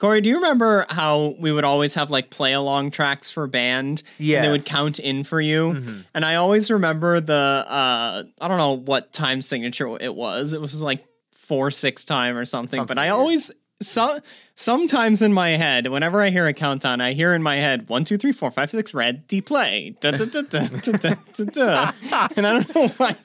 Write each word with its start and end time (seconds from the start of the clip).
Cory, 0.00 0.22
do 0.22 0.30
you 0.30 0.36
remember 0.36 0.86
how 0.88 1.34
we 1.38 1.52
would 1.52 1.64
always 1.64 1.94
have 1.94 2.10
like 2.10 2.30
play 2.30 2.54
along 2.54 2.90
tracks 2.90 3.30
for 3.30 3.46
band? 3.46 4.02
Yeah. 4.18 4.38
And 4.38 4.44
they 4.46 4.50
would 4.50 4.64
count 4.64 4.98
in 4.98 5.24
for 5.24 5.40
you. 5.40 5.74
Mhm. 5.74 6.04
And 6.14 6.24
I 6.24 6.36
always 6.36 6.70
remember 6.70 7.20
the 7.20 7.34
uh 7.68 8.22
I 8.40 8.48
don't 8.48 8.56
know 8.58 8.72
what 8.72 9.12
time 9.12 9.42
signature 9.42 9.86
it 10.00 10.14
was. 10.14 10.54
It 10.54 10.60
was 10.60 10.82
like 10.82 11.04
four 11.32 11.70
six 11.70 12.06
time 12.06 12.36
or 12.38 12.46
something. 12.46 12.78
Something 12.78 12.96
but 12.96 12.98
I 13.00 13.10
always 13.10 13.50
so 13.82 14.18
sometimes 14.56 15.22
in 15.22 15.32
my 15.32 15.50
head, 15.50 15.86
whenever 15.86 16.20
I 16.22 16.28
hear 16.28 16.46
a 16.46 16.52
countdown, 16.52 17.00
I 17.00 17.14
hear 17.14 17.34
in 17.34 17.42
my 17.42 17.56
head 17.56 17.88
one, 17.88 18.04
two, 18.04 18.18
three, 18.18 18.32
four, 18.32 18.50
five, 18.50 18.70
six, 18.70 18.92
red, 18.92 19.26
D 19.26 19.40
play. 19.40 19.96
Da, 20.00 20.10
da, 20.10 20.26
da, 20.26 20.42
da, 20.42 20.66
da, 20.68 20.92
da, 20.92 21.14
da, 21.34 21.44
da. 21.44 21.92
And 22.36 22.46
I 22.46 22.60
don't 22.60 22.74
know 22.74 22.88
why. 22.98 23.16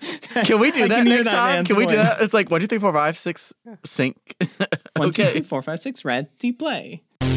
Can 0.43 0.59
we 0.59 0.71
do 0.71 0.83
I 0.85 0.87
that 0.87 0.97
can 0.97 1.09
next 1.09 1.25
that 1.25 1.33
time? 1.33 1.65
Can 1.65 1.75
we 1.75 1.85
do 1.85 1.97
that? 1.97 2.21
It's 2.21 2.33
like 2.33 2.49
one, 2.49 2.61
two, 2.61 2.67
three, 2.67 2.79
four, 2.79 2.93
five, 2.93 3.17
six, 3.17 3.53
sync. 3.83 4.17
One, 4.95 5.11
two, 5.11 5.23
okay. 5.23 5.31
three, 5.31 5.41
four, 5.41 5.61
five, 5.61 5.81
six, 5.81 6.05
red, 6.05 6.29
D 6.39 6.53
play. 6.53 7.03
Growing 7.19 7.33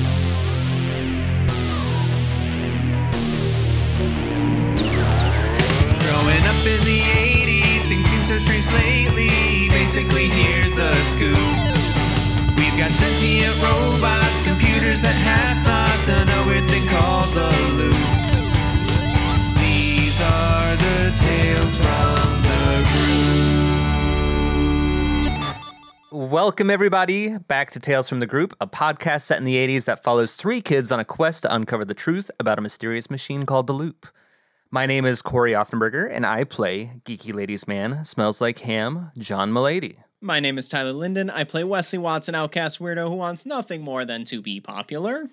up 6.44 6.60
in 6.64 6.80
the 6.84 7.00
80s, 7.02 7.82
things 7.88 8.06
seem 8.06 8.24
so 8.26 8.36
strange 8.38 8.66
lately. 8.72 9.68
Basically, 9.70 10.26
here's 10.28 10.72
the 10.76 10.92
scoop. 11.02 11.77
We've 12.58 12.76
got 12.76 12.90
sentient 12.90 13.54
robots, 13.62 14.42
computers 14.44 15.00
that 15.02 15.14
have 15.14 15.64
thoughts, 15.64 16.08
and 16.08 16.28
a 16.28 16.42
weird 16.44 16.68
thing 16.68 16.84
called 16.88 17.30
the 17.30 17.46
loop. 17.78 17.94
These 19.62 20.20
are 20.20 20.74
the 20.74 21.14
tales 21.22 21.76
from 21.76 22.42
the 22.42 22.82
group. 26.10 26.32
Welcome, 26.32 26.68
everybody, 26.68 27.38
back 27.38 27.70
to 27.70 27.78
Tales 27.78 28.08
from 28.08 28.18
the 28.18 28.26
Group, 28.26 28.56
a 28.60 28.66
podcast 28.66 29.22
set 29.22 29.38
in 29.38 29.44
the 29.44 29.54
80s 29.54 29.84
that 29.84 30.02
follows 30.02 30.34
three 30.34 30.60
kids 30.60 30.90
on 30.90 30.98
a 30.98 31.04
quest 31.04 31.44
to 31.44 31.54
uncover 31.54 31.84
the 31.84 31.94
truth 31.94 32.28
about 32.40 32.58
a 32.58 32.62
mysterious 32.62 33.08
machine 33.08 33.46
called 33.46 33.68
the 33.68 33.72
Loop. 33.72 34.08
My 34.72 34.84
name 34.84 35.04
is 35.06 35.22
Cory 35.22 35.52
Offenberger, 35.52 36.10
and 36.10 36.26
I 36.26 36.42
play 36.42 36.94
Geeky 37.04 37.32
Ladies 37.32 37.68
Man, 37.68 38.04
Smells 38.04 38.40
Like 38.40 38.58
Ham, 38.58 39.12
John 39.16 39.52
Milady. 39.52 40.00
My 40.20 40.40
name 40.40 40.58
is 40.58 40.68
Tyler 40.68 40.92
Linden. 40.92 41.30
I 41.30 41.44
play 41.44 41.62
Wesley 41.62 42.00
Watson, 42.00 42.34
outcast 42.34 42.80
weirdo 42.80 43.08
who 43.08 43.14
wants 43.14 43.46
nothing 43.46 43.82
more 43.82 44.04
than 44.04 44.24
to 44.24 44.42
be 44.42 44.58
popular. 44.58 45.30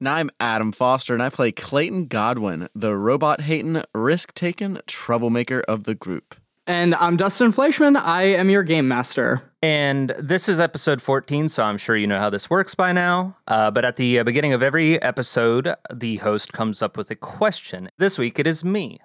Now 0.00 0.16
I'm 0.16 0.28
Adam 0.40 0.72
Foster, 0.72 1.14
and 1.14 1.22
I 1.22 1.30
play 1.30 1.52
Clayton 1.52 2.06
Godwin, 2.06 2.68
the 2.74 2.96
robot 2.96 3.42
hating, 3.42 3.84
risk 3.94 4.34
taking 4.34 4.80
troublemaker 4.88 5.60
of 5.68 5.84
the 5.84 5.94
group. 5.94 6.34
And 6.66 6.96
I'm 6.96 7.16
Dustin 7.16 7.52
Fleischman. 7.52 7.96
I 7.96 8.24
am 8.24 8.50
your 8.50 8.64
game 8.64 8.88
master. 8.88 9.52
And 9.62 10.12
this 10.18 10.48
is 10.48 10.58
episode 10.58 11.00
14, 11.00 11.48
so 11.48 11.62
I'm 11.62 11.78
sure 11.78 11.96
you 11.96 12.08
know 12.08 12.18
how 12.18 12.30
this 12.30 12.50
works 12.50 12.74
by 12.74 12.90
now. 12.90 13.36
Uh, 13.46 13.70
but 13.70 13.84
at 13.84 13.94
the 13.94 14.18
uh, 14.18 14.24
beginning 14.24 14.52
of 14.52 14.64
every 14.64 15.00
episode, 15.00 15.72
the 15.92 16.16
host 16.16 16.52
comes 16.52 16.82
up 16.82 16.96
with 16.96 17.08
a 17.12 17.16
question. 17.16 17.88
This 17.98 18.18
week 18.18 18.40
it 18.40 18.48
is 18.48 18.64
me. 18.64 18.98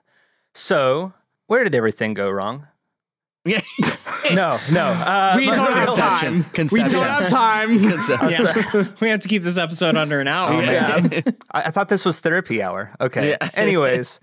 So, 0.55 1.13
where 1.45 1.63
did 1.63 1.75
everything 1.75 2.15
go 2.15 2.31
wrong? 2.31 2.65
Yeah. 3.45 3.61
No, 4.33 4.57
no. 4.71 4.81
Uh, 4.85 5.33
We 5.37 5.47
my 5.47 5.55
don't 5.55 5.73
have 5.73 5.95
time. 5.95 6.45
We 6.71 6.79
don't 6.81 6.93
have 7.03 7.29
time. 7.29 7.79
Yeah, 8.29 8.85
we 9.01 9.09
have 9.09 9.21
to 9.21 9.27
keep 9.27 9.43
this 9.43 9.57
episode 9.57 9.95
under 9.95 10.19
an 10.19 10.27
hour. 10.27 10.53
Oh, 10.53 10.57
man. 10.61 11.07
man. 11.09 11.23
I, 11.51 11.63
I 11.63 11.71
thought 11.71 11.89
this 11.89 12.05
was 12.05 12.19
therapy 12.19 12.61
hour. 12.61 12.93
Okay. 12.99 13.29
Yeah. 13.31 13.49
Anyways, 13.53 14.19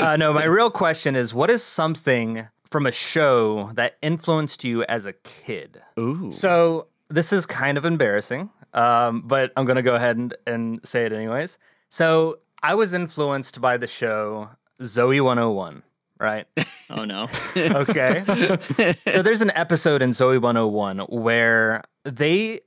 uh, 0.00 0.16
no, 0.16 0.32
my 0.32 0.44
real 0.44 0.70
question 0.70 1.16
is 1.16 1.34
what 1.34 1.50
is 1.50 1.62
something 1.62 2.48
from 2.70 2.86
a 2.86 2.92
show 2.92 3.70
that 3.74 3.96
influenced 4.02 4.64
you 4.64 4.84
as 4.84 5.04
a 5.04 5.12
kid? 5.12 5.82
Ooh. 5.98 6.30
So 6.30 6.86
this 7.08 7.32
is 7.32 7.44
kind 7.44 7.76
of 7.76 7.84
embarrassing, 7.84 8.50
um, 8.72 9.22
but 9.26 9.52
I'm 9.56 9.66
going 9.66 9.76
to 9.76 9.82
go 9.82 9.96
ahead 9.96 10.16
and, 10.16 10.34
and 10.46 10.80
say 10.84 11.04
it 11.04 11.12
anyways. 11.12 11.58
So 11.88 12.38
I 12.62 12.74
was 12.76 12.94
influenced 12.94 13.60
by 13.60 13.76
the 13.76 13.88
show 13.88 14.50
Zoey 14.80 15.20
101, 15.22 15.82
right? 16.20 16.46
Oh 16.92 17.04
no. 17.04 17.28
Okay. 17.56 18.24
so 19.06 19.22
there's 19.22 19.42
an 19.42 19.52
episode 19.54 20.02
in 20.02 20.10
Zoey 20.10 20.40
101 20.42 20.98
where 21.02 21.84
they 22.04 22.58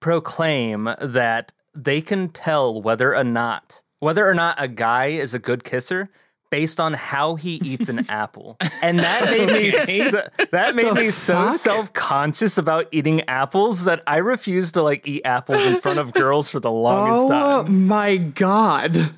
proclaim 0.00 0.88
that 1.02 1.52
they 1.74 2.00
can 2.00 2.30
tell 2.30 2.80
whether 2.80 3.14
or 3.14 3.22
not 3.22 3.82
whether 3.98 4.26
or 4.26 4.32
not 4.32 4.56
a 4.58 4.66
guy 4.66 5.06
is 5.08 5.34
a 5.34 5.38
good 5.38 5.62
kisser 5.62 6.08
based 6.50 6.80
on 6.80 6.94
how 6.94 7.34
he 7.34 7.56
eats 7.56 7.90
an 7.90 8.06
apple. 8.08 8.56
And 8.82 8.98
that 9.00 9.24
made 9.30 9.48
me 9.52 9.70
so, 9.70 10.26
that 10.52 10.74
made 10.74 10.94
me 10.94 11.10
so 11.10 11.50
fuck? 11.50 11.54
self-conscious 11.54 12.56
about 12.56 12.86
eating 12.92 13.20
apples 13.28 13.84
that 13.84 14.02
I 14.06 14.18
refused 14.18 14.72
to 14.74 14.82
like 14.82 15.06
eat 15.06 15.20
apples 15.26 15.60
in 15.66 15.80
front 15.82 15.98
of 15.98 16.14
girls 16.14 16.48
for 16.48 16.60
the 16.60 16.70
longest 16.70 17.26
Oh 17.26 17.28
time. 17.28 17.66
Oh 17.66 17.70
my 17.70 18.16
god. 18.16 19.14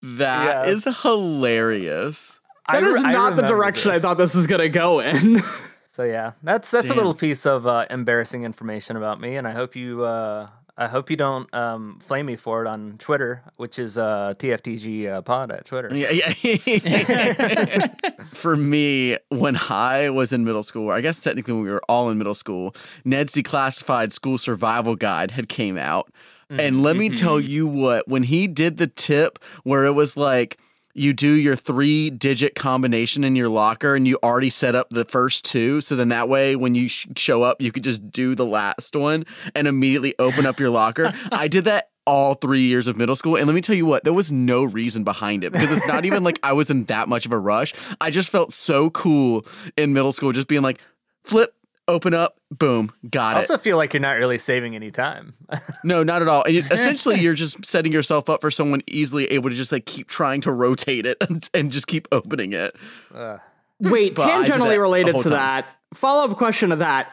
That 0.00 0.68
is 0.68 0.86
Yes. 0.86 2.40
Hilarious. 2.68 2.68
I 2.68 2.80
That 2.80 2.84
is 2.86 2.94
re- 2.94 3.10
I 3.10 3.12
not 3.12 3.30
the 3.36 3.42
remember 3.42 3.46
direction 3.56 3.90
I 3.92 3.98
thought 3.98 4.18
this 4.18 4.34
was 4.34 4.46
gonna 4.46 4.68
go 4.68 5.00
in. 5.00 5.40
So 5.86 6.02
yeah, 6.02 6.32
that's 6.42 6.72
that's 6.72 6.86
Damn. 6.88 6.94
a 6.94 6.96
little 6.96 7.14
piece 7.14 7.46
of 7.46 7.68
uh, 7.68 7.86
embarrassing 7.88 8.42
information 8.42 8.96
about 8.96 9.20
me, 9.20 9.36
and 9.36 9.46
I 9.46 9.52
hope 9.52 9.76
you 9.76 10.02
uh, 10.04 10.48
I 10.76 10.88
hope 10.88 11.08
you 11.08 11.16
don't 11.16 11.52
um, 11.54 12.00
flame 12.02 12.26
me 12.26 12.34
for 12.34 12.64
it 12.64 12.66
on 12.66 12.96
Twitter, 12.98 13.44
which 13.58 13.78
is 13.78 13.96
uh, 13.96 14.34
TFTG 14.36 15.08
uh, 15.08 15.22
Pod 15.22 15.52
at 15.52 15.66
Twitter. 15.66 15.94
Yeah, 15.94 16.10
yeah. 16.42 17.86
For 18.24 18.56
me, 18.56 19.16
when 19.28 19.56
I 19.70 20.10
was 20.10 20.32
in 20.32 20.44
middle 20.44 20.64
school, 20.64 20.86
or 20.88 20.94
I 20.94 21.00
guess 21.00 21.20
technically 21.20 21.54
when 21.54 21.62
we 21.62 21.70
were 21.70 21.82
all 21.88 22.10
in 22.10 22.18
middle 22.18 22.34
school, 22.34 22.74
Ned's 23.04 23.32
Declassified 23.32 24.10
School 24.10 24.36
Survival 24.36 24.96
Guide 24.96 25.30
had 25.30 25.48
came 25.48 25.78
out. 25.78 26.10
And 26.50 26.82
let 26.82 26.96
me 26.96 27.08
tell 27.08 27.40
you 27.40 27.66
what, 27.68 28.06
when 28.08 28.24
he 28.24 28.46
did 28.48 28.76
the 28.76 28.86
tip 28.86 29.38
where 29.64 29.84
it 29.84 29.92
was 29.92 30.16
like 30.16 30.58
you 30.94 31.12
do 31.12 31.28
your 31.30 31.56
three 31.56 32.08
digit 32.08 32.54
combination 32.54 33.24
in 33.24 33.34
your 33.34 33.48
locker 33.48 33.94
and 33.94 34.06
you 34.06 34.18
already 34.22 34.50
set 34.50 34.74
up 34.74 34.90
the 34.90 35.04
first 35.04 35.44
two. 35.44 35.80
So 35.80 35.96
then 35.96 36.08
that 36.08 36.28
way, 36.28 36.54
when 36.54 36.74
you 36.74 36.88
sh- 36.88 37.06
show 37.16 37.42
up, 37.42 37.60
you 37.60 37.72
could 37.72 37.84
just 37.84 38.10
do 38.10 38.34
the 38.34 38.46
last 38.46 38.94
one 38.94 39.24
and 39.54 39.66
immediately 39.66 40.14
open 40.18 40.46
up 40.46 40.60
your 40.60 40.70
locker. 40.70 41.12
I 41.32 41.48
did 41.48 41.64
that 41.64 41.90
all 42.06 42.34
three 42.34 42.62
years 42.62 42.86
of 42.86 42.96
middle 42.96 43.16
school. 43.16 43.36
And 43.36 43.46
let 43.46 43.54
me 43.54 43.60
tell 43.60 43.74
you 43.74 43.86
what, 43.86 44.04
there 44.04 44.12
was 44.12 44.30
no 44.30 44.62
reason 44.62 45.04
behind 45.04 45.42
it 45.42 45.52
because 45.52 45.72
it's 45.72 45.86
not 45.86 46.04
even 46.04 46.22
like 46.22 46.38
I 46.42 46.52
was 46.52 46.70
in 46.70 46.84
that 46.84 47.08
much 47.08 47.26
of 47.26 47.32
a 47.32 47.38
rush. 47.38 47.72
I 48.00 48.10
just 48.10 48.30
felt 48.30 48.52
so 48.52 48.90
cool 48.90 49.44
in 49.76 49.92
middle 49.92 50.12
school, 50.12 50.32
just 50.32 50.48
being 50.48 50.62
like, 50.62 50.80
flip, 51.24 51.54
open 51.88 52.14
up, 52.14 52.38
boom, 52.50 52.92
got 53.10 53.34
I 53.36 53.38
it. 53.38 53.42
also 53.42 53.58
feel 53.58 53.76
like 53.76 53.92
you're 53.92 54.00
not 54.00 54.12
really 54.18 54.38
saving 54.38 54.74
any 54.74 54.90
time. 54.90 55.34
No, 55.84 56.02
not 56.02 56.22
at 56.22 56.28
all. 56.28 56.42
And 56.44 56.54
you- 56.54 56.62
essentially, 56.62 57.20
you're 57.20 57.34
just 57.34 57.62
setting 57.64 57.92
yourself 57.92 58.30
up 58.30 58.40
for 58.40 58.50
someone 58.50 58.80
easily 58.86 59.26
able 59.26 59.50
to 59.50 59.56
just 59.56 59.70
like 59.70 59.84
keep 59.84 60.08
trying 60.08 60.40
to 60.42 60.50
rotate 60.52 61.04
it 61.04 61.18
and, 61.28 61.46
and 61.54 61.70
just 61.70 61.86
keep 61.86 62.08
opening 62.10 62.54
it. 62.54 62.74
Wait, 63.80 64.14
But 64.14 64.22
I 64.30 64.42
did 64.42 64.52
that 64.52 64.58
tangentially 64.60 64.80
related 64.80 65.16
to 65.18 65.22
time. 65.24 65.32
that, 65.32 65.66
follow 65.92 66.30
up 66.30 66.36
question 66.38 66.70
to 66.70 66.76
that. 66.76 67.10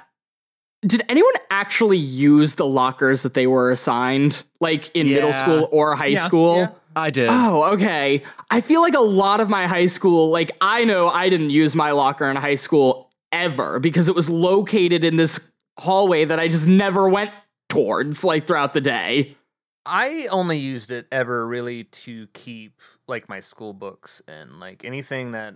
Did 0.83 1.03
anyone 1.09 1.33
actually 1.51 1.97
use 1.97 2.55
the 2.55 2.65
lockers 2.65 3.21
that 3.23 3.33
they 3.35 3.45
were 3.45 3.71
assigned, 3.71 4.41
like 4.59 4.89
in 4.95 5.07
middle 5.07 5.33
school 5.33 5.67
or 5.71 5.95
high 5.95 6.07
Yeah, 6.07 6.25
school? 6.25 6.55
yeah. 6.57 6.69
I 6.95 7.09
did. 7.11 7.29
Oh, 7.29 7.63
okay. 7.73 8.23
I 8.49 8.61
feel 8.61 8.81
like 8.81 8.95
a 8.95 8.99
lot 8.99 9.41
of 9.41 9.47
my 9.49 9.67
high 9.67 9.85
school, 9.85 10.29
like 10.29 10.51
I 10.59 10.83
know 10.85 11.07
I 11.09 11.29
didn't 11.29 11.51
use 11.51 11.75
my 11.75 11.91
locker 11.91 12.25
in 12.25 12.35
high 12.35 12.55
school 12.55 13.10
ever 13.31 13.79
because 13.79 14.09
it 14.09 14.15
was 14.15 14.29
located 14.29 15.03
in 15.03 15.15
this 15.17 15.51
hallway 15.79 16.25
that 16.25 16.39
I 16.39 16.47
just 16.47 16.67
never 16.67 17.07
went 17.09 17.31
towards 17.69 18.23
like 18.23 18.47
throughout 18.47 18.73
the 18.73 18.81
day. 18.81 19.37
I 19.85 20.27
only 20.29 20.57
used 20.59 20.91
it 20.91 21.07
ever 21.11 21.47
really 21.47 21.85
to 21.85 22.27
keep 22.33 22.79
like 23.07 23.27
my 23.29 23.39
school 23.39 23.73
books 23.73 24.21
and 24.27 24.59
like 24.59 24.85
anything 24.85 25.31
that 25.31 25.55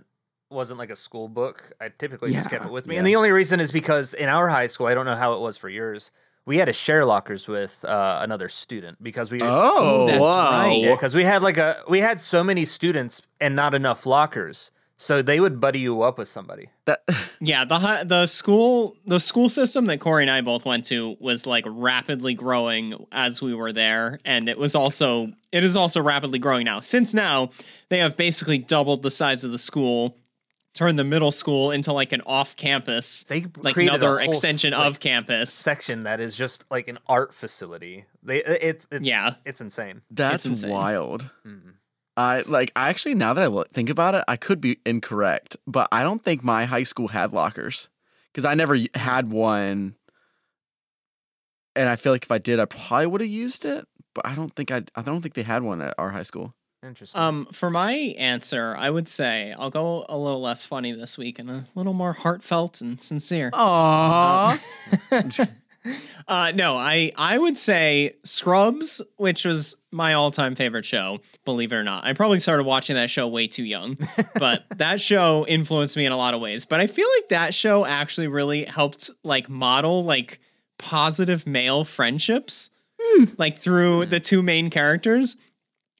wasn't 0.50 0.78
like 0.78 0.90
a 0.90 0.96
school 0.96 1.28
book. 1.28 1.72
I 1.80 1.90
typically 1.90 2.32
just 2.32 2.50
kept 2.50 2.64
it 2.64 2.72
with 2.72 2.86
me. 2.86 2.94
Yeah. 2.94 3.00
And 3.00 3.06
the 3.06 3.16
only 3.16 3.30
reason 3.30 3.60
is 3.60 3.70
because 3.70 4.14
in 4.14 4.28
our 4.28 4.48
high 4.48 4.66
school, 4.66 4.86
I 4.86 4.94
don't 4.94 5.06
know 5.06 5.14
how 5.16 5.34
it 5.34 5.40
was 5.40 5.56
for 5.56 5.68
yours. 5.68 6.10
We 6.44 6.58
had 6.58 6.66
to 6.66 6.72
share 6.72 7.04
lockers 7.04 7.48
with 7.48 7.84
uh, 7.84 8.20
another 8.22 8.48
student 8.48 9.02
because 9.02 9.32
we 9.32 9.38
Oh, 9.42 10.06
That's 10.06 10.20
Wow. 10.20 10.50
right. 10.68 10.76
Yeah, 10.80 10.92
because 10.92 11.14
we 11.14 11.24
had 11.24 11.42
like 11.42 11.56
a 11.58 11.82
we 11.88 11.98
had 12.00 12.20
so 12.20 12.42
many 12.44 12.64
students 12.64 13.22
and 13.40 13.54
not 13.56 13.74
enough 13.74 14.06
lockers, 14.06 14.70
so 14.96 15.20
they 15.22 15.40
would 15.40 15.60
buddy 15.60 15.80
you 15.80 16.02
up 16.02 16.18
with 16.18 16.28
somebody. 16.28 16.68
that, 16.86 17.02
Yeah, 17.40 17.64
the 17.66 18.04
the 18.06 18.26
school 18.26 18.96
the 19.06 19.20
school 19.20 19.48
system 19.48 19.86
that 19.86 20.00
Cory 20.00 20.22
and 20.24 20.30
I 20.30 20.40
both 20.40 20.64
went 20.64 20.84
to 20.86 21.16
was 21.20 21.46
like 21.46 21.64
rapidly 21.66 22.32
growing 22.34 23.06
as 23.12 23.42
we 23.42 23.54
were 23.54 23.72
there, 23.72 24.18
and 24.24 24.48
it 24.48 24.56
was 24.58 24.74
also 24.74 25.32
it 25.52 25.62
is 25.64 25.76
also 25.76 26.00
rapidly 26.02 26.38
growing 26.38 26.64
now. 26.64 26.80
Since 26.80 27.12
now 27.14 27.50
they 27.90 27.98
have 27.98 28.16
basically 28.16 28.58
doubled 28.58 29.02
the 29.02 29.10
size 29.10 29.44
of 29.44 29.50
the 29.52 29.58
school, 29.58 30.16
turned 30.74 30.98
the 30.98 31.04
middle 31.04 31.30
school 31.30 31.70
into 31.70 31.92
like 31.92 32.12
an 32.12 32.22
off 32.26 32.56
campus, 32.56 33.24
They 33.24 33.44
like 33.58 33.74
created 33.74 33.92
a 33.92 33.96
another 34.06 34.20
extension 34.20 34.72
s- 34.72 34.78
like, 34.78 34.88
of 34.88 35.00
campus. 35.00 35.52
section 35.52 36.04
that 36.04 36.20
is 36.20 36.34
just 36.34 36.64
like 36.70 36.88
an 36.88 36.98
art 37.06 37.34
facility. 37.34 38.06
They 38.22 38.42
it, 38.42 38.86
it's 38.90 39.06
Yeah. 39.06 39.34
it's 39.44 39.60
insane. 39.60 40.00
that's 40.10 40.46
insane. 40.46 40.70
wild. 40.70 41.30
Mm. 41.46 41.65
I 42.16 42.42
like. 42.46 42.72
I 42.74 42.88
actually 42.88 43.14
now 43.14 43.34
that 43.34 43.44
I 43.44 43.46
look, 43.48 43.68
think 43.70 43.90
about 43.90 44.14
it, 44.14 44.24
I 44.26 44.36
could 44.36 44.60
be 44.60 44.78
incorrect, 44.86 45.56
but 45.66 45.88
I 45.92 46.02
don't 46.02 46.24
think 46.24 46.42
my 46.42 46.64
high 46.64 46.82
school 46.84 47.08
had 47.08 47.32
lockers 47.32 47.88
because 48.32 48.44
I 48.44 48.54
never 48.54 48.76
had 48.94 49.30
one. 49.30 49.96
And 51.74 51.88
I 51.90 51.96
feel 51.96 52.12
like 52.12 52.24
if 52.24 52.30
I 52.30 52.38
did, 52.38 52.58
I 52.58 52.64
probably 52.64 53.06
would 53.06 53.20
have 53.20 53.28
used 53.30 53.64
it. 53.66 53.86
but 54.14 54.26
I 54.26 54.34
don't 54.34 54.54
think 54.54 54.70
I 54.70 54.82
I 54.94 55.02
don't 55.02 55.20
think 55.20 55.34
they 55.34 55.42
had 55.42 55.62
one 55.62 55.82
at 55.82 55.94
our 55.98 56.10
high 56.10 56.22
school. 56.22 56.54
Interesting. 56.82 57.20
Um, 57.20 57.46
for 57.52 57.68
my 57.70 57.92
answer, 58.16 58.74
I 58.78 58.90
would 58.90 59.08
say 59.08 59.52
I'll 59.58 59.70
go 59.70 60.06
a 60.08 60.16
little 60.16 60.40
less 60.40 60.64
funny 60.64 60.92
this 60.92 61.18
week 61.18 61.38
and 61.38 61.50
a 61.50 61.66
little 61.74 61.94
more 61.94 62.12
heartfelt 62.12 62.80
and 62.80 63.00
sincere. 63.00 63.50
Aww. 63.52 64.58
Uh, 66.28 66.50
no, 66.56 66.74
I 66.74 67.12
I 67.16 67.38
would 67.38 67.56
say 67.56 68.16
Scrubs, 68.24 69.00
which 69.16 69.44
was 69.44 69.76
my 69.92 70.14
all 70.14 70.32
time 70.32 70.56
favorite 70.56 70.84
show. 70.84 71.20
Believe 71.44 71.70
it 71.72 71.76
or 71.76 71.84
not, 71.84 72.04
I 72.04 72.14
probably 72.14 72.40
started 72.40 72.64
watching 72.64 72.96
that 72.96 73.10
show 73.10 73.28
way 73.28 73.46
too 73.46 73.62
young, 73.62 73.96
but 74.34 74.64
that 74.78 75.00
show 75.00 75.46
influenced 75.46 75.96
me 75.96 76.04
in 76.04 76.10
a 76.10 76.16
lot 76.16 76.34
of 76.34 76.40
ways. 76.40 76.64
But 76.64 76.80
I 76.80 76.88
feel 76.88 77.06
like 77.16 77.28
that 77.28 77.54
show 77.54 77.86
actually 77.86 78.26
really 78.26 78.64
helped 78.64 79.08
like 79.22 79.48
model 79.48 80.02
like 80.02 80.40
positive 80.78 81.46
male 81.46 81.84
friendships, 81.84 82.70
like 83.38 83.58
through 83.58 84.06
the 84.06 84.18
two 84.18 84.42
main 84.42 84.68
characters. 84.68 85.36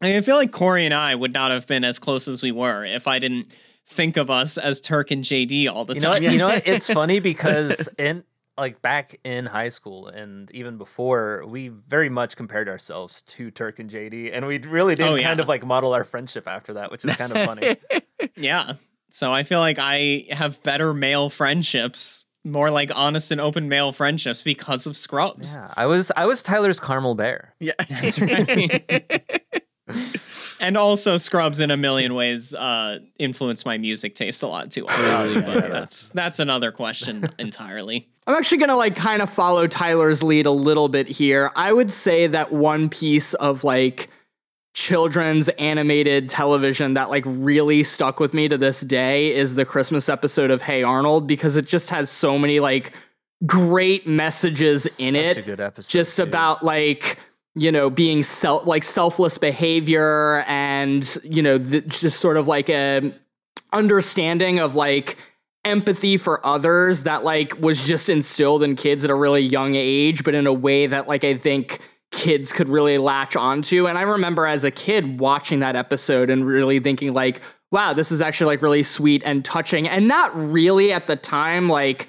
And 0.00 0.12
I 0.12 0.20
feel 0.22 0.36
like 0.36 0.50
Cory 0.50 0.84
and 0.86 0.92
I 0.94 1.14
would 1.14 1.32
not 1.32 1.52
have 1.52 1.68
been 1.68 1.84
as 1.84 2.00
close 2.00 2.26
as 2.26 2.42
we 2.42 2.50
were 2.50 2.84
if 2.84 3.06
I 3.06 3.20
didn't 3.20 3.54
think 3.86 4.16
of 4.16 4.28
us 4.28 4.58
as 4.58 4.80
Turk 4.80 5.12
and 5.12 5.22
JD 5.22 5.70
all 5.70 5.84
the 5.84 5.94
you 5.94 6.00
time. 6.00 6.10
what? 6.10 6.22
You 6.22 6.36
know 6.36 6.48
what? 6.48 6.66
It's 6.66 6.92
funny 6.92 7.20
because 7.20 7.88
in 7.96 8.24
like 8.58 8.80
back 8.82 9.18
in 9.24 9.46
high 9.46 9.68
school 9.68 10.08
and 10.08 10.50
even 10.52 10.78
before, 10.78 11.44
we 11.46 11.68
very 11.68 12.08
much 12.08 12.36
compared 12.36 12.68
ourselves 12.68 13.22
to 13.22 13.50
Turk 13.50 13.78
and 13.78 13.90
JD, 13.90 14.30
and 14.32 14.46
we 14.46 14.58
really 14.58 14.94
did 14.94 15.06
Oh, 15.06 15.18
kind 15.20 15.40
of 15.40 15.48
like 15.48 15.64
model 15.64 15.92
our 15.92 16.04
friendship 16.04 16.48
after 16.48 16.74
that, 16.74 16.90
which 16.90 17.04
is 17.04 17.14
kind 17.16 17.32
of 17.36 17.44
funny. 17.44 17.76
Yeah. 18.36 18.74
So 19.10 19.32
I 19.32 19.42
feel 19.44 19.60
like 19.60 19.78
I 19.78 20.24
have 20.30 20.62
better 20.62 20.92
male 20.94 21.28
friendships, 21.30 22.26
more 22.44 22.70
like 22.70 22.90
honest 22.94 23.30
and 23.30 23.40
open 23.40 23.68
male 23.68 23.92
friendships 23.92 24.42
because 24.42 24.86
of 24.86 24.96
Scrubs. 24.96 25.56
yeah, 25.56 25.72
I 25.76 25.86
was 25.86 26.10
I 26.16 26.26
was 26.26 26.42
Tyler's 26.42 26.80
caramel 26.80 27.14
bear. 27.14 27.54
yeah. 27.60 27.72
That's 27.88 28.18
right. 28.18 29.22
and 30.60 30.76
also 30.76 31.16
Scrubs 31.16 31.60
in 31.60 31.70
a 31.70 31.76
million 31.76 32.14
ways 32.14 32.54
uh 32.54 32.98
influenced 33.18 33.66
my 33.66 33.78
music 33.78 34.14
taste 34.14 34.42
a 34.42 34.46
lot 34.46 34.70
too, 34.70 34.86
obviously. 34.88 35.34
yeah, 35.34 35.40
but 35.40 35.54
yeah. 35.64 35.68
that's 35.68 36.10
that's 36.10 36.38
another 36.38 36.72
question 36.72 37.28
entirely. 37.38 38.08
I'm 38.26 38.34
actually 38.34 38.58
gonna 38.58 38.76
like 38.76 38.96
kind 38.96 39.22
of 39.22 39.30
follow 39.30 39.66
Tyler's 39.66 40.22
lead 40.22 40.46
a 40.46 40.50
little 40.50 40.88
bit 40.88 41.06
here. 41.06 41.50
I 41.54 41.72
would 41.72 41.90
say 41.90 42.26
that 42.26 42.52
one 42.52 42.88
piece 42.88 43.34
of 43.34 43.64
like 43.64 44.10
children's 44.76 45.48
animated 45.50 46.28
television 46.28 46.94
that 46.94 47.08
like 47.08 47.24
really 47.26 47.82
stuck 47.82 48.20
with 48.20 48.34
me 48.34 48.46
to 48.46 48.58
this 48.58 48.82
day 48.82 49.34
is 49.34 49.54
the 49.54 49.64
Christmas 49.64 50.08
episode 50.08 50.50
of 50.50 50.60
Hey 50.60 50.82
Arnold 50.82 51.26
because 51.26 51.56
it 51.56 51.66
just 51.66 51.88
has 51.88 52.10
so 52.10 52.38
many 52.38 52.60
like 52.60 52.92
great 53.46 54.06
messages 54.06 54.98
in 55.00 55.16
it 55.16 55.38
a 55.38 55.42
good 55.42 55.60
episode. 55.60 55.90
just 55.90 56.16
too. 56.16 56.24
about 56.24 56.62
like 56.62 57.18
you 57.56 57.72
know 57.72 57.90
being 57.90 58.22
self 58.22 58.66
like 58.66 58.84
selfless 58.84 59.38
behavior 59.38 60.44
and 60.46 61.16
you 61.24 61.42
know 61.42 61.58
the, 61.58 61.80
just 61.80 62.20
sort 62.20 62.36
of 62.36 62.46
like 62.46 62.68
a 62.68 63.12
understanding 63.72 64.60
of 64.60 64.76
like 64.76 65.16
empathy 65.64 66.16
for 66.16 66.44
others 66.46 67.02
that 67.02 67.24
like 67.24 67.58
was 67.60 67.84
just 67.84 68.08
instilled 68.08 68.62
in 68.62 68.76
kids 68.76 69.04
at 69.04 69.10
a 69.10 69.14
really 69.14 69.42
young 69.42 69.74
age 69.74 70.22
but 70.22 70.34
in 70.34 70.46
a 70.46 70.52
way 70.52 70.86
that 70.86 71.08
like 71.08 71.24
i 71.24 71.36
think 71.36 71.80
kids 72.12 72.52
could 72.52 72.68
really 72.68 72.98
latch 72.98 73.36
onto. 73.36 73.86
And 73.86 73.98
i 73.98 74.02
remember 74.02 74.46
as 74.46 74.64
a 74.64 74.70
kid 74.70 75.18
watching 75.18 75.60
that 75.60 75.76
episode 75.76 76.30
and 76.30 76.46
really 76.46 76.78
thinking 76.80 77.12
like 77.12 77.40
wow 77.72 77.92
this 77.92 78.12
is 78.12 78.22
actually 78.22 78.46
like 78.46 78.62
really 78.62 78.82
sweet 78.82 79.22
and 79.24 79.44
touching. 79.44 79.88
And 79.88 80.06
not 80.06 80.34
really 80.34 80.92
at 80.92 81.06
the 81.06 81.16
time 81.16 81.68
like 81.68 82.08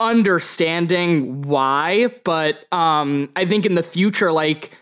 understanding 0.00 1.42
why 1.42 2.08
but 2.24 2.70
um 2.72 3.30
i 3.36 3.44
think 3.44 3.64
in 3.64 3.76
the 3.76 3.82
future 3.82 4.32
like 4.32 4.76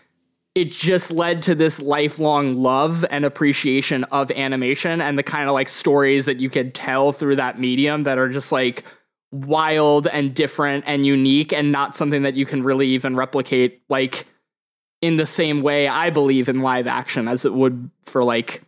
it 0.55 0.71
just 0.71 1.09
led 1.09 1.41
to 1.43 1.55
this 1.55 1.81
lifelong 1.81 2.53
love 2.53 3.03
and 3.09 3.25
appreciation 3.25 4.03
of 4.05 4.29
animation 4.31 5.01
and 5.01 5.17
the 5.17 5.23
kind 5.23 5.49
of 5.49 5.53
like 5.53 5.67
stories 5.67 6.25
that 6.25 6.39
you 6.39 6.49
could 6.49 6.75
tell 6.75 7.11
through 7.11 7.35
that 7.37 7.59
medium 7.59 8.03
that 8.03 8.19
are 8.19 8.29
just 8.29 8.51
like 8.51 8.83
wild 9.31 10.05
and 10.07 10.35
different 10.35 10.83
and 10.85 11.07
unique 11.07 11.51
and 11.51 11.71
not 11.71 11.95
something 11.95 12.21
that 12.21 12.35
you 12.35 12.45
can 12.45 12.61
really 12.61 12.87
even 12.87 13.15
replicate 13.15 13.81
like 13.89 14.27
in 15.01 15.17
the 15.17 15.25
same 15.25 15.63
way 15.63 15.87
I 15.87 16.11
believe 16.11 16.47
in 16.47 16.61
live 16.61 16.85
action 16.85 17.27
as 17.27 17.45
it 17.45 17.53
would 17.53 17.89
for 18.03 18.23
like 18.23 18.61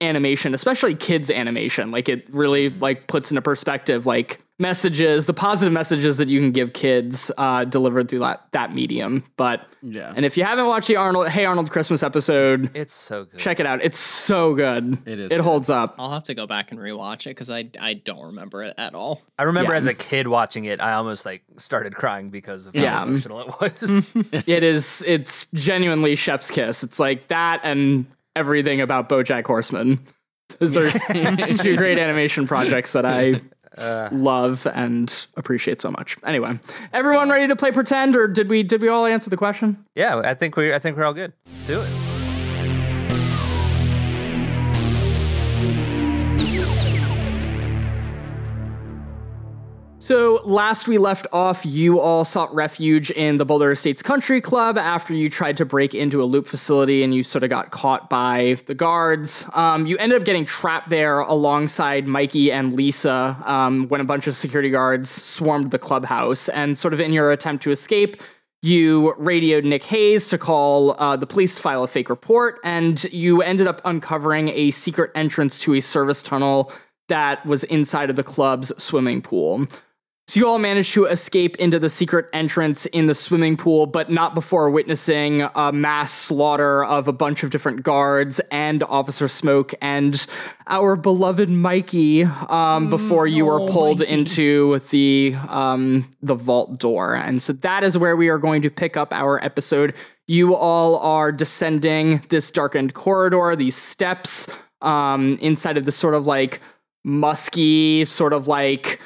animation, 0.00 0.52
especially 0.52 0.96
kids 0.96 1.30
animation. 1.30 1.92
Like 1.92 2.08
it 2.08 2.26
really 2.34 2.70
like 2.70 3.06
puts 3.06 3.30
into 3.30 3.40
perspective 3.40 4.04
like 4.04 4.43
messages, 4.58 5.26
the 5.26 5.34
positive 5.34 5.72
messages 5.72 6.16
that 6.18 6.28
you 6.28 6.38
can 6.40 6.52
give 6.52 6.72
kids 6.72 7.30
uh, 7.38 7.64
delivered 7.64 8.08
through 8.08 8.20
that 8.20 8.46
that 8.52 8.72
medium. 8.74 9.24
But 9.36 9.66
Yeah. 9.82 10.12
and 10.14 10.24
if 10.24 10.36
you 10.36 10.44
haven't 10.44 10.66
watched 10.66 10.86
the 10.88 10.96
Arnold 10.96 11.28
Hey 11.28 11.44
Arnold 11.44 11.70
Christmas 11.70 12.02
episode, 12.02 12.70
it's 12.74 12.92
so 12.92 13.24
good. 13.24 13.38
check 13.40 13.58
it 13.60 13.66
out. 13.66 13.82
It's 13.82 13.98
so 13.98 14.54
good. 14.54 14.98
It 15.06 15.18
is 15.18 15.32
It 15.32 15.36
good. 15.36 15.40
holds 15.44 15.70
up. 15.70 15.96
I'll 15.98 16.12
have 16.12 16.24
to 16.24 16.34
go 16.34 16.46
back 16.46 16.70
and 16.70 16.80
rewatch 16.80 17.22
it 17.26 17.30
because 17.30 17.50
I 17.50 17.68
I 17.80 17.94
don't 17.94 18.26
remember 18.26 18.62
it 18.62 18.74
at 18.78 18.94
all. 18.94 19.22
I 19.38 19.42
remember 19.44 19.72
Yeah. 19.72 19.78
as 19.78 19.86
a 19.86 19.94
kid 19.94 20.28
watching 20.28 20.66
it, 20.66 20.80
I 20.80 20.92
almost 20.94 21.26
like 21.26 21.42
started 21.56 21.94
crying 21.96 22.30
because 22.30 22.66
of 22.66 22.74
how 22.76 22.82
Yeah. 22.82 23.02
emotional 23.02 23.40
it 23.40 23.60
was. 23.60 24.10
it 24.46 24.62
is 24.62 25.02
it's 25.06 25.46
genuinely 25.54 26.14
chef's 26.16 26.50
kiss. 26.50 26.84
It's 26.84 27.00
like 27.00 27.28
that 27.28 27.60
and 27.64 28.06
everything 28.36 28.80
about 28.80 29.08
BoJack 29.08 29.46
Horseman. 29.46 29.98
Those 30.60 30.76
are 30.76 30.90
two 31.58 31.76
great 31.76 31.98
animation 31.98 32.46
projects 32.46 32.92
that 32.92 33.04
I 33.06 33.40
Uh, 33.76 34.08
love 34.12 34.66
and 34.74 35.26
appreciate 35.36 35.82
so 35.82 35.90
much. 35.90 36.16
Anyway, 36.24 36.58
everyone 36.92 37.28
ready 37.28 37.48
to 37.48 37.56
play 37.56 37.72
pretend, 37.72 38.14
or 38.16 38.28
did 38.28 38.48
we 38.48 38.62
did 38.62 38.80
we 38.80 38.88
all 38.88 39.06
answer 39.06 39.30
the 39.30 39.36
question? 39.36 39.84
yeah, 39.94 40.18
I 40.24 40.34
think 40.34 40.56
we 40.56 40.72
I 40.72 40.78
think 40.78 40.96
we're 40.96 41.04
all 41.04 41.14
good. 41.14 41.32
Let's 41.46 41.64
do 41.64 41.80
it. 41.80 42.13
So 50.04 50.42
last 50.44 50.86
we 50.86 50.98
left 50.98 51.26
off, 51.32 51.64
you 51.64 51.98
all 51.98 52.26
sought 52.26 52.54
refuge 52.54 53.10
in 53.10 53.36
the 53.36 53.46
Boulder 53.46 53.72
Estates 53.72 54.02
Country 54.02 54.38
Club 54.38 54.76
after 54.76 55.14
you 55.14 55.30
tried 55.30 55.56
to 55.56 55.64
break 55.64 55.94
into 55.94 56.22
a 56.22 56.26
loop 56.26 56.46
facility 56.46 57.02
and 57.02 57.14
you 57.14 57.22
sort 57.22 57.42
of 57.42 57.48
got 57.48 57.70
caught 57.70 58.10
by 58.10 58.58
the 58.66 58.74
guards. 58.74 59.46
Um, 59.54 59.86
you 59.86 59.96
ended 59.96 60.20
up 60.20 60.26
getting 60.26 60.44
trapped 60.44 60.90
there 60.90 61.20
alongside 61.20 62.06
Mikey 62.06 62.52
and 62.52 62.74
Lisa 62.74 63.42
um, 63.46 63.88
when 63.88 64.02
a 64.02 64.04
bunch 64.04 64.26
of 64.26 64.36
security 64.36 64.68
guards 64.68 65.08
swarmed 65.08 65.70
the 65.70 65.78
clubhouse. 65.78 66.50
And 66.50 66.78
sort 66.78 66.92
of 66.92 67.00
in 67.00 67.14
your 67.14 67.32
attempt 67.32 67.64
to 67.64 67.70
escape, 67.70 68.22
you 68.60 69.14
radioed 69.16 69.64
Nick 69.64 69.84
Hayes 69.84 70.28
to 70.28 70.36
call 70.36 71.00
uh, 71.00 71.16
the 71.16 71.26
police 71.26 71.54
to 71.54 71.62
file 71.62 71.82
a 71.82 71.88
fake 71.88 72.10
report, 72.10 72.60
and 72.62 73.02
you 73.04 73.40
ended 73.40 73.66
up 73.66 73.80
uncovering 73.86 74.50
a 74.50 74.70
secret 74.70 75.12
entrance 75.14 75.60
to 75.60 75.72
a 75.72 75.80
service 75.80 76.22
tunnel 76.22 76.70
that 77.08 77.44
was 77.46 77.64
inside 77.64 78.10
of 78.10 78.16
the 78.16 78.22
club's 78.22 78.70
swimming 78.82 79.22
pool. 79.22 79.66
So 80.26 80.40
you 80.40 80.48
all 80.48 80.58
managed 80.58 80.94
to 80.94 81.04
escape 81.04 81.56
into 81.56 81.78
the 81.78 81.90
secret 81.90 82.30
entrance 82.32 82.86
in 82.86 83.08
the 83.08 83.14
swimming 83.14 83.58
pool, 83.58 83.84
but 83.84 84.10
not 84.10 84.34
before 84.34 84.70
witnessing 84.70 85.42
a 85.54 85.70
mass 85.70 86.12
slaughter 86.12 86.82
of 86.82 87.08
a 87.08 87.12
bunch 87.12 87.44
of 87.44 87.50
different 87.50 87.82
guards 87.82 88.40
and 88.50 88.82
Officer 88.84 89.28
Smoke 89.28 89.74
and 89.82 90.26
our 90.66 90.96
beloved 90.96 91.50
Mikey 91.50 92.24
um, 92.24 92.88
before 92.88 93.26
you 93.26 93.44
were 93.44 93.60
oh, 93.60 93.68
pulled 93.68 93.98
Mikey. 93.98 94.12
into 94.12 94.78
the 94.90 95.36
um, 95.46 96.10
the 96.22 96.34
vault 96.34 96.78
door. 96.78 97.14
And 97.14 97.42
so 97.42 97.52
that 97.52 97.84
is 97.84 97.98
where 97.98 98.16
we 98.16 98.30
are 98.30 98.38
going 98.38 98.62
to 98.62 98.70
pick 98.70 98.96
up 98.96 99.12
our 99.12 99.44
episode. 99.44 99.94
You 100.26 100.54
all 100.54 100.96
are 101.00 101.32
descending 101.32 102.22
this 102.30 102.50
darkened 102.50 102.94
corridor, 102.94 103.54
these 103.56 103.76
steps 103.76 104.48
um, 104.80 105.36
inside 105.42 105.76
of 105.76 105.84
this 105.84 105.96
sort 105.96 106.14
of 106.14 106.26
like 106.26 106.60
musky, 107.04 108.06
sort 108.06 108.32
of 108.32 108.48
like 108.48 109.00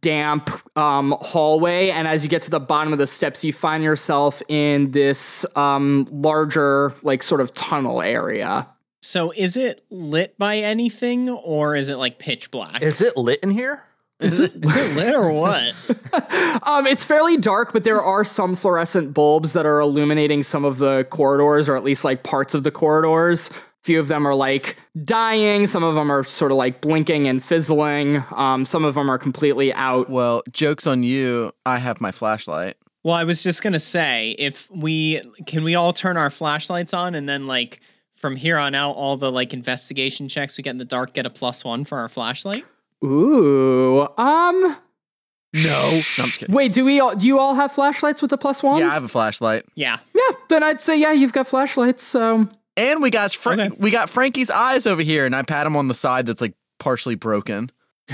damp 0.00 0.50
um, 0.78 1.16
hallway. 1.20 1.90
And 1.90 2.06
as 2.06 2.22
you 2.24 2.30
get 2.30 2.42
to 2.42 2.50
the 2.50 2.60
bottom 2.60 2.92
of 2.92 2.98
the 2.98 3.06
steps, 3.06 3.44
you 3.44 3.52
find 3.52 3.82
yourself 3.82 4.42
in 4.48 4.90
this 4.92 5.44
um, 5.56 6.06
larger, 6.10 6.94
like, 7.02 7.22
sort 7.22 7.40
of 7.40 7.52
tunnel 7.54 8.02
area. 8.02 8.68
So 9.02 9.32
is 9.36 9.56
it 9.56 9.84
lit 9.90 10.38
by 10.38 10.58
anything 10.58 11.28
or 11.28 11.74
is 11.74 11.88
it 11.88 11.96
like 11.96 12.18
pitch 12.18 12.52
black? 12.52 12.82
Is 12.82 13.00
it 13.00 13.16
lit 13.16 13.40
in 13.42 13.50
here? 13.50 13.82
is 14.22 14.38
it 14.38 14.52
is 14.64 14.76
it 14.76 14.96
lit 14.96 15.14
or 15.14 15.32
what? 15.32 15.90
Um, 16.64 16.86
it's 16.86 17.04
fairly 17.04 17.38
dark, 17.38 17.72
but 17.72 17.82
there 17.82 18.02
are 18.02 18.24
some 18.24 18.54
fluorescent 18.54 19.14
bulbs 19.14 19.54
that 19.54 19.66
are 19.66 19.80
illuminating 19.80 20.42
some 20.42 20.64
of 20.64 20.78
the 20.78 21.04
corridors, 21.04 21.68
or 21.68 21.76
at 21.76 21.82
least 21.82 22.04
like 22.04 22.22
parts 22.22 22.54
of 22.54 22.62
the 22.62 22.70
corridors. 22.70 23.50
A 23.82 23.84
few 23.84 23.98
of 23.98 24.06
them 24.06 24.28
are 24.28 24.34
like 24.34 24.76
dying. 25.04 25.66
Some 25.66 25.82
of 25.82 25.96
them 25.96 26.10
are 26.10 26.22
sort 26.22 26.52
of 26.52 26.56
like 26.56 26.80
blinking 26.80 27.26
and 27.26 27.42
fizzling. 27.44 28.22
Um, 28.30 28.64
some 28.64 28.84
of 28.84 28.94
them 28.94 29.10
are 29.10 29.18
completely 29.18 29.74
out. 29.74 30.08
Well, 30.08 30.42
joke's 30.52 30.86
on 30.86 31.02
you. 31.02 31.52
I 31.66 31.78
have 31.78 32.00
my 32.00 32.12
flashlight. 32.12 32.76
Well, 33.02 33.16
I 33.16 33.24
was 33.24 33.42
just 33.42 33.60
gonna 33.62 33.80
say, 33.80 34.36
if 34.38 34.70
we 34.70 35.20
can 35.46 35.64
we 35.64 35.74
all 35.74 35.92
turn 35.92 36.16
our 36.16 36.30
flashlights 36.30 36.94
on 36.94 37.16
and 37.16 37.28
then 37.28 37.48
like 37.48 37.80
from 38.14 38.36
here 38.36 38.56
on 38.56 38.76
out, 38.76 38.92
all 38.92 39.16
the 39.16 39.32
like 39.32 39.52
investigation 39.52 40.28
checks 40.28 40.56
we 40.56 40.62
get 40.62 40.70
in 40.70 40.78
the 40.78 40.84
dark 40.84 41.12
get 41.12 41.26
a 41.26 41.30
plus 41.30 41.64
one 41.64 41.84
for 41.84 41.98
our 41.98 42.08
flashlight. 42.08 42.64
Ooh, 43.04 44.02
um, 44.16 44.60
No, 44.62 45.60
no 45.64 45.86
I'm 45.88 46.02
just 46.26 46.38
kidding. 46.38 46.54
Wait, 46.54 46.72
do 46.72 46.84
we 46.84 47.00
all 47.00 47.16
do 47.16 47.26
you 47.26 47.40
all 47.40 47.56
have 47.56 47.72
flashlights 47.72 48.22
with 48.22 48.32
a 48.32 48.38
plus 48.38 48.62
one? 48.62 48.78
Yeah, 48.78 48.90
I 48.90 48.94
have 48.94 49.02
a 49.02 49.08
flashlight, 49.08 49.64
Yeah. 49.74 49.98
Yeah, 50.14 50.36
then 50.48 50.62
I'd 50.62 50.80
say 50.80 51.00
yeah, 51.00 51.10
you've 51.10 51.32
got 51.32 51.48
flashlights. 51.48 52.04
So 52.04 52.48
and 52.76 53.02
we 53.02 53.10
got 53.10 53.32
Fra- 53.32 53.52
Okay. 53.54 53.70
we 53.78 53.90
got 53.90 54.08
Frankie's 54.10 54.50
eyes 54.50 54.86
over 54.86 55.02
here, 55.02 55.26
and 55.26 55.34
I 55.36 55.42
pat 55.42 55.66
him 55.66 55.76
on 55.76 55.88
the 55.88 55.94
side 55.94 56.26
that's 56.26 56.40
like 56.40 56.54
partially 56.78 57.14
broken. 57.14 57.70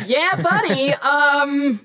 Yeah, 0.06 0.40
buddy. 0.42 0.92
um, 0.94 1.80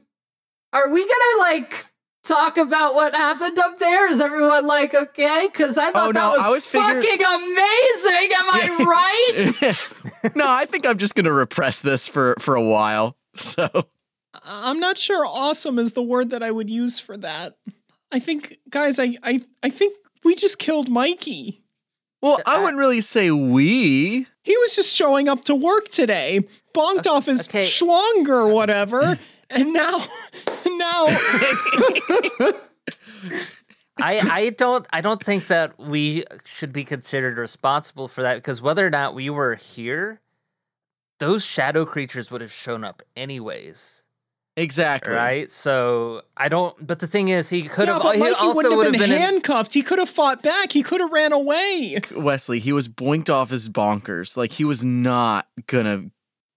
are 0.74 0.90
we 0.90 1.02
gonna 1.02 1.40
like 1.40 1.86
talk 2.24 2.58
about 2.58 2.96
what 2.96 3.14
happened 3.16 3.60
up 3.60 3.80
there? 3.80 4.08
Is 4.10 4.20
everyone 4.22 4.66
like 4.68 4.94
okay? 4.94 5.48
Because 5.52 5.78
I 5.78 5.92
thought 5.92 6.10
Oh, 6.10 6.12
that 6.14 6.32
was, 6.32 6.42
I 6.42 6.50
was 6.50 6.66
figuring- 6.66 7.02
fucking 7.02 7.26
amazing. 7.26 8.30
Am 8.36 8.50
I 8.50 9.66
right? 10.24 10.36
no, 10.36 10.50
I 10.50 10.66
think 10.66 10.86
I'm 10.88 10.98
just 10.98 11.16
gonna 11.16 11.34
repress 11.34 11.80
this 11.80 12.08
for 12.08 12.36
for 12.40 12.56
a 12.56 12.64
while. 12.64 13.18
So 13.36 13.68
I'm 14.44 14.80
not 14.80 14.98
sure 14.98 15.26
awesome 15.26 15.78
is 15.80 15.94
the 15.94 16.02
word 16.04 16.32
that 16.32 16.44
I 16.44 16.52
would 16.52 16.70
use 16.70 17.00
for 17.00 17.18
that. 17.18 17.56
I 18.12 18.20
think, 18.20 18.58
guys, 18.70 19.00
I, 19.00 19.16
I, 19.24 19.42
I 19.64 19.70
think 19.70 19.96
we 20.24 20.36
just 20.36 20.60
killed 20.60 20.88
Mikey. 20.88 21.63
Well, 22.24 22.40
I 22.46 22.60
wouldn't 22.60 22.78
really 22.78 23.02
say 23.02 23.32
we. 23.32 24.28
He 24.44 24.58
was 24.58 24.78
just 24.78 24.96
showing 24.96 25.28
up 25.28 25.44
to 25.44 25.54
work 25.56 25.90
today, 25.90 26.46
bonked 26.74 27.06
off 27.06 27.26
his 27.26 27.50
okay. 27.50 27.66
schlong 27.66 28.30
or 28.30 28.48
whatever, 28.48 29.20
and 29.50 29.74
now, 29.74 29.98
now, 30.66 31.06
I, 34.00 34.22
I 34.22 34.54
don't 34.58 34.88
I 34.94 35.02
don't 35.02 35.22
think 35.22 35.48
that 35.48 35.78
we 35.78 36.24
should 36.46 36.72
be 36.72 36.86
considered 36.86 37.38
responsible 37.38 38.08
for 38.08 38.22
that 38.22 38.36
because 38.36 38.62
whether 38.62 38.88
or 38.88 38.90
not 38.90 39.14
we 39.14 39.30
were 39.30 39.56
here, 39.56 40.22
those 41.20 41.44
shadow 41.44 41.86
creatures 41.86 42.32
would 42.32 42.40
have 42.40 42.54
shown 42.54 42.86
up 42.86 43.04
anyways, 43.18 44.03
Exactly. 44.56 45.14
right? 45.14 45.50
So 45.50 46.22
I 46.38 46.48
don't. 46.48 46.76
But 46.86 47.00
the 47.00 47.08
thing 47.08 47.30
is, 47.30 47.50
he 47.50 47.64
could 47.64 47.88
yeah, 47.88 47.94
have. 47.94 48.04
but 48.04 48.16
he 48.16 48.22
Mikey 48.22 48.36
wouldn't 48.54 48.84
have 48.84 48.92
been, 48.94 49.12
in- 49.12 49.18
handcuffed. 49.18 49.74
He 49.74 49.82
could 49.82 50.00
have 50.00 50.10
fought 50.10 50.42
back. 50.44 50.72
He 50.72 50.84
could 50.84 51.02
have 51.02 51.12
ran 51.12 51.32
away. 51.34 52.00
Wesley, 52.16 52.60
he 52.60 52.72
was 52.72 52.88
boinked 52.88 53.30
off 53.30 53.50
his 53.50 53.68
bonkers. 53.70 54.38
Like 54.38 54.52
he 54.52 54.64
was 54.64 54.84
not 54.84 55.48
gonna 55.66 56.12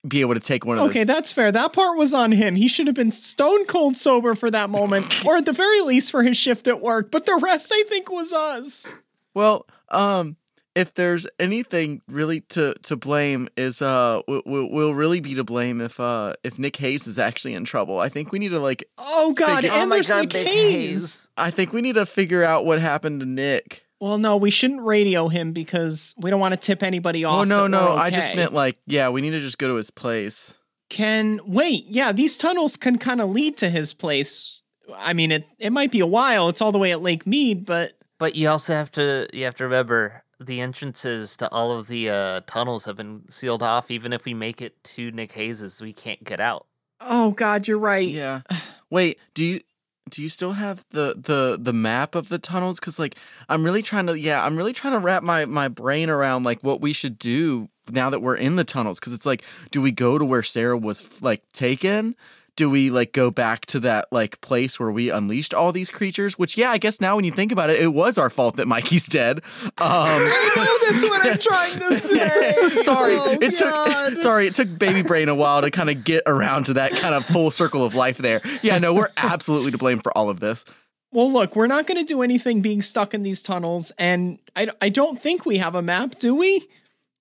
be 0.07 0.21
able 0.21 0.35
to 0.35 0.41
take 0.41 0.65
one 0.65 0.77
of 0.77 0.85
Okay, 0.85 0.89
those. 0.89 0.97
Okay, 0.97 1.05
that's 1.05 1.33
fair. 1.33 1.51
That 1.51 1.73
part 1.73 1.97
was 1.97 2.13
on 2.13 2.33
him. 2.33 2.55
He 2.55 2.69
should 2.69 2.87
have 2.87 2.95
been 2.97 3.11
stone 3.11 3.65
cold 3.65 3.97
sober 3.97 4.35
for 4.35 4.51
that 4.51 4.69
moment, 4.71 5.25
or 5.27 5.37
at 5.37 5.47
the 5.47 5.53
very 5.53 5.81
least 5.81 6.11
for 6.11 6.23
his 6.23 6.37
shift 6.37 6.69
at 6.69 6.81
work. 6.83 7.11
But 7.11 7.25
the 7.27 7.39
rest, 7.43 7.73
I 7.75 7.83
think, 7.89 8.11
was 8.11 8.33
us. 8.33 8.95
Well, 9.35 9.67
um, 9.91 10.37
if 10.77 10.95
there's 10.95 11.27
anything 11.41 12.03
really 12.07 12.43
to 12.43 12.75
to 12.83 12.95
blame, 12.97 13.49
is 13.57 13.83
uh, 13.83 14.21
will 14.29 14.43
will 14.47 14.71
will 14.71 14.95
really 14.95 15.19
be 15.21 15.35
to 15.35 15.43
blame 15.43 15.81
if 15.81 15.99
uh 15.99 16.35
if 16.45 16.59
Nick 16.59 16.77
Hayes 16.77 17.07
is 17.09 17.19
actually 17.19 17.55
in 17.55 17.65
trouble. 17.65 17.99
I 17.99 18.09
think 18.09 18.31
we 18.31 18.39
need 18.39 18.51
to 18.51 18.61
like, 18.61 18.85
Oh 18.99 19.33
God! 19.33 19.63
Figure- 19.63 19.71
and 19.73 19.83
oh 19.85 19.87
my 19.87 19.97
there's 19.97 20.09
god, 20.11 20.25
Nick 20.27 20.33
Nick 20.35 20.47
Hayes. 20.47 20.75
Hayes. 20.75 21.31
I 21.37 21.51
think 21.51 21.73
we 21.73 21.81
need 21.81 21.95
to 21.95 22.07
figure 22.07 22.45
out 22.45 22.65
what 22.65 22.81
happened 22.81 23.21
to 23.21 23.27
Nick. 23.27 23.83
Well, 23.99 24.19
no, 24.19 24.37
we 24.37 24.51
shouldn't 24.51 24.83
radio 24.83 25.29
him 25.29 25.53
because 25.53 26.15
we 26.19 26.29
don't 26.31 26.39
want 26.39 26.53
to 26.53 26.61
tip 26.61 26.83
anybody 26.83 27.25
off. 27.25 27.35
Oh 27.41 27.45
no, 27.45 27.67
no, 27.67 27.95
we're 27.95 28.01
I 28.01 28.11
just 28.11 28.35
meant 28.35 28.53
like, 28.53 28.77
yeah, 28.87 29.09
we 29.09 29.23
need 29.23 29.31
to 29.31 29.41
just 29.41 29.57
go 29.57 29.69
to 29.69 29.75
his 29.77 29.91
place. 29.91 30.53
Can 30.91 31.41
wait? 31.47 31.87
Yeah, 31.89 32.13
these 32.13 32.37
tunnels 32.37 32.77
can 32.77 32.99
kind 32.99 33.21
of 33.23 33.31
lead 33.31 33.57
to 33.57 33.71
his 33.71 33.95
place. 33.95 34.61
I 34.95 35.15
mean, 35.15 35.33
it 35.33 35.47
it 35.59 35.71
might 35.71 35.91
be 35.91 36.01
a 36.01 36.07
while. 36.07 36.51
It's 36.51 36.61
all 36.61 36.73
the 36.73 36.79
way 36.79 36.93
at 36.93 37.01
Lake 37.01 37.27
Mead, 37.27 37.65
but 37.65 37.95
But 38.19 38.37
you 38.37 38.51
also 38.51 38.75
have 38.75 38.93
to 38.93 39.29
you 39.33 39.45
have 39.45 39.55
to 39.57 39.65
remember 39.65 40.23
the 40.41 40.61
entrances 40.61 41.37
to 41.37 41.51
all 41.51 41.73
of 41.73 41.89
the 41.89 42.11
uh, 42.11 42.41
tunnels 42.47 42.85
have 42.85 42.97
been 42.97 43.25
sealed 43.31 43.63
off. 43.63 43.91
Even 43.91 44.13
if 44.13 44.25
we 44.25 44.35
make 44.35 44.61
it 44.61 44.83
to 44.85 45.11
Nick 45.11 45.33
Hayes's, 45.33 45.81
we 45.81 45.93
can't 45.93 46.23
get 46.25 46.41
out. 46.41 46.67
oh 47.01 47.31
God, 47.33 47.69
you're 47.69 47.79
right. 47.79 48.09
Yeah. 48.09 48.43
Wait, 48.91 49.19
do 49.35 49.45
you 49.45 49.61
do 50.09 50.23
you 50.23 50.29
still 50.29 50.53
have 50.53 50.85
the 50.91 51.15
the 51.19 51.59
the 51.61 51.73
map 51.73 52.15
of 52.15 52.29
the 52.29 52.39
tunnels 52.39 52.79
cuz 52.79 52.99
like 52.99 53.17
I'm 53.49 53.65
really 53.65 53.83
trying 53.83 54.07
to 54.07 54.19
yeah, 54.19 54.45
I'm 54.45 54.57
really 54.57 54.73
trying 54.73 54.93
to 54.93 55.01
wrap 55.01 55.23
my 55.23 55.45
my 55.47 55.69
brain 55.69 56.11
around 56.11 56.45
like 56.45 56.63
what 56.63 56.81
we 56.81 56.93
should 56.93 57.19
do 57.19 57.69
now 57.91 58.11
that 58.11 58.21
we're 58.21 58.37
in 58.37 58.57
the 58.57 58.65
tunnels 58.65 59.01
cuz 59.01 59.13
it's 59.13 59.27
like 59.27 59.43
do 59.71 59.83
we 59.83 59.91
go 59.91 60.19
to 60.19 60.25
where 60.25 60.43
Sarah 60.43 60.79
was 60.79 61.21
like 61.23 61.43
taken? 61.53 62.15
Do 62.57 62.71
we 62.71 62.89
like 62.91 63.13
go 63.13 63.31
back 63.31 63.67
to 63.67 63.81
that 63.81 64.09
like 64.11 64.41
place 64.41 64.81
where 64.81 64.91
we 64.91 65.11
unleashed 65.11 65.53
all 65.53 65.73
these 65.73 65.91
creatures? 65.91 66.39
Which 66.39 66.57
yeah, 66.57 66.71
I 66.71 66.79
guess 66.79 67.01
now 67.03 67.17
when 67.17 67.25
you 67.27 67.31
think 67.31 67.53
about 67.53 67.69
it, 67.69 67.81
it 67.81 67.89
was 67.89 68.17
our 68.17 68.31
fault 68.31 68.57
that 68.57 68.67
Mikey's 68.67 69.07
dead. 69.07 69.41
Um 69.79 70.21
That's 70.57 71.03
what 71.03 71.27
I'm 71.27 71.39
trying 71.39 71.79
to 71.81 71.99
say. 72.01 72.81
sorry, 72.81 73.15
Oh, 73.17 73.39
it 73.41 73.59
God. 73.61 74.11
took 74.11 74.19
sorry, 74.21 74.47
it 74.47 74.55
took 74.55 74.79
baby 74.79 75.03
brain 75.03 75.29
a 75.29 75.35
while 75.35 75.61
to 75.61 75.71
kind 75.71 75.91
of 75.91 76.03
get 76.05 76.23
around 76.27 76.65
to 76.67 76.73
that 76.75 76.93
kind 76.93 77.15
of 77.15 77.27
full 77.27 77.51
circle 77.51 77.85
of 77.85 77.95
life 77.95 78.17
there. 78.19 78.41
Yeah, 78.63 78.79
no, 78.79 78.95
we're 78.95 79.11
absolutely 79.19 79.71
to 79.73 79.79
blame 79.79 79.99
for 79.99 80.17
all 80.17 80.31
of 80.31 80.41
this. 80.41 80.65
Well, 81.13 81.31
look, 81.33 81.57
we're 81.57 81.67
not 81.67 81.87
going 81.87 81.99
to 81.99 82.05
do 82.05 82.23
anything 82.23 82.63
being 82.63 82.83
stuck 82.83 83.15
in 83.15 83.23
these 83.23 83.41
tunnels, 83.43 83.93
and 83.99 84.39
I, 84.55 84.69
I 84.83 84.89
don't 84.89 85.21
think 85.21 85.47
we 85.47 85.57
have 85.59 85.75
a 85.75 85.81
map, 85.83 86.19
do 86.19 86.35
we? 86.35 86.67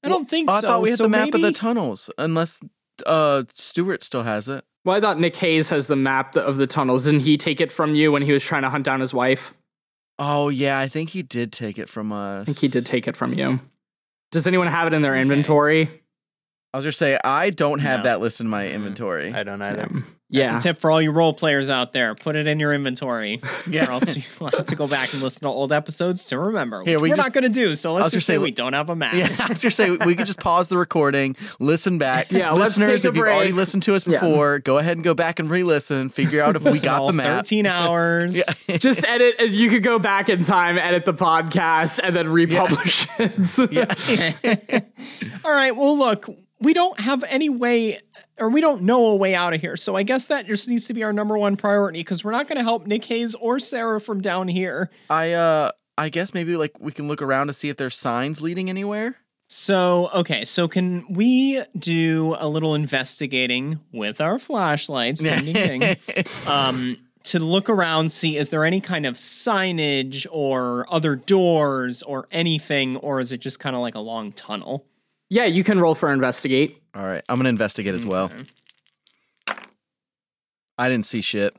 I 0.03 0.09
don't 0.09 0.29
think 0.29 0.49
Oh, 0.49 0.53
I 0.55 0.61
so. 0.61 0.67
thought 0.67 0.81
we 0.81 0.89
had 0.89 0.97
so 0.97 1.03
the 1.03 1.09
map 1.09 1.33
of 1.33 1.41
the 1.41 1.51
tunnels, 1.51 2.09
unless 2.17 2.59
uh 3.05 3.43
Stuart 3.53 4.01
still 4.03 4.23
has 4.23 4.47
it. 4.47 4.63
Well, 4.85 4.95
I 4.95 5.01
thought 5.01 5.19
Nick 5.19 5.35
Hayes 5.37 5.69
has 5.69 5.87
the 5.87 5.95
map 5.95 6.35
of 6.35 6.57
the 6.57 6.67
tunnels. 6.67 7.03
Didn't 7.05 7.21
he 7.21 7.37
take 7.37 7.59
it 7.59 7.71
from 7.71 7.95
you 7.95 8.11
when 8.11 8.21
he 8.21 8.31
was 8.31 8.43
trying 8.43 8.61
to 8.61 8.69
hunt 8.69 8.85
down 8.85 9.01
his 9.01 9.13
wife? 9.13 9.53
Oh 10.17 10.49
yeah, 10.49 10.79
I 10.79 10.87
think 10.87 11.09
he 11.09 11.23
did 11.23 11.51
take 11.51 11.77
it 11.77 11.89
from 11.89 12.13
us. 12.13 12.43
I 12.43 12.45
think 12.45 12.59
he 12.59 12.67
did 12.67 12.85
take 12.85 13.07
it 13.07 13.17
from 13.17 13.33
you. 13.33 13.59
Does 14.31 14.47
anyone 14.47 14.67
have 14.67 14.87
it 14.87 14.93
in 14.93 15.01
their 15.01 15.17
inventory? 15.17 16.01
I 16.75 16.77
was 16.77 16.83
just 16.83 16.99
say 16.99 17.17
I 17.23 17.51
don't 17.51 17.79
have 17.79 17.99
No. 17.99 18.03
that 18.03 18.19
list 18.19 18.41
in 18.41 18.49
my 18.49 18.67
inventory. 18.67 19.31
I 19.33 19.43
don't 19.43 19.61
either. 19.61 19.87
Yeah. 20.27 20.51
That's 20.51 20.65
a 20.65 20.69
tip 20.69 20.79
for 20.81 20.91
all 20.91 21.01
you 21.01 21.11
role 21.11 21.33
players 21.33 21.69
out 21.69 21.93
there. 21.93 22.15
Put 22.15 22.35
it 22.35 22.47
in 22.47 22.59
your 22.59 22.73
inventory. 22.73 23.39
Yeah. 23.69 23.87
Or 23.87 23.91
else 23.93 24.15
you'll 24.39 24.49
have 24.49 24.65
to 24.67 24.75
go 24.75 24.87
back 24.87 25.13
and 25.13 25.21
listen 25.23 25.41
to 25.41 25.47
old 25.47 25.71
episodes 25.71 26.25
to 26.27 26.37
remember. 26.37 26.83
Here, 26.83 26.97
which 26.99 27.03
we 27.03 27.09
we're 27.11 27.15
just- 27.15 27.25
not 27.27 27.33
going 27.33 27.45
to 27.45 27.49
do. 27.49 27.73
So 27.75 27.93
let's 27.93 28.11
just 28.11 28.25
say, 28.27 28.33
say, 28.33 28.37
we 28.37 28.51
don't 28.51 28.73
have 28.73 28.89
a 28.89 28.95
map. 28.95 29.13
Yeah, 29.15 29.33
I 29.39 29.47
was 29.47 29.61
gonna 29.61 29.71
say 29.71 29.91
we 29.91 30.15
could 30.15 30.25
just 30.27 30.39
pause 30.39 30.67
the 30.67 30.77
recording, 30.77 31.35
listen 31.59 31.97
back. 31.97 32.29
Yeah, 32.31 32.51
let's 32.51 32.77
listeners, 32.77 33.03
take 33.03 33.09
if 33.09 33.15
you've 33.15 33.25
already 33.25 33.53
listened 33.53 33.83
to 33.83 33.95
us 33.95 34.05
Yeah. 34.05 34.19
before, 34.19 34.59
go 34.59 34.77
ahead 34.77 34.97
and 34.97 35.03
go 35.05 35.13
back 35.13 35.39
and 35.39 35.49
re-listen, 35.49 36.09
figure 36.09 36.41
out 36.43 36.55
if 36.57 36.63
we 36.63 36.77
got 36.81 36.99
all 36.99 37.07
the 37.07 37.13
map. 37.13 37.37
13 37.45 37.65
hours. 37.77 38.35
yeah. 38.67 38.77
Just 38.77 39.05
edit. 39.05 39.39
You 39.51 39.69
could 39.69 39.83
go 39.83 39.97
back 39.99 40.27
in 40.29 40.43
time, 40.43 40.77
edit 40.77 41.05
the 41.05 41.13
podcast, 41.13 41.99
and 42.03 42.13
then 42.15 42.27
republish 42.27 43.07
it. 43.17 43.71
yeah. 43.71 44.79
All 45.45 45.53
right. 45.53 45.75
Well, 45.75 45.97
look, 45.97 46.27
we 46.59 46.73
don't 46.73 46.99
have 46.99 47.23
any 47.29 47.49
way, 47.49 47.99
or 48.39 48.49
we 48.49 48.61
don't 48.61 48.83
know 48.83 49.05
a 49.07 49.15
way 49.15 49.35
out 49.35 49.53
of 49.53 49.61
here. 49.61 49.75
So 49.75 49.95
I 49.95 50.03
guess 50.03 50.27
that 50.27 50.45
just 50.45 50.67
needs 50.67 50.87
to 50.87 50.93
be 50.93 51.03
our 51.03 51.13
number 51.13 51.37
one 51.37 51.57
priority 51.57 51.99
because 51.99 52.23
we're 52.23 52.31
not 52.31 52.47
going 52.47 52.57
to 52.57 52.63
help 52.63 52.87
Nick 52.87 53.05
Hayes 53.05 53.35
or 53.35 53.59
Sarah 53.59 53.99
from 53.99 54.21
down 54.21 54.47
here. 54.47 54.89
I 55.09 55.33
uh 55.33 55.71
I 55.97 56.09
guess 56.09 56.33
maybe 56.33 56.57
like 56.57 56.79
we 56.79 56.91
can 56.91 57.07
look 57.07 57.21
around 57.21 57.47
to 57.47 57.53
see 57.53 57.69
if 57.69 57.77
there's 57.77 57.95
signs 57.95 58.41
leading 58.41 58.69
anywhere. 58.69 59.17
So, 59.47 60.09
okay. 60.13 60.43
So, 60.43 60.67
can 60.67 61.05
we 61.13 61.61
do 61.77 62.35
a 62.39 62.49
little 62.49 62.73
investigating 62.73 63.79
with 63.91 64.19
our 64.19 64.39
flashlights? 64.39 65.21
Ding, 65.21 65.53
ding, 65.53 65.79
ding. 65.79 65.97
um, 66.47 66.97
to 67.25 67.39
look 67.39 67.69
around, 67.69 68.11
see 68.11 68.37
is 68.37 68.49
there 68.49 68.65
any 68.65 68.81
kind 68.81 69.05
of 69.05 69.15
signage 69.15 70.25
or 70.31 70.91
other 70.91 71.15
doors 71.15 72.01
or 72.03 72.27
anything, 72.31 72.97
or 72.97 73.19
is 73.19 73.31
it 73.31 73.37
just 73.37 73.59
kind 73.59 73.75
of 73.75 73.81
like 73.81 73.95
a 73.95 73.99
long 73.99 74.31
tunnel? 74.31 74.85
Yeah, 75.29 75.45
you 75.45 75.63
can 75.63 75.79
roll 75.79 75.95
for 75.95 76.11
investigate. 76.11 76.81
All 76.95 77.03
right, 77.03 77.23
I'm 77.29 77.37
gonna 77.37 77.49
investigate 77.49 77.93
as 77.93 78.05
well. 78.05 78.31
I 80.77 80.89
didn't 80.89 81.05
see 81.05 81.21
shit. 81.21 81.55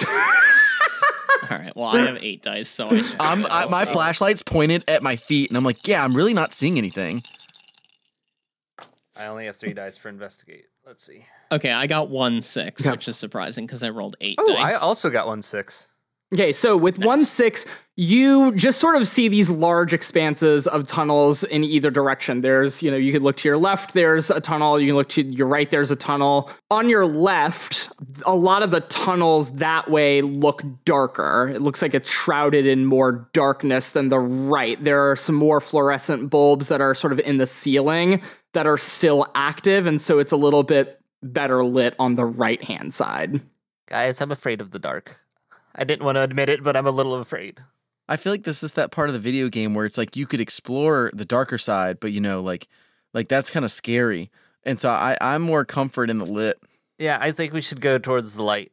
All 0.00 1.58
right. 1.58 1.72
Well, 1.74 1.86
I 1.88 1.98
have 2.00 2.22
eight 2.22 2.42
dice, 2.42 2.68
so 2.68 2.86
I 2.88 3.02
should 3.02 3.20
I'm 3.20 3.44
I, 3.46 3.66
my 3.66 3.80
also- 3.80 3.92
flashlight's 3.92 4.42
pointed 4.42 4.84
at 4.88 5.02
my 5.02 5.16
feet, 5.16 5.50
and 5.50 5.56
I'm 5.56 5.64
like, 5.64 5.86
yeah, 5.86 6.02
I'm 6.04 6.12
really 6.12 6.34
not 6.34 6.52
seeing 6.52 6.78
anything. 6.78 7.20
I 9.16 9.26
only 9.26 9.46
have 9.46 9.56
three 9.56 9.72
dice 9.74 9.96
for 9.96 10.08
investigate. 10.08 10.66
Let's 10.86 11.04
see. 11.04 11.26
Okay, 11.50 11.70
I 11.70 11.86
got 11.86 12.08
one 12.08 12.40
six, 12.40 12.84
Yeah. 12.86 12.92
which 12.92 13.06
is 13.08 13.16
surprising 13.16 13.66
because 13.66 13.82
I 13.82 13.90
rolled 13.90 14.16
eight 14.20 14.36
Oh, 14.40 14.46
dice. 14.46 14.58
Oh, 14.58 14.84
I 14.84 14.88
also 14.88 15.10
got 15.10 15.26
one 15.26 15.42
six. 15.42 15.88
Okay, 16.32 16.52
so 16.52 16.78
with 16.78 16.98
one 16.98 17.24
six, 17.26 17.66
you 17.94 18.54
just 18.54 18.80
sort 18.80 18.96
of 18.96 19.06
see 19.06 19.28
these 19.28 19.50
large 19.50 19.92
expanses 19.92 20.66
of 20.66 20.86
tunnels 20.86 21.44
in 21.44 21.62
either 21.62 21.90
direction. 21.90 22.40
There's, 22.40 22.82
you 22.82 22.90
know, 22.90 22.96
you 22.96 23.12
could 23.12 23.20
look 23.20 23.36
to 23.38 23.48
your 23.50 23.58
left, 23.58 23.92
there's 23.92 24.30
a 24.30 24.40
tunnel. 24.40 24.80
You 24.80 24.88
can 24.88 24.96
look 24.96 25.10
to 25.10 25.22
your 25.22 25.46
right, 25.46 25.70
there's 25.70 25.90
a 25.90 25.96
tunnel. 25.96 26.50
On 26.70 26.88
your 26.88 27.04
left, 27.04 27.90
a 28.24 28.34
lot 28.34 28.62
of 28.62 28.70
the 28.70 28.80
tunnels 28.80 29.50
that 29.56 29.90
way 29.90 30.22
look 30.22 30.62
darker. 30.86 31.50
It 31.54 31.60
looks 31.60 31.82
like 31.82 31.92
it's 31.92 32.10
shrouded 32.10 32.66
in 32.66 32.86
more 32.86 33.28
darkness 33.34 33.90
than 33.90 34.08
the 34.08 34.18
right. 34.18 34.82
There 34.82 35.10
are 35.10 35.16
some 35.16 35.34
more 35.34 35.60
fluorescent 35.60 36.30
bulbs 36.30 36.68
that 36.68 36.80
are 36.80 36.94
sort 36.94 37.12
of 37.12 37.20
in 37.20 37.36
the 37.36 37.46
ceiling 37.46 38.22
that 38.54 38.66
are 38.66 38.78
still 38.78 39.26
active, 39.34 39.86
and 39.86 40.00
so 40.00 40.18
it's 40.18 40.32
a 40.32 40.38
little 40.38 40.62
bit 40.62 40.98
better 41.22 41.62
lit 41.62 41.94
on 41.98 42.14
the 42.14 42.24
right 42.24 42.64
hand 42.64 42.94
side. 42.94 43.42
Guys, 43.86 44.22
I'm 44.22 44.32
afraid 44.32 44.62
of 44.62 44.70
the 44.70 44.78
dark. 44.78 45.21
I 45.74 45.84
didn't 45.84 46.04
want 46.04 46.16
to 46.16 46.22
admit 46.22 46.48
it, 46.48 46.62
but 46.62 46.76
I'm 46.76 46.86
a 46.86 46.90
little 46.90 47.14
afraid. 47.14 47.60
I 48.08 48.16
feel 48.16 48.32
like 48.32 48.44
this 48.44 48.62
is 48.62 48.74
that 48.74 48.90
part 48.90 49.08
of 49.08 49.12
the 49.14 49.18
video 49.18 49.48
game 49.48 49.74
where 49.74 49.86
it's 49.86 49.96
like 49.96 50.16
you 50.16 50.26
could 50.26 50.40
explore 50.40 51.10
the 51.14 51.24
darker 51.24 51.56
side, 51.58 51.98
but 52.00 52.12
you 52.12 52.20
know, 52.20 52.40
like 52.42 52.68
like 53.14 53.28
that's 53.28 53.48
kind 53.50 53.64
of 53.64 53.70
scary. 53.70 54.30
And 54.64 54.78
so 54.78 54.90
I 54.90 55.16
I'm 55.20 55.42
more 55.42 55.64
comfort 55.64 56.10
in 56.10 56.18
the 56.18 56.26
lit. 56.26 56.58
Yeah, 56.98 57.18
I 57.20 57.32
think 57.32 57.52
we 57.52 57.60
should 57.60 57.80
go 57.80 57.98
towards 57.98 58.34
the 58.34 58.42
light. 58.42 58.70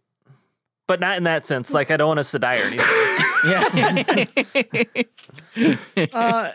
but 0.88 1.00
not 1.00 1.18
in 1.18 1.24
that 1.24 1.46
sense. 1.46 1.72
Like 1.72 1.92
I 1.92 1.98
don't 1.98 2.08
want 2.10 2.20
us 2.20 2.32
to 2.32 2.40
die 2.40 2.60
or 2.60 2.64
anything. 2.64 2.86
Yeah. 5.56 5.76
Uh, 6.14 6.52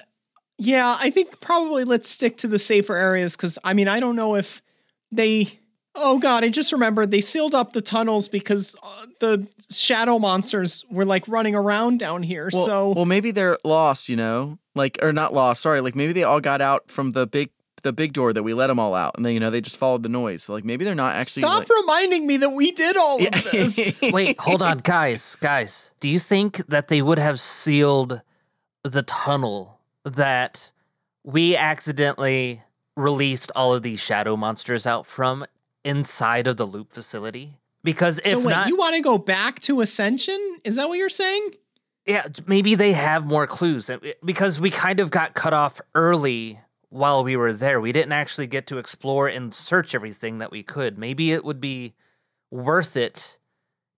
yeah, 0.58 0.96
I 1.00 1.10
think 1.10 1.40
probably 1.40 1.84
let's 1.84 2.08
stick 2.08 2.36
to 2.38 2.48
the 2.48 2.58
safer 2.58 2.94
areas 2.96 3.36
because 3.36 3.58
I 3.64 3.74
mean 3.74 3.88
I 3.88 4.00
don't 4.00 4.16
know 4.16 4.34
if 4.36 4.62
they. 5.10 5.58
Oh 5.96 6.18
god, 6.18 6.44
I 6.44 6.48
just 6.48 6.72
remembered 6.72 7.10
they 7.10 7.20
sealed 7.20 7.54
up 7.54 7.72
the 7.72 7.80
tunnels 7.80 8.28
because 8.28 8.74
uh, 8.82 9.06
the 9.20 9.46
shadow 9.70 10.18
monsters 10.18 10.84
were 10.90 11.04
like 11.04 11.26
running 11.28 11.54
around 11.54 12.00
down 12.00 12.22
here. 12.22 12.50
Well, 12.52 12.66
so 12.66 12.88
well, 12.90 13.04
maybe 13.04 13.30
they're 13.30 13.58
lost. 13.64 14.08
You 14.08 14.16
know, 14.16 14.58
like 14.74 14.98
or 15.02 15.12
not 15.12 15.32
lost. 15.32 15.62
Sorry, 15.62 15.80
like 15.80 15.94
maybe 15.94 16.12
they 16.12 16.24
all 16.24 16.40
got 16.40 16.60
out 16.60 16.90
from 16.90 17.12
the 17.12 17.26
big 17.26 17.50
the 17.84 17.92
big 17.92 18.12
door 18.12 18.32
that 18.32 18.42
we 18.42 18.54
let 18.54 18.66
them 18.66 18.80
all 18.80 18.94
out, 18.94 19.16
and 19.16 19.24
then 19.24 19.34
you 19.34 19.40
know 19.40 19.50
they 19.50 19.60
just 19.60 19.76
followed 19.76 20.02
the 20.02 20.08
noise. 20.08 20.42
So 20.42 20.52
like 20.52 20.64
maybe 20.64 20.84
they're 20.84 20.96
not 20.96 21.14
actually. 21.14 21.42
stop 21.42 21.60
like, 21.60 21.68
reminding 21.82 22.26
me 22.26 22.38
that 22.38 22.50
we 22.50 22.72
did 22.72 22.96
all 22.96 23.24
of 23.24 23.32
this. 23.52 23.94
Wait, 24.02 24.40
hold 24.40 24.62
on, 24.62 24.78
guys, 24.78 25.36
guys. 25.40 25.92
Do 26.00 26.08
you 26.08 26.18
think 26.18 26.66
that 26.66 26.88
they 26.88 27.02
would 27.02 27.18
have 27.18 27.38
sealed 27.38 28.20
the 28.82 29.02
tunnel 29.02 29.78
that 30.04 30.72
we 31.22 31.56
accidentally 31.56 32.62
released 32.96 33.50
all 33.56 33.72
of 33.72 33.82
these 33.82 34.00
shadow 34.00 34.36
monsters 34.36 34.86
out 34.86 35.06
from 35.06 35.44
inside 35.84 36.46
of 36.46 36.56
the 36.56 36.66
loop 36.66 36.92
facility? 36.92 37.58
Because 37.82 38.18
if 38.20 38.38
so 38.38 38.46
wait, 38.46 38.52
not, 38.52 38.68
you 38.68 38.76
want 38.76 38.96
to 38.96 39.02
go 39.02 39.18
back 39.18 39.60
to 39.60 39.80
Ascension? 39.80 40.58
Is 40.64 40.76
that 40.76 40.88
what 40.88 40.98
you're 40.98 41.08
saying? 41.08 41.50
yeah, 42.06 42.26
maybe 42.46 42.74
they 42.74 42.92
have 42.92 43.24
more 43.24 43.46
clues 43.46 43.88
eh, 43.88 43.98
because 44.24 44.60
we 44.60 44.70
kind 44.70 45.00
of 45.00 45.10
got 45.10 45.34
cut 45.34 45.54
off 45.54 45.80
early 45.94 46.60
while 46.90 47.24
we 47.24 47.36
were 47.36 47.52
there. 47.52 47.80
We 47.80 47.92
didn't 47.92 48.12
actually 48.12 48.46
get 48.46 48.66
to 48.68 48.78
explore 48.78 49.26
and 49.26 49.54
search 49.54 49.94
everything 49.94 50.38
that 50.38 50.50
we 50.50 50.62
could. 50.62 50.98
Maybe 50.98 51.32
it 51.32 51.44
would 51.44 51.60
be 51.60 51.94
worth 52.50 52.96
it 52.96 53.38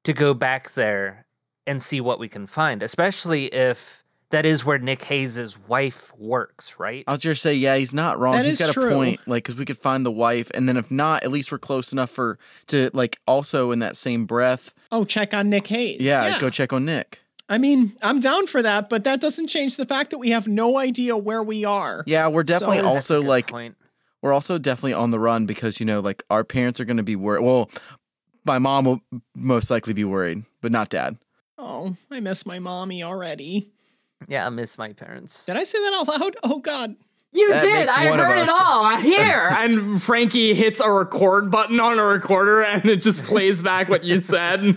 to 0.05 0.13
go 0.13 0.35
back 0.35 0.73
there 0.73 1.27
and 1.67 1.83
see 1.83 2.01
what 2.01 2.21
we 2.21 2.29
can 2.29 2.47
find, 2.47 2.83
especially 2.83 3.47
if 3.47 4.05
that 4.31 4.45
is 4.45 4.65
where 4.65 4.79
Nick 4.79 5.03
Hayes' 5.05 5.57
wife 5.69 6.13
works, 6.19 6.79
right? 6.79 7.05
I 7.07 7.13
was 7.13 7.21
just 7.23 7.43
say, 7.43 7.55
yeah, 7.55 7.77
he's 7.77 7.95
not 7.95 8.19
wrong. 8.19 8.35
That 8.37 8.45
He's 8.45 8.61
is 8.61 8.67
got 8.67 8.73
true. 8.75 8.89
a 8.89 8.93
point. 8.95 9.21
Like, 9.27 9.45
because 9.45 9.57
we 9.59 9.65
could 9.65 9.79
find 9.79 10.05
the 10.05 10.11
wife, 10.11 10.51
and 10.55 10.69
then 10.69 10.77
if 10.77 10.91
not, 10.91 11.23
at 11.23 11.31
least 11.31 11.53
we're 11.53 11.59
close 11.59 11.93
enough 11.93 12.11
for 12.11 12.39
to 12.69 12.91
like 12.93 13.19
also 13.27 13.71
in 13.71 13.79
that 13.81 13.97
same 13.97 14.25
breath, 14.27 14.75
Oh, 14.91 15.05
check 15.05 15.33
on 15.35 15.49
Nick 15.51 15.67
Hayes. 15.69 16.01
yeah, 16.01 16.39
go 16.39 16.51
check 16.51 16.73
on 16.73 16.85
Nick. 16.85 17.23
I 17.49 17.59
mean, 17.59 17.95
I'm 18.03 18.19
down 18.19 18.49
for 18.49 18.61
that, 18.63 18.89
but 18.89 19.05
that 19.05 19.21
doesn't 19.21 19.47
change 19.47 19.77
the 19.77 19.87
fact 19.87 20.11
that 20.11 20.19
we 20.19 20.31
have 20.31 20.49
no 20.49 20.79
idea 20.79 21.17
where 21.17 21.43
we 21.45 21.65
are. 21.65 22.03
Yeah, 22.07 22.27
we're 22.27 22.43
definitely 22.43 22.81
So- 22.81 22.87
also 22.89 23.23
like 23.23 23.47
point. 23.49 23.77
we're 24.23 24.33
also 24.33 24.59
definitely 24.59 24.95
on 24.95 25.13
the 25.13 25.21
run 25.21 25.47
because 25.47 25.79
you 25.79 25.87
know 25.87 26.01
like 26.01 26.25
our 26.31 26.43
parents 26.43 26.81
are 26.81 26.85
going 26.85 26.97
to 26.97 27.05
be 27.05 27.15
worried. 27.15 27.45
Well, 27.45 27.71
my 28.45 28.59
mom 28.59 28.85
will 28.87 29.01
most 29.37 29.71
likely 29.71 29.93
be 29.93 30.03
worried, 30.05 30.43
but 30.61 30.73
not 30.73 30.89
dad. 30.89 31.19
Oh, 31.59 31.97
I 32.11 32.19
miss 32.21 32.45
my 32.45 32.59
mommy 32.59 33.03
already. 33.05 33.71
Yeah, 34.29 34.47
I 34.47 34.51
miss 34.51 34.79
my 34.79 34.93
parents. 34.93 35.47
Did 35.47 35.57
I 35.57 35.65
say 35.65 35.79
that 35.79 35.95
out 36.01 36.09
loud? 36.21 36.37
Oh 36.43 36.59
God. 36.61 36.97
You 37.33 37.51
That 37.53 37.63
did. 37.63 37.89
I 37.89 38.07
heard 38.17 38.39
it 38.39 38.49
us. 38.49 38.51
all. 38.51 38.97
Here. 38.99 39.49
And 39.59 40.01
Frankie 40.03 40.55
hits 40.55 40.81
a 40.81 40.91
record 40.91 41.51
button 41.51 41.79
on 41.81 41.99
a 41.99 42.03
recorder 42.05 42.63
and 42.63 42.87
it 42.87 43.03
just 43.03 43.25
plays 43.25 43.63
back 43.63 43.89
what 43.91 44.05
you 44.05 44.21
said. 44.21 44.65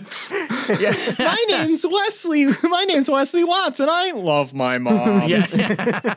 yeah. 0.78 0.94
My 1.18 1.44
name's 1.48 1.86
Wesley. 1.90 2.46
My 2.62 2.84
name's 2.84 3.08
Wesley 3.08 3.44
Watts, 3.44 3.80
and 3.80 3.88
I 3.90 4.10
love 4.10 4.52
my 4.52 4.76
mom. 4.78 5.22
Yeah, 5.26 6.14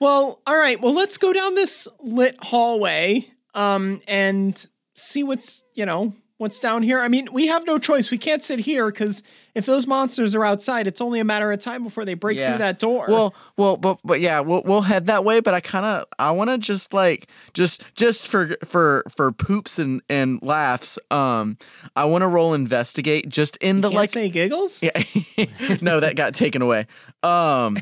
Well, 0.00 0.40
all 0.46 0.56
right. 0.56 0.80
Well, 0.80 0.94
let's 0.94 1.18
go 1.18 1.32
down 1.32 1.54
this 1.54 1.86
lit 2.00 2.36
hallway 2.42 3.26
um 3.54 4.00
and 4.08 4.66
see 4.94 5.22
what's, 5.22 5.64
you 5.74 5.84
know, 5.86 6.14
what's 6.40 6.58
down 6.58 6.82
here. 6.82 7.00
I 7.02 7.08
mean, 7.08 7.28
we 7.32 7.48
have 7.48 7.66
no 7.66 7.78
choice. 7.78 8.10
We 8.10 8.16
can't 8.16 8.42
sit 8.42 8.60
here 8.60 8.90
cuz 8.90 9.22
if 9.54 9.66
those 9.66 9.86
monsters 9.86 10.34
are 10.34 10.44
outside, 10.44 10.86
it's 10.86 11.00
only 11.00 11.20
a 11.20 11.24
matter 11.24 11.52
of 11.52 11.58
time 11.58 11.82
before 11.84 12.04
they 12.06 12.14
break 12.14 12.38
Yeah. 12.38 12.48
through 12.50 12.58
that 12.58 12.78
door. 12.78 13.04
Well, 13.08 13.34
well, 13.58 13.76
but 13.76 13.98
but 14.04 14.20
yeah, 14.20 14.40
we'll 14.40 14.62
we'll 14.64 14.82
head 14.82 15.04
that 15.06 15.22
way. 15.22 15.40
But 15.40 15.52
I 15.52 15.60
kind 15.60 15.84
of 15.84 16.06
I 16.18 16.30
want 16.30 16.48
to 16.48 16.56
just 16.56 16.94
like 16.94 17.28
just 17.52 17.82
just 17.94 18.26
for 18.26 18.56
for 18.64 19.04
for 19.14 19.30
poops 19.32 19.78
and 19.78 20.00
and 20.08 20.38
laughs. 20.42 20.98
Um, 21.10 21.58
I 21.94 22.06
want 22.06 22.22
to 22.22 22.28
roll 22.28 22.54
investigate 22.54 23.28
just 23.28 23.56
in 23.58 23.82
the 23.82 23.88
can't 23.88 23.96
like 23.96 24.08
say 24.10 24.30
giggles? 24.30 24.82
Yeah. 24.82 24.92
no, 25.82 26.00
that 26.00 26.16
got 26.16 26.32
taken 26.34 26.62
away. 26.62 26.86
Um 27.22 27.76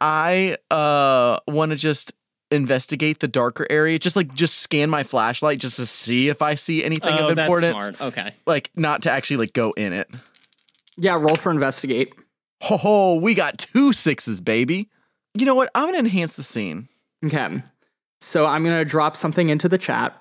I 0.00 0.56
uh 0.70 1.38
want 1.46 1.70
to 1.70 1.76
just 1.76 2.12
investigate 2.52 3.20
the 3.20 3.28
darker 3.28 3.66
area. 3.70 3.98
Just 3.98 4.16
like 4.16 4.34
just 4.34 4.58
scan 4.58 4.90
my 4.90 5.02
flashlight 5.02 5.58
just 5.58 5.76
to 5.76 5.86
see 5.86 6.28
if 6.28 6.42
I 6.42 6.54
see 6.54 6.84
anything 6.84 7.14
oh, 7.18 7.30
of 7.30 7.36
that's 7.36 7.46
importance. 7.46 7.96
smart. 7.96 8.00
Okay. 8.00 8.34
Like 8.46 8.70
not 8.76 9.02
to 9.02 9.10
actually 9.10 9.38
like 9.38 9.52
go 9.52 9.72
in 9.72 9.92
it. 9.92 10.10
Yeah, 10.96 11.16
roll 11.16 11.36
for 11.36 11.50
investigate. 11.50 12.14
Ho 12.64 12.76
ho, 12.76 13.14
we 13.16 13.34
got 13.34 13.58
two 13.58 13.92
sixes, 13.92 14.40
baby. 14.40 14.88
You 15.34 15.46
know 15.46 15.54
what? 15.54 15.70
I'm 15.74 15.86
gonna 15.86 15.98
enhance 15.98 16.34
the 16.34 16.42
scene. 16.42 16.88
Okay. 17.24 17.62
So 18.22 18.46
I'm 18.46 18.62
going 18.62 18.78
to 18.78 18.84
drop 18.84 19.16
something 19.16 19.48
into 19.48 19.68
the 19.68 19.78
chat. 19.78 20.16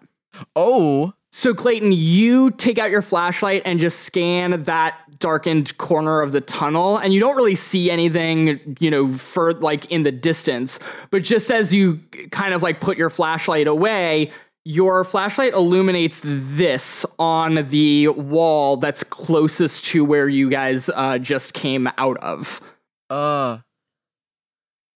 Oh, 0.55 1.13
So 1.33 1.53
Clayton, 1.53 1.93
you 1.93 2.51
take 2.51 2.77
out 2.77 2.91
your 2.91 3.01
flashlight 3.01 3.61
and 3.65 3.79
just 3.79 4.01
scan 4.01 4.63
that 4.63 4.97
darkened 5.19 5.77
corner 5.77 6.21
of 6.21 6.33
the 6.33 6.41
tunnel 6.41 6.97
and 6.97 7.13
you 7.13 7.19
don't 7.19 7.37
really 7.37 7.55
see 7.55 7.89
anything, 7.89 8.75
you 8.79 8.91
know, 8.91 9.07
for 9.07 9.53
like 9.53 9.89
in 9.91 10.03
the 10.03 10.11
distance, 10.11 10.79
but 11.09 11.23
just 11.23 11.49
as 11.49 11.73
you 11.73 11.99
kind 12.31 12.53
of 12.53 12.61
like 12.61 12.81
put 12.81 12.97
your 12.97 13.09
flashlight 13.09 13.67
away, 13.67 14.31
your 14.65 15.05
flashlight 15.05 15.53
illuminates 15.53 16.19
this 16.23 17.05
on 17.17 17.67
the 17.69 18.09
wall 18.09 18.77
that's 18.77 19.03
closest 19.03 19.85
to 19.85 20.03
where 20.03 20.27
you 20.27 20.49
guys 20.49 20.89
uh, 20.89 21.17
just 21.17 21.53
came 21.53 21.87
out 21.97 22.17
of. 22.17 22.61
uh 23.09 23.59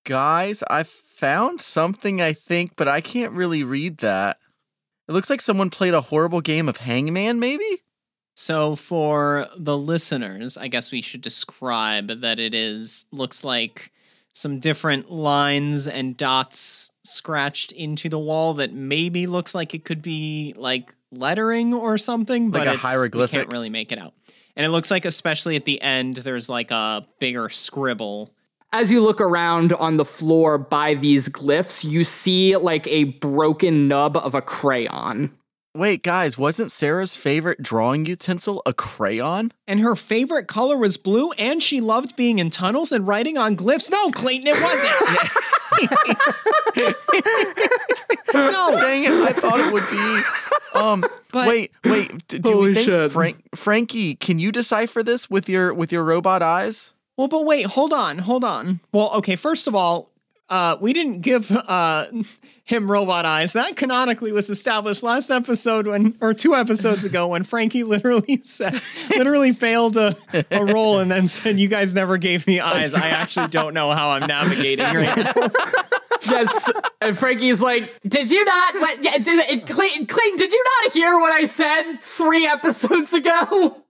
guys, 0.06 0.64
I 0.70 0.84
found 0.84 1.62
something 1.62 2.22
I 2.22 2.34
think, 2.34 2.74
but 2.76 2.88
I 2.88 3.02
can't 3.02 3.32
really 3.32 3.64
read 3.64 4.00
that. 4.00 4.38
It 5.08 5.12
looks 5.14 5.30
like 5.30 5.42
someone 5.42 5.70
played 5.70 5.94
a 5.94 6.02
horrible 6.02 6.42
game 6.42 6.68
of 6.68 6.78
Hangman, 6.78 7.40
maybe? 7.40 7.84
So 8.36 8.76
for 8.76 9.48
the 9.58 9.78
listeners, 9.78 10.58
I 10.58 10.68
guess 10.68 10.92
we 10.92 11.02
should 11.02 11.22
describe 11.22 12.08
that 12.22 12.40
it 12.40 12.54
is 12.54 13.06
looks 13.12 13.44
like 13.44 13.92
some 14.34 14.60
different 14.60 15.10
lines 15.10 15.88
and 15.88 16.18
dots 16.18 16.92
scratched 17.04 17.72
into 17.72 18.10
the 18.10 18.20
wall 18.20 18.56
that 18.56 18.74
maybe 18.74 19.28
looks 19.28 19.56
like 19.56 19.74
it 19.74 19.86
could 19.86 20.02
be 20.02 20.54
like 20.58 20.94
lettering 21.12 21.74
or 21.74 21.98
something, 21.98 22.52
but 22.52 22.60
Like 22.60 22.68
a 22.68 22.72
it's- 22.74 22.82
hieroglyphic? 22.82 23.40
can't 23.42 23.52
really 23.54 23.70
make 23.70 23.94
it 23.94 24.00
out. 24.00 24.14
And 24.58 24.66
it 24.66 24.70
looks 24.70 24.92
like 24.92 25.06
especially 25.06 25.56
at 25.56 25.64
the 25.66 25.82
end 25.82 26.16
there's 26.18 26.50
like 26.50 26.72
a 26.72 27.08
bigger 27.20 27.48
scribble. 27.50 28.34
As 28.78 28.92
you 28.92 29.00
look 29.00 29.22
around 29.22 29.72
on 29.72 29.96
the 29.96 30.04
floor 30.04 30.58
by 30.58 30.96
these 30.96 31.30
glyphs, 31.30 31.86
you 31.90 32.04
see 32.04 32.58
like 32.58 32.86
a 32.88 33.06
broken 33.06 33.88
nub 33.88 34.18
of 34.18 34.36
a 34.36 34.42
crayon. 34.42 35.32
Wait, 35.74 36.04
guys, 36.04 36.38
wasn't 36.38 36.74
Sarah's 36.74 37.16
favorite 37.16 37.62
drawing 37.64 38.06
utensil 38.06 38.62
a 38.66 38.74
crayon? 38.74 39.54
And 39.66 39.80
her 39.80 39.96
favorite 39.96 40.48
color 40.50 40.76
was 40.78 40.98
blue, 40.98 41.32
and 41.34 41.64
she 41.64 41.80
loved 41.80 42.18
being 42.18 42.38
in 42.40 42.50
tunnels 42.50 42.92
and 42.92 43.08
writing 43.08 43.38
on 43.38 43.56
glyphs. 43.56 43.90
No, 43.90 44.12
Clayton, 44.12 44.48
it 44.48 44.62
wasn't. 44.62 44.96
no, 48.34 48.78
Dang 48.78 49.06
it, 49.06 49.12
I 49.12 49.32
thought 49.32 49.60
it 49.62 49.72
would 49.72 49.90
be. 49.90 50.22
Um, 50.78 51.06
But- 51.32 51.48
wait, 51.48 51.72
wait. 51.86 52.28
d- 52.28 52.40
Do 52.40 52.52
Holy 52.52 52.68
we 52.74 52.74
think. 52.86 53.12
Frank, 53.14 53.38
Frankie? 53.56 54.16
Can 54.16 54.38
you 54.40 54.52
decipher 54.52 55.02
this 55.02 55.30
with 55.30 55.48
your 55.48 55.74
with 55.74 55.94
your 55.94 56.04
robot 56.04 56.44
eyes? 56.44 56.92
Well, 57.18 57.28
but 57.28 57.46
wait, 57.46 57.66
hold 57.66 57.94
on, 57.94 58.20
hold 58.20 58.44
on. 58.44 58.82
Well, 58.92 59.12
okay, 59.16 59.36
first 59.36 59.68
of 59.68 59.76
all, 59.76 60.12
uh, 60.50 60.78
we 60.80 60.94
didn't 60.94 61.22
give 61.22 61.50
uh, 61.52 62.06
him 62.64 62.92
robot 62.92 63.26
eyes. 63.26 63.54
That 63.54 63.76
canonically 63.76 64.32
was 64.32 64.50
established 64.50 65.04
last 65.04 65.30
episode 65.30 65.88
when, 65.88 66.16
or 66.22 66.34
two 66.34 66.56
episodes 66.56 67.06
ago, 67.06 67.28
when 67.28 67.44
Frankie 67.44 67.84
literally 67.96 68.42
said, 68.44 68.82
literally 69.10 69.54
failed 69.54 69.98
a, 69.98 70.16
a 70.52 70.66
roll 70.66 71.00
and 71.00 71.10
then 71.10 71.28
said, 71.28 71.60
"You 71.60 71.68
guys 71.68 71.96
never 71.96 72.18
gave 72.18 72.46
me 72.48 72.60
eyes." 72.60 72.94
I 72.94 73.08
actually 73.08 73.48
don't 73.48 73.74
know 73.74 73.92
how 73.92 74.10
I'm 74.10 74.28
navigating 74.28 74.86
right 74.86 75.18
now. 75.18 75.48
Yes, 76.28 76.72
and 77.02 77.16
Frankie's 77.16 77.62
like, 77.62 78.00
Did 78.08 78.32
you 78.32 78.44
not? 78.46 78.74
What, 78.76 79.04
yeah, 79.04 79.18
did, 79.20 79.68
Clayton, 79.68 80.08
Clayton, 80.08 80.38
did 80.38 80.52
you 80.52 80.64
not 80.82 80.92
hear 80.92 81.20
what 81.20 81.32
I 81.32 81.46
said 81.46 82.00
three 82.02 82.48
episodes 82.48 83.14
ago? 83.14 83.84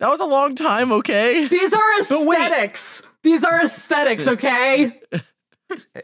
That 0.00 0.08
was 0.08 0.20
a 0.20 0.24
long 0.26 0.54
time. 0.56 0.90
Okay. 0.92 1.46
These 1.46 1.72
are 1.72 1.78
But 2.08 2.10
aesthetics. 2.10 3.02
These 3.22 3.44
are 3.44 3.62
aesthetics, 3.62 4.26
okay? 4.26 4.98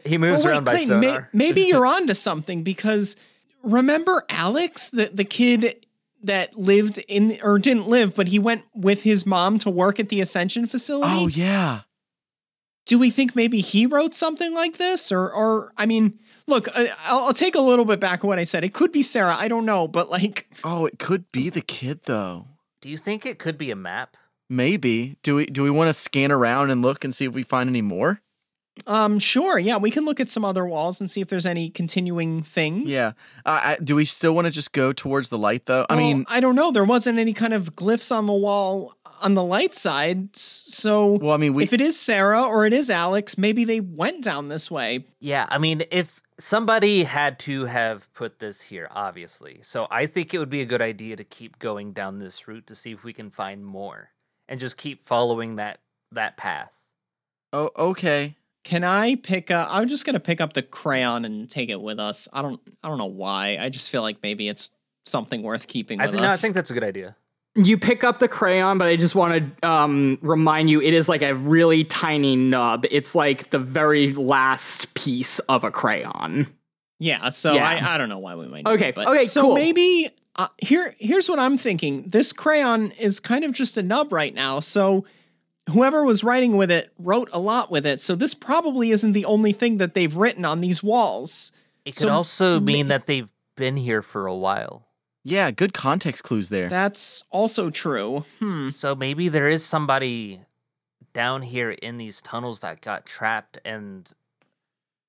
He 0.05 0.17
moves 0.17 0.43
Well, 0.43 0.53
wait, 0.53 0.55
around 0.55 0.63
by 0.63 0.75
Clayton, 0.75 0.99
may- 0.99 1.17
maybe 1.33 1.61
you're 1.67 1.85
onto 1.85 2.13
something 2.13 2.63
because 2.63 3.15
remember 3.63 4.23
Alex, 4.29 4.89
the 4.91 5.09
the 5.13 5.25
kid 5.25 5.85
that 6.23 6.55
lived 6.57 6.99
in 7.07 7.37
or 7.43 7.59
didn't 7.59 7.87
live, 7.87 8.15
but 8.15 8.27
he 8.29 8.39
went 8.39 8.63
with 8.75 9.03
his 9.03 9.25
mom 9.25 9.57
to 9.59 9.69
work 9.69 9.99
at 9.99 10.09
the 10.09 10.21
Ascension 10.21 10.67
facility. 10.67 11.11
Oh 11.15 11.27
yeah. 11.27 11.81
Do 12.85 12.97
we 12.97 13.09
think 13.09 13.35
maybe 13.35 13.59
he 13.59 13.85
wrote 13.85 14.13
something 14.13 14.53
like 14.53 14.77
this, 14.77 15.11
or 15.11 15.29
or 15.33 15.73
I 15.75 15.85
mean, 15.87 16.19
look, 16.47 16.67
I- 16.77 16.87
I'll, 17.07 17.25
I'll 17.25 17.33
take 17.33 17.55
a 17.55 17.59
little 17.61 17.83
bit 17.85 17.99
back 17.99 18.23
of 18.23 18.27
what 18.27 18.39
I 18.39 18.43
said. 18.45 18.63
It 18.63 18.73
could 18.73 18.91
be 18.91 19.01
Sarah. 19.01 19.35
I 19.35 19.47
don't 19.47 19.65
know, 19.65 19.87
but 19.87 20.09
like, 20.09 20.47
Oh, 20.63 20.85
it 20.85 20.99
could 20.99 21.31
be 21.31 21.49
the 21.49 21.61
kid 21.61 22.01
though. 22.03 22.47
Do 22.81 22.89
you 22.89 22.97
think 22.97 23.25
it 23.25 23.39
could 23.39 23.57
be 23.57 23.71
a 23.71 23.75
map? 23.75 24.17
Maybe. 24.49 25.17
Do 25.23 25.35
we 25.35 25.45
do 25.45 25.63
we 25.63 25.69
want 25.69 25.89
to 25.89 25.93
scan 25.93 26.31
around 26.31 26.71
and 26.71 26.81
look 26.81 27.03
and 27.03 27.13
see 27.13 27.25
if 27.25 27.33
we 27.33 27.43
find 27.43 27.69
any 27.69 27.81
more? 27.81 28.21
Um, 28.85 29.17
sure. 29.17 29.57
Yeah, 29.57 29.77
we 29.77 29.89
can 29.89 30.05
look 30.05 30.19
at 30.19 30.29
some 30.29 30.45
other 30.45 30.63
walls 30.65 30.99
and 31.01 31.09
see 31.09 31.19
if 31.19 31.29
there's 31.29 31.47
any 31.47 31.69
continuing 31.71 32.43
things. 32.43 32.93
Yeah. 32.93 33.13
Uh, 33.43 33.61
I, 33.63 33.77
do 33.83 33.95
we 33.95 34.05
still 34.05 34.35
want 34.35 34.45
to 34.45 34.51
just 34.51 34.71
go 34.71 34.93
towards 34.93 35.29
the 35.29 35.37
light 35.37 35.65
though? 35.65 35.85
I 35.89 35.95
Well, 35.95 36.03
mean, 36.05 36.25
I 36.29 36.39
don't 36.39 36.55
know. 36.55 36.71
There 36.71 36.85
wasn't 36.85 37.17
any 37.17 37.33
kind 37.33 37.53
of 37.53 37.75
glyphs 37.75 38.15
on 38.15 38.27
the 38.27 38.33
wall 38.33 38.95
on 39.23 39.33
the 39.33 39.43
light 39.43 39.73
side. 39.73 40.35
So 40.35 41.17
well, 41.17 41.31
I 41.31 41.37
mean, 41.37 41.55
we 41.55 41.63
if 41.63 41.73
it 41.73 41.81
is 41.81 41.99
Sarah 41.99 42.43
or 42.43 42.65
it 42.67 42.73
is 42.73 42.89
Alex, 42.91 43.37
maybe 43.37 43.65
they 43.65 43.79
went 43.79 44.23
down 44.23 44.49
this 44.49 44.69
way. 44.69 45.05
Yeah, 45.19 45.47
I 45.49 45.57
mean, 45.57 45.83
if 45.89 46.21
somebody 46.39 47.03
had 47.03 47.39
to 47.39 47.65
have 47.65 48.11
put 48.13 48.39
this 48.39 48.61
here, 48.63 48.87
obviously. 48.91 49.59
So 49.61 49.87
I 49.89 50.05
think 50.05 50.33
it 50.33 50.39
would 50.39 50.49
be 50.49 50.61
a 50.61 50.65
good 50.65 50.81
idea 50.81 51.15
to 51.15 51.23
keep 51.23 51.59
going 51.59 51.93
down 51.93 52.19
this 52.19 52.47
route 52.47 52.67
to 52.67 52.75
see 52.75 52.91
if 52.91 53.03
we 53.03 53.13
can 53.13 53.29
find 53.29 53.65
more 53.65 54.11
and 54.47 54.59
just 54.59 54.77
keep 54.77 55.05
following 55.05 55.55
that 55.55 55.79
that 56.11 56.37
path. 56.37 56.85
Oh, 57.53 57.71
okay. 57.77 58.35
Can 58.63 58.83
I 58.83 59.15
pick 59.15 59.49
up? 59.49 59.69
I'm 59.71 59.87
just 59.87 60.05
gonna 60.05 60.19
pick 60.19 60.41
up 60.41 60.53
the 60.53 60.61
crayon 60.61 61.25
and 61.25 61.49
take 61.49 61.69
it 61.69 61.81
with 61.81 61.99
us. 61.99 62.27
I 62.33 62.41
don't. 62.41 62.59
I 62.83 62.89
don't 62.89 62.97
know 62.97 63.05
why. 63.05 63.57
I 63.59 63.69
just 63.69 63.89
feel 63.89 64.01
like 64.01 64.17
maybe 64.21 64.49
it's 64.49 64.71
something 65.05 65.41
worth 65.41 65.67
keeping 65.67 66.01
I 66.01 66.05
with 66.05 66.15
think 66.15 66.23
no, 66.23 66.29
I 66.29 66.35
think 66.35 66.53
that's 66.53 66.69
a 66.69 66.73
good 66.73 66.83
idea. 66.83 67.15
You 67.57 67.77
pick 67.77 68.03
up 68.03 68.19
the 68.19 68.27
crayon, 68.27 68.77
but 68.77 68.87
I 68.87 68.95
just 68.97 69.15
want 69.15 69.57
to 69.61 69.67
um, 69.67 70.19
remind 70.21 70.69
you 70.69 70.79
it 70.79 70.93
is 70.93 71.09
like 71.09 71.23
a 71.23 71.33
really 71.33 71.83
tiny 71.83 72.35
nub. 72.35 72.85
It's 72.91 73.15
like 73.15 73.49
the 73.49 73.57
very 73.59 74.13
last 74.13 74.93
piece 74.93 75.39
of 75.39 75.63
a 75.63 75.71
crayon. 75.71 76.45
Yeah, 76.99 77.29
so 77.29 77.53
Yeah. 77.55 77.67
I, 77.67 77.95
I 77.95 77.97
don't 77.97 78.09
know 78.09 78.19
why 78.19 78.35
we 78.35 78.47
might. 78.47 78.63
need 78.65 78.67
Okay, 78.73 78.89
it, 78.89 78.95
but 78.95 79.07
okay, 79.07 79.25
So 79.25 79.41
cool. 79.41 79.55
maybe 79.55 80.09
uh, 80.35 80.47
here 80.59 80.95
here's 80.99 81.27
what 81.29 81.39
I'm 81.39 81.57
thinking. 81.57 82.03
This 82.07 82.31
crayon 82.31 82.91
is 82.91 83.19
kind 83.19 83.43
of 83.43 83.51
just 83.53 83.75
a 83.77 83.83
nub 83.83 84.13
right 84.13 84.33
now. 84.33 84.59
So 84.59 85.05
whoever 85.71 86.03
was 86.05 86.23
writing 86.23 86.57
with 86.57 86.71
it 86.71 86.91
wrote 86.97 87.29
a 87.33 87.39
lot 87.39 87.69
with 87.71 87.85
it. 87.85 87.99
So 87.99 88.15
this 88.15 88.33
probably 88.33 88.91
isn't 88.91 89.13
the 89.13 89.25
only 89.25 89.51
thing 89.51 89.77
that 89.77 89.93
they've 89.95 90.15
written 90.15 90.45
on 90.45 90.61
these 90.61 90.81
walls. 90.83 91.51
It 91.85 91.95
could 91.95 92.03
So 92.03 92.09
also 92.09 92.59
may- 92.59 92.73
mean 92.73 92.87
that 92.89 93.05
they've 93.07 93.31
been 93.55 93.77
here 93.77 94.01
for 94.01 94.25
a 94.27 94.35
while. 94.35 94.86
Yeah, 95.27 95.51
good 95.51 95.73
context 95.73 96.23
clues 96.23 96.49
there. 96.49 96.69
That's 96.69 97.23
also 97.31 97.69
true. 97.69 98.23
Hmm. 98.39 98.69
So 98.69 98.95
maybe 98.95 99.27
there 99.27 99.49
is 99.49 99.65
somebody 99.65 100.41
down 101.13 101.41
here 101.41 101.71
in 101.71 101.97
these 101.97 102.21
tunnels 102.21 102.61
that 102.61 102.79
got 102.79 103.05
trapped 103.05 103.59
and 103.65 104.09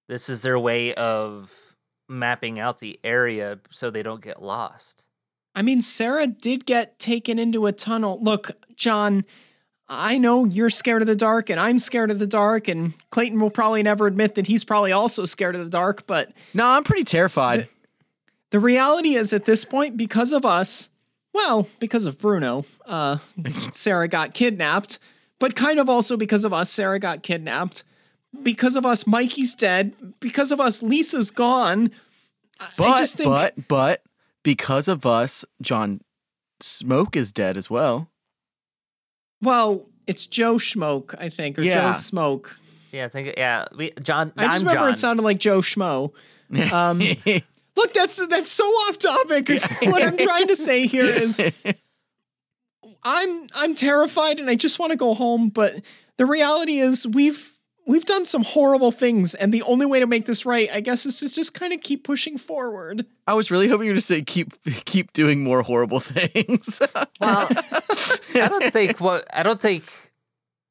this 0.09 0.29
is 0.29 0.43
their 0.43 0.59
way 0.59 0.95
of 0.95 1.77
mapping 2.09 2.59
out 2.59 2.81
the 2.81 2.99
area 3.05 3.61
so 3.71 3.91
they 3.91 4.03
don't 4.03 4.23
get 4.23 4.43
lost. 4.43 5.05
I 5.55 5.63
mean, 5.63 5.83
Sarah 5.83 6.27
did 6.27 6.67
get 6.67 6.99
taken 6.99 7.39
into 7.39 7.67
a 7.67 7.73
tunnel. 7.73 8.19
Look, 8.23 8.51
John, 8.75 9.25
I 9.89 10.19
know 10.19 10.45
you're 10.45 10.71
scared 10.71 11.03
of 11.03 11.09
the 11.09 11.17
dark 11.17 11.51
and 11.51 11.61
I'm 11.61 11.79
scared 11.79 12.11
of 12.11 12.19
the 12.19 12.27
dark, 12.27 12.69
and 12.69 12.95
Clayton 13.11 13.39
will 13.41 13.51
probably 13.51 13.83
never 13.83 14.07
admit 14.07 14.35
that 14.37 14.47
he's 14.47 14.65
probably 14.65 14.93
also 14.93 15.25
scared 15.27 15.55
of 15.55 15.65
the 15.65 15.71
dark, 15.71 16.07
but 16.07 16.33
no, 16.55 16.67
I'm 16.67 16.85
pretty 16.85 17.05
terrified. 17.05 17.69
The 18.51 18.61
reality 18.61 19.15
is 19.15 19.33
at 19.33 19.45
this 19.45 19.65
point, 19.65 19.97
because 19.97 20.33
of 20.33 20.45
us, 20.45 20.91
well, 21.35 21.69
because 21.79 22.07
of 22.07 22.19
Bruno, 22.19 22.65
uh, 22.87 23.19
Sarah 23.73 24.09
got 24.09 24.35
kidnapped, 24.35 24.99
but 25.39 25.55
kind 25.55 25.79
of 25.79 25.89
also 25.89 26.17
because 26.17 26.45
of 26.45 26.53
us, 26.53 26.71
Sarah 26.71 26.99
got 26.99 27.23
kidnapped. 27.23 27.85
Because 28.43 28.77
of 28.77 28.85
us, 28.85 29.07
Mikey's 29.07 29.55
dead. 29.55 29.95
Because 30.21 30.53
of 30.53 30.61
us, 30.61 30.83
Lisa's 30.83 31.31
gone. 31.31 31.91
But 32.77 32.85
I 32.89 32.99
just 32.99 33.17
think 33.17 33.29
but 33.29 33.69
but 33.69 34.03
because 34.43 34.87
of 34.89 35.07
us, 35.07 35.45
John 35.63 36.01
Smoke 36.61 37.17
is 37.17 37.33
dead 37.33 37.57
as 37.57 37.71
well. 37.71 38.11
Well, 39.41 39.87
it's 40.07 40.27
Joe 40.27 40.59
Smoke, 40.59 41.15
I 41.19 41.29
think, 41.29 41.59
or 41.59 41.63
Yeah. 41.63 41.93
Joe 41.93 41.99
Smoke. 41.99 42.59
Yeah, 42.93 43.05
I 43.05 43.09
think 43.09 43.35
yeah, 43.37 43.67
we 43.77 43.93
John 44.03 44.33
I 44.37 44.45
just 44.47 44.57
I'm 44.57 44.61
remember 44.67 44.87
John. 44.87 44.93
it 44.93 44.99
sounded 44.99 45.23
like 45.23 45.39
Joe 45.39 45.61
Schmo. 45.61 46.13
Um, 46.73 47.03
look, 47.79 47.95
that's 47.95 48.27
that's 48.27 48.51
so 48.51 48.65
off 48.65 48.99
topic. 48.99 49.49
what 49.83 50.03
I'm 50.03 50.17
trying 50.17 50.49
to 50.49 50.57
say 50.57 50.87
here 50.87 51.09
is, 51.09 51.41
I'm 53.05 53.49
I'm 53.55 53.75
terrified 53.75 54.41
and 54.41 54.51
I 54.51 54.55
just 54.55 54.79
want 54.79 54.93
to 54.93 54.99
go 54.99 55.15
home. 55.15 55.49
But 55.49 55.81
the 56.17 56.27
reality 56.27 56.79
is, 56.79 57.07
we've 57.07 57.59
we've 57.87 58.05
done 58.05 58.25
some 58.25 58.43
horrible 58.43 58.91
things, 58.91 59.35
and 59.35 59.55
the 59.55 59.63
only 59.63 59.87
way 59.87 60.01
to 60.01 60.07
make 60.07 60.27
this 60.27 60.45
right, 60.45 60.69
I 60.73 60.81
guess, 60.81 61.07
is 61.07 61.21
to 61.21 61.33
just 61.33 61.55
kind 61.55 61.73
of 61.73 61.81
keep 61.81 62.05
pushing 62.05 62.37
forward. 62.37 63.07
I 63.27 63.35
was 63.35 63.51
really 63.51 63.69
hoping 63.69 63.87
you 63.87 63.93
were 63.93 64.01
to 64.01 64.05
say 64.05 64.23
keep 64.23 64.53
keep 64.85 65.13
doing 65.13 65.43
more 65.43 65.63
horrible 65.63 66.01
things. 66.01 66.79
Well, 67.21 67.49
I 67.49 68.49
don't 68.49 68.73
think 68.73 69.01
what 69.01 69.25
I 69.33 69.43
don't 69.43 69.61
think 69.61 69.85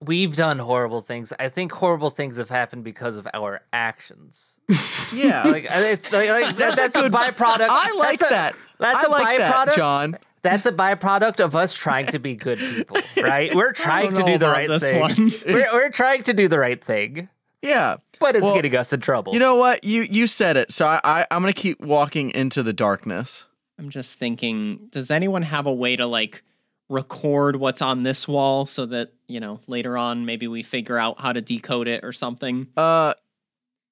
we've 0.02 0.36
done 0.36 0.60
horrible 0.60 1.02
things. 1.02 1.34
I 1.40 1.50
think 1.50 1.72
horrible 1.72 2.10
things 2.10 2.38
have 2.38 2.50
happened 2.50 2.84
because 2.84 3.18
of 3.18 3.28
our 3.34 3.62
actions. 3.74 4.60
yeah, 5.16 5.44
Like 5.44 5.66
it's 5.70 6.12
like, 6.12 6.30
like 6.30 6.56
that, 6.58 6.76
that's 6.76 6.96
a 6.96 7.10
byproduct. 7.10 7.68
I 7.70 7.94
like 7.98 8.20
that's 8.20 8.32
a- 8.32 8.34
that. 8.34 8.56
That's 8.80 9.06
I 9.06 9.08
a 9.08 9.12
like 9.12 9.38
that, 9.38 9.68
byproduct, 9.70 9.76
John. 9.76 10.18
That's 10.44 10.66
a 10.68 10.72
byproduct 10.72 11.44
of 11.44 11.56
us 11.56 11.74
trying 11.74 12.06
to 12.08 12.20
be 12.20 12.36
good 12.36 12.60
people, 12.60 12.98
right? 13.24 13.54
We're 13.56 13.74
trying 13.74 14.14
to 14.14 14.24
do 14.24 14.38
the 14.38 14.46
right 14.48 14.70
this 14.70 14.84
thing. 14.90 15.02
one. 15.02 15.32
We're, 15.48 15.68
we're 15.74 15.90
trying 15.90 16.24
to 16.24 16.34
do 16.34 16.48
the 16.48 16.60
right 16.60 16.82
thing, 16.82 17.28
Yeah. 17.64 17.98
but 18.20 18.36
it's 18.36 18.44
Well, 18.44 18.54
getting 18.54 18.76
us 18.76 18.94
in 18.94 19.00
trouble. 19.02 19.34
You 19.34 19.40
know 19.40 19.56
what? 19.56 19.84
You 19.84 20.04
you 20.04 20.28
said 20.28 20.56
it. 20.56 20.72
So 20.72 20.86
I, 20.86 21.02
I 21.04 21.26
I'm 21.32 21.42
gonna 21.42 21.54
keep 21.54 21.82
walking 21.82 22.30
into 22.32 22.62
the 22.64 22.72
darkness. 22.72 23.48
I'm 23.80 23.90
just 23.90 24.20
thinking, 24.20 24.88
does 24.92 25.10
anyone 25.12 25.42
have 25.42 25.66
a 25.66 25.74
way 25.74 25.96
to 25.96 26.06
like 26.06 26.44
record 26.90 27.56
what's 27.58 27.82
on 27.82 28.04
this 28.04 28.28
wall 28.28 28.66
so 28.66 28.86
that 28.86 29.12
you 29.28 29.40
know 29.40 29.60
later 29.68 29.98
on 29.98 30.26
maybe 30.26 30.48
we 30.48 30.64
figure 30.64 30.98
out 30.98 31.20
how 31.22 31.34
to 31.34 31.42
decode 31.42 31.88
it 31.88 32.04
or 32.04 32.12
something? 32.12 32.68
Uh, 32.78 33.14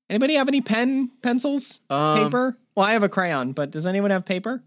Anybody 0.10 0.36
have 0.36 0.48
any 0.48 0.62
pen, 0.62 1.10
pencils, 1.24 1.82
Um, 1.90 2.16
paper? 2.26 2.58
Well, 2.76 2.86
I 2.86 2.94
have 2.94 3.02
a 3.02 3.10
crayon, 3.10 3.54
but 3.54 3.72
does 3.72 3.88
anyone 3.88 4.12
have 4.12 4.24
paper? 4.24 4.64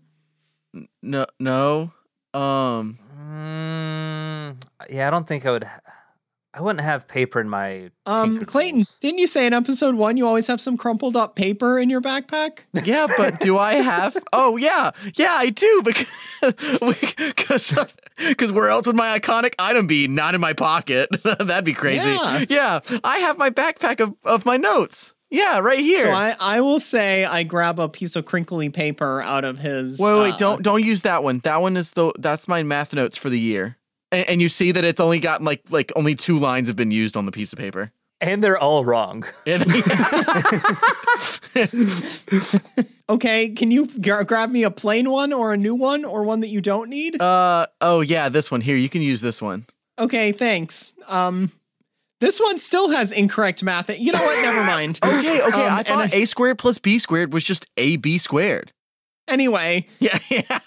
no, 1.02 1.26
no. 1.38 1.92
Um, 2.34 2.98
Mm, 3.18 4.56
yeah, 4.90 5.06
I 5.06 5.10
don't 5.10 5.26
think 5.26 5.44
I 5.46 5.50
would. 5.52 5.64
ha- 5.64 5.80
I 6.59 6.61
wouldn't 6.61 6.81
have 6.85 7.07
paper 7.07 7.40
in 7.40 7.49
my. 7.49 7.90
Um, 8.05 8.44
Clayton, 8.44 8.81
Tools. 8.81 8.97
didn't 9.01 9.18
you 9.18 9.29
say 9.29 9.47
in 9.47 9.53
episode 9.53 9.94
one 9.94 10.16
you 10.16 10.27
always 10.27 10.49
have 10.49 10.61
some 10.61 10.77
crumpled 10.77 11.14
up 11.14 11.37
paper 11.37 11.79
in 11.79 11.88
your 11.88 12.01
backpack? 12.01 12.61
yeah, 12.85 13.07
but 13.16 13.38
do 13.38 13.57
I 13.59 13.75
have? 13.75 14.16
Oh 14.33 14.57
yeah, 14.57 14.90
yeah, 15.14 15.33
I 15.33 15.51
do 15.51 15.83
because 15.85 17.73
because 18.29 18.53
where 18.53 18.68
else 18.68 18.87
would 18.87 18.97
my 18.97 19.18
iconic 19.18 19.55
item 19.59 19.87
be? 19.87 20.07
Not 20.09 20.35
in 20.35 20.40
my 20.40 20.53
pocket. 20.53 21.09
That'd 21.23 21.64
be 21.64 21.73
crazy. 21.73 22.09
Yeah. 22.11 22.44
Yeah, 22.49 22.81
I 23.05 23.18
have 23.18 23.38
my 23.38 23.51
backpack 23.51 24.01
of 24.01 24.14
of 24.25 24.44
my 24.44 24.57
notes. 24.57 25.14
Yeah, 25.31 25.59
right 25.59 25.79
here. 25.79 26.03
So 26.03 26.11
I, 26.11 26.35
I 26.40 26.61
will 26.61 26.81
say 26.81 27.25
I 27.25 27.42
grab 27.42 27.79
a 27.79 27.88
piece 27.88 28.16
of 28.16 28.25
crinkly 28.27 28.68
paper 28.71 29.23
out 29.23 29.44
of 29.44 29.59
his. 29.59 29.99
Wait, 30.01 30.18
wait, 30.18 30.35
uh, 30.35 30.37
don't 30.37 30.62
don't 30.62 30.83
use 30.83 31.03
that 31.03 31.23
one. 31.23 31.38
That 31.40 31.61
one 31.61 31.77
is 31.77 31.92
the 31.92 32.12
that's 32.18 32.49
my 32.49 32.62
math 32.62 32.92
notes 32.94 33.16
for 33.16 33.31
the 33.31 33.38
year. 33.40 33.77
And, 34.11 34.29
and 34.29 34.42
you 34.42 34.49
see 34.49 34.73
that 34.73 34.85
it's 34.85 35.01
only 35.01 35.21
got 35.21 35.42
like 35.42 35.62
like 35.71 35.92
only 35.97 36.14
two 36.14 36.38
lines 36.38 36.68
have 36.68 36.77
been 36.77 36.90
used 36.90 37.16
on 37.16 37.27
the 37.27 37.33
piece 37.33 37.53
of 37.53 37.59
paper. 37.59 37.92
and 38.21 38.42
they're 38.42 38.59
all 38.59 38.85
wrong. 38.85 39.25
And 39.47 39.64
Okay, 43.11 43.49
can 43.51 43.71
you 43.71 43.87
gra- 44.01 44.25
grab 44.25 44.51
me 44.51 44.62
a 44.64 44.71
plain 44.71 45.11
one 45.11 45.33
or 45.33 45.53
a 45.53 45.57
new 45.57 45.75
one 45.75 46.05
or 46.05 46.23
one 46.25 46.40
that 46.40 46.49
you 46.49 46.61
don't 46.61 46.90
need? 46.90 47.21
uh 47.21 47.66
oh 47.81 48.01
yeah, 48.01 48.29
this 48.29 48.51
one 48.51 48.61
here. 48.61 48.77
You 48.77 48.88
can 48.88 49.03
use 49.03 49.21
this 49.21 49.40
one. 49.40 49.66
okay, 49.99 50.33
thanks. 50.33 50.94
Um, 51.07 51.53
this 52.21 52.40
one 52.40 52.59
still 52.59 52.90
has 52.90 53.12
incorrect 53.12 53.62
math. 53.62 53.88
You 53.99 54.12
know 54.12 54.18
what? 54.21 54.42
Never 54.42 54.64
mind. 54.64 54.99
Okay, 55.05 55.40
okay. 55.42 55.66
Um, 55.66 55.73
I 55.73 55.79
and 55.79 55.87
thought 55.87 56.14
a 56.14 56.25
squared 56.27 56.59
plus 56.59 56.79
b 56.79 56.99
squared 56.99 57.33
was 57.33 57.44
just 57.44 57.66
ab 57.79 58.07
squared. 58.18 58.73
Anyway, 59.29 59.87
Yeah, 60.01 60.18
yeah. 60.31 60.59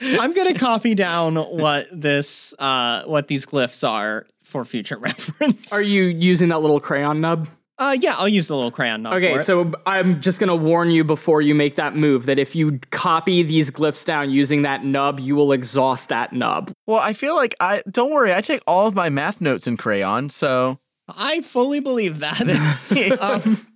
I'm 0.00 0.32
gonna 0.32 0.54
copy 0.54 0.94
down 0.94 1.36
what 1.36 1.88
this 1.92 2.54
uh 2.58 3.04
what 3.04 3.28
these 3.28 3.46
glyphs 3.46 3.88
are 3.88 4.26
for 4.42 4.64
future 4.64 4.98
reference. 5.00 5.72
Are 5.72 5.82
you 5.82 6.04
using 6.04 6.48
that 6.50 6.60
little 6.60 6.80
crayon 6.80 7.20
nub? 7.20 7.48
Uh, 7.78 7.94
yeah, 8.00 8.14
I'll 8.16 8.26
use 8.28 8.48
the 8.48 8.56
little 8.56 8.70
crayon 8.70 9.02
nub 9.02 9.12
Okay, 9.12 9.34
for 9.34 9.40
it. 9.40 9.44
so 9.44 9.70
I'm 9.84 10.22
just 10.22 10.40
gonna 10.40 10.56
warn 10.56 10.90
you 10.90 11.04
before 11.04 11.42
you 11.42 11.54
make 11.54 11.76
that 11.76 11.94
move 11.94 12.24
that 12.24 12.38
if 12.38 12.56
you 12.56 12.78
copy 12.90 13.42
these 13.42 13.70
glyphs 13.70 14.04
down 14.06 14.30
using 14.30 14.62
that 14.62 14.82
nub, 14.84 15.20
you 15.20 15.36
will 15.36 15.52
exhaust 15.52 16.08
that 16.08 16.32
nub. 16.32 16.70
Well, 16.86 17.00
I 17.00 17.12
feel 17.12 17.36
like 17.36 17.54
I 17.60 17.82
don't 17.90 18.12
worry. 18.12 18.32
I 18.34 18.40
take 18.40 18.62
all 18.66 18.86
of 18.86 18.94
my 18.94 19.10
math 19.10 19.42
notes 19.42 19.66
in 19.66 19.76
crayon, 19.76 20.30
so 20.30 20.78
I 21.06 21.42
fully 21.42 21.80
believe 21.80 22.20
that. 22.20 23.18
um, 23.20 23.66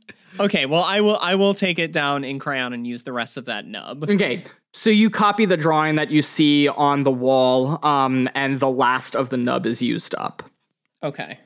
okay, 0.41 0.65
well, 0.65 0.83
I 0.83 1.03
will. 1.03 1.19
I 1.19 1.35
will 1.35 1.53
take 1.53 1.79
it 1.79 1.93
down 1.93 2.25
in 2.25 2.39
crayon 2.39 2.73
and 2.73 2.87
use 2.87 3.03
the 3.03 3.13
rest 3.13 3.37
of 3.37 3.45
that 3.47 3.67
nub. 3.67 4.09
Okay, 4.09 4.45
so 4.73 4.91
you 4.91 5.11
copy 5.11 5.47
the 5.47 5.57
drawing 5.57 5.97
that 5.97 6.11
you 6.11 6.23
see 6.23 6.69
on 6.69 7.03
the 7.03 7.11
wall, 7.11 7.85
um, 7.85 8.29
and 8.35 8.61
the 8.61 8.71
last 8.71 9.15
of 9.17 9.31
the 9.31 9.37
nub 9.37 9.67
is 9.67 9.83
used 9.83 10.15
up. 10.17 10.43
Okay. 11.03 11.39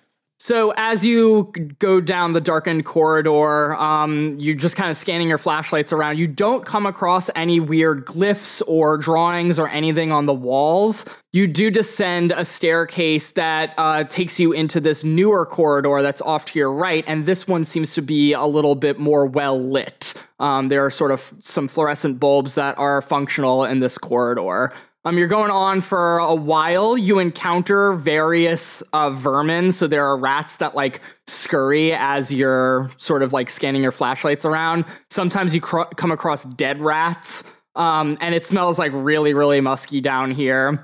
So 0.44 0.74
as 0.76 1.06
you 1.06 1.50
go 1.78 2.02
down 2.02 2.34
the 2.34 2.40
darkened 2.42 2.84
corridor, 2.84 3.74
um, 3.76 4.36
you're 4.38 4.54
just 4.54 4.76
kind 4.76 4.90
of 4.90 4.96
scanning 4.98 5.30
your 5.30 5.38
flashlights 5.38 5.90
around. 5.90 6.18
You 6.18 6.26
don't 6.26 6.66
come 6.66 6.84
across 6.84 7.30
any 7.34 7.60
weird 7.60 8.04
glyphs 8.04 8.60
or 8.66 8.98
drawings 8.98 9.58
or 9.58 9.68
anything 9.68 10.12
on 10.12 10.26
the 10.26 10.34
walls. 10.34 11.06
You 11.32 11.46
do 11.46 11.70
descend 11.70 12.32
a 12.36 12.44
staircase 12.44 13.30
that 13.30 13.72
uh, 13.78 14.04
takes 14.04 14.38
you 14.38 14.52
into 14.52 14.80
this 14.80 15.02
newer 15.02 15.46
corridor 15.46 16.02
that's 16.02 16.20
off 16.20 16.44
to 16.44 16.58
your 16.58 16.70
right, 16.70 17.04
and 17.06 17.24
this 17.24 17.48
one 17.48 17.64
seems 17.64 17.94
to 17.94 18.02
be 18.02 18.34
a 18.34 18.44
little 18.44 18.74
bit 18.74 18.98
more 18.98 19.24
well 19.24 19.58
lit. 19.58 20.12
Um, 20.40 20.68
there 20.68 20.84
are 20.84 20.90
sort 20.90 21.10
of 21.10 21.32
some 21.40 21.68
fluorescent 21.68 22.20
bulbs 22.20 22.54
that 22.56 22.76
are 22.76 23.00
functional 23.00 23.64
in 23.64 23.80
this 23.80 23.96
corridor. 23.96 24.74
Um, 25.06 25.18
you're 25.18 25.28
going 25.28 25.50
on 25.50 25.82
for 25.82 26.18
a 26.18 26.34
while. 26.34 26.96
You 26.96 27.18
encounter 27.18 27.92
various 27.92 28.80
uh, 28.92 29.10
vermin. 29.10 29.72
So 29.72 29.86
there 29.86 30.04
are 30.06 30.16
rats 30.16 30.56
that 30.56 30.74
like 30.74 31.02
scurry 31.26 31.92
as 31.92 32.32
you're 32.32 32.90
sort 32.96 33.22
of 33.22 33.32
like 33.32 33.50
scanning 33.50 33.82
your 33.82 33.92
flashlights 33.92 34.46
around. 34.46 34.86
Sometimes 35.10 35.54
you 35.54 35.60
cr- 35.60 35.82
come 35.96 36.10
across 36.10 36.44
dead 36.44 36.80
rats, 36.80 37.44
um, 37.76 38.16
and 38.22 38.34
it 38.34 38.46
smells 38.46 38.78
like 38.78 38.92
really, 38.94 39.34
really 39.34 39.60
musky 39.60 40.00
down 40.00 40.30
here. 40.30 40.82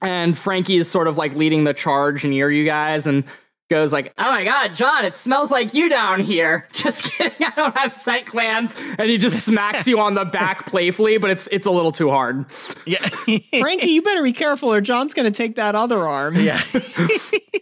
And 0.00 0.36
Frankie 0.36 0.78
is 0.78 0.90
sort 0.90 1.06
of 1.06 1.16
like 1.16 1.34
leading 1.36 1.62
the 1.62 1.74
charge 1.74 2.24
near 2.24 2.50
you 2.50 2.64
guys 2.64 3.06
and 3.06 3.22
goes 3.70 3.92
like, 3.92 4.12
"Oh 4.18 4.30
my 4.30 4.44
god, 4.44 4.74
John, 4.74 5.04
it 5.04 5.16
smells 5.16 5.50
like 5.50 5.74
you 5.74 5.88
down 5.88 6.20
here." 6.20 6.68
Just 6.72 7.04
kidding, 7.04 7.46
I 7.46 7.50
don't 7.56 7.76
have 7.76 7.92
scent 7.92 8.26
glands. 8.26 8.76
And 8.98 9.08
he 9.08 9.18
just 9.18 9.44
smacks 9.44 9.86
you 9.86 9.98
on 10.00 10.14
the 10.14 10.24
back 10.24 10.66
playfully, 10.70 11.18
but 11.18 11.30
it's 11.30 11.48
it's 11.50 11.66
a 11.66 11.70
little 11.70 11.92
too 11.92 12.10
hard. 12.10 12.46
Yeah. 12.86 12.98
Frankie, 13.60 13.88
you 13.90 14.02
better 14.02 14.22
be 14.22 14.32
careful, 14.32 14.72
or 14.72 14.80
John's 14.80 15.14
gonna 15.14 15.30
take 15.30 15.56
that 15.56 15.74
other 15.74 16.06
arm. 16.06 16.36
yeah. 16.36 16.62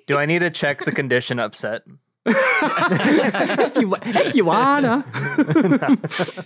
Do 0.06 0.18
I 0.18 0.26
need 0.26 0.40
to 0.40 0.50
check 0.50 0.84
the 0.84 0.92
condition 0.92 1.38
upset? 1.38 1.82
if 2.26 3.76
you 3.76 3.96
if 4.02 4.34
you 4.34 4.44
wanna. 4.44 5.04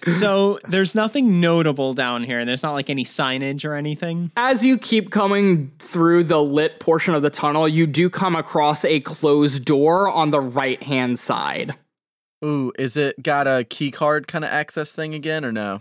So 0.07 0.59
there's 0.69 0.95
nothing 0.95 1.41
notable 1.41 1.95
down 1.95 2.23
here. 2.23 2.39
And 2.39 2.49
there's 2.49 2.63
not 2.63 2.73
like 2.73 2.89
any 2.91 3.05
signage 3.05 3.65
or 3.65 3.75
anything. 3.75 4.31
As 4.37 4.65
you 4.65 4.79
keep 4.79 5.11
coming 5.11 5.73
through 5.79 6.25
the 6.25 6.43
lit 6.43 6.79
portion 6.79 7.15
of 7.15 7.23
the 7.23 7.31
tunnel, 7.31 7.69
you 7.69 7.87
do 7.87 8.09
come 8.09 8.37
across 8.37 8.85
a 8.85 9.01
closed 9.01 9.65
door 9.65 10.09
on 10.09 10.31
the 10.31 10.41
right 10.41 10.83
hand 10.83 11.19
side. 11.19 11.75
Ooh, 12.45 12.73
is 12.79 12.97
it 12.97 13.23
got 13.23 13.47
a 13.47 13.65
key 13.65 13.91
card 13.91 14.29
kind 14.29 14.45
of 14.45 14.51
access 14.51 14.93
thing 14.93 15.15
again 15.15 15.45
or 15.45 15.53
no? 15.53 15.81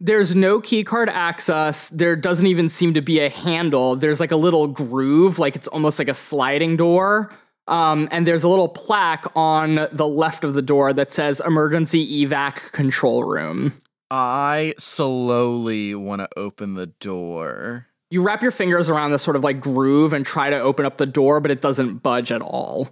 There's 0.00 0.34
no 0.34 0.60
keycard 0.60 1.08
access. 1.08 1.88
There 1.90 2.16
doesn't 2.16 2.46
even 2.46 2.68
seem 2.68 2.94
to 2.94 3.02
be 3.02 3.20
a 3.20 3.28
handle. 3.28 3.96
There's 3.96 4.18
like 4.18 4.32
a 4.32 4.36
little 4.36 4.66
groove, 4.66 5.38
like 5.38 5.56
it's 5.56 5.68
almost 5.68 5.98
like 5.98 6.08
a 6.08 6.14
sliding 6.14 6.76
door. 6.76 7.30
Um, 7.70 8.08
and 8.10 8.26
there's 8.26 8.42
a 8.42 8.48
little 8.48 8.68
plaque 8.68 9.24
on 9.36 9.88
the 9.92 10.06
left 10.06 10.42
of 10.42 10.54
the 10.54 10.60
door 10.60 10.92
that 10.92 11.12
says 11.12 11.40
emergency 11.46 12.26
evac 12.26 12.72
control 12.72 13.24
room. 13.24 13.72
I 14.10 14.74
slowly 14.76 15.94
want 15.94 16.20
to 16.20 16.28
open 16.36 16.74
the 16.74 16.88
door. 16.88 17.86
You 18.10 18.22
wrap 18.22 18.42
your 18.42 18.50
fingers 18.50 18.90
around 18.90 19.12
this 19.12 19.22
sort 19.22 19.36
of 19.36 19.44
like 19.44 19.60
groove 19.60 20.12
and 20.12 20.26
try 20.26 20.50
to 20.50 20.58
open 20.58 20.84
up 20.84 20.98
the 20.98 21.06
door, 21.06 21.38
but 21.38 21.52
it 21.52 21.60
doesn't 21.60 21.98
budge 21.98 22.32
at 22.32 22.42
all. 22.42 22.88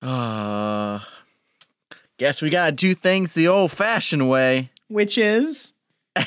Uh, 0.00 1.00
guess 2.16 2.40
we 2.40 2.50
gotta 2.50 2.70
do 2.70 2.94
things 2.94 3.34
the 3.34 3.48
old 3.48 3.72
fashioned 3.72 4.30
way. 4.30 4.70
Which 4.86 5.18
is 5.18 5.74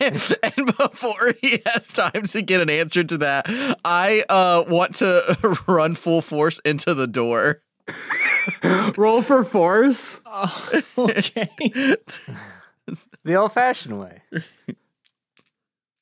and 0.00 0.66
before 0.76 1.34
he 1.40 1.62
has 1.66 1.88
time 1.88 2.22
to 2.24 2.42
get 2.42 2.60
an 2.60 2.70
answer 2.70 3.04
to 3.04 3.18
that, 3.18 3.46
I 3.84 4.24
uh, 4.28 4.64
want 4.68 4.96
to 4.96 5.58
run 5.66 5.94
full 5.94 6.22
force 6.22 6.58
into 6.60 6.94
the 6.94 7.06
door. 7.06 7.62
Roll 8.96 9.22
for 9.22 9.44
force. 9.44 10.20
okay. 10.98 11.48
The 13.24 13.34
old 13.34 13.52
fashioned 13.52 13.98
way. 13.98 14.22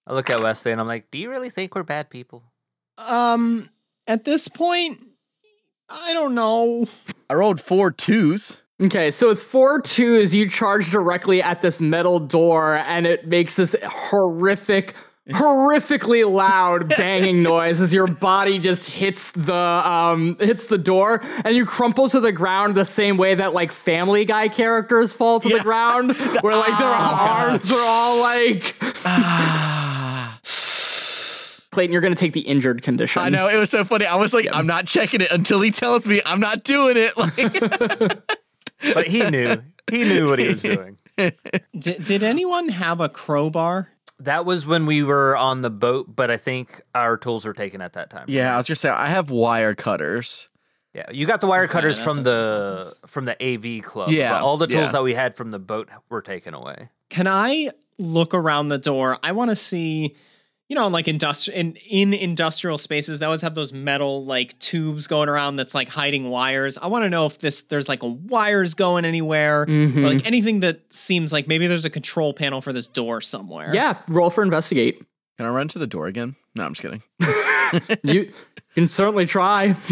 I 0.07 0.15
look 0.15 0.31
at 0.31 0.41
Wesley 0.41 0.73
and 0.73 0.81
I'm 0.81 0.87
like, 0.87 1.11
do 1.11 1.19
you 1.19 1.31
really 1.31 1.51
think 1.51 1.75
we're 1.75 1.83
bad 1.83 2.11
people? 2.11 2.45
um, 2.99 3.69
at 4.07 4.25
this 4.25 4.49
point, 4.49 5.01
I 5.89 6.13
don't 6.13 6.35
know. 6.35 6.87
I 7.29 7.35
rolled 7.35 7.61
four 7.61 7.91
twos. 7.91 8.63
Okay, 8.79 9.11
so 9.11 9.29
with 9.29 9.43
four 9.43 9.81
twos, 9.81 10.35
you 10.35 10.51
charge 10.51 10.91
directly 10.91 11.41
at 11.43 11.63
this 11.63 11.81
metal 11.81 12.19
door, 12.21 12.75
and 12.75 13.07
it 13.07 13.27
makes 13.27 13.57
this 13.57 13.75
horrific, 13.83 14.95
horrifically 15.31 16.31
loud 16.31 16.87
banging 16.99 17.43
noise 17.43 17.81
as 17.81 17.95
your 17.95 18.07
body 18.07 18.59
just 18.59 18.91
hits 18.91 19.31
the 19.31 19.55
um 19.55 20.37
hits 20.41 20.67
the 20.67 20.77
door, 20.77 21.23
and 21.43 21.57
you 21.57 21.65
crumple 21.65 22.11
to 22.11 22.21
the 22.21 22.33
ground 22.33 22.75
the 22.75 22.85
same 22.85 23.17
way 23.17 23.35
that 23.35 23.55
like 23.55 23.73
Family 23.73 24.27
Guy 24.27 24.49
characters 24.49 25.11
fall 25.11 25.41
to 25.41 25.49
the 25.49 25.61
ground, 25.61 26.15
where 26.43 26.55
like 26.55 26.79
their 26.79 26.87
arms 26.87 27.73
are 27.73 27.81
all 27.81 28.21
like. 28.21 28.77
Clayton, 31.71 31.93
you're 31.93 32.03
gonna 32.03 32.15
take 32.15 32.35
the 32.35 32.41
injured 32.41 32.83
condition. 32.83 33.23
I 33.23 33.31
know 33.31 33.49
it 33.49 33.57
was 33.57 33.71
so 33.71 33.87
funny. 33.87 34.05
I 34.05 34.17
was 34.17 34.35
like, 34.35 34.49
I'm 34.53 34.67
not 34.67 34.87
checking 34.87 35.23
it 35.23 35.31
until 35.31 35.63
he 35.63 35.71
tells 35.71 36.07
me 36.07 36.21
I'm 36.27 36.41
not 36.41 36.63
doing 36.63 36.99
it. 36.99 37.15
Like, 37.17 38.37
But 38.95 39.07
he 39.07 39.29
knew. 39.31 39.63
he 39.91 40.05
knew 40.05 40.29
what 40.29 40.39
he 40.39 40.49
was 40.49 40.63
doing. 40.63 40.99
Did, 41.79 42.05
did 42.05 42.23
anyone 42.23 42.69
have 42.69 43.01
a 43.01 43.09
crowbar? 43.09 43.91
That 44.21 44.45
was 44.45 44.67
when 44.67 44.85
we 44.85 45.03
were 45.03 45.35
on 45.35 45.63
the 45.63 45.71
boat, 45.71 46.15
but 46.15 46.31
I 46.31 46.37
think 46.37 46.83
our 46.95 47.17
tools 47.17 47.47
were 47.47 47.55
taken 47.55 47.81
at 47.81 47.95
that 47.95 48.11
time. 48.11 48.27
yeah, 48.29 48.53
I 48.53 48.59
was 48.59 48.67
just 48.67 48.83
saying 48.83 48.95
I 48.95 49.07
have 49.07 49.31
wire 49.31 49.75
cutters. 49.75 50.49
Yeah, 50.95 51.11
you 51.11 51.27
got 51.27 51.43
the 51.43 51.47
wire 51.47 51.69
cutters 51.69 51.99
that 51.99 52.05
from 52.05 52.23
doesn't 52.23 53.01
the 53.03 53.09
from 53.09 53.25
the 53.27 53.43
AV 53.43 53.83
club. 53.83 54.11
Yeah, 54.11 54.33
but 54.33 54.43
all 54.43 54.57
the 54.57 54.67
tools 54.67 54.81
yeah. 54.81 54.93
that 54.93 55.03
we 55.03 55.15
had 55.15 55.37
from 55.37 55.51
the 55.51 55.59
boat 55.59 55.89
were 56.09 56.23
taken 56.23 56.55
away. 56.55 56.89
Can 57.11 57.27
I 57.27 57.71
look 57.99 58.33
around 58.33 58.69
the 58.69 58.79
door? 58.79 59.19
I 59.23 59.33
want 59.33 59.51
to 59.51 59.57
see, 59.57 60.17
you 60.69 60.75
know, 60.77 60.89
like 60.89 61.07
industrial 61.07 61.59
in, 61.61 61.77
in 61.89 62.13
industrial 62.13 62.77
spaces, 62.79 63.19
they 63.19 63.27
always 63.27 63.43
have 63.43 63.55
those 63.55 63.73
metal 63.73 64.25
like 64.25 64.59
tubes 64.59 65.07
going 65.07 65.29
around 65.29 65.57
that's 65.57 65.75
like 65.75 65.89
hiding 65.89 66.29
wires. 66.29 66.77
I 66.79 66.89
want 66.89 67.05
to 67.05 67.09
know 67.11 67.27
if 67.27 67.39
this 67.39 67.63
there's 67.63 67.89
like 67.89 68.03
a 68.03 68.09
wires 68.09 68.75
going 68.75 69.05
anywhere, 69.05 69.63
or 69.63 69.67
like 69.67 70.27
anything 70.27 70.61
that 70.61 70.93
seems 70.93 71.33
like 71.33 71.47
maybe 71.47 71.67
there's 71.67 71.85
a 71.85 71.91
control 71.91 72.33
panel 72.35 72.61
for 72.61 72.73
this 72.73 72.89
door 72.89 73.21
somewhere. 73.21 73.73
yeah, 73.75 73.99
roll 74.09 74.31
for 74.31 74.43
investigate. 74.43 75.03
Can 75.37 75.47
I 75.47 75.51
run 75.51 75.69
to 75.69 75.79
the 75.79 75.87
door 75.87 76.07
again? 76.07 76.35
No, 76.55 76.65
I'm 76.65 76.75
just 76.75 76.83
kidding. 76.83 77.03
You 78.05 78.33
can 78.75 78.89
certainly 78.89 79.27
try. 79.27 79.75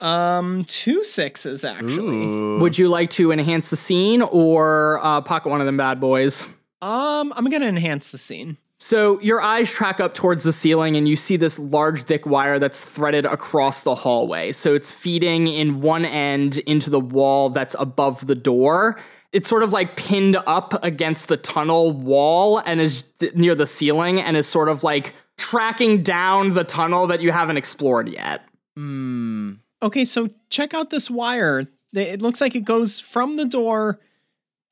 Um, 0.00 0.64
two 0.64 1.04
sixes 1.04 1.64
actually. 1.64 2.24
Ooh. 2.24 2.58
Would 2.58 2.76
you 2.76 2.88
like 2.88 3.10
to 3.10 3.30
enhance 3.30 3.70
the 3.70 3.76
scene 3.76 4.20
or 4.20 4.98
uh, 5.00 5.20
pocket 5.20 5.48
one 5.50 5.60
of 5.60 5.66
them 5.66 5.76
bad 5.76 6.00
boys? 6.00 6.44
Um, 6.80 7.32
I'm 7.36 7.48
gonna 7.48 7.66
enhance 7.66 8.10
the 8.10 8.18
scene. 8.18 8.56
So 8.82 9.20
your 9.20 9.40
eyes 9.40 9.70
track 9.70 10.00
up 10.00 10.12
towards 10.12 10.42
the 10.42 10.52
ceiling 10.52 10.96
and 10.96 11.08
you 11.08 11.14
see 11.14 11.36
this 11.36 11.56
large, 11.56 12.02
thick 12.02 12.26
wire 12.26 12.58
that's 12.58 12.80
threaded 12.80 13.24
across 13.24 13.84
the 13.84 13.94
hallway. 13.94 14.50
So 14.50 14.74
it's 14.74 14.90
feeding 14.90 15.46
in 15.46 15.82
one 15.82 16.04
end 16.04 16.58
into 16.58 16.90
the 16.90 16.98
wall 16.98 17.48
that's 17.48 17.76
above 17.78 18.26
the 18.26 18.34
door. 18.34 18.98
It's 19.30 19.48
sort 19.48 19.62
of 19.62 19.72
like 19.72 19.94
pinned 19.94 20.36
up 20.48 20.82
against 20.82 21.28
the 21.28 21.36
tunnel 21.36 21.92
wall 21.92 22.58
and 22.58 22.80
is 22.80 23.04
near 23.36 23.54
the 23.54 23.66
ceiling 23.66 24.20
and 24.20 24.36
is 24.36 24.48
sort 24.48 24.68
of 24.68 24.82
like 24.82 25.14
tracking 25.36 26.02
down 26.02 26.54
the 26.54 26.64
tunnel 26.64 27.06
that 27.06 27.20
you 27.20 27.30
haven't 27.30 27.58
explored 27.58 28.08
yet. 28.08 28.44
Hmm. 28.74 29.52
Okay, 29.80 30.04
so 30.04 30.28
check 30.50 30.74
out 30.74 30.90
this 30.90 31.08
wire. 31.08 31.62
It 31.94 32.20
looks 32.20 32.40
like 32.40 32.56
it 32.56 32.64
goes 32.64 32.98
from 32.98 33.36
the 33.36 33.46
door 33.46 34.00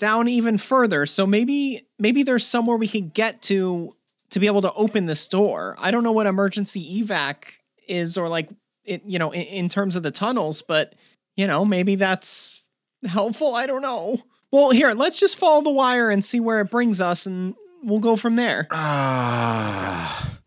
down 0.00 0.26
even 0.26 0.58
further. 0.58 1.06
So 1.06 1.28
maybe 1.28 1.86
maybe 1.96 2.24
there's 2.24 2.44
somewhere 2.44 2.76
we 2.76 2.88
can 2.88 3.10
get 3.10 3.40
to 3.42 3.94
to 4.30 4.40
be 4.40 4.46
able 4.46 4.62
to 4.62 4.72
open 4.74 5.06
this 5.06 5.26
door. 5.28 5.76
I 5.78 5.90
don't 5.90 6.04
know 6.04 6.12
what 6.12 6.26
emergency 6.26 7.02
evac 7.02 7.58
is 7.88 8.16
or 8.16 8.28
like 8.28 8.48
it, 8.84 9.02
you 9.06 9.18
know, 9.18 9.30
in, 9.30 9.42
in 9.42 9.68
terms 9.68 9.96
of 9.96 10.02
the 10.02 10.10
tunnels, 10.10 10.62
but 10.62 10.94
you 11.36 11.46
know, 11.46 11.64
maybe 11.64 11.94
that's 11.94 12.62
helpful. 13.04 13.54
I 13.54 13.66
don't 13.66 13.82
know. 13.82 14.22
Well, 14.52 14.70
here, 14.70 14.92
let's 14.92 15.20
just 15.20 15.38
follow 15.38 15.62
the 15.62 15.70
wire 15.70 16.10
and 16.10 16.24
see 16.24 16.40
where 16.40 16.60
it 16.60 16.70
brings 16.70 17.00
us 17.00 17.26
and 17.26 17.54
we'll 17.82 18.00
go 18.00 18.16
from 18.16 18.36
there. 18.36 18.66
Ah. 18.70 20.36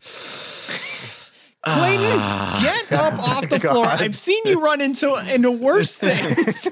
Clayton, 1.66 2.18
get 2.62 2.92
up 2.92 3.18
off 3.26 3.48
the 3.48 3.58
floor. 3.72 3.86
I've 3.86 4.14
seen 4.14 4.42
you 4.44 4.62
run 4.62 4.82
into 4.82 5.14
into 5.32 5.50
worse 5.50 5.94
things. 5.98 6.68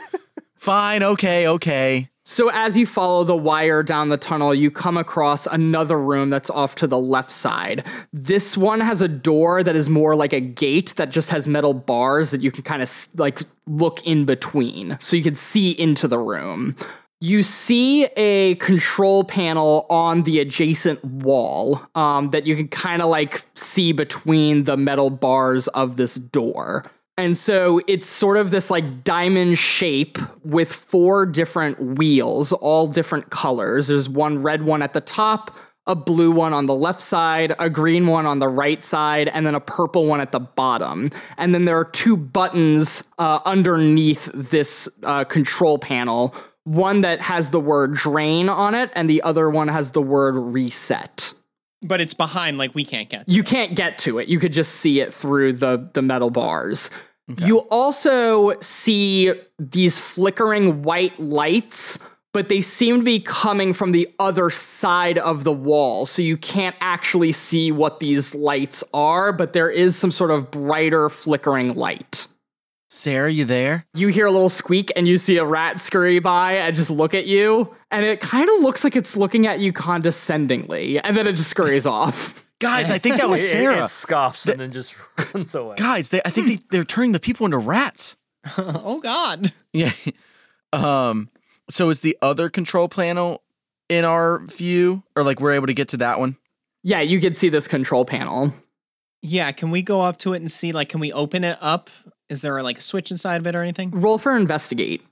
Fine. 0.55 1.03
Okay. 1.03 1.49
Okay. 1.49 2.11
So 2.25 2.51
as 2.51 2.77
you 2.77 2.87
follow 2.87 3.25
the 3.25 3.37
wire 3.37 3.83
down 3.83 4.09
the 4.09 4.17
tunnel, 4.17 4.55
you 4.55 4.71
come 4.71 4.97
across 4.97 5.47
another 5.47 5.99
room 5.99 6.31
that's 6.31 6.51
off 6.51 6.77
to 6.77 6.87
the 6.87 6.99
left 6.99 7.33
side. 7.33 7.85
This 8.13 8.57
one 8.57 8.81
has 8.81 9.03
a 9.03 9.09
door 9.09 9.65
that 9.65 9.75
is 9.75 9.91
more 9.91 10.15
like 10.15 10.33
a 10.33 10.41
gate 10.41 10.95
that 10.97 11.11
just 11.11 11.31
has 11.31 11.49
metal 11.49 11.75
bars 11.75 12.31
that 12.31 12.41
you 12.41 12.53
can 12.53 12.63
kind 12.63 12.81
of 12.81 13.09
like 13.17 13.41
look 13.67 14.07
in 14.07 14.25
between. 14.25 14.97
So 15.01 15.17
you 15.17 15.23
can 15.23 15.35
see 15.35 15.73
into 15.73 16.07
the 16.07 16.19
room. 16.19 16.77
You 17.21 17.43
see 17.43 18.05
a 18.17 18.57
control 18.57 19.25
panel 19.25 19.87
on 19.91 20.23
the 20.23 20.41
adjacent 20.41 21.05
wall 21.05 21.81
um, 21.95 22.31
that 22.31 22.47
you 22.47 22.57
can 22.57 22.69
kind 22.69 23.03
of 23.03 23.09
like 23.11 23.45
see 23.55 23.93
between 23.93 24.65
the 24.65 24.77
metal 24.77 25.11
bars 25.11 25.69
of 25.69 25.97
this 25.97 26.15
door. 26.17 26.85
And 27.19 27.37
so 27.37 27.81
it's 27.87 28.07
sort 28.07 28.39
of 28.39 28.51
this 28.51 28.71
like 28.71 29.05
diamond 29.05 29.59
shape 29.59 30.19
with 30.45 30.73
four 30.73 31.27
different 31.27 31.99
wheels, 31.99 32.53
all 32.53 32.87
different 32.87 33.31
colors. 33.31 33.89
There's 33.89 34.09
one 34.09 34.43
red 34.43 34.63
one 34.63 34.81
at 34.83 34.95
the 34.95 35.03
top, 35.03 35.55
a 35.87 35.95
blue 35.95 36.31
one 36.31 36.55
on 36.55 36.67
the 36.67 36.75
left 36.75 37.03
side, 37.03 37.55
a 37.59 37.69
green 37.69 38.07
one 38.07 38.25
on 38.25 38.39
the 38.39 38.49
right 38.49 38.83
side, 38.83 39.29
and 39.29 39.45
then 39.45 39.55
a 39.55 39.61
purple 39.61 40.07
one 40.07 40.21
at 40.21 40.33
the 40.33 40.41
bottom. 40.41 41.11
And 41.37 41.55
then 41.55 41.67
there 41.67 41.77
are 41.77 41.85
two 41.85 42.17
buttons 42.17 43.05
uh, 43.19 43.41
underneath 43.45 44.31
this 44.33 44.89
uh, 45.03 45.25
control 45.25 45.79
panel 45.79 46.35
one 46.65 47.01
that 47.01 47.21
has 47.21 47.51
the 47.51 47.61
word 47.61 47.95
drain 47.95 48.49
on 48.49 48.75
it, 48.75 48.91
and 48.95 49.11
the 49.11 49.21
other 49.23 49.51
one 49.51 49.69
has 49.69 49.91
the 49.91 50.03
word 50.03 50.37
reset. 50.37 51.33
But 51.83 52.01
it's 52.01 52.15
behind, 52.15 52.59
like 52.59 52.75
we 52.75 52.85
can't 52.85 53.09
get. 53.09 53.29
To. 53.29 53.35
You 53.35 53.43
can't 53.43 53.75
get 53.75 53.99
to 53.99 54.19
it. 54.19 54.29
You 54.29 54.39
could 54.39 54.53
just 54.53 54.73
see 54.77 55.01
it 55.01 55.13
through 55.13 55.55
the 55.55 55.91
the 55.93 56.03
metal 56.03 56.31
bars. 56.31 56.91
You 57.39 57.59
also 57.71 58.59
see 58.61 59.33
these 59.59 59.99
flickering 59.99 60.83
white 60.83 61.19
lights, 61.19 61.99
but 62.33 62.49
they 62.49 62.61
seem 62.61 62.99
to 62.99 63.05
be 63.05 63.21
coming 63.21 63.73
from 63.73 63.93
the 63.93 64.09
other 64.19 64.51
side 64.51 65.19
of 65.19 65.45
the 65.45 65.53
wall. 65.53 66.05
So 66.05 66.21
you 66.21 66.37
can't 66.37 66.77
actually 66.81 67.33
see 67.33 67.73
what 67.73 68.01
these 68.01 68.35
lights 68.35 68.83
are, 68.93 69.33
but 69.33 69.53
there 69.53 69.71
is 69.71 69.97
some 69.97 70.11
sort 70.11 70.31
of 70.31 70.51
brighter 70.51 71.09
flickering 71.09 71.75
light. 71.75 72.27
Sarah, 72.95 73.31
you 73.31 73.47
there? 73.47 73.87
You 73.95 74.09
hear 74.09 74.27
a 74.27 74.31
little 74.31 74.51
squeak 74.51 74.93
and 74.95 75.09
you 75.09 75.17
see 75.17 75.39
a 75.39 75.45
rat 75.47 75.81
scurry 75.81 76.19
by 76.19 76.53
and 76.59 76.77
just 76.77 76.91
look 76.91 77.15
at 77.15 77.27
you, 77.27 77.75
and 77.91 78.05
it 78.05 78.21
kind 78.21 78.51
of 78.51 78.61
looks 78.61 78.85
like 78.85 78.95
it's 78.97 79.17
looking 79.17 79.47
at 79.47 79.61
you 79.61 79.73
condescendingly, 79.73 81.01
and 81.01 81.17
then 81.17 81.27
it 81.27 81.33
just 81.33 81.49
scurries 81.49 81.87
off. 81.87 82.45
Guys, 82.61 82.91
I 82.91 82.99
think 82.99 83.17
that 83.17 83.31
was 83.31 83.41
It- 83.41 83.45
it- 83.47 83.51
Sarah. 83.53 83.85
It, 83.85 83.89
scoffs 83.89 84.47
and 84.47 84.61
then 84.61 84.71
just 84.73 84.95
runs 85.35 85.55
away. 85.55 85.75
Guys, 85.79 86.11
they, 86.11 86.21
I 86.27 86.29
think 86.31 86.47
they, 86.49 86.59
they're 86.71 86.85
turning 86.85 87.13
the 87.13 87.19
people 87.19 87.47
into 87.47 87.57
rats. 87.59 88.15
oh 88.59 89.01
God. 89.01 89.53
Yeah. 89.73 89.93
Um. 90.75 91.31
So 91.71 91.89
is 91.89 92.01
the 92.01 92.19
other 92.21 92.51
control 92.51 92.89
panel 92.91 93.43
in 93.89 94.05
our 94.05 94.41
view, 94.45 95.03
or 95.17 95.23
like 95.25 95.41
we're 95.41 95.53
able 95.55 95.67
to 95.67 95.75
get 95.75 95.89
to 95.89 95.97
that 95.97 96.19
one? 96.21 96.37
Yeah, 96.83 97.01
you 97.01 97.21
can 97.21 97.33
see 97.33 97.49
this 97.49 97.67
control 97.67 98.05
panel. 98.05 98.53
Yeah, 99.23 99.51
can 99.53 99.71
we 99.71 99.81
go 99.83 100.03
up 100.03 100.19
to 100.19 100.35
it 100.35 100.39
and 100.39 100.51
see? 100.51 100.73
Like, 100.73 100.89
can 100.91 101.01
we 101.01 101.11
open 101.13 101.43
it 101.45 101.57
up? 101.61 101.89
Is 102.33 102.41
there 102.43 102.63
like 102.63 102.79
a 102.79 102.83
switch 102.83 103.11
inside 103.11 103.37
of 103.43 103.47
it 103.47 103.55
or 103.55 103.63
anything? 103.63 103.91
Roll 103.91 104.17
for 104.17 104.35
investigate. 104.35 105.07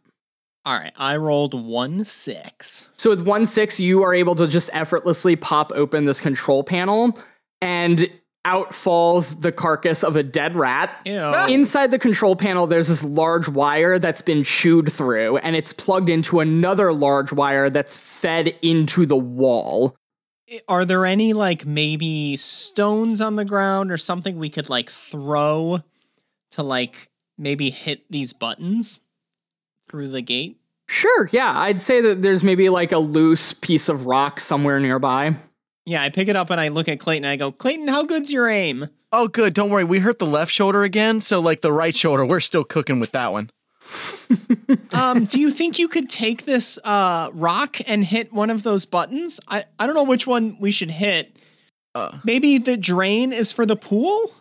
All 0.65 0.75
right, 0.75 0.93
I 0.97 1.17
rolled 1.17 1.55
one 1.55 2.05
six. 2.05 2.89
So 2.97 3.11
with 3.11 3.27
one 3.27 3.47
six, 3.47 3.79
you 3.79 4.03
are 4.03 4.15
able 4.15 4.35
to 4.37 4.47
just 4.47 4.71
effortlessly 4.73 5.37
pop 5.37 5.71
open 5.75 6.07
this 6.07 6.21
control 6.21 6.65
panel, 6.65 7.19
and 7.61 8.11
out 8.47 8.75
falls 8.75 9.41
the 9.41 9.53
carcass 9.53 10.03
of 10.03 10.17
a 10.17 10.23
dead 10.23 10.57
rat. 10.57 10.99
Ew. 11.05 11.33
Inside 11.49 11.91
the 11.91 11.99
control 11.99 12.37
panel, 12.37 12.67
there's 12.67 12.89
this 12.89 13.05
large 13.05 13.51
wire 13.51 13.99
that's 13.99 14.23
been 14.23 14.45
chewed 14.45 14.91
through, 14.91 15.37
and 15.37 15.57
it's 15.57 15.75
plugged 15.75 16.09
into 16.09 16.41
another 16.41 16.91
large 16.91 17.33
wire 17.33 17.69
that's 17.69 17.99
fed 17.99 18.55
into 18.63 19.05
the 19.05 19.17
wall. 19.17 19.95
Are 20.69 20.87
there 20.87 21.05
any 21.05 21.35
like 21.35 21.67
maybe 21.67 22.39
stones 22.39 23.21
on 23.21 23.37
the 23.37 23.45
ground 23.45 23.93
or 23.93 23.99
something 23.99 24.39
we 24.39 24.49
could 24.49 24.71
like 24.71 24.91
throw 24.91 25.83
to 26.53 26.63
like 26.63 27.10
maybe 27.41 27.71
hit 27.71 28.03
these 28.11 28.33
buttons 28.33 29.01
through 29.89 30.09
the 30.09 30.23
gate? 30.23 30.59
Sure, 30.87 31.29
yeah, 31.33 31.57
I'd 31.57 31.81
say 31.81 32.01
that 32.01 32.23
there's 32.23 32.43
maybe 32.43 32.69
like 32.69 32.93
a 32.93 32.99
loose 32.99 33.53
piece 33.53 33.89
of 33.89 34.07
rock 34.07 34.41
somewhere 34.41 34.81
nearby. 34.81 35.37
Yeah, 35.87 36.03
I 36.03 36.11
pick 36.11 36.29
it 36.29 36.37
up 36.37 36.51
and 36.51 36.61
I 36.61 36.69
look 36.69 36.89
at 36.89 37.01
Clayton 37.01 37.25
and 37.25 37.31
I 37.33 37.37
go, 37.37 37.53
Clayton, 37.53 37.89
how 37.89 38.05
good's 38.05 38.31
your 38.33 38.49
aim? 38.49 38.89
Oh, 39.13 39.27
good. 39.29 39.55
Don't 39.55 39.71
worry. 39.71 39.85
We 39.85 40.01
hurt 40.01 40.19
the 40.19 40.27
left 40.27 40.53
shoulder 40.53 40.83
again, 40.83 41.21
so 41.21 41.41
like 41.41 41.63
the 41.63 41.73
right 41.73 41.95
shoulder, 41.95 42.25
we're 42.25 42.41
still 42.41 42.65
cooking 42.65 43.01
with 43.01 43.13
that 43.13 43.33
one. 43.33 43.51
um, 44.93 45.25
do 45.25 45.41
you 45.41 45.51
think 45.51 45.79
you 45.79 45.89
could 45.89 46.09
take 46.09 46.45
this 46.45 46.79
uh, 46.85 47.31
rock 47.33 47.79
and 47.89 48.05
hit 48.05 48.33
one 48.33 48.51
of 48.51 48.63
those 48.63 48.85
buttons? 48.85 49.41
I, 49.49 49.65
I 49.79 49.87
don't 49.87 49.97
know 49.97 50.05
which 50.05 50.27
one 50.27 50.57
we 50.61 50.71
should 50.71 50.91
hit. 50.91 51.37
Uh. 51.95 52.19
Maybe 52.23 52.59
the 52.59 52.77
drain 52.77 53.33
is 53.33 53.51
for 53.51 53.67
the 53.67 53.77
pool, 53.77 54.33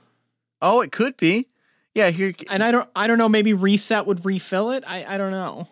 Oh, 0.61 0.81
it 0.81 0.91
could 0.91 1.17
be. 1.17 1.47
Yeah, 1.95 2.09
here. 2.11 2.33
and 2.51 2.63
I 2.63 2.71
don't 2.71 2.87
I 2.95 3.07
don't 3.07 3.17
know. 3.17 3.29
Maybe 3.29 3.53
reset 3.53 4.05
would 4.05 4.25
refill 4.25 4.71
it. 4.71 4.83
I 4.87 5.05
I 5.07 5.17
don't 5.17 5.31
know. 5.31 5.67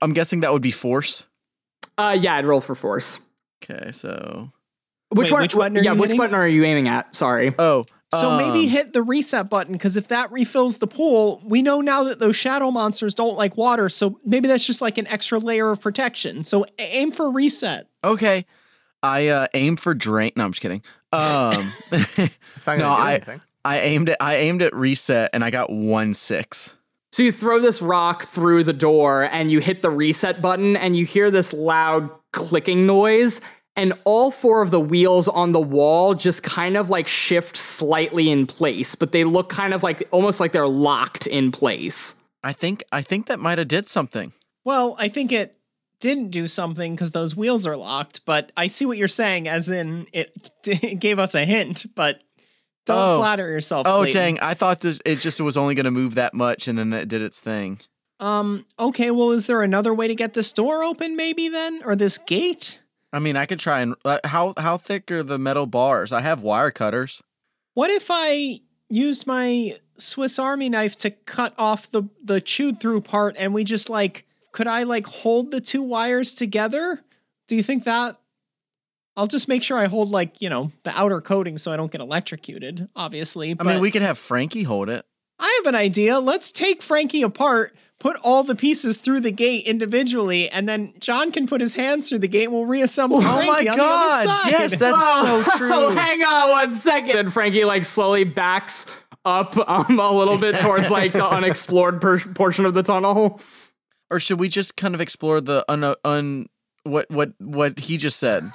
I'm 0.00 0.12
guessing 0.12 0.40
that 0.40 0.52
would 0.52 0.62
be 0.62 0.70
force. 0.70 1.26
Uh, 1.98 2.16
yeah, 2.18 2.34
I'd 2.36 2.46
roll 2.46 2.60
for 2.60 2.74
force. 2.74 3.20
Okay, 3.62 3.92
so 3.92 4.50
Which 5.10 5.26
Wait, 5.26 5.32
one? 5.32 5.42
which 5.42 5.54
button 5.54 5.76
are 5.78 5.82
yeah, 5.82 5.92
you 5.92 5.98
which 6.00 6.08
hitting? 6.08 6.18
button 6.18 6.34
are 6.34 6.48
you 6.48 6.64
aiming 6.64 6.88
at? 6.88 7.14
Sorry. 7.14 7.54
oh, 7.58 7.84
So 8.14 8.36
maybe 8.38 8.60
um, 8.64 8.68
hit 8.68 8.92
the 8.94 9.02
reset 9.02 9.50
button 9.50 9.72
because 9.74 9.96
if 9.96 10.08
that 10.08 10.32
refills 10.32 10.78
the 10.78 10.86
pool, 10.86 11.42
we 11.44 11.60
know 11.62 11.80
now 11.80 12.04
that 12.04 12.18
those 12.18 12.34
shadow 12.36 12.70
monsters 12.70 13.14
don't 13.14 13.36
like 13.36 13.56
water. 13.56 13.88
So 13.90 14.18
maybe 14.24 14.48
that's 14.48 14.66
just 14.66 14.80
like 14.80 14.96
an 14.98 15.06
extra 15.08 15.38
layer 15.38 15.70
of 15.70 15.80
protection. 15.80 16.44
So 16.44 16.64
aim 16.78 17.12
for 17.12 17.30
reset. 17.30 17.86
Okay, 18.02 18.46
I 19.02 19.28
uh, 19.28 19.46
aim 19.54 19.76
for 19.76 19.94
drain. 19.94 20.32
No, 20.36 20.44
I'm 20.44 20.52
just 20.52 20.62
kidding. 20.62 20.82
Um, 21.12 21.72
It's 21.92 22.66
not 22.66 22.78
gonna 22.78 22.78
No, 22.78 22.96
do 22.96 23.02
I- 23.02 23.12
anything. 23.14 23.40
I 23.64 23.80
aimed 23.80 24.10
at 24.10 24.16
I 24.20 24.36
aimed 24.36 24.62
at 24.62 24.74
reset 24.74 25.30
and 25.32 25.44
I 25.44 25.50
got 25.50 25.70
one 25.70 26.14
six. 26.14 26.76
So 27.12 27.22
you 27.22 27.32
throw 27.32 27.60
this 27.60 27.82
rock 27.82 28.24
through 28.24 28.64
the 28.64 28.72
door 28.72 29.24
and 29.24 29.50
you 29.50 29.58
hit 29.60 29.82
the 29.82 29.90
reset 29.90 30.40
button 30.40 30.76
and 30.76 30.96
you 30.96 31.04
hear 31.04 31.30
this 31.30 31.52
loud 31.52 32.08
clicking 32.32 32.86
noise 32.86 33.40
and 33.76 33.92
all 34.04 34.30
four 34.30 34.62
of 34.62 34.70
the 34.70 34.80
wheels 34.80 35.28
on 35.28 35.52
the 35.52 35.60
wall 35.60 36.14
just 36.14 36.42
kind 36.42 36.76
of 36.76 36.90
like 36.90 37.06
shift 37.06 37.56
slightly 37.56 38.30
in 38.30 38.46
place, 38.46 38.94
but 38.94 39.12
they 39.12 39.24
look 39.24 39.48
kind 39.48 39.74
of 39.74 39.82
like 39.82 40.06
almost 40.10 40.40
like 40.40 40.52
they're 40.52 40.66
locked 40.66 41.26
in 41.26 41.52
place. 41.52 42.14
I 42.42 42.52
think 42.52 42.82
I 42.92 43.02
think 43.02 43.26
that 43.26 43.38
might 43.38 43.58
have 43.58 43.68
did 43.68 43.88
something. 43.88 44.32
Well, 44.64 44.96
I 44.98 45.08
think 45.08 45.32
it 45.32 45.56
didn't 46.00 46.30
do 46.30 46.48
something 46.48 46.94
because 46.94 47.12
those 47.12 47.36
wheels 47.36 47.66
are 47.66 47.76
locked, 47.76 48.24
but 48.24 48.52
I 48.56 48.66
see 48.66 48.86
what 48.86 48.98
you're 48.98 49.08
saying, 49.08 49.48
as 49.48 49.70
in 49.70 50.06
it, 50.12 50.50
it 50.66 50.98
gave 50.98 51.18
us 51.18 51.34
a 51.34 51.44
hint, 51.44 51.86
but 51.94 52.22
don't 52.86 52.98
Oh. 52.98 53.18
flatter 53.18 53.48
yourself. 53.48 53.86
Oh 53.86 54.00
Clayton. 54.00 54.20
dang! 54.20 54.40
I 54.40 54.54
thought 54.54 54.80
this 54.80 55.00
it 55.04 55.16
just 55.20 55.40
was 55.40 55.56
only 55.56 55.74
going 55.74 55.84
to 55.84 55.90
move 55.90 56.14
that 56.16 56.34
much, 56.34 56.68
and 56.68 56.78
then 56.78 56.92
it 56.92 57.08
did 57.08 57.22
its 57.22 57.40
thing. 57.40 57.80
Um, 58.20 58.66
okay, 58.78 59.10
well, 59.10 59.32
is 59.32 59.46
there 59.46 59.62
another 59.62 59.92
way 59.92 60.06
to 60.08 60.14
get 60.14 60.34
this 60.34 60.52
door 60.52 60.84
open, 60.84 61.16
maybe 61.16 61.48
then? 61.48 61.82
Or 61.84 61.96
this 61.96 62.18
gate? 62.18 62.78
I 63.12 63.18
mean, 63.18 63.36
I 63.36 63.46
could 63.46 63.58
try 63.58 63.80
and 63.80 63.94
uh, 64.04 64.18
how 64.24 64.54
how 64.56 64.76
thick 64.76 65.10
are 65.10 65.22
the 65.22 65.38
metal 65.38 65.66
bars? 65.66 66.12
I 66.12 66.20
have 66.20 66.40
wire 66.42 66.70
cutters. 66.70 67.20
What 67.74 67.90
if 67.90 68.06
I 68.10 68.60
used 68.88 69.26
my 69.26 69.72
Swiss 69.98 70.38
Army 70.38 70.68
knife 70.68 70.96
to 70.98 71.10
cut 71.10 71.54
off 71.58 71.90
the 71.90 72.04
the 72.22 72.40
chewed 72.40 72.80
through 72.80 73.00
part 73.02 73.34
and 73.38 73.52
we 73.54 73.64
just 73.64 73.90
like 73.90 74.24
could 74.52 74.66
I 74.68 74.82
like 74.84 75.06
hold 75.06 75.50
the 75.50 75.60
two 75.60 75.82
wires 75.82 76.34
together? 76.34 77.02
Do 77.48 77.56
you 77.56 77.62
think 77.62 77.84
that 77.84 78.16
I'll 79.16 79.26
just 79.26 79.46
make 79.48 79.62
sure 79.62 79.76
I 79.78 79.86
hold 79.86 80.10
like, 80.10 80.40
you 80.40 80.48
know, 80.48 80.70
the 80.84 80.98
outer 80.98 81.20
coating 81.20 81.58
so 81.58 81.70
I 81.72 81.76
don't 81.76 81.92
get 81.92 82.00
electrocuted, 82.00 82.88
obviously. 82.96 83.54
I 83.58 83.62
mean, 83.62 83.80
we 83.80 83.90
could 83.90 84.02
have 84.02 84.16
Frankie 84.18 84.62
hold 84.62 84.88
it. 84.88 85.04
I 85.38 85.60
have 85.62 85.74
an 85.74 85.78
idea. 85.78 86.18
Let's 86.18 86.50
take 86.52 86.80
Frankie 86.82 87.22
apart, 87.22 87.74
put 87.98 88.16
all 88.22 88.42
the 88.44 88.54
pieces 88.54 89.00
through 89.00 89.20
the 89.20 89.32
gate 89.32 89.66
individually, 89.66 90.48
and 90.48 90.68
then 90.68 90.94
John 91.00 91.30
can 91.32 91.46
put 91.46 91.60
his 91.60 91.74
hands 91.74 92.08
through 92.08 92.20
the 92.20 92.28
gate 92.28 92.44
and 92.44 92.52
we'll 92.52 92.64
reassemble 92.64 93.18
Oh 93.18 93.20
Frankie 93.20 93.48
my 93.50 93.58
on 93.58 93.64
the 93.64 93.76
God, 93.76 94.12
other 94.14 94.26
side. 94.28 94.50
yes, 94.52 94.70
that's 94.78 94.98
so 94.98 95.44
Oh, 95.52 95.58
true. 95.58 95.88
hang 95.96 96.22
on 96.22 96.50
one 96.50 96.74
second. 96.74 97.18
And 97.18 97.32
Frankie 97.32 97.64
like 97.64 97.84
slowly 97.84 98.24
backs 98.24 98.86
up 99.24 99.56
um, 99.68 99.98
a 99.98 100.10
little 100.10 100.38
bit 100.38 100.56
towards 100.60 100.90
like 100.90 101.12
the 101.12 101.24
unexplored 101.26 102.00
per- 102.00 102.18
portion 102.20 102.64
of 102.64 102.74
the 102.74 102.82
tunnel. 102.82 103.40
Or 104.10 104.20
should 104.20 104.38
we 104.40 104.48
just 104.48 104.76
kind 104.76 104.94
of 104.94 105.00
explore 105.00 105.40
the 105.40 105.64
un 105.68 105.94
un 106.04 106.46
what 106.84 107.10
what 107.10 107.32
what 107.38 107.78
he 107.80 107.96
just 107.98 108.18
said? 108.18 108.50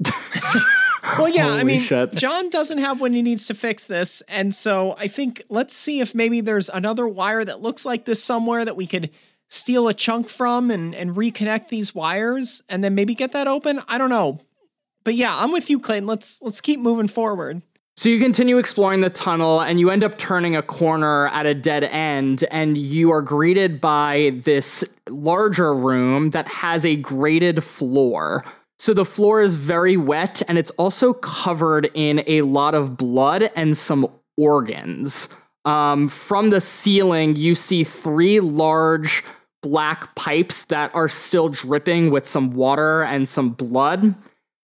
Well, 1.18 1.28
yeah, 1.28 1.48
I 1.48 1.64
mean, 1.64 1.80
shit. 1.80 2.14
John 2.14 2.48
doesn't 2.50 2.78
have 2.78 3.00
what 3.00 3.12
he 3.12 3.22
needs 3.22 3.46
to 3.48 3.54
fix 3.54 3.86
this. 3.86 4.22
And 4.22 4.54
so 4.54 4.96
I 4.98 5.06
think 5.06 5.42
let's 5.48 5.74
see 5.74 6.00
if 6.00 6.14
maybe 6.14 6.40
there's 6.40 6.68
another 6.68 7.06
wire 7.06 7.44
that 7.44 7.60
looks 7.60 7.84
like 7.84 8.04
this 8.04 8.22
somewhere 8.24 8.64
that 8.64 8.74
we 8.74 8.86
could 8.86 9.10
steal 9.50 9.86
a 9.86 9.94
chunk 9.94 10.28
from 10.28 10.70
and, 10.70 10.94
and 10.94 11.14
reconnect 11.14 11.68
these 11.68 11.94
wires 11.94 12.62
and 12.68 12.82
then 12.82 12.94
maybe 12.94 13.14
get 13.14 13.32
that 13.32 13.46
open. 13.46 13.80
I 13.86 13.98
don't 13.98 14.10
know. 14.10 14.40
But 15.04 15.14
yeah, 15.14 15.36
I'm 15.38 15.52
with 15.52 15.68
you, 15.68 15.78
Clayton. 15.78 16.06
Let's 16.06 16.40
let's 16.40 16.60
keep 16.60 16.80
moving 16.80 17.08
forward. 17.08 17.62
So 17.96 18.08
you 18.08 18.18
continue 18.18 18.58
exploring 18.58 19.02
the 19.02 19.10
tunnel 19.10 19.60
and 19.60 19.78
you 19.78 19.90
end 19.90 20.02
up 20.02 20.18
turning 20.18 20.56
a 20.56 20.62
corner 20.62 21.28
at 21.28 21.46
a 21.46 21.54
dead 21.54 21.84
end 21.84 22.44
and 22.50 22.76
you 22.76 23.12
are 23.12 23.22
greeted 23.22 23.80
by 23.80 24.32
this 24.42 24.82
larger 25.08 25.72
room 25.72 26.30
that 26.30 26.48
has 26.48 26.84
a 26.84 26.96
graded 26.96 27.62
floor. 27.62 28.44
So 28.78 28.92
the 28.92 29.04
floor 29.04 29.40
is 29.40 29.56
very 29.56 29.96
wet 29.96 30.42
and 30.48 30.58
it's 30.58 30.70
also 30.72 31.12
covered 31.12 31.90
in 31.94 32.24
a 32.26 32.42
lot 32.42 32.74
of 32.74 32.96
blood 32.96 33.50
and 33.54 33.76
some 33.76 34.08
organs. 34.36 35.28
Um, 35.64 36.08
from 36.08 36.50
the 36.50 36.60
ceiling, 36.60 37.36
you 37.36 37.54
see 37.54 37.84
three 37.84 38.40
large 38.40 39.24
black 39.62 40.14
pipes 40.14 40.64
that 40.66 40.94
are 40.94 41.08
still 41.08 41.48
dripping 41.48 42.10
with 42.10 42.26
some 42.26 42.52
water 42.52 43.02
and 43.02 43.28
some 43.28 43.50
blood. 43.50 44.14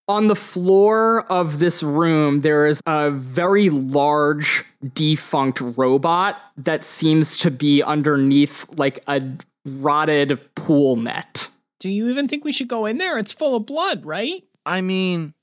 On 0.08 0.26
the 0.26 0.36
floor 0.36 1.22
of 1.30 1.58
this 1.58 1.82
room, 1.82 2.40
there 2.40 2.66
is 2.66 2.82
a 2.84 3.10
very 3.10 3.70
large 3.70 4.64
defunct 4.92 5.60
robot 5.60 6.36
that 6.56 6.84
seems 6.84 7.38
to 7.38 7.50
be 7.50 7.82
underneath 7.82 8.66
like 8.76 9.02
a 9.06 9.22
rotted 9.64 10.38
pool 10.54 10.96
net. 10.96 11.48
Do 11.80 11.88
you 11.88 12.08
even 12.08 12.28
think 12.28 12.44
we 12.44 12.52
should 12.52 12.68
go 12.68 12.86
in 12.86 12.98
there? 12.98 13.18
It's 13.18 13.32
full 13.32 13.56
of 13.56 13.66
blood, 13.66 14.04
right? 14.04 14.44
I 14.64 14.80
mean, 14.80 15.34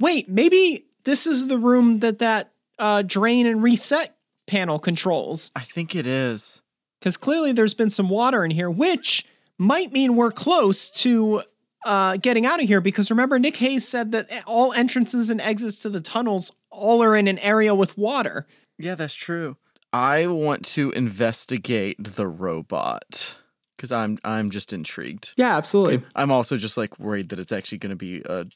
Wait, 0.00 0.28
maybe 0.28 0.86
this 1.04 1.26
is 1.26 1.48
the 1.48 1.58
room 1.58 2.00
that 2.00 2.20
that 2.20 2.52
uh, 2.78 3.02
drain 3.02 3.46
and 3.46 3.62
reset 3.62 4.16
panel 4.46 4.78
controls. 4.78 5.50
I 5.56 5.60
think 5.60 5.94
it 5.94 6.06
is. 6.06 6.62
Because 7.00 7.16
clearly 7.16 7.52
there's 7.52 7.74
been 7.74 7.90
some 7.90 8.08
water 8.08 8.44
in 8.44 8.50
here, 8.50 8.70
which 8.70 9.24
might 9.56 9.92
mean 9.92 10.16
we're 10.16 10.30
close 10.30 10.90
to 10.90 11.42
uh, 11.84 12.16
getting 12.16 12.46
out 12.46 12.60
of 12.60 12.68
here. 12.68 12.80
Because 12.80 13.10
remember, 13.10 13.38
Nick 13.38 13.56
Hayes 13.56 13.86
said 13.86 14.12
that 14.12 14.28
all 14.46 14.72
entrances 14.72 15.30
and 15.30 15.40
exits 15.40 15.82
to 15.82 15.90
the 15.90 16.00
tunnels 16.00 16.52
all 16.70 17.02
are 17.02 17.16
in 17.16 17.28
an 17.28 17.38
area 17.38 17.74
with 17.74 17.98
water. 17.98 18.46
Yeah, 18.78 18.94
that's 18.94 19.14
true. 19.14 19.56
I 19.92 20.26
want 20.26 20.64
to 20.66 20.90
investigate 20.92 21.96
the 22.14 22.28
robot 22.28 23.37
because 23.78 23.92
I'm 23.92 24.18
I'm 24.24 24.50
just 24.50 24.72
intrigued. 24.72 25.32
Yeah, 25.36 25.56
absolutely. 25.56 26.02
I'm 26.14 26.30
also 26.30 26.56
just 26.56 26.76
like 26.76 26.98
worried 26.98 27.30
that 27.30 27.38
it's 27.38 27.52
actually 27.52 27.78
going 27.78 27.90
to 27.90 27.96
be 27.96 28.22
a 28.26 28.46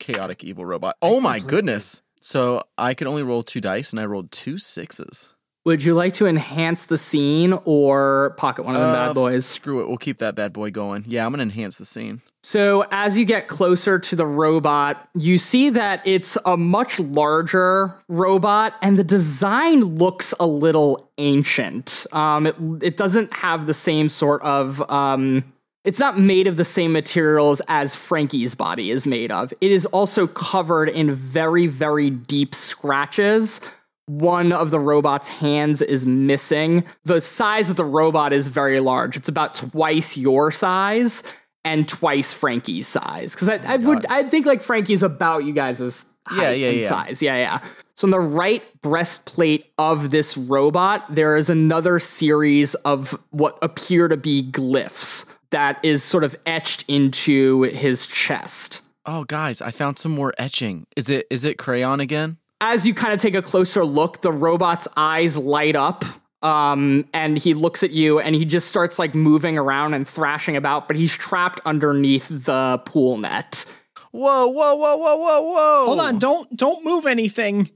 chaotic 0.00 0.44
evil 0.44 0.66
robot. 0.66 0.96
Oh 1.00 1.20
my 1.20 1.38
goodness! 1.38 2.02
So 2.20 2.60
I 2.76 2.92
could 2.94 3.06
only 3.06 3.22
roll 3.22 3.42
two 3.42 3.60
dice, 3.60 3.92
and 3.92 4.00
I 4.00 4.06
rolled 4.06 4.32
two 4.32 4.58
sixes. 4.58 5.33
Would 5.64 5.82
you 5.82 5.94
like 5.94 6.12
to 6.14 6.26
enhance 6.26 6.84
the 6.86 6.98
scene 6.98 7.58
or 7.64 8.34
pocket 8.36 8.66
one 8.66 8.74
of 8.74 8.82
the 8.82 8.86
Uh, 8.86 9.06
bad 9.06 9.14
boys? 9.14 9.46
Screw 9.46 9.80
it. 9.80 9.88
We'll 9.88 9.96
keep 9.96 10.18
that 10.18 10.34
bad 10.34 10.52
boy 10.52 10.70
going. 10.70 11.04
Yeah, 11.06 11.24
I'm 11.24 11.32
gonna 11.32 11.44
enhance 11.44 11.76
the 11.76 11.86
scene. 11.86 12.20
So, 12.42 12.84
as 12.90 13.16
you 13.16 13.24
get 13.24 13.48
closer 13.48 13.98
to 13.98 14.14
the 14.16 14.26
robot, 14.26 15.08
you 15.14 15.38
see 15.38 15.70
that 15.70 16.02
it's 16.04 16.36
a 16.44 16.58
much 16.58 17.00
larger 17.00 17.94
robot, 18.08 18.74
and 18.82 18.98
the 18.98 19.04
design 19.04 19.82
looks 19.96 20.34
a 20.38 20.46
little 20.46 21.10
ancient. 21.16 22.06
Um, 22.12 22.46
it, 22.46 22.56
it 22.82 22.96
doesn't 22.98 23.32
have 23.32 23.66
the 23.66 23.72
same 23.72 24.10
sort 24.10 24.42
of. 24.42 24.82
Um, 24.90 25.44
it's 25.84 25.98
not 25.98 26.18
made 26.18 26.46
of 26.46 26.58
the 26.58 26.64
same 26.64 26.92
materials 26.92 27.62
as 27.68 27.96
Frankie's 27.96 28.54
body 28.54 28.90
is 28.90 29.06
made 29.06 29.30
of. 29.30 29.54
It 29.62 29.72
is 29.72 29.86
also 29.86 30.26
covered 30.26 30.90
in 30.90 31.14
very, 31.14 31.66
very 31.66 32.10
deep 32.10 32.54
scratches. 32.54 33.62
One 34.06 34.52
of 34.52 34.70
the 34.70 34.78
robot's 34.80 35.28
hands 35.28 35.80
is 35.80 36.06
missing. 36.06 36.84
The 37.04 37.20
size 37.20 37.70
of 37.70 37.76
the 37.76 37.84
robot 37.84 38.32
is 38.32 38.48
very 38.48 38.80
large. 38.80 39.16
It's 39.16 39.28
about 39.28 39.54
twice 39.54 40.16
your 40.16 40.50
size 40.50 41.22
and 41.64 41.88
twice 41.88 42.34
Frankie's 42.34 42.86
size. 42.86 43.34
Because 43.34 43.48
I, 43.48 43.56
oh 43.56 43.62
I 43.64 43.76
would, 43.78 44.06
I 44.06 44.24
think 44.24 44.44
like 44.44 44.62
Frankie's 44.62 45.02
about 45.02 45.44
you 45.44 45.54
guys' 45.54 46.04
height 46.26 46.42
Yeah, 46.42 46.50
yeah, 46.50 46.70
yeah. 46.70 46.88
size. 46.88 47.22
Yeah, 47.22 47.36
yeah. 47.36 47.60
So 47.96 48.06
on 48.06 48.10
the 48.10 48.20
right 48.20 48.62
breastplate 48.82 49.66
of 49.78 50.10
this 50.10 50.36
robot, 50.36 51.04
there 51.14 51.36
is 51.36 51.48
another 51.48 51.98
series 51.98 52.74
of 52.76 53.18
what 53.30 53.56
appear 53.62 54.08
to 54.08 54.16
be 54.16 54.42
glyphs 54.50 55.24
that 55.50 55.78
is 55.84 56.02
sort 56.02 56.24
of 56.24 56.34
etched 56.44 56.84
into 56.88 57.62
his 57.62 58.06
chest. 58.06 58.82
Oh, 59.06 59.24
guys, 59.24 59.62
I 59.62 59.70
found 59.70 59.98
some 59.98 60.12
more 60.12 60.34
etching. 60.38 60.86
Is 60.96 61.08
it 61.08 61.26
is 61.30 61.44
it 61.44 61.56
crayon 61.56 62.00
again? 62.00 62.38
As 62.64 62.86
you 62.86 62.94
kind 62.94 63.12
of 63.12 63.20
take 63.20 63.34
a 63.34 63.42
closer 63.42 63.84
look, 63.84 64.22
the 64.22 64.32
robot's 64.32 64.88
eyes 64.96 65.36
light 65.36 65.76
up. 65.76 66.02
Um, 66.40 67.06
and 67.12 67.36
he 67.38 67.52
looks 67.54 67.82
at 67.82 67.90
you 67.90 68.20
and 68.20 68.34
he 68.34 68.44
just 68.44 68.68
starts 68.68 68.98
like 68.98 69.14
moving 69.14 69.56
around 69.56 69.94
and 69.94 70.08
thrashing 70.08 70.56
about, 70.56 70.88
but 70.88 70.96
he's 70.96 71.14
trapped 71.14 71.60
underneath 71.64 72.28
the 72.28 72.80
pool 72.86 73.18
net. 73.18 73.64
Whoa, 74.12 74.46
whoa, 74.46 74.76
whoa, 74.76 74.96
whoa, 74.96 75.16
whoa, 75.16 75.42
whoa! 75.42 75.84
Hold 75.86 76.00
on, 76.00 76.18
don't 76.18 76.56
don't 76.56 76.84
move 76.84 77.06
anything. 77.06 77.70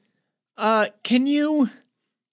Uh, 0.56 0.86
can 1.02 1.26
you 1.26 1.70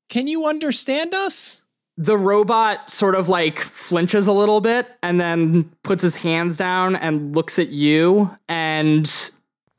can 0.09 0.27
you 0.27 0.45
understand 0.45 1.13
us? 1.13 1.63
The 1.97 2.17
robot 2.17 2.91
sort 2.91 3.15
of 3.15 3.29
like 3.29 3.59
flinches 3.59 4.27
a 4.27 4.33
little 4.33 4.61
bit 4.61 4.87
and 5.01 5.19
then 5.19 5.71
puts 5.83 6.03
his 6.03 6.15
hands 6.15 6.57
down 6.57 6.95
and 6.97 7.33
looks 7.35 7.59
at 7.59 7.69
you 7.69 8.29
and 8.49 9.31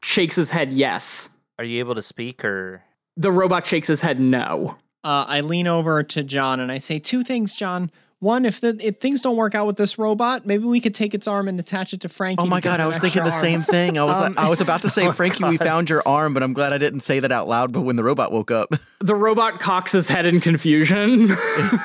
shakes 0.02 0.36
his 0.36 0.50
head 0.50 0.72
yes. 0.72 1.28
Are 1.58 1.64
you 1.64 1.78
able 1.78 1.94
to 1.94 2.02
speak 2.02 2.44
or? 2.44 2.82
The 3.16 3.32
robot 3.32 3.66
shakes 3.66 3.88
his 3.88 4.02
head 4.02 4.20
no. 4.20 4.76
Uh, 5.02 5.24
I 5.28 5.40
lean 5.40 5.66
over 5.66 6.02
to 6.02 6.22
John 6.22 6.60
and 6.60 6.70
I 6.70 6.78
say 6.78 6.98
two 6.98 7.22
things, 7.22 7.54
John. 7.56 7.90
One, 8.18 8.46
if 8.46 8.60
the 8.62 8.78
if 8.80 8.98
things 8.98 9.20
don't 9.20 9.36
work 9.36 9.54
out 9.54 9.66
with 9.66 9.76
this 9.76 9.98
robot, 9.98 10.46
maybe 10.46 10.64
we 10.64 10.80
could 10.80 10.94
take 10.94 11.12
its 11.12 11.26
arm 11.28 11.48
and 11.48 11.60
attach 11.60 11.92
it 11.92 12.00
to 12.00 12.08
Frankie. 12.08 12.42
Oh 12.42 12.46
my 12.46 12.60
god, 12.60 12.80
I 12.80 12.86
was 12.88 12.98
thinking 12.98 13.22
the 13.22 13.28
extra 13.28 13.42
same 13.42 13.62
thing. 13.62 13.98
I 13.98 14.04
was 14.04 14.18
Um, 14.18 14.34
I 14.38 14.48
was 14.48 14.62
about 14.62 14.82
to 14.82 14.88
say, 14.88 15.10
Frankie, 15.12 15.44
we 15.44 15.58
found 15.58 15.90
your 15.90 16.02
arm, 16.06 16.32
but 16.32 16.42
I'm 16.42 16.54
glad 16.54 16.72
I 16.72 16.78
didn't 16.78 17.00
say 17.00 17.20
that 17.20 17.30
out 17.30 17.46
loud. 17.46 17.72
But 17.72 17.82
when 17.82 17.96
the 17.96 18.02
robot 18.02 18.32
woke 18.32 18.50
up, 18.50 18.72
The 19.00 19.14
robot 19.14 19.60
cocks 19.60 19.92
his 19.92 20.08
head 20.08 20.24
in 20.26 20.40
confusion. 20.40 21.28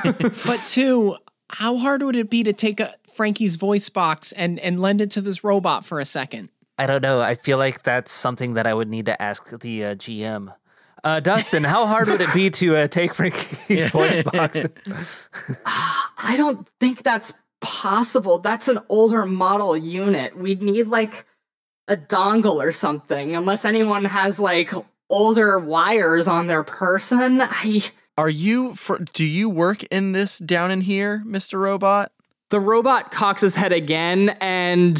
But 0.03 0.61
two, 0.67 1.17
how 1.49 1.77
hard 1.77 2.01
would 2.01 2.15
it 2.15 2.29
be 2.29 2.43
to 2.43 2.53
take 2.53 2.79
a, 2.79 2.95
Frankie's 3.13 3.57
voice 3.57 3.89
box 3.89 4.31
and 4.31 4.57
and 4.59 4.79
lend 4.79 5.01
it 5.01 5.11
to 5.11 5.21
this 5.21 5.43
robot 5.43 5.85
for 5.85 5.99
a 5.99 6.05
second? 6.05 6.47
I 6.81 6.87
don't 6.87 7.03
know. 7.03 7.21
I 7.21 7.35
feel 7.35 7.59
like 7.59 7.83
that's 7.83 8.11
something 8.11 8.55
that 8.55 8.65
I 8.65 8.73
would 8.73 8.89
need 8.89 9.05
to 9.05 9.21
ask 9.21 9.47
the 9.59 9.85
uh, 9.85 9.93
GM. 9.93 10.51
Uh, 11.03 11.19
Dustin, 11.19 11.63
how 11.63 11.85
hard 11.85 12.07
would 12.07 12.21
it 12.21 12.33
be 12.33 12.49
to 12.49 12.75
uh, 12.75 12.87
take 12.87 13.13
Frankie's 13.13 13.87
voice 13.91 14.23
box? 14.23 14.65
I 15.67 16.33
don't 16.37 16.67
think 16.79 17.03
that's 17.03 17.35
possible. 17.59 18.39
That's 18.39 18.67
an 18.67 18.79
older 18.89 19.27
model 19.27 19.77
unit. 19.77 20.35
We'd 20.35 20.63
need 20.63 20.87
like 20.87 21.27
a 21.87 21.95
dongle 21.95 22.55
or 22.55 22.71
something, 22.71 23.35
unless 23.35 23.63
anyone 23.63 24.05
has 24.05 24.39
like 24.39 24.73
older 25.07 25.59
wires 25.59 26.27
on 26.27 26.47
their 26.47 26.63
person. 26.63 27.41
I 27.41 27.83
are 28.17 28.29
you? 28.29 28.73
For, 28.73 28.97
do 28.97 29.23
you 29.23 29.51
work 29.51 29.83
in 29.83 30.13
this 30.13 30.39
down 30.39 30.71
in 30.71 30.81
here, 30.81 31.21
Mister 31.27 31.59
Robot? 31.59 32.11
The 32.49 32.59
robot 32.59 33.11
cocks 33.11 33.41
his 33.41 33.53
head 33.53 33.71
again 33.71 34.29
and 34.41 34.99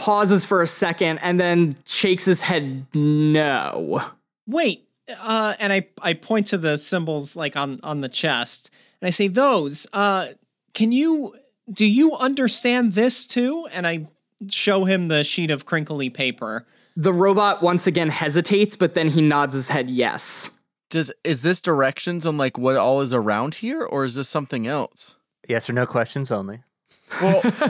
pauses 0.00 0.46
for 0.46 0.62
a 0.62 0.66
second 0.66 1.18
and 1.18 1.38
then 1.38 1.76
shakes 1.84 2.24
his 2.24 2.40
head 2.40 2.86
no. 2.94 4.02
Wait, 4.46 4.88
uh, 5.20 5.54
and 5.60 5.72
I 5.72 5.86
I 6.00 6.14
point 6.14 6.46
to 6.48 6.58
the 6.58 6.78
symbols 6.78 7.36
like 7.36 7.56
on 7.56 7.80
on 7.82 8.00
the 8.00 8.08
chest, 8.08 8.70
and 9.00 9.06
I 9.06 9.10
say 9.10 9.28
those. 9.28 9.86
Uh, 9.92 10.28
can 10.72 10.90
you 10.90 11.34
do 11.70 11.86
you 11.86 12.14
understand 12.16 12.94
this 12.94 13.26
too? 13.26 13.68
And 13.72 13.86
I 13.86 14.08
show 14.48 14.84
him 14.84 15.08
the 15.08 15.22
sheet 15.22 15.50
of 15.50 15.66
crinkly 15.66 16.08
paper. 16.08 16.66
The 16.96 17.12
robot 17.12 17.62
once 17.62 17.86
again 17.86 18.08
hesitates, 18.08 18.76
but 18.76 18.94
then 18.94 19.10
he 19.10 19.20
nods 19.20 19.54
his 19.54 19.68
head 19.68 19.90
yes. 19.90 20.50
Does 20.88 21.12
is 21.22 21.42
this 21.42 21.60
directions 21.60 22.24
on 22.24 22.38
like 22.38 22.58
what 22.58 22.76
all 22.76 23.02
is 23.02 23.12
around 23.12 23.56
here, 23.56 23.82
or 23.82 24.04
is 24.04 24.14
this 24.14 24.28
something 24.28 24.66
else? 24.66 25.16
yes 25.50 25.68
or 25.68 25.72
no 25.72 25.84
questions 25.84 26.30
only. 26.32 26.62
Well, 27.20 27.40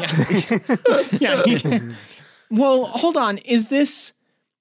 yeah. 1.18 1.42
yeah. 1.46 1.78
well, 2.50 2.86
hold 2.86 3.16
on. 3.16 3.38
Is 3.38 3.68
this 3.68 4.12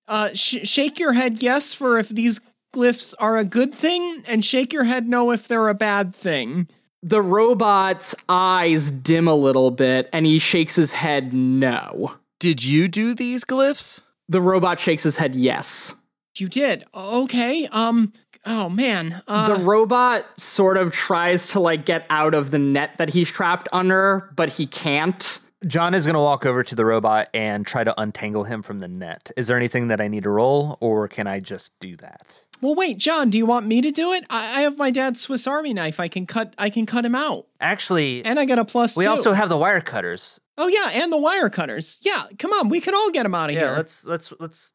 uh, 0.08 0.30
sh- 0.34 0.68
shake 0.68 1.00
your 1.00 1.14
head 1.14 1.42
yes 1.42 1.74
for 1.74 1.98
if 1.98 2.10
these 2.10 2.40
glyphs 2.74 3.14
are 3.20 3.38
a 3.38 3.44
good 3.44 3.74
thing, 3.74 4.24
and 4.28 4.44
shake 4.44 4.72
your 4.74 4.84
head 4.84 5.08
no 5.08 5.32
if 5.32 5.48
they're 5.48 5.70
a 5.70 5.74
bad 5.74 6.14
thing? 6.14 6.68
The 7.02 7.22
robot's 7.22 8.14
eyes 8.28 8.92
dim 8.92 9.28
a 9.28 9.34
little 9.34 9.72
bit 9.72 10.10
and 10.12 10.26
he 10.26 10.38
shakes 10.38 10.76
his 10.76 10.92
head 10.92 11.34
no. 11.34 12.14
Did 12.40 12.64
you 12.64 12.88
do 12.90 13.16
these 13.16 13.46
glyphs? 13.46 14.02
The 14.28 14.42
robot 14.42 14.80
shakes 14.80 15.04
his 15.04 15.16
head 15.16 15.34
yes. 15.34 15.94
You 16.38 16.50
did. 16.50 16.84
Okay. 16.94 17.68
Um. 17.72 18.14
Oh 18.46 18.70
man. 18.70 19.22
Uh, 19.28 19.56
the 19.56 19.64
robot 19.64 20.26
sort 20.40 20.78
of 20.78 20.92
tries 20.92 21.52
to 21.52 21.60
like 21.60 21.86
get 21.86 22.06
out 22.10 22.34
of 22.34 22.52
the 22.52 22.60
net 22.60 22.98
that 22.98 23.10
he's 23.10 23.30
trapped 23.30 23.68
under, 23.74 24.32
but 24.36 24.50
he 24.50 24.66
can't. 24.66 25.40
John 25.68 25.94
is 25.94 26.06
going 26.06 26.14
to 26.14 26.20
walk 26.22 26.46
over 26.46 26.64
to 26.64 26.74
the 26.76 26.86
robot 26.86 27.28
and 27.34 27.68
try 27.68 27.84
to 27.84 28.00
untangle 28.00 28.46
him 28.46 28.62
from 28.62 28.80
the 28.80 28.88
net. 28.88 29.30
Is 29.36 29.48
there 29.48 29.58
anything 29.58 29.88
that 29.88 30.00
I 30.00 30.08
need 30.08 30.24
to 30.24 30.30
roll, 30.30 30.78
or 30.80 31.08
can 31.10 31.28
I 31.28 31.40
just 31.42 31.72
do 31.82 31.98
that? 31.98 32.46
well, 32.62 32.76
wait, 32.76 32.98
John. 32.98 33.30
Do 33.30 33.38
you 33.38 33.46
want 33.46 33.66
me 33.68 33.82
to 33.82 33.92
do 33.92 34.12
it? 34.14 34.26
I, 34.30 34.60
I 34.60 34.62
have 34.62 34.78
my 34.78 34.90
dad's 34.92 35.20
Swiss 35.22 35.48
Army 35.48 35.74
knife. 35.74 36.00
I 36.00 36.08
can 36.08 36.26
cut. 36.26 36.54
I 36.58 36.70
can 36.70 36.86
cut 36.86 37.04
him 37.06 37.16
out, 37.16 37.48
Actually, 37.60 38.24
and 38.24 38.40
I 38.40 38.46
got 38.46 38.58
a 38.60 38.66
plus. 38.66 38.96
we 38.98 39.04
two. 39.06 39.10
also 39.10 39.34
have 39.34 39.50
the 39.50 39.58
wire 39.58 39.82
cutters. 39.82 40.40
Oh 40.58 40.68
yeah, 40.68 41.02
and 41.04 41.12
the 41.12 41.18
wire 41.18 41.50
cutters. 41.50 42.00
Yeah. 42.04 42.24
Come 42.38 42.52
on, 42.52 42.70
we 42.70 42.80
can 42.82 42.94
all 42.96 43.12
get 43.12 43.26
him 43.26 43.34
out 43.36 43.50
of 43.50 43.56
Yeah, 43.56 43.62
here. 43.70 43.78
let's 43.78 44.04
let's 44.06 44.34
let's 44.40 44.74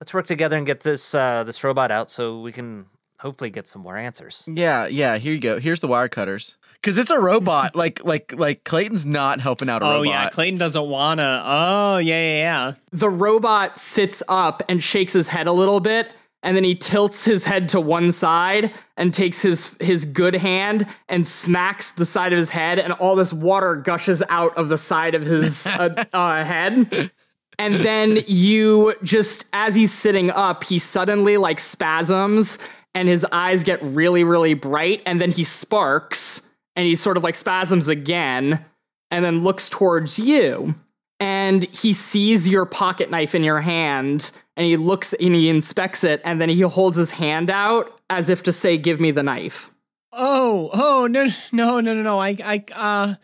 let's 0.00 0.12
work 0.14 0.26
together 0.26 0.56
and 0.56 0.66
get 0.66 0.80
this 0.80 1.14
uh, 1.14 1.42
this 1.44 1.62
robot 1.64 1.90
out 1.90 2.10
so 2.12 2.40
we 2.40 2.52
can 2.52 2.86
hopefully 3.20 3.50
get 3.50 3.66
some 3.66 3.82
more 3.82 3.96
answers. 3.96 4.44
Yeah, 4.46 4.86
yeah. 4.86 5.18
Here 5.18 5.32
you 5.34 5.40
go. 5.40 5.58
Here's 5.60 5.80
the 5.80 5.88
wire 5.88 6.08
cutters. 6.08 6.56
Cause 6.82 6.98
it's 6.98 7.10
a 7.10 7.18
robot. 7.18 7.74
like 7.74 8.04
like 8.04 8.32
like 8.38 8.64
Clayton's 8.64 9.04
not 9.04 9.40
helping 9.40 9.68
out 9.68 9.82
a 9.82 9.86
Oh 9.86 9.90
robot. 9.98 10.06
yeah, 10.06 10.28
Clayton 10.30 10.58
doesn't 10.58 10.88
wanna. 10.88 11.42
Oh 11.44 11.98
yeah, 11.98 12.14
yeah, 12.20 12.38
yeah. 12.38 12.72
The 12.92 13.10
robot 13.10 13.78
sits 13.78 14.22
up 14.28 14.62
and 14.68 14.82
shakes 14.82 15.12
his 15.12 15.26
head 15.28 15.46
a 15.48 15.52
little 15.52 15.80
bit, 15.80 16.08
and 16.44 16.54
then 16.56 16.62
he 16.62 16.76
tilts 16.76 17.24
his 17.24 17.44
head 17.44 17.68
to 17.70 17.80
one 17.80 18.12
side 18.12 18.72
and 18.96 19.12
takes 19.12 19.40
his 19.42 19.76
his 19.80 20.04
good 20.04 20.34
hand 20.34 20.86
and 21.08 21.26
smacks 21.26 21.90
the 21.92 22.06
side 22.06 22.32
of 22.32 22.38
his 22.38 22.50
head, 22.50 22.78
and 22.78 22.92
all 22.94 23.16
this 23.16 23.32
water 23.32 23.74
gushes 23.74 24.22
out 24.28 24.56
of 24.56 24.68
the 24.68 24.78
side 24.78 25.14
of 25.16 25.22
his 25.22 25.66
uh, 25.66 26.04
uh, 26.12 26.44
head. 26.44 27.10
and 27.58 27.74
then 27.74 28.22
you 28.28 28.94
just 29.02 29.46
as 29.52 29.74
he's 29.74 29.92
sitting 29.92 30.30
up, 30.30 30.62
he 30.62 30.78
suddenly 30.78 31.36
like 31.36 31.58
spasms 31.58 32.58
and 32.94 33.08
his 33.08 33.26
eyes 33.32 33.62
get 33.64 33.82
really, 33.82 34.22
really 34.24 34.54
bright, 34.54 35.02
and 35.04 35.20
then 35.20 35.30
he 35.32 35.42
sparks 35.44 36.40
and 36.76 36.86
he 36.86 36.94
sort 36.94 37.16
of 37.16 37.24
like 37.24 37.34
spasms 37.34 37.88
again 37.88 38.64
and 39.10 39.24
then 39.24 39.42
looks 39.42 39.68
towards 39.68 40.18
you. 40.18 40.74
And 41.18 41.64
he 41.64 41.94
sees 41.94 42.46
your 42.46 42.66
pocket 42.66 43.10
knife 43.10 43.34
in 43.34 43.42
your 43.42 43.60
hand 43.62 44.30
and 44.56 44.66
he 44.66 44.76
looks 44.76 45.14
and 45.14 45.34
he 45.34 45.48
inspects 45.48 46.04
it 46.04 46.20
and 46.24 46.40
then 46.40 46.50
he 46.50 46.60
holds 46.60 46.96
his 46.98 47.10
hand 47.12 47.48
out 47.48 47.90
as 48.10 48.28
if 48.28 48.42
to 48.44 48.52
say, 48.52 48.76
Give 48.76 49.00
me 49.00 49.10
the 49.10 49.22
knife. 49.22 49.70
Oh, 50.12 50.70
oh 50.72 51.06
no, 51.10 51.26
no, 51.52 51.80
no, 51.80 51.92
no, 51.94 52.02
no! 52.02 52.18
I, 52.18 52.36
I, 52.42 52.64
uh, 52.74 53.14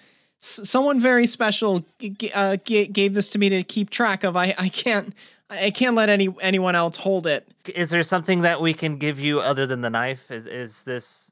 s- 0.43 0.69
someone 0.69 1.01
very 1.01 1.27
special 1.27 1.87
g- 1.99 2.31
uh, 2.35 2.57
g- 2.57 2.87
gave 2.87 3.15
this 3.15 3.31
to 3.33 3.39
me 3.39 3.49
to 3.49 3.63
keep 3.63 3.89
track 3.89 4.25
of. 4.25 4.37
I, 4.37 4.55
I 4.59 4.69
can't, 4.69 5.15
I 5.49 5.71
can't 5.71 5.95
let 5.97 6.11
any 6.11 6.29
anyone 6.43 6.75
else 6.75 6.99
hold 6.99 7.27
it. 7.27 7.49
Is 7.75 7.91
there 7.91 8.03
something 8.03 8.43
that 8.43 8.61
we 8.61 8.75
can 8.75 8.97
give 8.97 9.19
you 9.19 9.41
other 9.41 9.67
than 9.67 9.81
the 9.81 9.89
knife? 9.91 10.31
Is 10.31 10.45
is 10.45 10.83
this? 10.83 11.32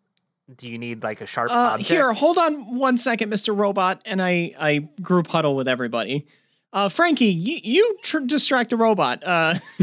Do 0.57 0.69
you 0.69 0.79
need 0.79 1.03
like 1.03 1.21
a 1.21 1.27
sharp 1.27 1.51
Uh, 1.51 1.55
object? 1.75 1.89
here, 1.89 2.13
hold 2.13 2.39
on 2.39 2.77
one 2.77 2.97
second, 2.99 3.29
Mister 3.29 3.53
Robot, 3.53 4.03
and 4.07 4.21
I, 4.23 4.55
I 4.59 4.89
group 5.01 5.29
huddle 5.29 5.55
with 5.55 5.69
everybody. 5.69 6.27
Uh, 6.73 6.89
Frankie, 6.89 7.27
you, 7.27 7.59
you 7.63 7.99
tr- 8.03 8.21
distract 8.21 8.71
the 8.71 8.77
robot. 8.77 9.23
Uh, 9.25 9.55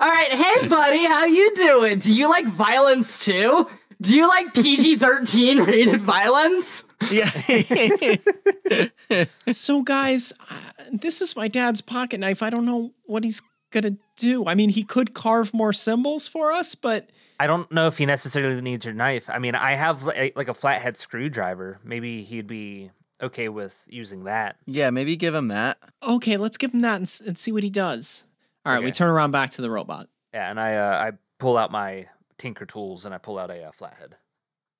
All 0.00 0.10
right, 0.10 0.32
hey 0.32 0.68
buddy, 0.68 1.04
how 1.04 1.24
you 1.24 1.54
doing? 1.54 1.98
Do 1.98 2.14
you 2.14 2.28
like 2.28 2.46
violence 2.46 3.24
too? 3.24 3.68
Do 4.00 4.14
you 4.14 4.28
like 4.28 4.54
PG 4.54 4.96
thirteen 4.96 5.60
rated 5.64 6.00
violence? 6.00 6.84
Yeah. 7.10 7.30
so 9.52 9.82
guys, 9.82 10.32
uh, 10.50 10.54
this 10.92 11.20
is 11.20 11.36
my 11.36 11.48
dad's 11.48 11.80
pocket 11.80 12.20
knife. 12.20 12.42
I 12.42 12.50
don't 12.50 12.64
know 12.64 12.92
what 13.04 13.24
he's 13.24 13.42
gonna 13.70 13.96
do. 14.16 14.46
I 14.46 14.54
mean, 14.54 14.70
he 14.70 14.84
could 14.84 15.14
carve 15.14 15.52
more 15.54 15.72
symbols 15.72 16.28
for 16.28 16.52
us, 16.52 16.74
but. 16.74 17.10
I 17.40 17.46
don't 17.46 17.70
know 17.72 17.86
if 17.86 17.98
he 17.98 18.06
necessarily 18.06 18.60
needs 18.60 18.84
your 18.84 18.94
knife. 18.94 19.28
I 19.28 19.38
mean, 19.38 19.54
I 19.54 19.72
have 19.74 20.04
li- 20.04 20.32
like 20.36 20.48
a 20.48 20.54
flathead 20.54 20.96
screwdriver. 20.96 21.80
Maybe 21.84 22.22
he'd 22.22 22.46
be 22.46 22.90
okay 23.22 23.48
with 23.48 23.84
using 23.88 24.24
that. 24.24 24.56
yeah, 24.66 24.90
maybe 24.90 25.16
give 25.16 25.34
him 25.34 25.48
that. 25.48 25.78
Okay, 26.06 26.36
let's 26.36 26.56
give 26.56 26.72
him 26.74 26.80
that 26.82 26.96
and, 26.96 27.04
s- 27.04 27.20
and 27.20 27.36
see 27.38 27.52
what 27.52 27.62
he 27.62 27.70
does. 27.70 28.24
All 28.66 28.72
right, 28.72 28.82
we 28.82 28.92
turn 28.92 29.08
around 29.08 29.30
back 29.32 29.50
to 29.50 29.62
the 29.62 29.70
robot. 29.70 30.08
Yeah, 30.32 30.50
and 30.50 30.58
I 30.60 30.76
uh, 30.76 31.10
I 31.10 31.12
pull 31.38 31.56
out 31.58 31.70
my 31.70 32.06
tinker 32.38 32.66
tools 32.66 33.04
and 33.04 33.14
I 33.14 33.18
pull 33.18 33.38
out 33.38 33.50
a 33.50 33.64
uh, 33.64 33.72
flathead. 33.72 34.16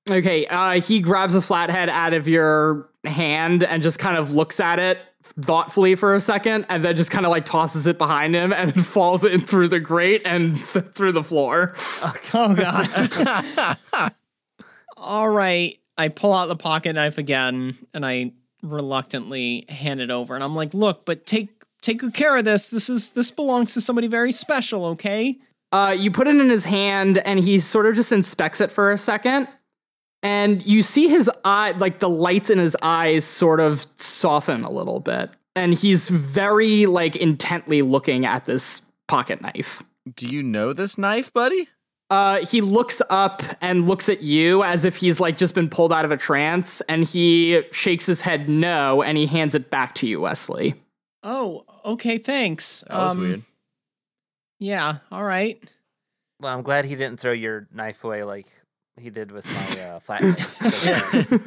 Okay, 0.08 0.46
uh, 0.46 0.80
he 0.80 1.00
grabs 1.00 1.34
a 1.34 1.40
flathead 1.42 1.88
out 1.88 2.12
of 2.12 2.28
your 2.28 2.88
hand 3.04 3.64
and 3.64 3.82
just 3.82 3.98
kind 3.98 4.16
of 4.18 4.32
looks 4.32 4.60
at 4.60 4.78
it 4.78 4.98
thoughtfully 5.40 5.94
for 5.94 6.14
a 6.14 6.20
second, 6.20 6.66
and 6.68 6.84
then 6.84 6.96
just 6.96 7.10
kind 7.10 7.26
of 7.26 7.30
like 7.30 7.44
tosses 7.44 7.86
it 7.86 7.98
behind 7.98 8.34
him 8.34 8.52
and 8.52 8.86
falls 8.86 9.24
in 9.24 9.40
through 9.40 9.68
the 9.68 9.80
grate 9.80 10.22
and 10.24 10.56
th- 10.72 10.86
through 10.94 11.12
the 11.12 11.24
floor. 11.24 11.74
Oh 12.36 12.54
god. 12.54 14.12
All 14.96 15.28
right, 15.28 15.78
I 15.96 16.08
pull 16.08 16.32
out 16.32 16.46
the 16.46 16.56
pocket 16.56 16.94
knife 16.94 17.18
again 17.18 17.76
and 17.92 18.04
I 18.04 18.32
reluctantly 18.62 19.66
hand 19.68 20.00
it 20.00 20.10
over 20.10 20.34
and 20.34 20.42
I'm 20.42 20.54
like, 20.54 20.74
"Look, 20.74 21.04
but 21.04 21.26
take 21.26 21.62
take 21.80 21.98
good 21.98 22.14
care 22.14 22.36
of 22.36 22.44
this. 22.44 22.70
This 22.70 22.88
is 22.88 23.12
this 23.12 23.30
belongs 23.30 23.74
to 23.74 23.80
somebody 23.80 24.08
very 24.08 24.32
special, 24.32 24.84
okay?" 24.86 25.38
Uh, 25.72 25.90
you 25.96 26.10
put 26.10 26.28
it 26.28 26.36
in 26.36 26.48
his 26.50 26.64
hand, 26.64 27.18
and 27.18 27.40
he 27.40 27.58
sort 27.58 27.86
of 27.86 27.96
just 27.96 28.12
inspects 28.12 28.60
it 28.60 28.70
for 28.70 28.92
a 28.92 28.98
second, 28.98 29.48
and 30.24 30.64
you 30.66 30.82
see 30.82 31.06
his 31.06 31.30
eye, 31.44 31.70
like 31.78 32.00
the 32.00 32.08
lights 32.08 32.50
in 32.50 32.58
his 32.58 32.76
eyes, 32.82 33.24
sort 33.24 33.60
of 33.60 33.86
soften 33.96 34.64
a 34.64 34.70
little 34.70 34.98
bit, 34.98 35.30
and 35.54 35.74
he's 35.74 36.08
very 36.08 36.86
like 36.86 37.14
intently 37.14 37.82
looking 37.82 38.26
at 38.26 38.46
this 38.46 38.82
pocket 39.06 39.40
knife. 39.40 39.82
Do 40.16 40.26
you 40.26 40.42
know 40.42 40.72
this 40.72 40.98
knife, 40.98 41.32
buddy? 41.32 41.68
Uh, 42.10 42.44
he 42.44 42.60
looks 42.60 43.00
up 43.08 43.42
and 43.62 43.88
looks 43.88 44.08
at 44.08 44.22
you 44.22 44.62
as 44.62 44.84
if 44.84 44.96
he's 44.96 45.18
like 45.20 45.36
just 45.36 45.54
been 45.54 45.68
pulled 45.70 45.92
out 45.92 46.04
of 46.04 46.10
a 46.10 46.16
trance, 46.16 46.80
and 46.88 47.04
he 47.04 47.62
shakes 47.72 48.06
his 48.06 48.20
head 48.20 48.48
no, 48.48 49.02
and 49.02 49.16
he 49.16 49.26
hands 49.26 49.54
it 49.54 49.70
back 49.70 49.94
to 49.96 50.06
you, 50.06 50.20
Wesley. 50.20 50.74
Oh, 51.22 51.64
okay, 51.84 52.18
thanks. 52.18 52.84
That 52.88 52.96
was 52.98 53.12
Um, 53.12 53.20
weird. 53.20 53.42
Yeah, 54.58 54.98
all 55.10 55.24
right. 55.24 55.58
Well, 56.40 56.54
I'm 56.54 56.62
glad 56.62 56.84
he 56.84 56.94
didn't 56.94 57.18
throw 57.20 57.32
your 57.32 57.66
knife 57.72 58.04
away 58.04 58.22
like 58.22 58.46
he 58.98 59.10
did 59.10 59.30
with 59.32 59.46
my 59.46 59.80
uh, 59.82 59.98
flathead. 60.00 61.40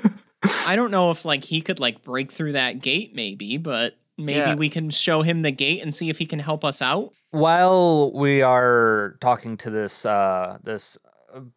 I 0.66 0.76
don't 0.76 0.92
know 0.92 1.12
if 1.12 1.26
like 1.26 1.44
he 1.44 1.62
could 1.62 1.80
like 1.80 2.04
break 2.04 2.32
through 2.32 2.54
that 2.54 2.82
gate 2.82 3.16
maybe, 3.16 3.58
but 3.58 3.98
maybe 4.18 4.40
Yeah. 4.40 4.56
we 4.56 4.70
can 4.70 4.90
show 4.90 5.22
him 5.22 5.42
the 5.42 5.52
gate 5.52 5.82
and 5.82 5.94
see 5.94 6.10
if 6.10 6.18
he 6.18 6.26
can 6.26 6.40
help 6.40 6.64
us 6.64 6.82
out. 6.82 7.14
While 7.32 8.12
we 8.14 8.42
are 8.42 9.18
talking 9.20 9.58
to 9.58 9.70
this 9.70 10.06
uh, 10.06 10.58
this 10.64 10.98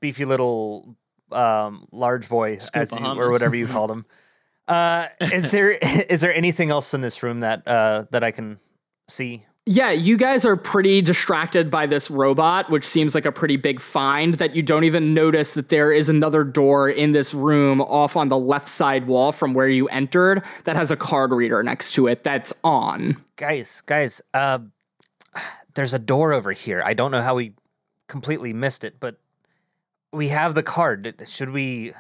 beefy 0.01 0.25
little 0.25 0.97
um, 1.33 1.87
large 1.93 2.29
boy, 2.29 2.59
as 2.75 2.93
you, 2.93 3.05
or 3.05 3.31
whatever 3.31 3.55
you 3.55 3.67
called 3.67 3.91
him, 3.91 4.05
uh, 4.67 5.07
is 5.21 5.51
there 5.53 5.71
is 5.71 6.21
there 6.23 6.35
anything 6.35 6.71
else 6.71 6.93
in 6.95 7.01
this 7.03 7.23
room 7.23 7.41
that 7.41 7.67
uh, 7.69 8.05
that 8.11 8.25
I 8.25 8.31
can 8.31 8.59
see? 9.09 9.45
Yeah, 9.67 9.91
you 9.91 10.17
guys 10.17 10.45
are 10.45 10.57
pretty 10.57 11.03
distracted 11.03 11.71
by 11.71 11.87
this 11.87 12.11
robot, 12.11 12.71
which 12.71 12.85
seems 12.85 13.15
like 13.15 13.27
a 13.27 13.33
pretty 13.33 13.57
big 13.57 13.79
find 13.79 14.35
that 14.37 14.57
you 14.57 14.63
don't 14.63 14.85
even 14.85 15.13
notice 15.13 15.53
that 15.53 15.69
there 15.69 15.93
is 15.93 16.09
another 16.09 16.45
door 16.45 16.89
in 16.89 17.13
this 17.13 17.35
room 17.35 17.81
off 17.83 18.17
on 18.17 18.29
the 18.31 18.39
left 18.39 18.69
side 18.69 19.05
wall 19.05 19.33
from 19.33 19.53
where 19.53 19.69
you 19.69 19.87
entered 19.89 20.43
that 20.65 20.77
has 20.77 20.91
a 20.91 20.97
card 20.97 21.31
reader 21.31 21.63
next 21.63 21.93
to 21.93 22.07
it 22.07 22.25
that's 22.25 22.55
on. 22.65 23.23
Guys, 23.37 23.83
guys, 23.83 24.23
uh, 24.33 24.59
there's 25.75 25.93
a 25.93 25.99
door 25.99 26.33
over 26.33 26.53
here. 26.53 26.83
I 26.85 26.95
don't 26.95 27.11
know 27.11 27.23
how 27.23 27.35
we 27.35 27.53
completely 28.09 28.55
missed 28.55 28.83
it, 28.83 28.97
but 28.99 29.21
we 30.11 30.29
have 30.29 30.55
the 30.55 30.63
card. 30.63 31.23
Should 31.29 31.51
we? 31.51 31.93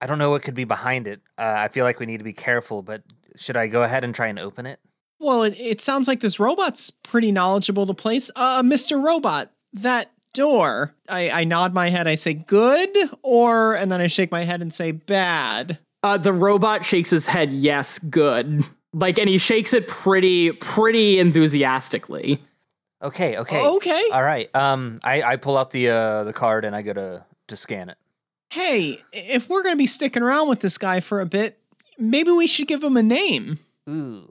I 0.00 0.06
don't 0.06 0.18
know 0.18 0.30
what 0.30 0.42
could 0.42 0.54
be 0.54 0.64
behind 0.64 1.06
it. 1.06 1.20
Uh, 1.38 1.54
I 1.56 1.68
feel 1.68 1.84
like 1.84 2.00
we 2.00 2.06
need 2.06 2.18
to 2.18 2.24
be 2.24 2.32
careful, 2.32 2.82
but 2.82 3.02
should 3.36 3.56
I 3.56 3.66
go 3.66 3.82
ahead 3.82 4.02
and 4.02 4.14
try 4.14 4.28
and 4.28 4.38
open 4.38 4.64
it? 4.64 4.80
Well, 5.20 5.42
it, 5.44 5.54
it 5.60 5.80
sounds 5.80 6.08
like 6.08 6.20
this 6.20 6.40
robot's 6.40 6.90
pretty 6.90 7.30
knowledgeable 7.30 7.86
to 7.86 7.94
place. 7.94 8.30
Uh, 8.34 8.62
Mr. 8.62 9.02
Robot, 9.04 9.52
that 9.74 10.10
door. 10.32 10.94
I, 11.08 11.30
I 11.30 11.44
nod 11.44 11.74
my 11.74 11.90
head. 11.90 12.08
I 12.08 12.14
say 12.14 12.34
good, 12.34 12.88
or 13.22 13.74
and 13.74 13.92
then 13.92 14.00
I 14.00 14.06
shake 14.06 14.30
my 14.32 14.44
head 14.44 14.62
and 14.62 14.72
say 14.72 14.92
bad. 14.92 15.78
Uh, 16.02 16.16
the 16.16 16.32
robot 16.32 16.84
shakes 16.84 17.10
his 17.10 17.26
head, 17.26 17.52
yes, 17.52 17.98
good. 17.98 18.64
Like, 18.94 19.18
and 19.18 19.28
he 19.28 19.36
shakes 19.38 19.72
it 19.74 19.86
pretty, 19.86 20.52
pretty 20.52 21.18
enthusiastically. 21.20 22.42
Okay, 23.02 23.38
okay, 23.38 23.66
Okay. 23.76 24.02
all 24.12 24.22
right. 24.22 24.54
Um, 24.54 25.00
I 25.02 25.22
I 25.22 25.36
pull 25.36 25.56
out 25.56 25.70
the 25.70 25.88
uh 25.88 26.24
the 26.24 26.32
card 26.34 26.64
and 26.64 26.74
I 26.76 26.82
go 26.82 26.92
to 26.92 27.24
to 27.48 27.56
scan 27.56 27.88
it. 27.88 27.96
Hey, 28.50 28.98
if 29.12 29.48
we're 29.48 29.62
gonna 29.62 29.76
be 29.76 29.86
sticking 29.86 30.22
around 30.22 30.48
with 30.48 30.60
this 30.60 30.76
guy 30.76 31.00
for 31.00 31.20
a 31.20 31.26
bit, 31.26 31.58
maybe 31.98 32.30
we 32.30 32.46
should 32.46 32.66
give 32.68 32.82
him 32.84 32.96
a 32.98 33.02
name. 33.02 33.58
Ooh. 33.88 34.29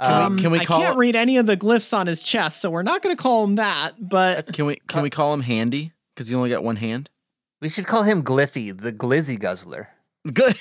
Can 0.00 0.08
we- 0.18 0.24
Um, 0.26 0.38
can 0.38 0.50
we 0.50 0.60
I 0.60 0.64
can't 0.64 0.94
it- 0.94 0.98
read 0.98 1.16
any 1.16 1.38
of 1.38 1.46
the 1.46 1.56
glyphs 1.56 1.96
on 1.96 2.06
his 2.06 2.22
chest, 2.22 2.60
so 2.60 2.70
we're 2.70 2.82
not 2.82 3.02
gonna 3.02 3.16
call 3.16 3.44
him 3.44 3.54
that. 3.56 3.92
But 3.98 4.52
Can 4.52 4.66
we 4.66 4.76
can 4.88 5.02
we 5.02 5.10
call 5.10 5.32
him 5.34 5.40
Handy? 5.42 5.92
Because 6.14 6.28
he 6.28 6.34
only 6.34 6.50
got 6.50 6.62
one 6.62 6.76
hand. 6.76 7.08
we 7.62 7.68
should 7.70 7.86
call 7.86 8.02
him 8.02 8.22
Gliffy, 8.22 8.76
the 8.78 8.92
Glizzy 8.92 9.38
Guzzler. 9.38 9.88
Good. 10.32 10.56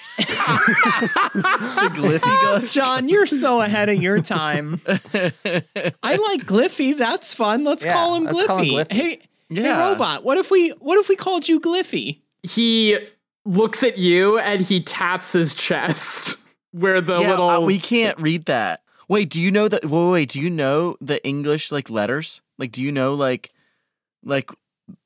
Gliffy 1.36 2.42
goes. 2.42 2.74
John, 2.74 3.10
you're 3.10 3.26
so 3.26 3.62
ahead 3.62 3.90
of 3.90 4.02
your 4.02 4.22
time. 4.22 4.80
I 4.88 5.00
like 6.04 6.46
Gliffy. 6.46 6.98
That's 6.98 7.34
fun. 7.34 7.64
Let's 7.64 7.84
Yeah, 7.84 7.94
call 7.94 8.16
him 8.16 8.24
let's 8.26 8.42
Gliffy. 8.44 8.48
call 8.48 8.58
him 8.60 8.66
Gliffy. 8.86 8.92
Hey, 8.92 9.20
Yeah. 9.50 9.64
hey, 9.64 9.92
robot. 9.92 10.24
What 10.24 10.38
if 10.38 10.52
we 10.52 10.70
what 10.80 10.98
if 11.00 11.10
we 11.10 11.16
called 11.16 11.48
you 11.48 11.60
Gliffy? 11.60 12.22
He 12.44 12.98
looks 13.46 13.84
at 13.84 13.98
you 13.98 14.38
and 14.40 14.62
he 14.62 14.82
taps 14.82 15.34
his 15.34 15.54
chest 15.54 16.38
where 16.72 17.02
the 17.02 17.20
yeah, 17.20 17.30
little. 17.30 17.50
uh, 17.50 17.60
we 17.62 17.80
can't 17.80 18.20
read 18.20 18.46
that. 18.46 18.82
Wait, 19.08 19.30
do 19.30 19.40
you 19.40 19.52
know 19.52 19.68
that? 19.68 19.86
Wait, 19.86 20.12
wait, 20.12 20.30
do 20.30 20.40
you 20.40 20.50
know 20.50 20.96
the 21.02 21.26
English 21.26 21.72
like 21.72 21.90
letters? 21.90 22.42
Like, 22.58 22.72
do 22.72 22.82
you 22.82 22.92
know 22.92 23.14
like, 23.14 23.52
like 24.24 24.52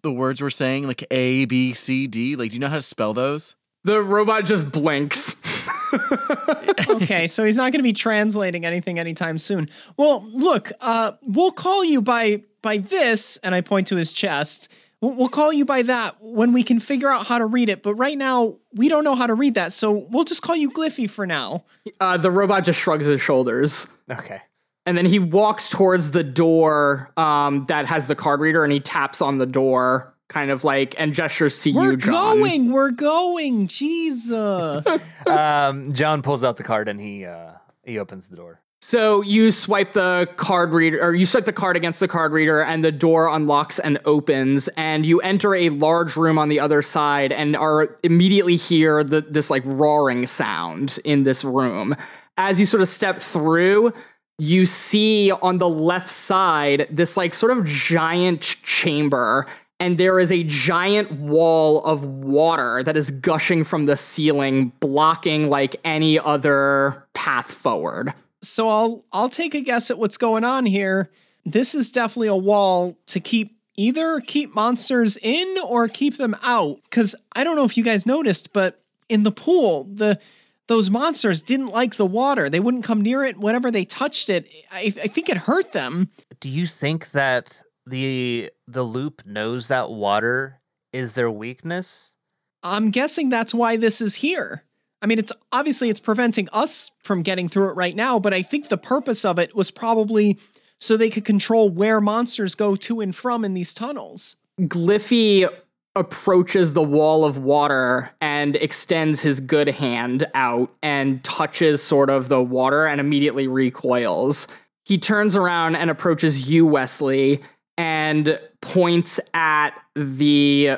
the 0.02 0.12
words 0.12 0.42
we're 0.42 0.50
saying, 0.50 0.88
like 0.88 1.06
A, 1.12 1.46
B, 1.46 1.74
C, 1.74 2.08
D? 2.08 2.36
Like, 2.36 2.52
do 2.52 2.56
you 2.56 2.60
know 2.60 2.70
how 2.70 2.76
to 2.76 2.82
spell 2.82 3.14
those? 3.14 3.56
the 3.84 4.02
robot 4.02 4.46
just 4.46 4.72
blinks. 4.72 5.36
Okay, 6.90 7.28
so 7.28 7.44
he's 7.44 7.58
not 7.58 7.72
going 7.72 7.80
to 7.80 7.84
be 7.84 7.94
translating 7.94 8.66
anything 8.66 9.00
anytime 9.00 9.38
soon. 9.38 9.70
Well, 9.98 10.24
look, 10.34 10.72
uh, 10.82 11.14
we'll 11.24 11.52
call 11.52 11.84
you 11.84 12.02
by 12.02 12.44
by 12.62 12.78
this, 12.78 13.38
and 13.38 13.56
I 13.56 13.62
point 13.62 13.88
to 13.88 13.96
his 13.96 14.12
chest. 14.12 14.72
We'll, 15.02 15.14
we'll 15.14 15.30
call 15.30 15.54
you 15.54 15.66
by 15.66 15.84
that 15.84 16.18
when 16.22 16.52
we 16.52 16.64
can 16.64 16.80
figure 16.80 17.10
out 17.10 17.28
how 17.28 17.38
to 17.38 17.46
read 17.46 17.70
it. 17.70 17.84
But 17.84 17.96
right 17.96 18.18
now, 18.18 18.56
we 18.74 18.90
don't 18.90 19.04
know 19.04 19.16
how 19.16 19.28
to 19.28 19.34
read 19.34 19.54
that, 19.56 19.72
so 19.72 19.92
we'll 20.10 20.26
just 20.26 20.42
call 20.42 20.56
you 20.56 20.72
Gliffy 20.72 21.10
for 21.10 21.26
now. 21.26 21.64
Uh, 22.00 22.18
the 22.18 22.32
robot 22.32 22.64
just 22.66 22.80
shrugs 22.80 23.06
his 23.06 23.22
shoulders. 23.22 23.88
Okay. 24.10 24.40
And 24.86 24.98
then 24.98 25.06
he 25.06 25.20
walks 25.20 25.70
towards 25.70 26.12
the 26.12 26.24
door 26.24 27.12
um, 27.16 27.66
that 27.68 27.86
has 27.86 28.08
the 28.08 28.16
card 28.16 28.40
reader 28.40 28.64
and 28.64 28.74
he 28.74 28.80
taps 28.80 29.22
on 29.22 29.38
the 29.38 29.46
door, 29.46 30.16
kind 30.30 30.50
of 30.50 30.64
like, 30.64 30.96
and 30.98 31.14
gestures 31.14 31.62
to 31.62 31.70
you. 31.70 31.76
We're 31.76 31.92
you, 31.92 31.98
John. 31.98 32.40
going. 32.40 32.72
We're 32.72 32.92
going. 32.92 33.68
Jesus. 33.68 34.84
Um, 35.28 35.94
John 35.94 36.24
pulls 36.24 36.44
out 36.44 36.58
the 36.58 36.64
card 36.64 36.88
and 36.88 37.00
he 37.00 37.24
uh 37.24 37.52
he 37.84 38.00
opens 38.00 38.30
the 38.30 38.36
door. 38.36 38.62
So 38.82 39.22
you 39.22 39.52
swipe 39.52 39.92
the 39.92 40.30
card 40.38 40.74
reader, 40.74 41.04
or 41.04 41.14
you 41.14 41.26
swipe 41.26 41.44
the 41.44 41.52
card 41.52 41.76
against 41.76 42.00
the 42.00 42.08
card 42.08 42.32
reader, 42.32 42.62
and 42.62 42.84
the 42.84 42.94
door 42.94 43.28
unlocks 43.28 43.78
and 43.78 44.00
opens, 44.06 44.70
and 44.78 45.06
you 45.06 45.20
enter 45.20 45.54
a 45.54 45.70
large 45.70 46.16
room 46.16 46.38
on 46.38 46.48
the 46.48 46.62
other 46.62 46.82
side, 46.82 47.34
and 47.34 47.58
are 47.58 47.98
immediately 48.04 48.56
hear 48.56 49.04
the, 49.04 49.20
this 49.22 49.50
like 49.50 49.64
roaring 49.66 50.26
sound 50.26 50.98
in 51.04 51.24
this 51.24 51.44
room. 51.44 51.94
As 52.38 52.58
you 52.58 52.66
sort 52.66 52.82
of 52.82 52.88
step 52.88 53.22
through, 53.22 53.92
you 54.38 54.66
see 54.66 55.30
on 55.30 55.58
the 55.58 55.68
left 55.68 56.10
side 56.10 56.88
this 56.90 57.18
like 57.18 57.34
sort 57.34 57.52
of 57.52 57.66
giant 57.66 58.42
chamber 58.42 59.46
and 59.82 59.98
there 59.98 60.20
is 60.20 60.32
a 60.32 60.44
giant 60.44 61.12
wall 61.12 61.84
of 61.86 62.06
water 62.06 62.84
that 62.84 62.98
is 62.98 63.12
gushing 63.12 63.64
from 63.64 63.86
the 63.86 63.96
ceiling 63.96 64.72
blocking 64.80 65.50
like 65.50 65.76
any 65.84 66.18
other 66.20 67.06
path 67.14 67.52
forward 67.52 68.14
So 68.42 68.70
I'll 68.70 69.06
I'll 69.12 69.30
take 69.30 69.56
a 69.56 69.62
guess 69.62 69.92
at 69.92 70.00
what's 70.00 70.18
going 70.18 70.44
on 70.44 70.66
here. 70.66 71.10
This 71.46 71.76
is 71.76 71.92
definitely 71.92 72.28
a 72.28 72.36
wall 72.36 72.98
to 73.08 73.20
keep 73.20 73.58
either 73.76 74.20
keep 74.20 74.54
monsters 74.54 75.18
in 75.22 75.56
or 75.68 75.88
keep 75.88 76.18
them 76.18 76.36
out. 76.44 76.80
Cause 76.92 77.16
I 77.36 77.44
don't 77.44 77.56
know 77.56 77.64
if 77.64 77.78
you 77.78 77.84
guys 77.84 78.06
noticed, 78.06 78.52
but 78.54 78.84
in 79.08 79.24
the 79.24 79.32
pool, 79.32 79.86
the 79.86 80.20
those 80.68 80.90
monsters 80.90 81.42
didn't 81.42 81.70
like 81.70 81.96
the 81.96 82.06
water. 82.06 82.50
They 82.50 82.60
wouldn't 82.60 82.84
come 82.84 83.02
near 83.02 83.24
it 83.24 83.38
whenever 83.38 83.72
they 83.72 83.86
touched 83.86 84.30
it. 84.30 84.48
I, 84.72 84.94
I 85.04 85.08
think 85.08 85.28
it 85.28 85.38
hurt 85.38 85.72
them. 85.72 86.10
Do 86.40 86.48
you 86.48 86.68
think 86.68 87.12
that 87.12 87.64
the 87.86 88.52
the 88.68 88.84
loop 88.84 89.26
knows 89.26 89.68
that 89.70 89.90
water 89.90 90.62
is 90.94 91.16
their 91.16 91.32
weakness? 91.32 92.16
I'm 92.62 92.92
guessing 92.92 93.30
that's 93.30 93.54
why 93.54 93.78
this 93.78 94.02
is 94.02 94.16
here. 94.16 94.64
I 95.02 95.08
mean, 95.08 95.20
it's 95.20 95.32
obviously 95.52 95.90
it's 95.90 96.00
preventing 96.00 96.50
us 96.52 96.92
from 97.04 97.22
getting 97.22 97.48
through 97.48 97.70
it 97.70 97.76
right 97.76 97.96
now, 97.96 98.20
but 98.20 98.34
I 98.34 98.42
think 98.42 98.68
the 98.68 98.78
purpose 98.78 99.24
of 99.24 99.40
it 99.40 99.56
was 99.56 99.72
probably 99.72 100.38
so 100.80 100.98
they 100.98 101.10
could 101.10 101.26
control 101.26 101.70
where 101.70 102.02
monsters 102.02 102.56
go 102.56 102.76
to 102.76 103.02
and 103.02 103.16
from 103.16 103.46
in 103.46 103.54
these 103.54 103.74
tunnels. 103.74 104.36
Gliffy 104.62 105.50
approaches 105.96 106.74
the 106.74 106.82
wall 106.82 107.26
of 107.26 107.38
water 107.38 108.12
and 108.22 108.56
extends 108.58 109.22
his 109.22 109.40
good 109.40 109.68
hand 109.68 110.28
out 110.34 110.74
and 110.82 111.24
touches 111.24 111.82
sort 111.82 112.10
of 112.10 112.30
the 112.30 112.42
water 112.42 112.86
and 112.86 113.02
immediately 113.02 113.48
recoils. 113.48 114.48
He 114.86 114.98
turns 114.98 115.36
around 115.36 115.76
and 115.76 115.90
approaches 115.90 116.50
you, 116.50 116.66
Wesley, 116.66 117.42
and 117.78 118.40
points 118.62 119.20
at 119.34 119.72
the 119.96 120.78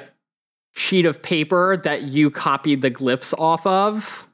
sheet 0.74 1.06
of 1.06 1.22
paper 1.22 1.78
that 1.84 2.04
you 2.04 2.30
copied 2.30 2.82
the 2.82 2.92
glyphs 2.92 3.38
off 3.38 3.66
of, 3.66 4.28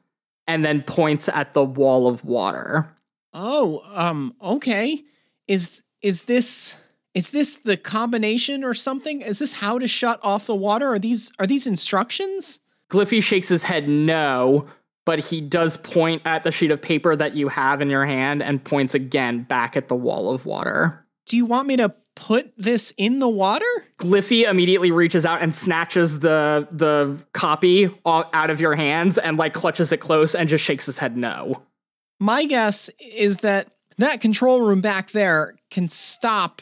and 0.48 0.64
then 0.64 0.82
points 0.82 1.28
at 1.30 1.54
the 1.54 1.64
wall 1.64 2.08
of 2.08 2.24
water. 2.24 2.94
Oh, 3.34 3.84
um, 3.94 4.36
okay. 4.42 5.04
Is 5.48 5.84
is 6.02 6.24
this 6.24 6.78
is 7.14 7.32
this 7.32 7.58
the 7.58 7.78
combination 7.78 8.64
or 8.64 8.74
something? 8.74 9.22
Is 9.22 9.40
this 9.40 9.54
how 9.54 9.80
to 9.80 9.88
shut 9.88 10.20
off 10.24 10.46
the 10.46 10.56
water? 10.56 10.94
Are 10.94 11.00
these 11.00 11.32
are 11.40 11.48
these 11.48 11.68
instructions? 11.68 12.60
Gliffy 12.92 13.22
shakes 13.22 13.50
his 13.50 13.64
head 13.64 13.90
no, 13.90 14.68
but 15.06 15.20
he 15.20 15.42
does 15.42 15.78
point 15.78 16.22
at 16.26 16.44
the 16.44 16.52
sheet 16.52 16.72
of 16.72 16.82
paper 16.82 17.16
that 17.16 17.36
you 17.36 17.50
have 17.50 17.82
in 17.82 17.90
your 17.90 18.06
hand 18.06 18.42
and 18.42 18.64
points 18.64 18.94
again 18.94 19.44
back 19.44 19.76
at 19.76 19.88
the 19.88 19.96
wall 19.96 20.34
of 20.34 20.46
water. 20.46 21.06
Do 21.26 21.36
you 21.36 21.46
want 21.46 21.68
me 21.68 21.76
to 21.78 21.94
put 22.18 22.52
this 22.58 22.94
in 22.98 23.20
the 23.20 23.30
water? 23.30 23.66
Gliffy 24.00 24.44
immediately 24.50 24.92
reaches 24.92 25.26
out 25.26 25.42
and 25.42 25.56
snatches 25.56 26.20
the 26.20 26.68
the 26.72 27.24
copy 27.34 27.90
out 28.06 28.50
of 28.50 28.60
your 28.60 28.76
hands 28.76 29.18
and 29.18 29.38
like 29.38 29.54
clutches 29.54 29.92
it 29.92 29.98
close 29.98 30.36
and 30.36 30.50
just 30.50 30.64
shakes 30.64 30.86
his 30.86 30.98
head 30.98 31.16
no. 31.16 31.64
My 32.20 32.46
guess 32.46 32.90
is 33.00 33.38
that 33.38 33.72
that 33.98 34.22
control 34.22 34.62
room 34.62 34.82
back 34.82 35.12
there 35.12 35.56
can 35.70 35.90
stop 35.90 36.62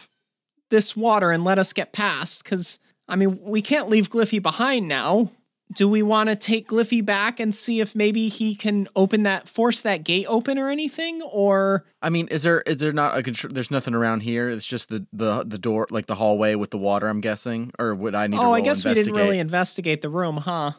this 0.70 0.96
water 0.96 1.32
and 1.32 1.44
let 1.44 1.58
us 1.58 1.74
get 1.74 1.94
past 1.94 2.44
cuz 2.46 2.80
I 3.08 3.16
mean, 3.16 3.40
we 3.42 3.62
can't 3.62 3.90
leave 3.90 4.10
Gliffy 4.10 4.42
behind 4.42 4.88
now. 4.88 5.32
Do 5.76 5.90
we 5.90 6.02
want 6.02 6.30
to 6.30 6.36
take 6.36 6.70
Gliffy 6.70 7.06
back 7.06 7.40
and 7.40 7.54
see 7.54 7.80
if 7.82 7.96
maybe 7.96 8.28
he 8.30 8.56
can 8.56 8.88
open 8.96 9.24
that 9.24 9.50
force 9.50 9.82
that 9.82 10.04
gate 10.04 10.26
open 10.30 10.58
or 10.58 10.70
anything 10.70 11.22
or 11.24 11.86
I 12.02 12.10
mean, 12.10 12.28
is 12.30 12.44
there 12.44 12.62
is 12.62 12.78
there 12.78 12.92
not 12.94 13.18
a 13.18 13.22
control? 13.24 13.52
There's 13.54 13.72
nothing 13.72 13.94
around 13.94 14.22
here. 14.22 14.50
It's 14.50 14.66
just 14.66 14.90
the 14.90 15.06
the 15.12 15.44
the 15.44 15.58
door, 15.58 15.86
like 15.92 16.06
the 16.06 16.16
hallway 16.16 16.56
with 16.56 16.72
the 16.72 16.78
water. 16.78 17.08
I'm 17.08 17.20
guessing, 17.22 17.72
or 17.78 17.94
would 17.94 18.16
I 18.16 18.28
need? 18.28 18.38
to 18.38 18.44
Oh, 18.44 18.52
I 18.54 18.62
guess 18.62 18.86
we 18.86 18.94
didn't 18.94 19.14
really 19.14 19.40
investigate 19.40 20.02
the 20.02 20.10
room, 20.10 20.38
huh? 20.38 20.72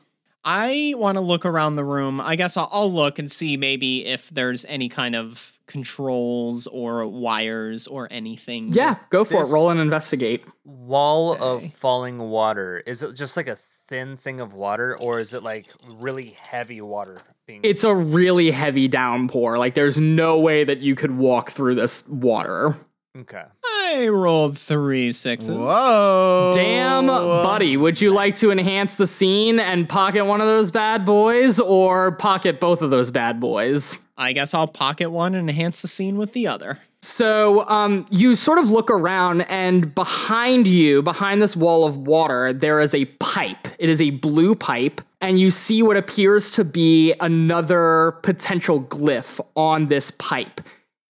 I 0.48 0.94
want 0.96 1.16
to 1.16 1.20
look 1.22 1.44
around 1.44 1.74
the 1.74 1.84
room. 1.84 2.20
I 2.20 2.36
guess 2.36 2.56
I'll, 2.56 2.68
I'll 2.72 2.92
look 2.92 3.18
and 3.18 3.28
see 3.28 3.56
maybe 3.56 4.06
if 4.06 4.30
there's 4.30 4.64
any 4.66 4.88
kind 4.88 5.16
of 5.16 5.58
controls 5.66 6.68
or 6.68 7.04
wires 7.06 7.88
or 7.88 8.06
anything. 8.12 8.72
Yeah, 8.72 8.96
go 9.10 9.24
for 9.24 9.40
This- 9.40 9.48
it. 9.50 9.52
Roll 9.52 9.70
and 9.70 9.80
investigate. 9.80 10.44
Wall 10.64 11.32
Okay. 11.32 11.66
of 11.66 11.74
falling 11.74 12.18
water. 12.18 12.82
Is 12.86 13.02
it 13.02 13.14
just 13.14 13.36
like 13.36 13.48
a 13.48 13.56
thin 13.88 14.16
thing 14.16 14.40
of 14.40 14.52
water, 14.52 14.96
or 15.02 15.18
is 15.18 15.32
it 15.34 15.42
like 15.42 15.66
really 16.00 16.32
heavy 16.50 16.80
water 16.80 17.18
being? 17.46 17.60
It's 17.62 17.84
a 17.84 17.94
really 17.94 18.50
heavy 18.50 18.88
downpour. 18.88 19.58
Like 19.58 19.74
there's 19.74 19.98
no 19.98 20.38
way 20.38 20.64
that 20.64 20.78
you 20.78 20.94
could 20.94 21.16
walk 21.16 21.50
through 21.50 21.76
this 21.76 22.06
water. 22.08 22.76
okay. 23.16 23.44
I 23.64 24.08
rolled 24.08 24.58
three 24.58 25.12
sixes. 25.12 25.50
Whoa! 25.56 26.52
Damn, 26.56 27.06
buddy, 27.06 27.76
would 27.76 28.00
you 28.00 28.10
like 28.10 28.34
to 28.36 28.50
enhance 28.50 28.96
the 28.96 29.06
scene 29.06 29.60
and 29.60 29.88
pocket 29.88 30.24
one 30.24 30.40
of 30.40 30.48
those 30.48 30.72
bad 30.72 31.04
boys 31.04 31.60
or 31.60 32.10
pocket 32.12 32.58
both 32.58 32.82
of 32.82 32.90
those 32.90 33.12
bad 33.12 33.38
boys? 33.38 33.98
I 34.16 34.32
guess 34.32 34.54
I'll 34.54 34.66
pocket 34.66 35.10
one 35.10 35.34
and 35.36 35.48
enhance 35.48 35.82
the 35.82 35.88
scene 35.88 36.16
with 36.16 36.32
the 36.32 36.48
other. 36.48 36.80
So, 37.06 37.68
um, 37.68 38.04
you 38.10 38.34
sort 38.34 38.58
of 38.58 38.70
look 38.70 38.90
around, 38.90 39.42
and 39.42 39.94
behind 39.94 40.66
you, 40.66 41.02
behind 41.02 41.40
this 41.40 41.54
wall 41.54 41.86
of 41.86 41.96
water, 41.96 42.52
there 42.52 42.80
is 42.80 42.94
a 42.94 43.04
pipe. 43.04 43.68
It 43.78 43.88
is 43.88 44.00
a 44.00 44.10
blue 44.10 44.56
pipe, 44.56 45.00
and 45.20 45.38
you 45.38 45.52
see 45.52 45.84
what 45.84 45.96
appears 45.96 46.50
to 46.54 46.64
be 46.64 47.14
another 47.20 48.18
potential 48.24 48.80
glyph 48.82 49.40
on 49.54 49.86
this 49.86 50.10
pipe. 50.10 50.60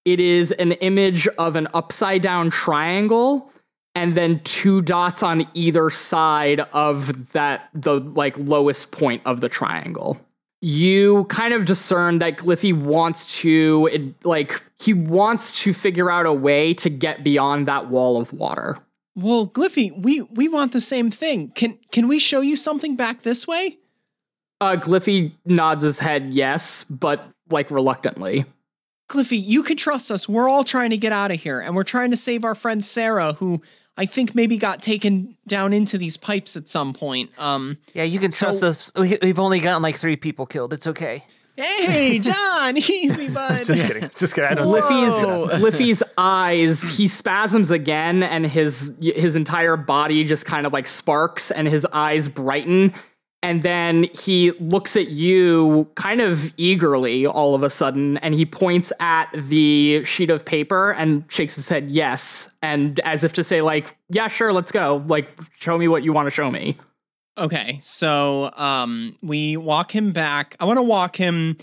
It 0.05 0.21
is 0.21 0.53
an 0.53 0.73
image 0.73 1.29
of 1.39 1.57
an 1.57 1.67
upside 1.73 2.21
down 2.21 2.51
triangle 2.51 3.51
and 3.95 4.15
then 4.15 4.41
two 4.41 4.83
dots 4.83 5.23
on 5.23 5.49
either 5.55 5.89
side 5.89 6.61
of 6.75 7.33
that 7.33 7.71
the 7.73 8.01
like 8.01 8.37
lowest 8.37 8.93
point 8.93 9.23
of 9.25 9.41
the 9.41 9.49
triangle 9.49 10.21
you 10.67 11.25
kind 11.27 11.55
of 11.55 11.65
discern 11.65 12.19
that 12.19 12.39
Gliffy 12.39 12.73
wants 12.73 13.41
to 13.43 13.89
it, 13.93 14.27
like 14.27 14.65
he 14.81 14.93
wants 14.93 15.63
to 15.63 15.73
figure 15.73 16.11
out 16.11 16.27
a 16.27 16.33
way 16.33 16.75
to 16.75 16.91
get 16.91 17.23
beyond 17.23 17.69
that 17.69 17.89
wall 17.89 18.21
of 18.21 18.33
water. 18.33 18.77
Well, 19.15 19.47
Gliffy, 19.47 19.97
we 19.97 20.23
we 20.23 20.49
want 20.49 20.73
the 20.73 20.81
same 20.81 21.09
thing. 21.09 21.51
Can 21.51 21.79
can 21.93 22.09
we 22.09 22.19
show 22.19 22.41
you 22.41 22.57
something 22.57 22.97
back 22.97 23.23
this 23.23 23.47
way? 23.47 23.79
Uh 24.61 24.75
Gliffy 24.75 25.35
nods 25.45 25.85
his 25.85 26.01
head 26.01 26.35
yes, 26.35 26.83
but 26.83 27.29
like 27.49 27.71
reluctantly. 27.71 28.45
Gliffy, 29.09 29.41
you 29.41 29.63
can 29.63 29.77
trust 29.77 30.11
us. 30.11 30.29
We're 30.29 30.49
all 30.49 30.65
trying 30.65 30.91
to 30.91 30.97
get 30.97 31.13
out 31.13 31.31
of 31.31 31.41
here, 31.41 31.61
and 31.61 31.77
we're 31.77 31.85
trying 31.85 32.11
to 32.11 32.17
save 32.17 32.45
our 32.45 32.57
friend 32.57 32.85
Sarah, 32.85 33.35
who 33.35 33.63
I 33.97 34.07
think 34.07 34.35
maybe 34.35 34.59
got 34.59 34.83
taken 34.83 35.37
down 35.47 35.73
into 35.73 35.97
these 35.99 36.17
pipes 36.17 36.57
at 36.57 36.69
some 36.69 36.93
point. 36.93 37.31
Um, 37.39 37.79
Yeah, 37.95 38.03
you 38.03 38.19
can 38.19 38.31
trust 38.31 38.63
us. 38.63 38.93
We- 38.95 39.19
We've 39.23 39.39
only 39.39 39.61
gotten 39.61 39.83
like 39.83 39.97
three 39.97 40.17
people 40.17 40.47
killed. 40.47 40.73
It's 40.73 40.87
okay. 40.87 41.25
hey, 41.57 42.19
John, 42.23 42.77
easy 42.77 43.31
bud. 43.33 43.65
Just 43.65 43.87
kidding. 43.87 44.11
Just 44.15 44.35
kidding. 44.35 44.51
I 44.51 44.55
don't 44.55 44.67
Gliffy's 44.67 45.59
Gliffy's 45.61 46.03
eyes, 46.19 46.97
he 46.99 47.09
spasms 47.09 47.71
again 47.71 48.23
and 48.23 48.45
his 48.47 48.93
his 49.01 49.37
entire 49.37 49.77
body 49.79 50.25
just 50.25 50.45
kind 50.45 50.67
of 50.67 50.73
like 50.75 50.87
sparks 50.87 51.51
and 51.51 51.67
his 51.67 51.87
eyes 51.93 52.29
brighten 52.29 52.93
and 53.43 53.63
then 53.63 54.09
he 54.15 54.51
looks 54.53 54.97
at 54.97 55.09
you 55.09 55.89
kind 55.95 56.21
of 56.21 56.53
eagerly 56.57 57.27
all 57.27 57.55
of 57.55 57.63
a 57.63 57.71
sudden 57.71 58.17
and 58.19 58.35
he 58.35 58.47
points 58.47 58.93
at 58.99 59.29
the 59.35 60.03
sheet 60.05 60.31
of 60.31 60.45
paper 60.45 60.93
and 60.93 61.25
shakes 61.29 61.55
his 61.55 61.69
head 61.69 61.91
yes 61.91 62.49
and 62.63 63.01
as 63.01 63.25
if 63.25 63.33
to 63.35 63.45
say 63.45 63.63
like 63.63 63.97
yeah 64.09 64.27
sure 64.27 64.53
let's 64.53 64.73
go 64.73 65.05
like 65.07 65.29
show 65.59 65.77
me 65.79 65.87
what 65.89 66.03
you 66.03 66.13
want 66.13 66.27
to 66.27 66.31
show 66.31 66.51
me 66.51 66.77
Okay, 67.39 67.79
so 67.83 68.51
um 68.57 69.17
we 69.23 69.57
walk 69.59 69.95
him 69.95 70.13
back. 70.13 70.57
I 70.59 70.65
want 70.65 70.79
to 70.79 70.83
walk 70.83 71.17
him 71.17 71.59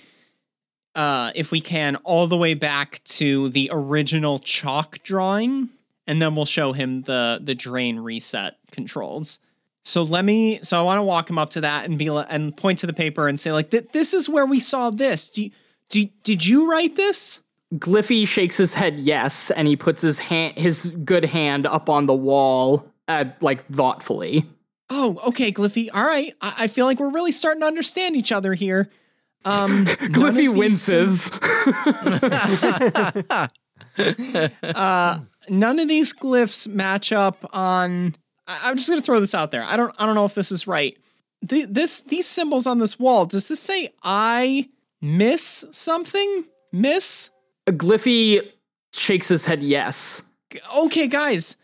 uh 0.95 1.31
if 1.33 1.51
we 1.51 1.61
can 1.61 1.95
all 1.97 2.27
the 2.27 2.37
way 2.37 2.53
back 2.53 3.03
to 3.05 3.49
the 3.49 3.69
original 3.73 4.37
chalk 4.37 5.01
drawing 5.01 5.69
and 6.05 6.21
then 6.21 6.35
we'll 6.35 6.45
show 6.45 6.73
him 6.73 7.01
the 7.03 7.39
the 7.41 7.55
drain 7.55 7.99
reset 7.99 8.57
controls. 8.71 9.39
So 9.83 10.03
let 10.03 10.25
me 10.25 10.59
so 10.63 10.79
I 10.79 10.83
want 10.83 10.99
to 10.99 11.03
walk 11.03 11.29
him 11.29 11.37
up 11.37 11.49
to 11.51 11.61
that 11.61 11.85
and 11.85 11.97
be 11.97 12.07
and 12.07 12.55
point 12.55 12.79
to 12.79 12.87
the 12.87 12.93
paper 12.93 13.27
and 13.27 13.39
say 13.39 13.51
like 13.51 13.71
"Th- 13.71 13.87
this 13.91 14.13
is 14.13 14.29
where 14.29 14.45
we 14.45 14.59
saw 14.59 14.89
this. 14.89 15.29
Do 15.29 15.43
you, 15.43 15.51
do 15.89 16.05
did 16.23 16.45
you 16.45 16.71
write 16.71 16.95
this? 16.95 17.41
Gliffy 17.75 18.27
shakes 18.27 18.57
his 18.57 18.75
head 18.75 18.99
yes 18.99 19.49
and 19.49 19.67
he 19.67 19.75
puts 19.75 20.01
his 20.01 20.19
hand 20.19 20.57
his 20.57 20.89
good 21.03 21.25
hand 21.25 21.65
up 21.65 21.89
on 21.89 22.05
the 22.05 22.13
wall 22.13 22.87
uh, 23.07 23.25
like 23.41 23.65
thoughtfully 23.67 24.45
Oh, 24.95 25.19
okay, 25.29 25.51
Gliffy. 25.51 25.89
All 25.91 26.03
right. 26.03 26.31
I, 26.39 26.53
I 26.59 26.67
feel 26.67 26.85
like 26.85 26.99
we're 26.99 27.09
really 27.09 27.31
starting 27.31 27.61
to 27.61 27.67
understand 27.67 28.15
each 28.15 28.31
other 28.31 28.53
here. 28.53 28.91
Um, 29.43 29.85
Gliffy 29.85 30.35
these 30.35 30.53
winces. 30.53 31.31
uh, 34.63 35.19
none 35.49 35.79
of 35.79 35.87
these 35.87 36.13
glyphs 36.13 36.67
match 36.67 37.11
up 37.11 37.43
on. 37.53 38.15
I- 38.47 38.61
I'm 38.65 38.77
just 38.77 38.89
gonna 38.89 39.01
throw 39.01 39.19
this 39.19 39.33
out 39.35 39.51
there. 39.51 39.63
I 39.63 39.77
don't. 39.77 39.93
I 39.99 40.05
don't 40.05 40.15
know 40.15 40.25
if 40.25 40.33
this 40.33 40.51
is 40.51 40.67
right. 40.67 40.97
The, 41.41 41.65
this 41.65 42.01
these 42.01 42.25
symbols 42.25 42.65
on 42.67 42.79
this 42.79 42.97
wall. 42.99 43.25
Does 43.25 43.47
this 43.47 43.59
say 43.59 43.89
I 44.03 44.69
miss 45.01 45.65
something? 45.71 46.45
Miss? 46.71 47.29
Gliffy 47.67 48.41
shakes 48.93 49.27
his 49.29 49.45
head 49.45 49.61
yes. 49.63 50.21
Okay, 50.77 51.07
guys. 51.07 51.55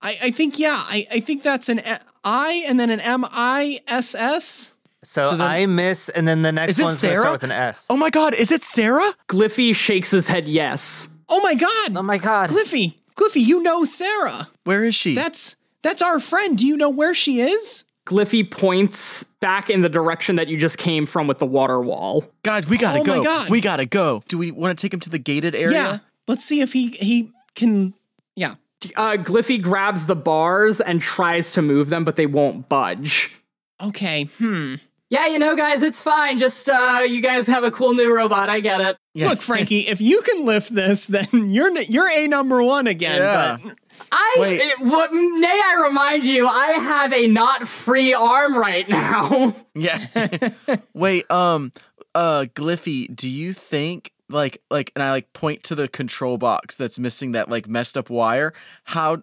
I, 0.00 0.16
I 0.24 0.30
think 0.30 0.58
yeah. 0.58 0.76
I, 0.76 1.06
I 1.12 1.20
think 1.20 1.42
that's 1.42 1.68
an 1.68 1.80
I 2.24 2.64
and 2.68 2.78
then 2.78 2.90
an 2.90 3.00
M 3.00 3.24
I 3.30 3.80
S 3.88 4.14
S. 4.14 4.74
So, 5.04 5.22
So 5.22 5.36
then- 5.36 5.40
I 5.42 5.66
miss, 5.66 6.08
and 6.08 6.26
then 6.26 6.42
the 6.42 6.50
next 6.52 6.72
Is 6.72 6.78
it 6.80 6.82
one's 6.82 7.00
gonna 7.02 7.14
Sarah? 7.14 7.22
start 7.22 7.32
with 7.34 7.44
an 7.44 7.52
S. 7.52 7.86
Oh 7.88 7.96
my 7.96 8.10
god, 8.10 8.34
is 8.34 8.50
it 8.50 8.64
Sarah? 8.64 9.12
Gliffy 9.28 9.74
shakes 9.74 10.10
his 10.10 10.26
head 10.28 10.48
yes. 10.48 11.08
Oh 11.28 11.40
my 11.42 11.54
God! 11.54 11.96
Oh 11.96 12.02
my 12.02 12.18
god. 12.18 12.50
Gliffy, 12.50 12.94
Gliffy, 13.14 13.44
you 13.46 13.62
know 13.62 13.84
Sarah. 13.84 14.48
Where 14.64 14.84
is 14.84 14.94
she? 14.94 15.14
That's 15.14 15.56
that's 15.88 16.02
our 16.02 16.20
friend. 16.20 16.56
Do 16.58 16.66
you 16.66 16.76
know 16.76 16.90
where 16.90 17.14
she 17.14 17.40
is? 17.40 17.84
Gliffy 18.06 18.50
points 18.50 19.24
back 19.24 19.68
in 19.68 19.82
the 19.82 19.88
direction 19.88 20.36
that 20.36 20.48
you 20.48 20.56
just 20.56 20.78
came 20.78 21.04
from 21.04 21.26
with 21.26 21.38
the 21.38 21.46
water 21.46 21.80
wall. 21.80 22.24
Guys, 22.42 22.66
we 22.68 22.78
gotta 22.78 23.00
Oh 23.00 23.04
my 23.04 23.16
go. 23.16 23.22
God. 23.24 23.50
We 23.50 23.60
gotta 23.60 23.84
go. 23.86 24.22
Do 24.28 24.38
we 24.38 24.50
want 24.50 24.76
to 24.78 24.80
take 24.82 24.94
him 24.94 25.00
to 25.00 25.10
the 25.10 25.18
gated 25.18 25.54
area? 25.54 25.72
Yeah. 25.76 25.98
Let's 26.26 26.44
see 26.44 26.60
if 26.62 26.72
he 26.72 26.88
he 26.88 27.30
can. 27.54 27.92
Yeah. 28.34 28.54
Uh, 28.96 29.16
Gliffy 29.18 29.60
grabs 29.60 30.06
the 30.06 30.16
bars 30.16 30.80
and 30.80 31.02
tries 31.02 31.52
to 31.52 31.62
move 31.62 31.90
them, 31.90 32.04
but 32.04 32.16
they 32.16 32.26
won't 32.26 32.68
budge. 32.68 33.34
Okay. 33.82 34.24
Hmm. 34.38 34.76
Yeah, 35.10 35.26
you 35.26 35.38
know, 35.38 35.56
guys, 35.56 35.82
it's 35.82 36.02
fine. 36.02 36.38
Just 36.38 36.68
uh, 36.68 37.00
you 37.08 37.20
guys 37.22 37.46
have 37.46 37.64
a 37.64 37.70
cool 37.70 37.94
new 37.94 38.14
robot. 38.14 38.48
I 38.50 38.60
get 38.60 38.80
it. 38.82 38.96
Yeah. 39.14 39.28
Look, 39.30 39.40
Frankie, 39.40 39.80
if 39.80 40.00
you 40.02 40.20
can 40.22 40.44
lift 40.44 40.74
this, 40.74 41.06
then 41.06 41.26
you're 41.50 41.68
n- 41.76 41.84
you're 41.88 42.08
a 42.10 42.26
number 42.26 42.62
one 42.62 42.86
again. 42.86 43.16
Yeah. 43.22 43.56
But 43.62 43.74
I 44.12 44.36
Wait. 44.38 44.60
it- 44.60 44.80
what, 44.80 45.12
may 45.12 45.60
I 45.64 45.82
remind 45.86 46.24
you, 46.24 46.46
I 46.46 46.72
have 46.72 47.12
a 47.12 47.26
not 47.26 47.66
free 47.66 48.14
arm 48.14 48.56
right 48.56 48.88
now. 48.88 49.54
Yeah. 49.74 50.04
Wait, 50.92 51.30
um, 51.30 51.70
uh, 52.12 52.46
Gliffy, 52.52 53.14
do 53.14 53.28
you 53.28 53.52
think 53.52 54.10
like 54.28 54.60
like, 54.70 54.90
and 54.96 55.04
I 55.04 55.12
like 55.12 55.32
point 55.32 55.62
to 55.64 55.76
the 55.76 55.86
control 55.86 56.36
box 56.36 56.74
that's 56.74 56.98
missing 56.98 57.30
that 57.32 57.48
like 57.48 57.68
messed 57.68 57.96
up 57.96 58.10
wire? 58.10 58.52
How 58.84 59.22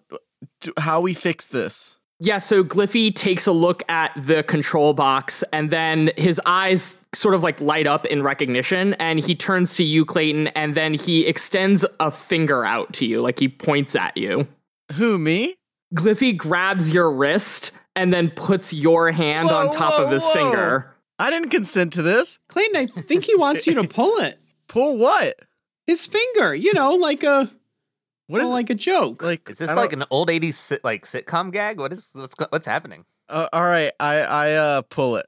do, 0.60 0.72
how 0.78 1.02
we 1.02 1.12
fix 1.12 1.46
this? 1.46 1.98
Yeah, 2.18 2.38
so 2.38 2.64
Gliffy 2.64 3.14
takes 3.14 3.46
a 3.46 3.52
look 3.52 3.82
at 3.90 4.12
the 4.16 4.42
control 4.44 4.94
box 4.94 5.44
and 5.52 5.70
then 5.70 6.10
his 6.16 6.40
eyes 6.46 6.94
sort 7.14 7.34
of 7.34 7.42
like 7.42 7.60
light 7.60 7.86
up 7.86 8.06
in 8.06 8.22
recognition 8.22 8.94
and 8.94 9.20
he 9.20 9.34
turns 9.34 9.74
to 9.76 9.84
you, 9.84 10.06
Clayton, 10.06 10.48
and 10.48 10.74
then 10.74 10.94
he 10.94 11.26
extends 11.26 11.84
a 12.00 12.10
finger 12.10 12.64
out 12.64 12.94
to 12.94 13.04
you, 13.04 13.20
like 13.20 13.38
he 13.38 13.48
points 13.48 13.94
at 13.94 14.16
you. 14.16 14.48
Who 14.94 15.18
me? 15.18 15.56
Gliffy 15.94 16.36
grabs 16.36 16.92
your 16.92 17.10
wrist 17.10 17.72
and 17.94 18.12
then 18.12 18.30
puts 18.30 18.72
your 18.72 19.10
hand 19.12 19.48
Whoa, 19.48 19.68
on 19.68 19.72
top 19.74 19.98
whoa, 19.98 20.04
of 20.04 20.10
his 20.10 20.22
whoa. 20.24 20.32
finger. 20.32 20.96
I 21.18 21.30
didn't 21.30 21.48
consent 21.50 21.94
to 21.94 22.02
this. 22.02 22.38
Clayton, 22.48 22.76
I 22.76 23.00
think 23.02 23.24
he 23.24 23.34
wants 23.36 23.66
you 23.66 23.74
to 23.74 23.88
pull 23.88 24.16
it. 24.18 24.38
Pull 24.68 24.98
what? 24.98 25.34
His 25.86 26.06
finger, 26.06 26.54
you 26.54 26.74
know, 26.74 26.94
like 26.94 27.22
a 27.22 27.50
What 28.26 28.40
is 28.40 28.46
well, 28.46 28.52
like 28.52 28.70
a 28.70 28.74
joke. 28.74 29.22
like? 29.22 29.48
Is 29.48 29.58
this 29.58 29.72
like 29.74 29.92
an 29.92 30.04
old 30.10 30.28
'80s 30.28 30.54
sit, 30.54 30.82
like 30.84 31.04
sitcom 31.04 31.52
gag? 31.52 31.78
What 31.78 31.92
is 31.92 32.08
what's 32.12 32.34
what's 32.50 32.66
happening? 32.66 33.04
Uh, 33.28 33.48
all 33.52 33.62
right, 33.62 33.92
I 34.00 34.16
I 34.20 34.52
uh 34.54 34.82
pull 34.82 35.16
it. 35.16 35.26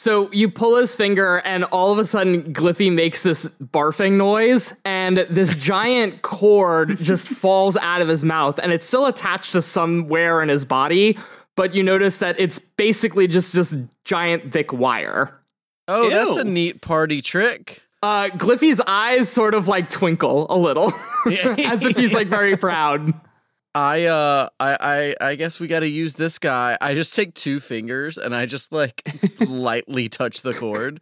So 0.00 0.32
you 0.32 0.50
pull 0.50 0.76
his 0.76 0.96
finger, 0.96 1.42
and 1.44 1.62
all 1.64 1.92
of 1.92 1.98
a 1.98 2.06
sudden, 2.06 2.54
Gliffy 2.54 2.90
makes 2.90 3.22
this 3.22 3.46
barfing 3.62 4.12
noise, 4.12 4.72
and 4.82 5.18
this 5.28 5.54
giant 5.54 6.22
cord 6.22 6.96
just 7.02 7.28
falls 7.28 7.76
out 7.76 8.00
of 8.00 8.08
his 8.08 8.24
mouth, 8.24 8.58
and 8.58 8.72
it's 8.72 8.86
still 8.86 9.04
attached 9.04 9.52
to 9.52 9.60
somewhere 9.60 10.40
in 10.40 10.48
his 10.48 10.64
body. 10.64 11.18
But 11.54 11.74
you 11.74 11.82
notice 11.82 12.16
that 12.16 12.40
it's 12.40 12.58
basically 12.78 13.26
just 13.26 13.52
this 13.52 13.76
giant 14.06 14.54
thick 14.54 14.72
wire. 14.72 15.38
Oh, 15.86 16.08
that's 16.08 16.40
a 16.40 16.44
neat 16.44 16.80
party 16.80 17.20
trick. 17.20 17.82
Uh, 18.02 18.28
Gliffy's 18.28 18.80
eyes 18.86 19.28
sort 19.28 19.52
of 19.52 19.68
like 19.68 19.90
twinkle 19.90 20.46
a 20.48 20.56
little, 20.56 20.94
as 21.26 21.84
if 21.84 21.98
he's 21.98 22.14
like 22.14 22.28
very 22.28 22.56
proud. 22.56 23.12
I 23.74 24.06
uh 24.06 24.48
I 24.58 25.14
I 25.20 25.30
I 25.30 25.34
guess 25.36 25.60
we 25.60 25.68
got 25.68 25.80
to 25.80 25.88
use 25.88 26.14
this 26.14 26.38
guy. 26.38 26.76
I 26.80 26.94
just 26.94 27.14
take 27.14 27.34
two 27.34 27.60
fingers 27.60 28.18
and 28.18 28.34
I 28.34 28.46
just 28.46 28.72
like 28.72 29.08
lightly 29.46 30.08
touch 30.08 30.42
the 30.42 30.54
cord. 30.54 31.00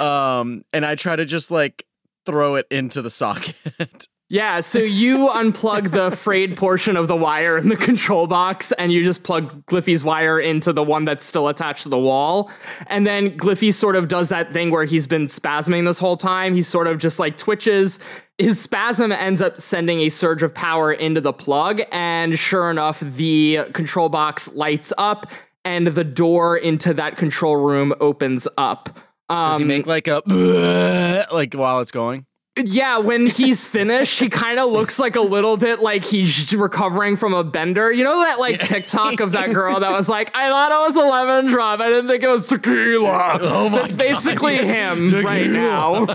Um 0.00 0.64
and 0.72 0.86
I 0.86 0.94
try 0.94 1.16
to 1.16 1.24
just 1.24 1.50
like 1.50 1.86
throw 2.24 2.54
it 2.54 2.66
into 2.70 3.02
the 3.02 3.10
socket. 3.10 4.08
Yeah, 4.30 4.60
so 4.60 4.78
you 4.78 5.28
unplug 5.28 5.90
the 5.90 6.10
frayed 6.10 6.56
portion 6.56 6.96
of 6.96 7.08
the 7.08 7.16
wire 7.16 7.58
in 7.58 7.68
the 7.68 7.76
control 7.76 8.26
box 8.26 8.72
and 8.72 8.90
you 8.90 9.04
just 9.04 9.22
plug 9.22 9.64
Gliffy's 9.66 10.02
wire 10.02 10.40
into 10.40 10.72
the 10.72 10.82
one 10.82 11.04
that's 11.04 11.24
still 11.26 11.48
attached 11.48 11.82
to 11.82 11.90
the 11.90 11.98
wall. 11.98 12.50
And 12.86 13.06
then 13.06 13.36
Gliffy 13.36 13.72
sort 13.72 13.96
of 13.96 14.08
does 14.08 14.30
that 14.30 14.52
thing 14.52 14.70
where 14.70 14.86
he's 14.86 15.06
been 15.06 15.26
spasming 15.26 15.84
this 15.84 15.98
whole 15.98 16.16
time. 16.16 16.54
He 16.54 16.62
sort 16.62 16.86
of 16.86 16.98
just 16.98 17.18
like 17.18 17.36
twitches. 17.36 17.98
His 18.38 18.58
spasm 18.58 19.12
ends 19.12 19.42
up 19.42 19.58
sending 19.58 20.00
a 20.00 20.08
surge 20.08 20.42
of 20.42 20.54
power 20.54 20.90
into 20.90 21.20
the 21.20 21.34
plug. 21.34 21.82
And 21.92 22.38
sure 22.38 22.70
enough, 22.70 23.00
the 23.00 23.66
control 23.74 24.08
box 24.08 24.50
lights 24.54 24.92
up 24.96 25.30
and 25.66 25.86
the 25.86 26.04
door 26.04 26.56
into 26.56 26.94
that 26.94 27.18
control 27.18 27.56
room 27.56 27.92
opens 28.00 28.48
up. 28.56 28.98
Um, 29.28 29.52
Does 29.52 29.58
he 29.60 29.64
make 29.66 29.86
like 29.86 30.08
a 30.08 30.22
like 31.32 31.52
while 31.52 31.80
it's 31.80 31.90
going? 31.90 32.24
Yeah, 32.56 32.98
when 32.98 33.26
he's 33.26 33.64
finished, 33.64 34.20
he 34.20 34.28
kind 34.28 34.60
of 34.60 34.70
looks 34.70 35.00
like 35.00 35.16
a 35.16 35.20
little 35.20 35.56
bit 35.56 35.80
like 35.80 36.04
he's 36.04 36.54
recovering 36.54 37.16
from 37.16 37.34
a 37.34 37.42
bender. 37.42 37.90
You 37.90 38.04
know 38.04 38.20
that 38.20 38.38
like 38.38 38.60
TikTok 38.60 39.18
of 39.20 39.32
that 39.32 39.52
girl 39.52 39.80
that 39.80 39.90
was 39.90 40.08
like, 40.08 40.30
I 40.36 40.48
thought 40.48 40.70
it 40.70 40.94
was 40.94 40.96
a 40.96 41.08
lemon 41.08 41.50
drop. 41.50 41.80
I 41.80 41.88
didn't 41.88 42.06
think 42.06 42.22
it 42.22 42.28
was 42.28 42.46
tequila. 42.46 43.38
Oh 43.40 43.68
my 43.68 43.78
That's 43.78 43.96
basically 43.96 44.58
God. 44.58 44.66
him 44.66 45.24
right 45.24 45.50
now. 45.50 46.06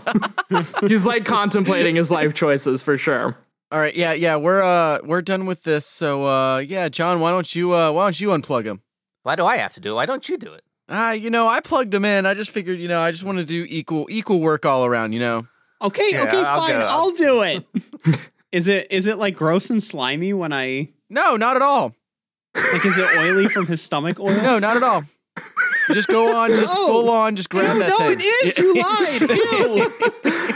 he's 0.87 1.05
like 1.05 1.25
contemplating 1.25 1.95
his 1.95 2.09
life 2.09 2.33
choices 2.33 2.83
for 2.83 2.97
sure. 2.97 3.37
All 3.71 3.79
right, 3.79 3.95
yeah, 3.95 4.13
yeah, 4.13 4.37
we're 4.37 4.63
uh 4.63 4.99
we're 5.03 5.21
done 5.21 5.45
with 5.45 5.63
this. 5.63 5.85
So 5.85 6.25
uh 6.25 6.59
yeah, 6.59 6.87
John, 6.87 7.19
why 7.19 7.31
don't 7.31 7.53
you 7.53 7.73
uh 7.73 7.91
why 7.91 8.05
don't 8.05 8.19
you 8.19 8.29
unplug 8.29 8.63
him? 8.63 8.81
Why 9.23 9.35
do 9.35 9.45
I 9.45 9.57
have 9.57 9.73
to 9.73 9.81
do 9.81 9.91
it? 9.91 9.95
Why 9.95 10.05
don't 10.05 10.27
you 10.29 10.37
do 10.37 10.53
it? 10.53 10.63
Ah, 10.87 11.11
you 11.11 11.29
know, 11.29 11.47
I 11.47 11.59
plugged 11.59 11.93
him 11.93 12.03
in. 12.05 12.25
I 12.25 12.33
just 12.33 12.49
figured, 12.49 12.79
you 12.79 12.87
know, 12.87 12.99
I 13.01 13.11
just 13.11 13.23
want 13.23 13.37
to 13.39 13.45
do 13.45 13.65
equal 13.69 14.07
equal 14.09 14.39
work 14.39 14.65
all 14.65 14.85
around, 14.85 15.11
you 15.13 15.19
know. 15.19 15.45
Okay, 15.81 16.09
Yeah, 16.11 16.23
okay, 16.23 16.43
I'll 16.43 16.59
fine. 16.61 16.81
I'll 16.81 17.11
do 17.11 17.41
it. 17.43 17.65
is 18.51 18.67
it 18.67 18.87
is 18.91 19.07
it 19.07 19.17
like 19.17 19.35
gross 19.35 19.69
and 19.69 19.81
slimy 19.81 20.33
when 20.33 20.51
I 20.53 20.89
No, 21.09 21.35
not 21.35 21.55
at 21.55 21.61
all. 21.61 21.93
like 22.55 22.85
is 22.85 22.97
it 22.97 23.07
oily 23.19 23.47
from 23.49 23.67
his 23.67 23.81
stomach 23.81 24.19
oil? 24.19 24.35
No, 24.35 24.59
not 24.59 24.77
at 24.77 24.83
all. 24.83 25.03
Just 25.91 26.07
go 26.09 26.35
on, 26.35 26.49
just 26.49 26.63
No. 26.73 26.85
full 26.87 27.09
on, 27.09 27.35
just 27.35 27.49
grab 27.49 27.73
Ew, 27.75 27.79
that 27.79 27.89
no, 27.89 27.97
thing. 27.97 28.17
it 28.19 28.23
is. 28.45 28.57
You 28.57 28.73
lied. 28.81 29.21
Ew. 30.31 30.48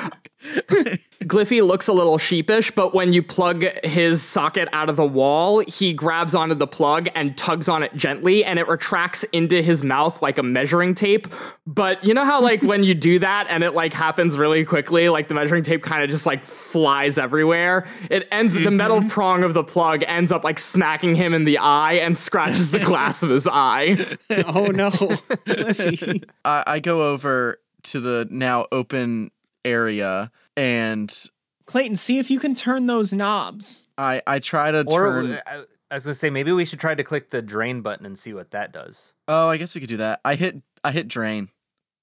Gliffy 1.23 1.65
looks 1.65 1.87
a 1.87 1.93
little 1.93 2.17
sheepish, 2.17 2.71
but 2.71 2.93
when 2.93 3.13
you 3.13 3.23
plug 3.23 3.63
his 3.83 4.21
socket 4.21 4.67
out 4.73 4.89
of 4.89 4.97
the 4.97 5.05
wall, 5.05 5.59
he 5.59 5.93
grabs 5.93 6.35
onto 6.35 6.53
the 6.53 6.67
plug 6.67 7.07
and 7.15 7.37
tugs 7.37 7.69
on 7.69 7.81
it 7.81 7.95
gently, 7.95 8.43
and 8.43 8.59
it 8.59 8.67
retracts 8.67 9.23
into 9.31 9.61
his 9.61 9.83
mouth 9.83 10.21
like 10.21 10.37
a 10.37 10.43
measuring 10.43 10.95
tape. 10.95 11.27
But 11.65 12.03
you 12.03 12.13
know 12.13 12.25
how, 12.25 12.41
like, 12.41 12.61
when 12.61 12.83
you 12.83 12.93
do 12.93 13.19
that 13.19 13.47
and 13.49 13.63
it 13.63 13.71
like 13.71 13.93
happens 13.93 14.37
really 14.37 14.65
quickly, 14.65 15.07
like 15.07 15.29
the 15.29 15.33
measuring 15.33 15.63
tape 15.63 15.81
kind 15.81 16.03
of 16.03 16.09
just 16.09 16.25
like 16.25 16.45
flies 16.45 17.17
everywhere. 17.17 17.87
It 18.09 18.27
ends 18.31 18.55
the 18.55 18.71
metal 18.71 18.99
mm-hmm. 18.99 19.07
prong 19.07 19.43
of 19.43 19.53
the 19.53 19.63
plug 19.63 20.03
ends 20.05 20.31
up 20.31 20.43
like 20.43 20.59
smacking 20.59 21.15
him 21.15 21.33
in 21.33 21.45
the 21.45 21.57
eye 21.57 21.93
and 21.93 22.17
scratches 22.17 22.71
the 22.71 22.79
glass 22.79 23.23
of 23.23 23.29
his 23.29 23.47
eye. 23.47 24.17
Oh 24.45 24.65
no, 24.65 24.89
Gliffy. 24.89 26.23
I, 26.43 26.63
I 26.65 26.79
go 26.79 27.11
over 27.11 27.59
to 27.83 27.99
the 27.99 28.27
now 28.29 28.65
open 28.71 29.31
area 29.66 30.32
and 30.55 31.30
Clayton, 31.66 31.95
see 31.95 32.20
if 32.20 32.30
you 32.30 32.39
can 32.39 32.55
turn 32.55 32.88
those 32.88 33.14
knobs. 33.14 33.88
I 33.97 34.22
I 34.28 34.39
try 34.39 34.72
to 34.72 34.86
Or 34.88 35.05
turn. 35.05 35.39
I, 35.45 35.64
I 35.91 35.95
was 35.95 36.05
gonna 36.05 36.14
say 36.14 36.30
maybe 36.30 36.51
we 36.51 36.66
should 36.66 36.80
try 36.80 36.95
to 36.95 37.03
click 37.03 37.30
the 37.30 37.41
drain 37.41 37.82
button 37.82 38.05
and 38.05 38.18
see 38.18 38.34
what 38.34 38.51
that 38.51 38.72
does. 38.72 39.14
Oh, 39.28 39.49
I 39.49 39.57
guess 39.57 39.76
we 39.76 39.82
could 39.82 39.89
do 39.89 39.97
that. 39.97 40.20
I 40.26 40.36
hit 40.36 40.61
I 40.84 40.91
hit 40.91 41.07
drain. 41.07 41.49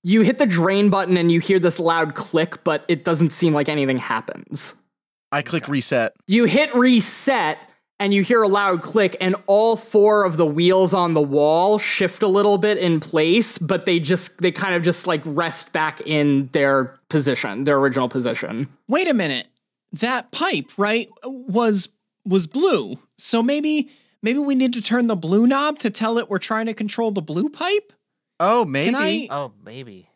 You 0.03 0.23
hit 0.23 0.39
the 0.39 0.47
drain 0.47 0.89
button 0.89 1.17
and 1.17 1.31
you 1.31 1.41
hear 1.41 1.59
this 1.59 1.79
loud 1.79 2.15
click, 2.15 2.65
but 2.65 2.85
it 2.89 3.05
doesn't 3.05 3.31
seem 3.31 3.53
like 3.53 3.69
anything 3.69 3.99
happens. 3.99 4.75
I 5.31 5.43
click 5.43 5.69
reset. 5.69 6.15
You 6.27 6.45
hit 6.47 6.75
reset 6.75 7.59
and 8.01 8.13
you 8.13 8.23
hear 8.23 8.43
a 8.43 8.49
loud 8.49 8.83
click, 8.83 9.17
and 9.21 9.37
all 9.47 9.77
four 9.77 10.25
of 10.25 10.37
the 10.39 10.47
wheels 10.47 10.93
on 10.93 11.15
the 11.15 11.21
wall 11.21 11.79
shift 11.79 12.23
a 12.23 12.27
little 12.27 12.59
bit 12.59 12.79
in 12.79 12.99
place, 12.99 13.59
but 13.59 13.87
they 13.87 14.01
just, 14.01 14.39
they 14.39 14.51
kind 14.51 14.75
of 14.75 14.83
just 14.83 15.07
like 15.07 15.23
rest 15.25 15.73
back 15.73 16.01
in 16.01 16.49
their 16.53 16.99
position, 17.11 17.65
their 17.65 17.79
original 17.79 18.09
position. 18.09 18.67
Wait 18.89 19.09
a 19.09 19.15
minute. 19.15 19.47
That 19.93 20.33
pipe, 20.33 20.71
right, 20.77 21.09
was 21.25 21.91
was 22.25 22.47
blue. 22.47 22.99
So 23.17 23.43
maybe 23.43 23.91
maybe 24.23 24.39
we 24.39 24.55
need 24.55 24.73
to 24.75 24.83
turn 24.83 25.07
the 25.07 25.17
blue 25.17 25.47
knob 25.47 25.79
to 25.81 25.91
tell 25.91 26.19
it 26.19 26.31
we're 26.31 26.39
trying 26.39 26.67
to 26.67 26.75
control 26.75 27.11
the 27.11 27.23
blue 27.23 27.49
pipe. 27.49 27.93
Oh, 28.39 28.65
maybe. 28.65 28.97
I? 28.97 29.29
Oh, 29.31 29.53
maybe. 29.65 30.09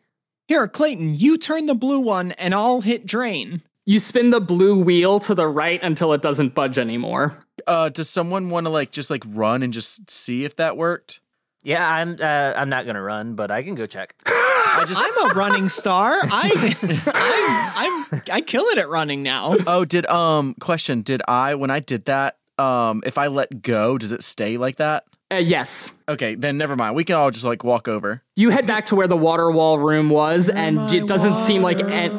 Here, 0.47 0.67
Clayton, 0.67 1.15
you 1.15 1.37
turn 1.37 1.65
the 1.65 1.75
blue 1.75 1.99
one 1.99 2.31
and 2.33 2.53
I'll 2.53 2.81
hit 2.81 3.05
drain. 3.05 3.61
You 3.85 3.99
spin 3.99 4.29
the 4.31 4.41
blue 4.41 4.79
wheel 4.79 5.19
to 5.21 5.35
the 5.35 5.47
right 5.47 5.79
until 5.83 6.13
it 6.13 6.21
doesn't 6.21 6.55
budge 6.55 6.79
anymore. 6.79 7.44
Uh, 7.67 7.89
does 7.89 8.09
someone 8.09 8.49
want 8.49 8.65
to 8.65 8.69
like 8.69 8.91
just 8.91 9.09
like 9.09 9.23
run 9.27 9.63
and 9.63 9.73
just 9.73 10.09
see 10.09 10.43
if 10.43 10.55
that 10.57 10.77
worked? 10.77 11.21
Yeah, 11.63 11.87
I'm. 11.89 12.17
Uh, 12.21 12.53
I'm 12.55 12.69
not 12.69 12.85
gonna 12.85 13.01
run, 13.01 13.33
but 13.35 13.49
I 13.49 13.63
can 13.63 13.73
go 13.75 13.85
check. 13.87 14.13
I 14.27 14.83
just 14.87 15.01
I'm 15.01 15.31
a 15.31 15.33
running 15.33 15.67
star. 15.69 16.11
I, 16.11 16.75
I 17.07 18.05
I'm 18.11 18.21
I 18.31 18.41
kill 18.41 18.65
it 18.65 18.77
at 18.77 18.89
running 18.89 19.23
now. 19.23 19.55
oh, 19.65 19.85
did 19.85 20.05
um 20.05 20.53
question? 20.59 21.01
Did 21.01 21.21
I 21.27 21.55
when 21.55 21.71
I 21.71 21.79
did 21.79 22.05
that? 22.05 22.37
Um, 22.59 23.01
if 23.05 23.17
I 23.17 23.27
let 23.27 23.61
go, 23.61 23.97
does 23.97 24.11
it 24.11 24.23
stay 24.23 24.57
like 24.57 24.75
that? 24.77 25.05
Uh, 25.31 25.37
yes. 25.37 25.91
Okay, 26.07 26.35
then 26.35 26.57
never 26.57 26.75
mind. 26.75 26.95
We 26.95 27.03
can 27.03 27.15
all 27.15 27.31
just 27.31 27.43
like 27.43 27.63
walk 27.63 27.87
over. 27.87 28.21
You 28.35 28.49
head 28.51 28.67
back 28.67 28.85
to 28.87 28.95
where 28.95 29.07
the 29.07 29.17
water 29.17 29.49
wall 29.49 29.79
room 29.79 30.09
was, 30.09 30.49
and 30.49 30.79
it 30.93 31.07
doesn't 31.07 31.35
seem 31.45 31.61
like 31.63 31.79
an- 31.81 32.11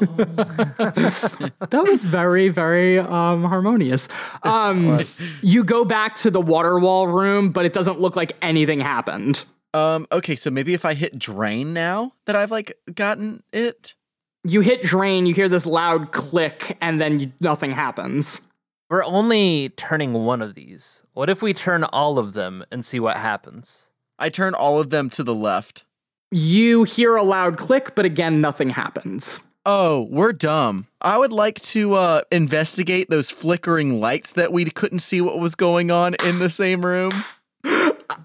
that 1.70 1.84
was 1.86 2.04
very, 2.04 2.48
very 2.48 2.98
um, 2.98 3.44
harmonious. 3.44 4.08
Um, 4.42 5.00
you 5.42 5.64
go 5.64 5.84
back 5.84 6.16
to 6.16 6.30
the 6.30 6.40
water 6.40 6.78
wall 6.78 7.08
room, 7.08 7.50
but 7.50 7.64
it 7.64 7.72
doesn't 7.72 8.00
look 8.00 8.16
like 8.16 8.32
anything 8.42 8.80
happened. 8.80 9.44
Um, 9.72 10.06
okay, 10.10 10.36
so 10.36 10.50
maybe 10.50 10.74
if 10.74 10.84
I 10.84 10.94
hit 10.94 11.18
drain 11.18 11.72
now 11.72 12.12
that 12.26 12.34
I've 12.34 12.50
like 12.50 12.76
gotten 12.94 13.42
it. 13.52 13.94
You 14.42 14.62
hit 14.62 14.82
drain, 14.82 15.26
you 15.26 15.34
hear 15.34 15.48
this 15.48 15.66
loud 15.66 16.12
click, 16.12 16.78
and 16.80 17.00
then 17.00 17.20
you, 17.20 17.32
nothing 17.40 17.72
happens. 17.72 18.40
We're 18.88 19.04
only 19.04 19.68
turning 19.70 20.14
one 20.14 20.42
of 20.42 20.54
these. 20.54 21.02
What 21.12 21.30
if 21.30 21.42
we 21.42 21.52
turn 21.52 21.84
all 21.84 22.18
of 22.18 22.32
them 22.32 22.64
and 22.72 22.84
see 22.84 22.98
what 22.98 23.18
happens? 23.18 23.90
I 24.18 24.28
turn 24.30 24.54
all 24.54 24.80
of 24.80 24.90
them 24.90 25.08
to 25.10 25.22
the 25.22 25.34
left. 25.34 25.84
You 26.32 26.84
hear 26.84 27.16
a 27.16 27.22
loud 27.22 27.56
click, 27.56 27.94
but 27.94 28.04
again, 28.04 28.40
nothing 28.40 28.70
happens. 28.70 29.40
Oh, 29.66 30.08
we're 30.10 30.32
dumb. 30.32 30.86
I 31.02 31.18
would 31.18 31.32
like 31.32 31.60
to 31.62 31.94
uh, 31.94 32.22
investigate 32.32 33.10
those 33.10 33.28
flickering 33.28 34.00
lights 34.00 34.32
that 34.32 34.52
we 34.52 34.64
couldn't 34.64 35.00
see 35.00 35.20
what 35.20 35.38
was 35.38 35.54
going 35.54 35.90
on 35.90 36.14
in 36.24 36.38
the 36.38 36.48
same 36.48 36.84
room. 36.84 37.12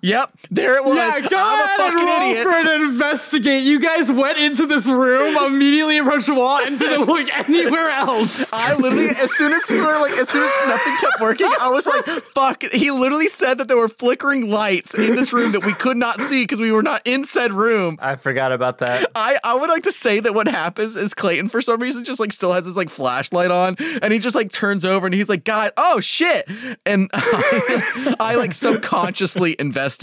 Yep, 0.01 0.31
there 0.51 0.77
it 0.77 0.83
was. 0.83 0.95
Yeah, 0.95 1.19
go 1.29 1.37
I'm 1.37 1.59
a 1.59 1.63
ahead 1.63 1.79
and 1.79 1.95
roll 2.07 2.31
idiot. 2.31 2.43
for 2.43 2.51
an 2.51 2.81
investigate. 2.89 3.63
You 3.65 3.79
guys 3.79 4.11
went 4.11 4.37
into 4.37 4.65
this 4.67 4.85
room, 4.85 5.35
immediately 5.45 5.97
approached 5.97 6.27
the 6.27 6.35
wall, 6.35 6.59
and 6.59 6.77
didn't 6.77 7.05
look 7.07 7.27
anywhere 7.37 7.89
else. 7.89 8.51
I 8.53 8.75
literally, 8.75 9.09
as 9.09 9.31
soon 9.35 9.53
as 9.53 9.61
we 9.69 9.79
were 9.81 9.99
like, 9.99 10.13
as 10.13 10.29
soon 10.29 10.43
as 10.43 10.67
nothing 10.67 10.97
kept 10.97 11.21
working, 11.21 11.49
I 11.59 11.69
was 11.69 11.85
like, 11.85 12.05
fuck. 12.05 12.63
He 12.63 12.91
literally 12.91 13.29
said 13.29 13.57
that 13.57 13.67
there 13.67 13.77
were 13.77 13.89
flickering 13.89 14.49
lights 14.49 14.93
in 14.93 15.15
this 15.15 15.33
room 15.33 15.51
that 15.53 15.65
we 15.65 15.73
could 15.73 15.97
not 15.97 16.21
see 16.21 16.43
because 16.43 16.59
we 16.59 16.71
were 16.71 16.83
not 16.83 17.01
in 17.05 17.23
said 17.25 17.51
room. 17.53 17.97
I 17.99 18.15
forgot 18.15 18.51
about 18.51 18.77
that. 18.79 19.09
I, 19.15 19.39
I 19.43 19.55
would 19.55 19.69
like 19.69 19.83
to 19.83 19.91
say 19.91 20.19
that 20.19 20.33
what 20.33 20.47
happens 20.47 20.95
is 20.95 21.13
Clayton, 21.13 21.49
for 21.49 21.61
some 21.61 21.81
reason, 21.81 22.03
just 22.03 22.19
like 22.19 22.31
still 22.31 22.53
has 22.53 22.65
his 22.65 22.75
like 22.75 22.89
flashlight 22.89 23.51
on 23.51 23.75
and 24.01 24.13
he 24.13 24.19
just 24.19 24.35
like 24.35 24.51
turns 24.51 24.85
over 24.85 25.05
and 25.07 25.13
he's 25.15 25.29
like, 25.29 25.43
God, 25.43 25.71
oh 25.77 25.99
shit. 25.99 26.49
And 26.85 27.09
I, 27.13 28.15
I 28.19 28.35
like 28.35 28.53
subconsciously 28.53 29.55
investigate. 29.59 29.94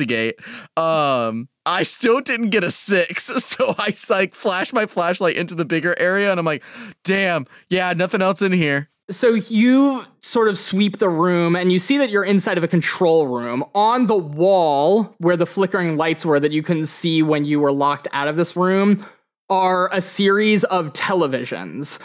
Um, 0.76 1.48
I 1.64 1.82
still 1.84 2.20
didn't 2.20 2.50
get 2.50 2.64
a 2.64 2.70
six. 2.70 3.30
So 3.42 3.74
I 3.78 3.92
like 4.08 4.34
flash 4.34 4.72
my 4.72 4.86
flashlight 4.86 5.36
into 5.36 5.54
the 5.54 5.64
bigger 5.64 5.94
area 5.98 6.30
and 6.30 6.38
I'm 6.38 6.46
like, 6.46 6.62
damn, 7.04 7.46
yeah, 7.68 7.92
nothing 7.92 8.22
else 8.22 8.40
in 8.40 8.52
here. 8.52 8.88
So 9.10 9.34
you 9.34 10.04
sort 10.22 10.48
of 10.48 10.56
sweep 10.56 10.98
the 10.98 11.08
room 11.08 11.54
and 11.54 11.70
you 11.70 11.78
see 11.78 11.98
that 11.98 12.08
you're 12.08 12.24
inside 12.24 12.56
of 12.56 12.64
a 12.64 12.68
control 12.68 13.26
room. 13.26 13.64
On 13.74 14.06
the 14.06 14.16
wall 14.16 15.14
where 15.18 15.36
the 15.36 15.44
flickering 15.44 15.96
lights 15.96 16.24
were 16.24 16.40
that 16.40 16.52
you 16.52 16.62
couldn't 16.62 16.86
see 16.86 17.22
when 17.22 17.44
you 17.44 17.60
were 17.60 17.72
locked 17.72 18.08
out 18.12 18.28
of 18.28 18.36
this 18.36 18.56
room 18.56 19.04
are 19.50 19.92
a 19.92 20.00
series 20.00 20.64
of 20.64 20.92
televisions. 20.92 22.00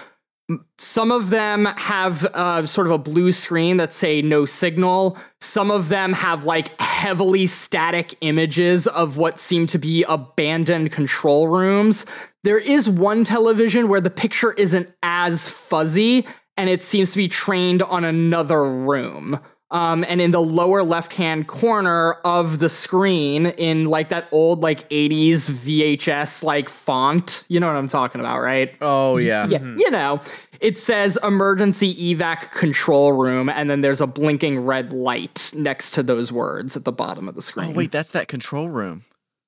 Some 0.78 1.12
of 1.12 1.30
them 1.30 1.66
have 1.66 2.24
uh, 2.26 2.66
sort 2.66 2.88
of 2.88 2.94
a 2.94 2.98
blue 2.98 3.34
screen 3.34 3.78
that 3.78 3.92
say 3.92 4.22
no 4.22 4.46
signal. 4.46 5.18
Some 5.42 5.72
of 5.72 5.90
them 5.90 6.14
have 6.14 6.46
like 6.46 6.80
heavily 6.80 7.48
static 7.48 8.16
images 8.22 8.88
of 8.88 9.18
what 9.18 9.40
seem 9.40 9.68
to 9.68 9.78
be 9.78 10.04
abandoned 10.08 10.94
control 10.94 11.50
rooms. 11.50 12.06
There 12.46 12.58
is 12.58 12.88
one 12.88 13.26
television 13.26 13.90
where 13.90 14.00
the 14.00 14.10
picture 14.10 14.54
isn't 14.54 14.90
as 15.04 15.50
fuzzy 15.50 16.26
and 16.56 16.70
it 16.70 16.82
seems 16.82 17.12
to 17.12 17.18
be 17.18 17.28
trained 17.28 17.82
on 17.84 18.06
another 18.06 18.64
room. 18.64 19.40
Um, 19.70 20.06
and 20.08 20.22
in 20.22 20.32
the 20.32 20.40
lower 20.42 20.82
left 20.82 21.12
hand 21.14 21.48
corner 21.48 22.14
of 22.24 22.60
the 22.60 22.70
screen, 22.70 23.48
in 23.48 23.86
like 23.86 24.08
that 24.10 24.30
old 24.32 24.62
like 24.62 24.90
80s 24.90 25.50
VHS 25.50 26.42
like 26.42 26.70
font, 26.70 27.44
you 27.50 27.60
know 27.60 27.68
what 27.68 27.76
I'm 27.76 27.90
talking 27.90 28.22
about, 28.22 28.40
right? 28.40 28.74
Oh, 28.80 29.18
yeah. 29.18 29.46
Yeah, 29.48 29.60
you 29.60 29.92
know, 29.92 30.22
it 30.62 30.78
says 30.78 31.18
emergency 31.22 31.94
evac 32.16 32.52
control 32.52 33.12
room, 33.12 33.50
and 33.50 33.70
then 33.70 33.82
there's 33.82 34.00
a 34.00 34.08
blinking 34.08 34.62
red 34.66 34.94
light 34.94 35.52
next 35.54 35.92
to 35.92 36.04
those 36.04 36.32
words 36.32 36.78
at 36.78 36.86
the 36.86 36.94
bottom 36.94 37.28
of 37.28 37.36
the 37.36 37.42
screen. 37.42 37.72
Oh, 37.72 37.74
wait, 37.74 37.92
that's 37.92 38.12
that 38.12 38.30
control 38.30 38.70
room. 38.70 39.04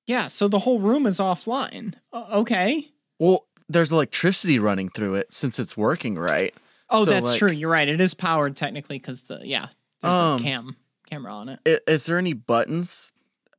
Yeah, 0.06 0.26
so 0.26 0.48
the 0.48 0.58
whole 0.60 0.80
room 0.80 1.06
is 1.06 1.18
offline. 1.18 1.94
Uh, 2.12 2.26
okay. 2.32 2.88
Well, 3.18 3.46
there's 3.70 3.90
electricity 3.90 4.58
running 4.58 4.90
through 4.90 5.14
it 5.14 5.32
since 5.32 5.58
it's 5.58 5.76
working 5.78 6.18
right. 6.18 6.52
Oh, 6.90 7.04
So, 7.04 7.10
that's 7.10 7.28
like- 7.28 7.38
true. 7.38 7.50
You're 7.52 7.70
right. 7.70 7.88
It 7.88 8.00
is 8.00 8.12
powered 8.14 8.56
technically 8.56 8.98
because 8.98 9.22
the 9.24 9.40
yeah, 9.44 9.68
there's 10.02 10.16
Um, 10.16 10.40
a 10.40 10.42
cam 10.42 10.76
camera 11.08 11.32
on 11.32 11.48
it. 11.48 11.60
Is, 11.64 11.80
Is 11.86 12.04
there 12.04 12.18
any 12.18 12.32
buttons 12.32 13.12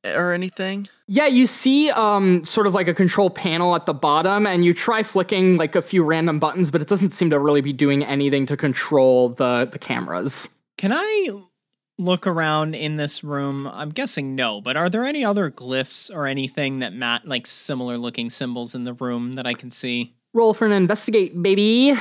or 0.05 0.31
anything? 0.33 0.87
Yeah, 1.07 1.27
you 1.27 1.45
see 1.47 1.91
um 1.91 2.43
sort 2.45 2.65
of 2.67 2.73
like 2.73 2.87
a 2.87 2.93
control 2.93 3.29
panel 3.29 3.75
at 3.75 3.85
the 3.85 3.93
bottom 3.93 4.47
and 4.47 4.65
you 4.65 4.73
try 4.73 5.03
flicking 5.03 5.57
like 5.57 5.75
a 5.75 5.81
few 5.81 6.03
random 6.03 6.39
buttons 6.39 6.71
but 6.71 6.81
it 6.81 6.87
doesn't 6.87 7.13
seem 7.13 7.29
to 7.29 7.39
really 7.39 7.61
be 7.61 7.73
doing 7.73 8.03
anything 8.03 8.45
to 8.47 8.57
control 8.57 9.29
the 9.29 9.67
the 9.71 9.77
cameras. 9.79 10.49
Can 10.77 10.91
I 10.93 11.29
look 11.99 12.25
around 12.25 12.73
in 12.73 12.95
this 12.95 13.23
room? 13.23 13.67
I'm 13.67 13.91
guessing 13.91 14.33
no, 14.33 14.59
but 14.61 14.75
are 14.75 14.89
there 14.89 15.03
any 15.03 15.23
other 15.23 15.51
glyphs 15.51 16.09
or 16.11 16.25
anything 16.25 16.79
that 16.79 16.93
mat 16.93 17.27
like 17.27 17.45
similar 17.45 17.99
looking 17.99 18.31
symbols 18.31 18.73
in 18.73 18.85
the 18.85 18.93
room 18.93 19.33
that 19.33 19.45
I 19.45 19.53
can 19.53 19.69
see? 19.69 20.15
Roll 20.33 20.55
for 20.55 20.65
an 20.65 20.71
investigate, 20.71 21.39
baby. 21.43 21.93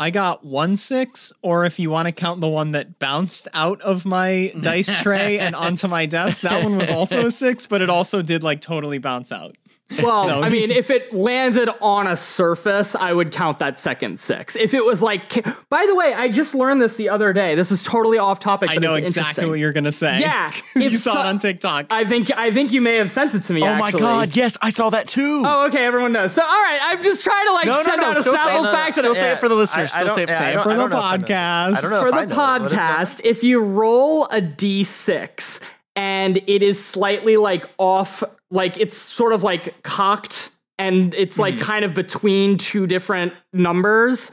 I 0.00 0.08
got 0.08 0.42
one 0.46 0.78
six, 0.78 1.30
or 1.42 1.66
if 1.66 1.78
you 1.78 1.90
want 1.90 2.06
to 2.06 2.12
count 2.12 2.40
the 2.40 2.48
one 2.48 2.72
that 2.72 2.98
bounced 2.98 3.48
out 3.52 3.82
of 3.82 4.06
my 4.06 4.50
dice 4.58 5.02
tray 5.02 5.38
and 5.38 5.54
onto 5.54 5.88
my 5.88 6.06
desk, 6.06 6.40
that 6.40 6.64
one 6.64 6.78
was 6.78 6.90
also 6.90 7.26
a 7.26 7.30
six, 7.30 7.66
but 7.66 7.82
it 7.82 7.90
also 7.90 8.22
did 8.22 8.42
like 8.42 8.62
totally 8.62 8.96
bounce 8.96 9.30
out. 9.30 9.56
Well, 10.02 10.24
So- 10.28 10.40
I 10.42 10.48
mean, 10.50 10.70
if 10.70 10.88
it 10.90 11.12
landed 11.12 11.68
on 11.80 12.06
a 12.06 12.14
surface, 12.16 12.94
I 12.94 13.12
would 13.12 13.32
count 13.32 13.58
that 13.58 13.78
second 13.80 14.20
six. 14.20 14.54
If 14.56 14.72
it 14.72 14.84
was 14.84 15.02
like, 15.02 15.44
by 15.68 15.84
the 15.86 15.94
way, 15.94 16.14
I 16.14 16.28
just 16.28 16.54
learned 16.54 16.80
this 16.80 16.94
the 16.96 17.08
other 17.08 17.32
day. 17.32 17.54
This 17.56 17.70
is 17.72 17.82
totally 17.82 18.16
off 18.18 18.38
topic. 18.38 18.70
I 18.70 18.76
know 18.76 18.94
it's 18.94 19.08
exactly 19.10 19.46
what 19.46 19.58
you're 19.58 19.72
gonna 19.72 19.90
say. 19.92 20.20
Yeah, 20.20 20.52
you 20.76 20.96
saw 20.96 21.14
so- 21.14 21.20
it 21.20 21.26
on 21.26 21.38
TikTok. 21.38 21.86
I 21.90 22.04
think 22.04 22.30
I 22.36 22.52
think 22.52 22.72
you 22.72 22.80
may 22.80 22.96
have 22.96 23.10
sent 23.10 23.34
it 23.34 23.42
to 23.44 23.52
me. 23.52 23.62
Oh 23.64 23.74
my 23.76 23.90
god, 23.90 24.36
yes, 24.36 24.56
I 24.62 24.70
saw 24.70 24.90
that 24.90 25.06
too. 25.08 25.42
Oh, 25.44 25.66
okay, 25.66 25.84
everyone 25.84 26.12
knows. 26.12 26.32
So, 26.32 26.42
all 26.42 26.48
right, 26.48 26.78
I'm 26.82 27.02
just 27.02 27.24
trying 27.24 27.46
to 27.46 27.52
like 27.52 27.66
No, 27.66 27.72
no, 27.74 27.82
send 27.82 28.00
no, 28.00 28.06
out 28.10 28.16
a 28.16 28.20
still 28.22 28.34
say 28.36 28.38
sample 28.44 28.62
the- 28.62 28.70
fact. 28.72 28.94
still 28.94 29.14
say 29.14 29.32
it 29.32 29.38
for 29.40 29.48
the 29.48 29.54
listeners. 29.56 29.92
I- 29.92 30.00
I 30.00 30.02
Still 30.04 30.14
say 30.14 30.22
it 30.22 30.28
yeah, 30.28 30.38
say 30.38 30.44
I 30.46 30.50
it 30.50 30.54
don't- 30.54 30.62
for 30.62 30.68
the 30.70 30.74
don't 30.76 30.90
know 30.90 30.98
if 30.98 31.02
I 31.04 31.16
know. 31.16 31.24
podcast. 31.24 31.76
I 31.76 31.80
don't 31.80 31.90
know 31.90 32.00
for 32.04 32.10
the 32.10 32.16
I 32.16 32.24
know. 32.26 32.36
What 32.36 32.66
is 32.66 32.72
that? 32.72 33.18
podcast, 33.18 33.20
if 33.24 33.42
you 33.44 33.60
roll 33.64 34.26
a 34.26 34.40
d6 34.40 35.60
and 35.96 36.36
it 36.46 36.62
is 36.62 36.82
slightly 36.82 37.36
like 37.36 37.66
off, 37.78 38.22
like 38.50 38.78
it's 38.78 38.96
sort 38.96 39.32
of 39.32 39.42
like 39.42 39.82
cocked 39.82 40.50
and 40.78 41.14
it's 41.14 41.38
like 41.38 41.54
Mm-hmm. 41.56 41.64
kind 41.64 41.84
of 41.84 41.94
between 41.94 42.56
two 42.56 42.86
different 42.86 43.32
numbers. 43.52 44.30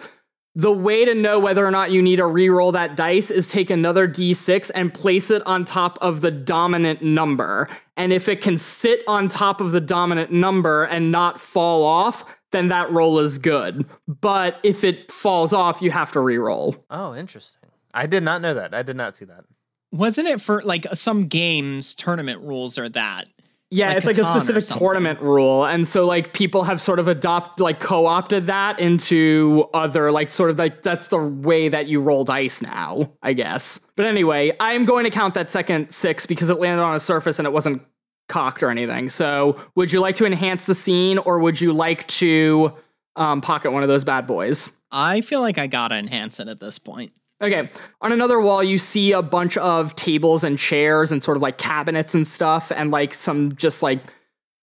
The 0.55 0.71
way 0.71 1.05
to 1.05 1.13
know 1.13 1.39
whether 1.39 1.63
or 1.63 1.69
not 1.69 1.91
you 1.91 2.01
need 2.01 2.15
to 2.15 2.25
re-roll 2.25 2.71
that 2.71 2.95
dice 2.95 3.29
is 3.29 3.51
take 3.51 3.69
another 3.69 4.07
d6 4.07 4.71
and 4.73 4.91
place 4.91 5.29
it 5.29 5.45
on 5.45 5.65
top 5.65 5.99
of 6.01 6.21
the 6.21 6.31
dominant 6.31 7.03
number. 7.03 7.69
And 7.95 8.11
if 8.11 8.27
it 8.27 8.41
can 8.41 8.57
sit 8.57 9.01
on 9.07 9.27
top 9.29 9.61
of 9.61 9.69
the 9.69 9.81
dominant 9.81 10.31
number 10.31 10.85
and 10.85 11.11
not 11.11 11.39
fall 11.39 11.83
off, 11.83 12.25
then 12.51 12.69
that 12.69 12.89
roll 12.91 13.19
is 13.19 13.37
good. 13.37 13.85
But 14.07 14.59
if 14.63 14.83
it 14.83 15.11
falls 15.11 15.53
off, 15.53 15.79
you 15.81 15.91
have 15.91 16.11
to 16.13 16.21
re-roll. 16.21 16.75
Oh, 16.89 17.13
interesting. 17.13 17.69
I 17.93 18.07
did 18.07 18.23
not 18.23 18.41
know 18.41 18.55
that. 18.55 18.73
I 18.73 18.81
did 18.81 18.95
not 18.95 19.15
see 19.15 19.25
that. 19.25 19.43
Wasn't 19.91 20.27
it 20.27 20.41
for 20.41 20.63
like 20.63 20.87
some 20.93 21.27
games 21.27 21.93
tournament 21.93 22.41
rules 22.41 22.79
are 22.79 22.89
that? 22.89 23.27
Yeah, 23.69 23.89
Like 23.89 23.97
it's 23.97 24.05
like 24.05 24.17
a 24.17 24.23
specific 24.23 24.63
tournament 24.77 25.19
rule, 25.19 25.65
and 25.65 25.85
so 25.85 26.05
like 26.05 26.31
people 26.31 26.63
have 26.63 26.79
sort 26.79 26.99
of 26.99 27.09
adopt 27.09 27.59
like 27.59 27.81
co-opted 27.81 28.47
that 28.47 28.79
into 28.79 29.67
other 29.73 30.09
like 30.09 30.29
sort 30.29 30.51
of 30.51 30.57
like 30.57 30.83
that's 30.83 31.07
the 31.07 31.17
way 31.17 31.67
that 31.67 31.87
you 31.87 31.99
roll 31.99 32.23
dice 32.23 32.61
now, 32.61 33.11
I 33.21 33.33
guess. 33.33 33.81
But 33.97 34.05
anyway, 34.05 34.53
I'm 34.61 34.85
going 34.85 35.03
to 35.03 35.09
count 35.09 35.33
that 35.33 35.51
second 35.51 35.91
six 35.91 36.25
because 36.25 36.49
it 36.49 36.59
landed 36.59 36.81
on 36.81 36.95
a 36.95 36.99
surface 36.99 37.39
and 37.39 37.45
it 37.45 37.51
wasn't 37.51 37.81
cocked 38.29 38.63
or 38.63 38.69
anything. 38.69 39.09
So, 39.09 39.57
would 39.75 39.91
you 39.91 39.99
like 39.99 40.15
to 40.15 40.25
enhance 40.25 40.65
the 40.65 40.75
scene, 40.75 41.17
or 41.17 41.39
would 41.39 41.59
you 41.59 41.73
like 41.73 42.07
to 42.07 42.73
um, 43.17 43.41
pocket 43.41 43.71
one 43.71 43.83
of 43.83 43.89
those 43.89 44.05
bad 44.05 44.27
boys? 44.27 44.71
I 44.91 45.19
feel 45.19 45.41
like 45.41 45.57
I 45.57 45.67
gotta 45.67 45.95
enhance 45.95 46.39
it 46.39 46.47
at 46.47 46.61
this 46.61 46.79
point. 46.79 47.11
Okay. 47.41 47.69
On 48.01 48.11
another 48.11 48.41
wall, 48.41 48.63
you 48.63 48.77
see 48.77 49.11
a 49.11 49.21
bunch 49.21 49.57
of 49.57 49.95
tables 49.95 50.43
and 50.43 50.57
chairs 50.57 51.11
and 51.11 51.23
sort 51.23 51.37
of 51.37 51.43
like 51.43 51.57
cabinets 51.57 52.15
and 52.15 52.27
stuff, 52.27 52.71
and 52.71 52.89
like 52.91 53.13
some 53.13 53.55
just 53.55 53.83
like 53.83 54.01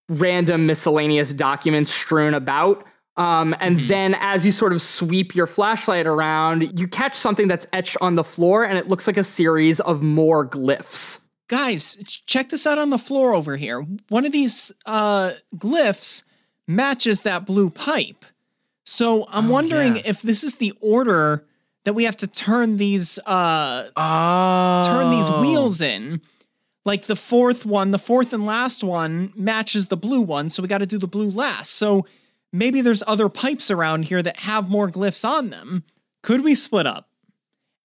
random 0.08 0.66
miscellaneous 0.66 1.32
documents 1.32 1.92
strewn 1.92 2.34
about. 2.34 2.84
Um, 3.16 3.54
and 3.60 3.88
then 3.88 4.16
as 4.18 4.44
you 4.44 4.50
sort 4.50 4.72
of 4.72 4.82
sweep 4.82 5.36
your 5.36 5.46
flashlight 5.46 6.06
around, 6.06 6.78
you 6.80 6.88
catch 6.88 7.14
something 7.14 7.46
that's 7.46 7.66
etched 7.72 7.96
on 8.00 8.16
the 8.16 8.24
floor, 8.24 8.64
and 8.64 8.76
it 8.76 8.88
looks 8.88 9.06
like 9.06 9.16
a 9.16 9.24
series 9.24 9.78
of 9.78 10.02
more 10.02 10.46
glyphs. 10.46 11.20
Guys, 11.46 11.96
check 12.26 12.48
this 12.48 12.66
out 12.66 12.78
on 12.78 12.90
the 12.90 12.98
floor 12.98 13.34
over 13.34 13.56
here. 13.56 13.86
One 14.08 14.24
of 14.24 14.32
these 14.32 14.72
uh, 14.86 15.32
glyphs 15.54 16.24
matches 16.66 17.22
that 17.22 17.46
blue 17.46 17.70
pipe. 17.70 18.24
So 18.84 19.26
I'm 19.28 19.48
wondering 19.48 19.96
yeah. 19.96 20.02
if 20.06 20.22
this 20.22 20.42
is 20.42 20.56
the 20.56 20.72
order 20.80 21.44
that 21.84 21.94
we 21.94 22.04
have 22.04 22.16
to 22.18 22.26
turn 22.26 22.76
these 22.76 23.18
uh, 23.26 23.88
Oh. 23.96 24.82
turn 24.86 25.10
these 25.10 25.30
wheels 25.30 25.80
in. 25.80 26.20
Like 26.86 27.04
the 27.06 27.16
fourth 27.16 27.64
one, 27.64 27.92
the 27.92 27.98
fourth 27.98 28.32
and 28.34 28.44
last 28.44 28.84
one 28.84 29.32
matches 29.34 29.86
the 29.88 29.96
blue 29.96 30.20
one, 30.20 30.50
so 30.50 30.62
we 30.62 30.68
got 30.68 30.78
to 30.78 30.86
do 30.86 30.98
the 30.98 31.06
blue 31.06 31.30
last. 31.30 31.72
So 31.72 32.04
maybe 32.52 32.82
there's 32.82 33.02
other 33.06 33.30
pipes 33.30 33.70
around 33.70 34.04
here 34.04 34.22
that 34.22 34.40
have 34.40 34.68
more 34.68 34.88
glyphs 34.88 35.26
on 35.26 35.48
them. 35.48 35.84
Could 36.22 36.44
we 36.44 36.54
split 36.54 36.86
up? 36.86 37.08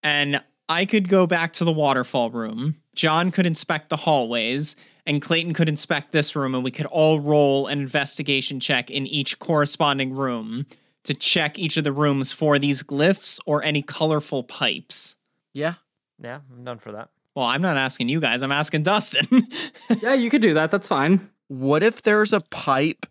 And 0.04 0.42
I 0.68 0.86
could 0.86 1.08
go 1.08 1.26
back 1.28 1.54
to 1.54 1.64
the 1.64 1.72
waterfall 1.72 2.30
room. 2.30 2.76
John 2.94 3.32
could 3.32 3.46
inspect 3.46 3.88
the 3.90 3.96
hallways, 3.96 4.76
and 5.06 5.22
Clayton 5.22 5.54
could 5.54 5.70
inspect 5.70 6.12
this 6.12 6.36
room, 6.36 6.54
and 6.54 6.64
we 6.64 6.72
could 6.72 6.86
all 6.88 7.22
roll 7.22 7.68
an 7.68 7.80
investigation 7.80 8.60
check 8.60 8.92
in 8.92 9.08
each 9.08 9.40
corresponding 9.40 10.14
room 10.14 10.66
to 11.10 11.16
check 11.16 11.58
each 11.58 11.76
of 11.76 11.84
the 11.84 11.92
rooms 11.92 12.32
for 12.32 12.60
these 12.60 12.84
glyphs 12.84 13.40
or 13.48 13.64
any 13.64 13.82
colorful 13.82 14.44
pipes. 14.44 15.16
Yeah. 15.56 15.74
Yeah, 16.22 16.42
I'm 16.54 16.64
done 16.64 16.78
for 16.78 16.92
that. 16.92 17.10
Well, 17.36 17.48
I'm 17.48 17.64
not 17.64 17.78
asking 17.78 18.10
you 18.10 18.20
guys, 18.20 18.44
I'm 18.44 18.52
asking 18.52 18.84
Dustin. 18.84 19.48
Yeah, 20.04 20.14
you 20.14 20.30
could 20.30 20.44
do 20.44 20.54
that. 20.54 20.70
That's 20.70 20.88
fine. 20.88 21.32
What 21.48 21.82
if 21.82 22.04
there's 22.04 22.32
a 22.32 22.42
pipe 22.52 23.08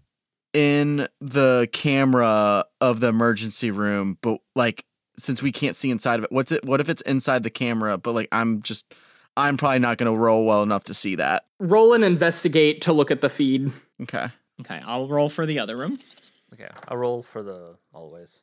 in 0.55 1.09
the 1.21 1.69
camera 1.73 2.67
of 2.81 3.01
the 3.01 3.09
emergency 3.09 3.73
room, 3.73 4.17
but 4.23 4.39
like 4.55 4.85
since 5.19 5.43
we 5.43 5.51
can't 5.51 5.75
see 5.75 5.91
inside 5.91 6.21
of 6.21 6.25
it, 6.25 6.31
what's 6.31 6.53
it? 6.53 6.65
What 6.65 6.81
if 6.81 6.89
it's 6.89 7.03
inside 7.03 7.43
the 7.43 7.51
camera, 7.51 7.99
but 7.99 8.13
like 8.13 8.29
I'm 8.31 8.63
just, 8.63 8.95
I'm 9.37 9.57
probably 9.57 9.81
not 9.81 9.99
going 9.99 10.13
to 10.13 10.17
roll 10.17 10.47
well 10.47 10.63
enough 10.63 10.85
to 10.85 10.95
see 10.95 11.17
that. 11.17 11.47
Roll 11.59 11.95
and 11.95 12.05
investigate 12.05 12.81
to 12.83 12.93
look 12.93 13.11
at 13.11 13.23
the 13.23 13.29
feed. 13.29 13.73
Okay. 14.03 14.29
okay, 14.61 14.81
I'll 14.85 15.09
roll 15.09 15.29
for 15.29 15.47
the 15.47 15.59
other 15.59 15.77
room. 15.77 15.99
Okay, 16.53 16.69
I'll 16.89 16.97
roll 16.97 17.23
for 17.23 17.43
the 17.43 17.77
always. 17.93 18.43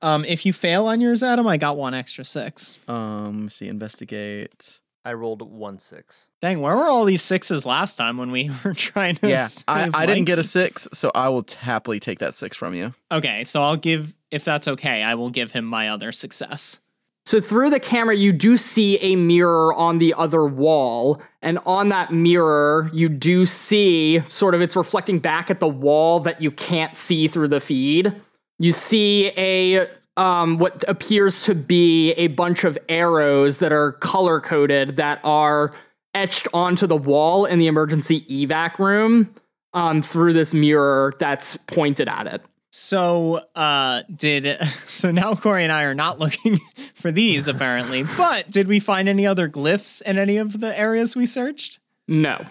Um, 0.00 0.24
if 0.24 0.44
you 0.44 0.52
fail 0.52 0.86
on 0.86 1.00
yours, 1.00 1.22
Adam, 1.22 1.46
I 1.46 1.56
got 1.56 1.76
one 1.76 1.94
extra 1.94 2.24
six. 2.24 2.78
Um. 2.88 3.48
see. 3.48 3.68
Investigate. 3.68 4.80
I 5.04 5.14
rolled 5.14 5.42
one 5.42 5.78
six. 5.78 6.28
Dang, 6.40 6.60
where 6.60 6.76
were 6.76 6.88
all 6.88 7.04
these 7.04 7.22
sixes 7.22 7.66
last 7.66 7.96
time 7.96 8.18
when 8.18 8.30
we 8.30 8.50
were 8.64 8.74
trying 8.74 9.16
to? 9.16 9.28
Yeah. 9.28 9.48
I, 9.66 9.84
save 9.84 9.94
I 9.94 10.06
didn't 10.06 10.24
get 10.24 10.38
a 10.38 10.44
six, 10.44 10.86
so 10.92 11.10
I 11.14 11.28
will 11.28 11.44
happily 11.58 11.98
take 11.98 12.20
that 12.20 12.34
six 12.34 12.56
from 12.56 12.74
you. 12.74 12.94
Okay, 13.10 13.42
so 13.44 13.62
I'll 13.62 13.76
give, 13.76 14.14
if 14.30 14.44
that's 14.44 14.68
okay, 14.68 15.02
I 15.02 15.16
will 15.16 15.30
give 15.30 15.52
him 15.52 15.64
my 15.64 15.88
other 15.88 16.12
success. 16.12 16.78
So 17.24 17.40
through 17.40 17.70
the 17.70 17.80
camera, 17.80 18.16
you 18.16 18.32
do 18.32 18.56
see 18.56 18.98
a 18.98 19.14
mirror 19.16 19.72
on 19.74 19.98
the 19.98 20.12
other 20.14 20.44
wall, 20.44 21.22
and 21.40 21.58
on 21.64 21.88
that 21.90 22.12
mirror, 22.12 22.90
you 22.92 23.08
do 23.08 23.46
see 23.46 24.20
sort 24.28 24.54
of 24.54 24.60
it's 24.60 24.74
reflecting 24.74 25.18
back 25.18 25.50
at 25.50 25.60
the 25.60 25.68
wall 25.68 26.20
that 26.20 26.42
you 26.42 26.50
can't 26.50 26.96
see 26.96 27.28
through 27.28 27.48
the 27.48 27.60
feed. 27.60 28.14
You 28.58 28.72
see 28.72 29.32
a 29.36 29.88
um, 30.16 30.58
what 30.58 30.84
appears 30.88 31.44
to 31.44 31.54
be 31.54 32.12
a 32.12 32.26
bunch 32.26 32.64
of 32.64 32.76
arrows 32.88 33.58
that 33.58 33.72
are 33.72 33.92
color 33.92 34.40
coded 34.40 34.96
that 34.96 35.20
are 35.24 35.72
etched 36.14 36.46
onto 36.52 36.86
the 36.86 36.96
wall 36.96 37.46
in 37.46 37.58
the 37.58 37.66
emergency 37.66 38.20
evac 38.22 38.78
room 38.78 39.34
um, 39.72 40.02
through 40.02 40.34
this 40.34 40.52
mirror 40.52 41.12
that's 41.18 41.56
pointed 41.56 42.08
at 42.08 42.26
it. 42.26 42.42
So, 42.74 43.40
uh, 43.54 44.02
did 44.14 44.58
so 44.86 45.10
now 45.10 45.34
Cory 45.34 45.62
and 45.62 45.72
I 45.72 45.84
are 45.84 45.94
not 45.94 46.18
looking 46.18 46.58
for 46.94 47.12
these 47.12 47.46
apparently, 47.46 48.02
but 48.16 48.50
did 48.50 48.66
we 48.66 48.80
find 48.80 49.08
any 49.08 49.26
other 49.26 49.48
glyphs 49.48 50.02
in 50.02 50.18
any 50.18 50.38
of 50.38 50.60
the 50.60 50.76
areas 50.78 51.14
we 51.14 51.26
searched? 51.26 51.78
No. 52.08 52.44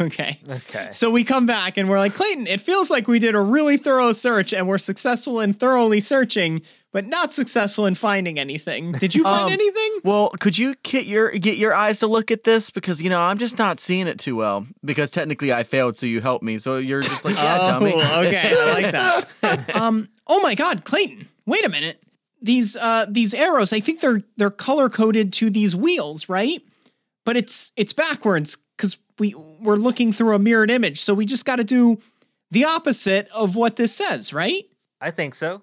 Okay. 0.00 0.38
Okay. 0.48 0.88
So 0.92 1.10
we 1.10 1.24
come 1.24 1.44
back 1.44 1.76
and 1.76 1.88
we're 1.88 1.98
like, 1.98 2.14
Clayton, 2.14 2.46
it 2.46 2.60
feels 2.60 2.90
like 2.90 3.08
we 3.08 3.18
did 3.18 3.34
a 3.34 3.40
really 3.40 3.76
thorough 3.76 4.12
search 4.12 4.54
and 4.54 4.66
we're 4.66 4.78
successful 4.78 5.40
in 5.40 5.52
thoroughly 5.52 6.00
searching, 6.00 6.62
but 6.92 7.06
not 7.06 7.32
successful 7.32 7.86
in 7.86 7.94
finding 7.94 8.38
anything. 8.38 8.92
Did 8.92 9.14
you 9.14 9.22
find 9.24 9.46
Um, 9.46 9.50
anything? 9.50 9.98
Well, 10.04 10.28
could 10.38 10.56
you 10.58 10.74
get 10.82 11.06
your 11.06 11.30
get 11.30 11.56
your 11.56 11.74
eyes 11.74 11.98
to 12.00 12.06
look 12.06 12.30
at 12.30 12.44
this 12.44 12.70
because 12.70 13.00
you 13.02 13.10
know 13.10 13.20
I'm 13.20 13.38
just 13.38 13.58
not 13.58 13.80
seeing 13.80 14.06
it 14.06 14.18
too 14.18 14.36
well 14.36 14.66
because 14.84 15.10
technically 15.10 15.52
I 15.52 15.62
failed, 15.62 15.96
so 15.96 16.06
you 16.06 16.20
helped 16.20 16.44
me. 16.44 16.58
So 16.58 16.76
you're 16.76 17.00
just 17.00 17.24
like, 17.24 17.34
yeah, 17.36 17.56
dummy. 17.58 17.94
Oh, 17.96 18.20
okay, 18.20 18.54
I 18.58 18.72
like 18.72 18.92
that. 18.92 19.74
um, 19.80 20.08
oh 20.26 20.40
my 20.42 20.54
God, 20.54 20.84
Clayton, 20.84 21.28
wait 21.46 21.64
a 21.64 21.68
minute. 21.68 22.02
These 22.40 22.76
uh 22.76 23.06
these 23.08 23.32
arrows, 23.34 23.72
I 23.72 23.80
think 23.80 24.00
they're 24.00 24.22
they're 24.36 24.50
color 24.50 24.88
coded 24.88 25.32
to 25.34 25.48
these 25.50 25.74
wheels, 25.76 26.28
right? 26.28 26.60
But 27.24 27.36
it's 27.36 27.72
it's 27.76 27.92
backwards 27.92 28.58
because 28.76 28.98
we 29.18 29.34
we're 29.60 29.76
looking 29.76 30.12
through 30.12 30.34
a 30.34 30.38
mirrored 30.38 30.70
image, 30.70 31.00
so 31.00 31.14
we 31.14 31.24
just 31.24 31.44
got 31.44 31.56
to 31.56 31.64
do 31.64 31.98
the 32.50 32.64
opposite 32.64 33.28
of 33.32 33.54
what 33.56 33.76
this 33.76 33.94
says, 33.94 34.32
right? 34.32 34.64
I 35.00 35.10
think 35.12 35.34
so. 35.36 35.62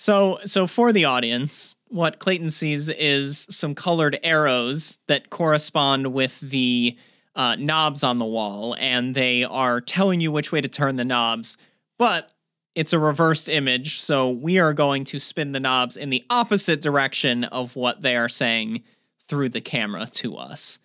So 0.00 0.38
so 0.46 0.66
for 0.66 0.94
the 0.94 1.04
audience, 1.04 1.76
what 1.88 2.20
Clayton 2.20 2.48
sees 2.48 2.88
is 2.88 3.46
some 3.50 3.74
colored 3.74 4.18
arrows 4.22 4.98
that 5.08 5.28
correspond 5.28 6.14
with 6.14 6.40
the 6.40 6.96
uh, 7.34 7.56
knobs 7.56 8.02
on 8.02 8.16
the 8.16 8.24
wall, 8.24 8.74
and 8.80 9.14
they 9.14 9.44
are 9.44 9.78
telling 9.78 10.22
you 10.22 10.32
which 10.32 10.52
way 10.52 10.62
to 10.62 10.68
turn 10.68 10.96
the 10.96 11.04
knobs. 11.04 11.58
But 11.98 12.30
it's 12.74 12.94
a 12.94 12.98
reversed 12.98 13.50
image, 13.50 14.00
so 14.00 14.30
we 14.30 14.58
are 14.58 14.72
going 14.72 15.04
to 15.04 15.18
spin 15.18 15.52
the 15.52 15.60
knobs 15.60 15.98
in 15.98 16.08
the 16.08 16.24
opposite 16.30 16.80
direction 16.80 17.44
of 17.44 17.76
what 17.76 18.00
they 18.00 18.16
are 18.16 18.30
saying 18.30 18.82
through 19.28 19.50
the 19.50 19.60
camera 19.60 20.06
to 20.06 20.34
us. 20.38 20.78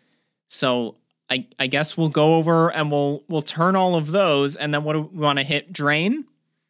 So 0.49 0.97
I 1.30 1.47
I 1.57 1.68
guess 1.68 1.95
we'll 1.95 2.09
go 2.09 2.36
over 2.36 2.70
and 2.70 2.91
we'll 2.91 3.24
we'll 3.30 3.41
turn 3.41 3.78
all 3.78 3.95
of 3.95 4.11
those, 4.11 4.57
and 4.57 4.74
then 4.74 4.84
what 4.84 4.91
do 4.91 5.03
we 5.03 5.22
want 5.22 5.39
to 5.39 5.45
hit? 5.45 5.72
Drain. 5.72 6.26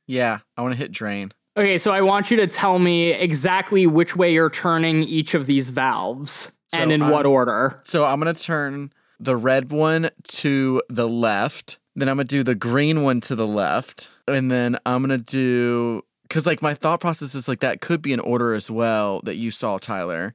Yeah, 0.06 0.42
I 0.56 0.62
want 0.62 0.76
to 0.76 0.80
hit 0.80 0.92
drain. 0.92 1.32
Okay, 1.58 1.78
so 1.78 1.92
I 1.92 2.02
want 2.02 2.32
you 2.32 2.38
to 2.38 2.48
tell 2.48 2.80
me 2.80 3.12
exactly 3.12 3.88
which 3.88 4.16
way 4.16 4.34
you're 4.34 4.50
turning 4.50 5.04
each 5.04 5.34
of 5.36 5.46
these 5.46 5.72
valves 5.72 6.52
So 6.68 6.78
and 6.80 6.92
in 6.92 7.02
what 7.02 7.26
I'm- 7.26 7.32
order. 7.32 7.80
So 7.84 8.04
I'm 8.04 8.20
gonna 8.20 8.34
turn 8.34 8.92
the 9.20 9.38
red 9.38 9.72
one 9.72 10.10
to 10.30 10.82
the 10.90 11.08
left. 11.08 11.78
Then 11.96 12.10
I'm 12.10 12.18
gonna 12.18 12.26
do 12.26 12.44
the 12.44 12.56
green 12.56 13.04
one 13.04 13.22
to 13.22 13.36
the 13.36 13.48
left, 13.48 14.10
and 14.28 14.52
then 14.52 14.78
I'm 14.86 15.02
gonna 15.02 15.18
do 15.18 16.02
because 16.24 16.46
like 16.46 16.62
my 16.62 16.74
thought 16.74 17.00
process 17.00 17.34
is 17.36 17.48
like 17.48 17.62
that 17.62 17.80
could 17.80 18.02
be 18.02 18.12
an 18.12 18.20
order 18.20 18.54
as 18.54 18.70
well 18.70 19.22
that 19.24 19.36
you 19.38 19.50
saw, 19.52 19.78
Tyler. 19.78 20.34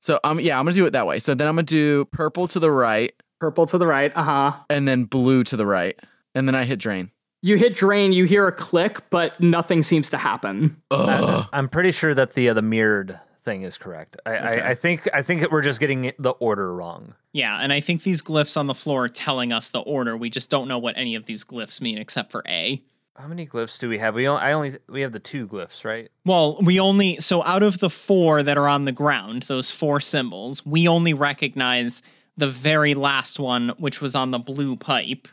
So 0.00 0.18
um 0.24 0.40
yeah, 0.40 0.58
I'm 0.58 0.64
gonna 0.64 0.74
do 0.74 0.86
it 0.86 0.90
that 0.90 1.06
way. 1.06 1.20
So 1.20 1.34
then 1.34 1.46
I'm 1.46 1.54
gonna 1.54 1.62
do 1.64 2.06
purple 2.06 2.48
to 2.48 2.58
the 2.58 2.72
right, 2.72 3.12
Purple 3.38 3.66
to 3.66 3.78
the 3.78 3.86
right, 3.86 4.10
uh 4.16 4.22
huh. 4.24 4.52
and 4.68 4.88
then 4.88 5.04
blue 5.04 5.44
to 5.44 5.56
the 5.56 5.66
right, 5.66 5.96
and 6.34 6.48
then 6.48 6.56
I 6.56 6.64
hit 6.64 6.80
drain. 6.80 7.12
You 7.46 7.56
hit 7.56 7.76
drain, 7.76 8.12
you 8.12 8.24
hear 8.24 8.48
a 8.48 8.52
click, 8.52 9.08
but 9.08 9.40
nothing 9.40 9.84
seems 9.84 10.10
to 10.10 10.18
happen. 10.18 10.82
I'm 10.90 11.68
pretty 11.68 11.92
sure 11.92 12.12
that 12.12 12.34
the 12.34 12.48
uh, 12.48 12.54
the 12.54 12.62
mirrored 12.62 13.20
thing 13.42 13.62
is 13.62 13.78
correct. 13.78 14.16
I, 14.26 14.36
I, 14.36 14.68
I 14.70 14.74
think 14.74 15.08
I 15.14 15.22
think 15.22 15.48
we're 15.52 15.62
just 15.62 15.78
getting 15.78 16.12
the 16.18 16.30
order 16.30 16.74
wrong. 16.74 17.14
Yeah, 17.32 17.60
and 17.62 17.72
I 17.72 17.78
think 17.78 18.02
these 18.02 18.20
glyphs 18.20 18.56
on 18.56 18.66
the 18.66 18.74
floor 18.74 19.04
are 19.04 19.08
telling 19.08 19.52
us 19.52 19.70
the 19.70 19.78
order. 19.78 20.16
We 20.16 20.28
just 20.28 20.50
don't 20.50 20.66
know 20.66 20.78
what 20.78 20.98
any 20.98 21.14
of 21.14 21.26
these 21.26 21.44
glyphs 21.44 21.80
mean 21.80 21.98
except 21.98 22.32
for 22.32 22.42
A. 22.48 22.82
How 23.14 23.28
many 23.28 23.46
glyphs 23.46 23.78
do 23.78 23.88
we 23.88 23.98
have? 23.98 24.16
We 24.16 24.26
only, 24.26 24.42
I 24.42 24.52
only 24.52 24.76
we 24.88 25.02
have 25.02 25.12
the 25.12 25.20
two 25.20 25.46
glyphs, 25.46 25.84
right? 25.84 26.10
Well, 26.24 26.58
we 26.60 26.80
only 26.80 27.20
so 27.20 27.44
out 27.44 27.62
of 27.62 27.78
the 27.78 27.90
four 27.90 28.42
that 28.42 28.58
are 28.58 28.68
on 28.68 28.86
the 28.86 28.92
ground, 28.92 29.44
those 29.44 29.70
four 29.70 30.00
symbols, 30.00 30.66
we 30.66 30.88
only 30.88 31.14
recognize 31.14 32.02
the 32.36 32.48
very 32.48 32.94
last 32.94 33.38
one, 33.38 33.68
which 33.78 34.02
was 34.02 34.16
on 34.16 34.32
the 34.32 34.40
blue 34.40 34.74
pipe. 34.74 35.28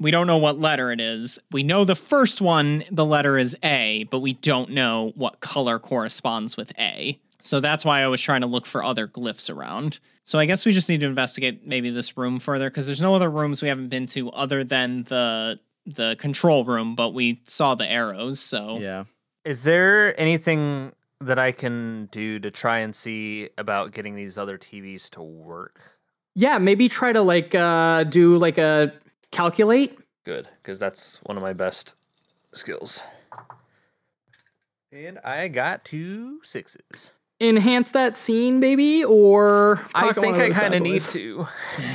We 0.00 0.10
don't 0.10 0.26
know 0.26 0.38
what 0.38 0.58
letter 0.58 0.92
it 0.92 1.00
is. 1.00 1.38
We 1.50 1.62
know 1.62 1.84
the 1.84 1.96
first 1.96 2.40
one, 2.40 2.84
the 2.90 3.04
letter 3.04 3.36
is 3.36 3.56
A, 3.64 4.06
but 4.10 4.20
we 4.20 4.34
don't 4.34 4.70
know 4.70 5.12
what 5.16 5.40
color 5.40 5.78
corresponds 5.78 6.56
with 6.56 6.72
A. 6.78 7.18
So 7.40 7.60
that's 7.60 7.84
why 7.84 8.02
I 8.02 8.08
was 8.08 8.20
trying 8.20 8.42
to 8.42 8.46
look 8.46 8.66
for 8.66 8.82
other 8.84 9.08
glyphs 9.08 9.52
around. 9.54 9.98
So 10.22 10.38
I 10.38 10.46
guess 10.46 10.66
we 10.66 10.72
just 10.72 10.88
need 10.88 11.00
to 11.00 11.06
investigate 11.06 11.66
maybe 11.66 11.90
this 11.90 12.16
room 12.16 12.38
further 12.38 12.68
because 12.68 12.86
there's 12.86 13.00
no 13.00 13.14
other 13.14 13.30
rooms 13.30 13.62
we 13.62 13.68
haven't 13.68 13.88
been 13.88 14.06
to 14.08 14.30
other 14.30 14.62
than 14.64 15.04
the 15.04 15.58
the 15.86 16.16
control 16.18 16.64
room, 16.66 16.94
but 16.94 17.14
we 17.14 17.40
saw 17.44 17.74
the 17.74 17.90
arrows, 17.90 18.38
so 18.40 18.78
Yeah. 18.78 19.04
Is 19.44 19.64
there 19.64 20.18
anything 20.20 20.92
that 21.20 21.38
I 21.38 21.52
can 21.52 22.06
do 22.12 22.38
to 22.40 22.50
try 22.50 22.80
and 22.80 22.94
see 22.94 23.48
about 23.56 23.92
getting 23.92 24.14
these 24.14 24.36
other 24.36 24.58
TVs 24.58 25.08
to 25.10 25.22
work? 25.22 25.80
Yeah, 26.34 26.58
maybe 26.58 26.90
try 26.90 27.12
to 27.12 27.22
like 27.22 27.54
uh 27.54 28.04
do 28.04 28.36
like 28.36 28.58
a 28.58 28.92
calculate. 29.32 29.98
Good, 30.24 30.48
because 30.62 30.78
that's 30.78 31.18
one 31.22 31.36
of 31.36 31.42
my 31.42 31.52
best 31.52 31.94
skills. 32.54 33.02
And 34.92 35.18
I 35.20 35.48
got 35.48 35.84
two 35.84 36.40
sixes. 36.42 37.12
enhance 37.40 37.90
that 37.92 38.16
scene, 38.16 38.58
baby? 38.60 39.04
Or 39.04 39.80
I 39.94 40.12
think 40.12 40.36
I 40.36 40.50
kind 40.50 40.74
of 40.74 40.82
need 40.82 41.00
to. 41.02 41.46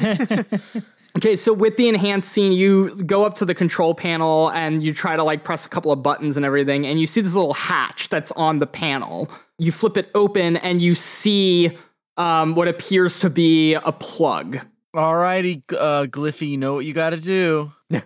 Okay, 1.15 1.35
so 1.35 1.53
with 1.53 1.77
the 1.77 1.87
enhanced 1.87 2.31
scene, 2.31 2.53
you 2.53 2.95
go 3.03 3.23
up 3.23 3.35
to 3.35 3.45
the 3.45 3.53
control 3.53 3.93
panel 3.93 4.49
and 4.49 4.81
you 4.81 4.93
try 4.95 5.15
to 5.15 5.23
like 5.23 5.43
press 5.43 5.63
a 5.63 5.69
couple 5.69 5.91
of 5.91 6.01
buttons 6.01 6.37
and 6.37 6.45
everything, 6.45 6.87
and 6.87 6.99
you 6.99 7.05
see 7.05 7.21
this 7.21 7.35
little 7.35 7.53
hatch 7.53 8.09
that's 8.09 8.31
on 8.31 8.57
the 8.57 8.65
panel. 8.65 9.29
You 9.59 9.71
flip 9.71 9.95
it 9.95 10.09
open 10.15 10.57
and 10.57 10.81
you 10.81 10.95
see 10.95 11.77
um, 12.17 12.55
what 12.55 12.67
appears 12.67 13.19
to 13.19 13.29
be 13.29 13.75
a 13.75 13.91
plug. 13.91 14.59
Alrighty, 14.95 15.63
uh, 15.73 16.05
Gliffy, 16.05 16.49
you 16.49 16.57
know 16.57 16.73
what 16.75 16.85
you 16.85 16.93
got 16.93 17.11
to 17.11 17.17
do. 17.19 17.71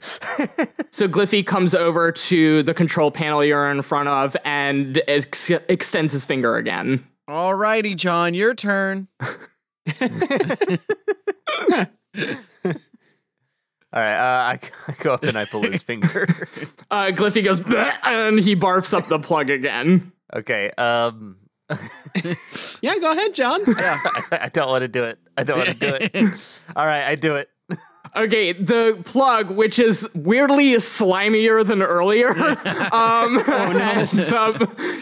So 0.91 1.07
Gliffy 1.07 1.45
comes 1.45 1.75
over 1.75 2.11
to 2.11 2.63
the 2.63 2.73
control 2.73 3.11
panel 3.11 3.43
you're 3.43 3.69
in 3.69 3.83
front 3.83 4.09
of 4.09 4.35
and 4.43 4.99
ex- 5.07 5.51
extends 5.69 6.11
his 6.11 6.25
finger 6.25 6.55
again. 6.57 7.05
Alrighty, 7.29 7.95
John, 7.95 8.33
your 8.33 8.55
turn. 8.55 9.07
All 9.21 9.27
right, 13.93 14.15
uh, 14.15 14.53
I, 14.53 14.59
I 14.87 14.93
go 14.99 15.13
up 15.13 15.23
and 15.23 15.37
I 15.37 15.45
pull 15.45 15.61
his 15.63 15.83
finger. 15.83 16.27
Uh, 16.89 17.07
Gliffy 17.11 17.43
goes 17.43 17.59
"Bleh," 17.59 17.93
and 18.05 18.39
he 18.39 18.55
barfs 18.55 18.97
up 18.97 19.07
the 19.07 19.19
plug 19.19 19.49
again. 19.49 20.13
okay, 20.33 20.71
um, 20.77 21.35
Yeah, 22.81 22.97
go 22.99 23.11
ahead, 23.11 23.35
John. 23.35 23.59
I, 23.67 24.39
I 24.43 24.49
don't 24.49 24.69
want 24.69 24.83
to 24.83 24.87
do 24.87 25.03
it. 25.03 25.19
I 25.37 25.43
don't 25.43 25.57
want 25.57 25.69
to 25.69 25.75
do 25.75 25.97
it. 25.99 26.61
All 26.75 26.85
right, 26.85 27.03
I 27.03 27.15
do 27.15 27.35
it. 27.35 27.49
Okay, 28.15 28.53
the 28.53 28.99
plug, 29.05 29.51
which 29.51 29.77
is 29.77 30.09
weirdly 30.15 30.71
slimier 30.73 31.65
than 31.65 31.83
earlier. 31.83 32.29
um, 32.91 33.39
so 34.25 34.55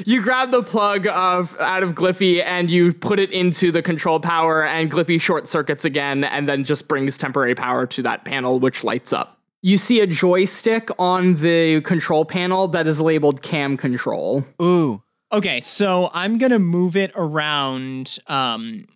you 0.05 0.21
grab 0.21 0.51
the 0.51 0.63
plug 0.63 1.07
of 1.07 1.57
out 1.59 1.83
of 1.83 1.93
Gliffy 1.93 2.43
and 2.43 2.69
you 2.69 2.93
put 2.93 3.19
it 3.19 3.31
into 3.31 3.71
the 3.71 3.81
control 3.81 4.19
power, 4.19 4.65
and 4.65 4.91
Gliffy 4.91 5.21
short 5.21 5.47
circuits 5.47 5.85
again, 5.85 6.23
and 6.23 6.49
then 6.49 6.63
just 6.63 6.87
brings 6.87 7.17
temporary 7.17 7.55
power 7.55 7.85
to 7.87 8.01
that 8.03 8.25
panel, 8.25 8.59
which 8.59 8.83
lights 8.83 9.13
up. 9.13 9.39
You 9.61 9.77
see 9.77 9.99
a 10.01 10.07
joystick 10.07 10.89
on 10.99 11.35
the 11.35 11.81
control 11.81 12.25
panel 12.25 12.67
that 12.69 12.85
is 12.85 12.99
labeled 12.99 13.41
cam 13.41 13.77
control. 13.77 14.45
Ooh. 14.61 15.01
Okay, 15.31 15.61
so 15.61 16.09
I'm 16.13 16.37
gonna 16.37 16.59
move 16.59 16.95
it 16.95 17.11
around. 17.15 18.19
Um, 18.27 18.87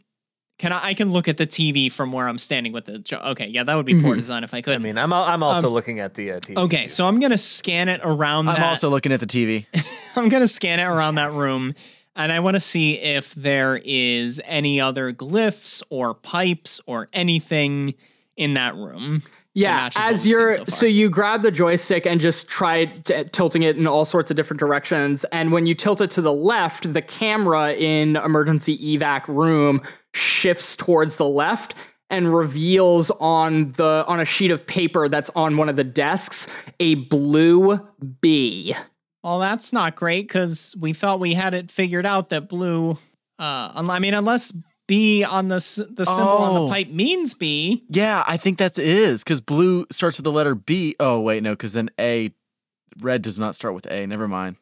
can 0.60 0.72
I? 0.72 0.80
I 0.90 0.94
can 0.94 1.12
look 1.12 1.28
at 1.28 1.38
the 1.38 1.48
TV 1.48 1.92
from 1.92 2.12
where 2.12 2.28
I'm 2.28 2.38
standing 2.38 2.72
with 2.74 2.86
the. 2.86 3.00
jo- 3.00 3.20
Okay, 3.32 3.48
yeah, 3.48 3.64
that 3.64 3.76
would 3.76 3.86
be 3.88 4.00
poor 4.00 4.16
design 4.16 4.44
if 4.44 4.54
I 4.54 4.62
could. 4.62 4.76
I 4.76 4.78
mean, 4.78 4.98
I'm 4.98 5.12
I'm 5.12 5.42
also 5.42 5.70
looking 5.70 6.00
at 6.00 6.14
the 6.14 6.34
uh, 6.34 6.40
TV. 6.42 6.58
okay, 6.66 6.88
so 6.88 7.08
I'm 7.08 7.20
gonna 7.20 7.38
scan 7.38 7.90
it 7.90 8.02
around. 8.04 8.48
I'm 8.50 8.56
that. 8.58 8.70
also 8.70 8.90
looking 8.90 9.12
at 9.12 9.20
the 9.22 9.26
TV. 9.26 9.66
I'm 10.16 10.30
gonna 10.30 10.48
scan 10.48 10.80
it 10.80 10.84
around 10.84 11.16
that 11.16 11.32
room, 11.32 11.74
and 12.16 12.32
I 12.32 12.40
want 12.42 12.56
to 12.56 12.60
see 12.60 13.00
if 13.00 13.34
there 13.34 13.82
is 13.84 14.40
any 14.46 14.80
other 14.80 15.12
glyphs 15.14 15.82
or 15.90 16.14
pipes 16.14 16.80
or 16.86 17.08
anything 17.14 17.96
in 18.38 18.54
that 18.54 18.76
room. 18.76 19.24
Yeah, 19.56 19.90
as 19.98 20.28
you're 20.28 20.54
so 20.58 20.64
so, 20.66 20.86
you 20.86 21.10
grab 21.10 21.42
the 21.42 21.52
joystick 21.52 22.06
and 22.06 22.22
just 22.22 22.48
try 22.48 22.86
t- 22.86 23.24
tilting 23.32 23.64
it 23.64 23.78
in 23.78 23.88
all 23.88 24.06
sorts 24.06 24.30
of 24.30 24.38
different 24.38 24.60
directions. 24.60 25.26
And 25.32 25.52
when 25.52 25.66
you 25.66 25.74
tilt 25.74 26.02
it 26.02 26.12
to 26.12 26.22
the 26.22 26.32
left, 26.32 26.94
the 26.94 27.02
camera 27.02 27.74
in 27.74 28.16
emergency 28.16 28.78
evac 28.78 29.28
room 29.28 29.82
shifts 30.14 30.76
towards 30.76 31.18
the 31.18 31.28
left 31.28 31.76
and 32.10 32.34
reveals 32.34 33.12
on 33.20 33.72
the 33.74 34.04
on 34.08 34.20
a 34.20 34.26
sheet 34.26 34.52
of 34.52 34.66
paper 34.66 35.08
that's 35.10 35.30
on 35.36 35.58
one 35.58 35.70
of 35.70 35.76
the 35.76 35.84
desks 35.84 36.48
a 36.80 36.96
blue 36.96 37.80
bee. 38.22 38.76
Well, 39.24 39.40
that's 39.40 39.74
not 39.74 39.96
great 39.96 40.28
because 40.28 40.76
we 40.80 40.94
thought 40.94 41.20
we 41.20 41.34
had 41.34 41.54
it 41.54 41.70
figured 41.70 42.06
out 42.06 42.30
that 42.30 42.48
blue. 42.50 42.92
Uh, 43.38 43.72
I 43.76 44.00
mean, 44.00 44.14
unless 44.14 44.54
B 44.88 45.24
on 45.24 45.50
the 45.50 45.56
the 45.58 46.06
symbol 46.06 46.32
on 46.32 46.58
Oh. 46.58 46.66
the 46.66 46.72
pipe 46.74 46.88
means 46.90 47.34
B. 47.34 47.84
Yeah, 47.90 48.24
I 48.26 48.38
think 48.38 48.58
that 48.58 48.78
is 48.80 49.24
because 49.24 49.40
blue 49.42 49.86
starts 49.92 50.18
with 50.18 50.24
the 50.24 50.32
letter 50.32 50.56
B. 50.56 50.96
Oh, 51.00 51.20
wait, 51.22 51.44
no, 51.44 51.52
because 51.52 51.74
then 51.74 51.90
A, 52.00 52.32
red 53.02 53.22
does 53.22 53.38
not 53.38 53.56
start 53.56 53.74
with 53.76 53.86
A. 53.92 54.08
Never 54.08 54.28
mind. 54.28 54.56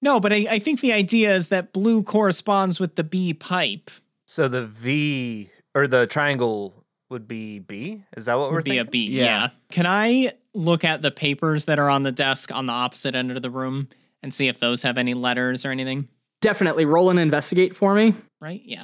No, 0.00 0.20
but 0.20 0.32
I, 0.32 0.46
I 0.50 0.58
think 0.58 0.80
the 0.80 0.92
idea 0.92 1.34
is 1.34 1.48
that 1.48 1.72
blue 1.72 2.02
corresponds 2.02 2.78
with 2.80 2.96
the 2.96 3.04
B 3.04 3.34
pipe. 3.34 3.90
So 4.34 4.48
the 4.48 4.66
V 4.66 5.48
or 5.76 5.86
the 5.86 6.08
triangle 6.08 6.74
would 7.08 7.28
be 7.28 7.60
B. 7.60 8.02
Is 8.16 8.24
that 8.24 8.36
what 8.36 8.50
we're 8.50 8.56
Would 8.56 8.64
be 8.64 8.78
a 8.78 8.84
thinking? 8.84 8.90
B. 8.90 9.18
Yeah. 9.18 9.24
Yeah. 9.24 9.48
Can 9.70 9.86
I 9.86 10.32
look 10.54 10.82
at 10.82 11.02
the 11.02 11.12
papers 11.12 11.66
that 11.66 11.78
are 11.78 11.88
on 11.88 12.02
the 12.02 12.10
desk 12.10 12.50
on 12.52 12.66
the 12.66 12.72
opposite 12.72 13.14
end 13.14 13.30
of 13.30 13.42
the 13.42 13.50
room 13.50 13.88
and 14.24 14.34
see 14.34 14.48
if 14.48 14.58
those 14.58 14.82
have 14.82 14.98
any 14.98 15.14
letters 15.14 15.64
or 15.64 15.70
anything? 15.70 16.08
Definitely 16.40 16.84
roll 16.84 17.10
and 17.10 17.20
investigate 17.20 17.76
for 17.76 17.94
me. 17.94 18.12
Right? 18.40 18.60
Yeah. 18.64 18.82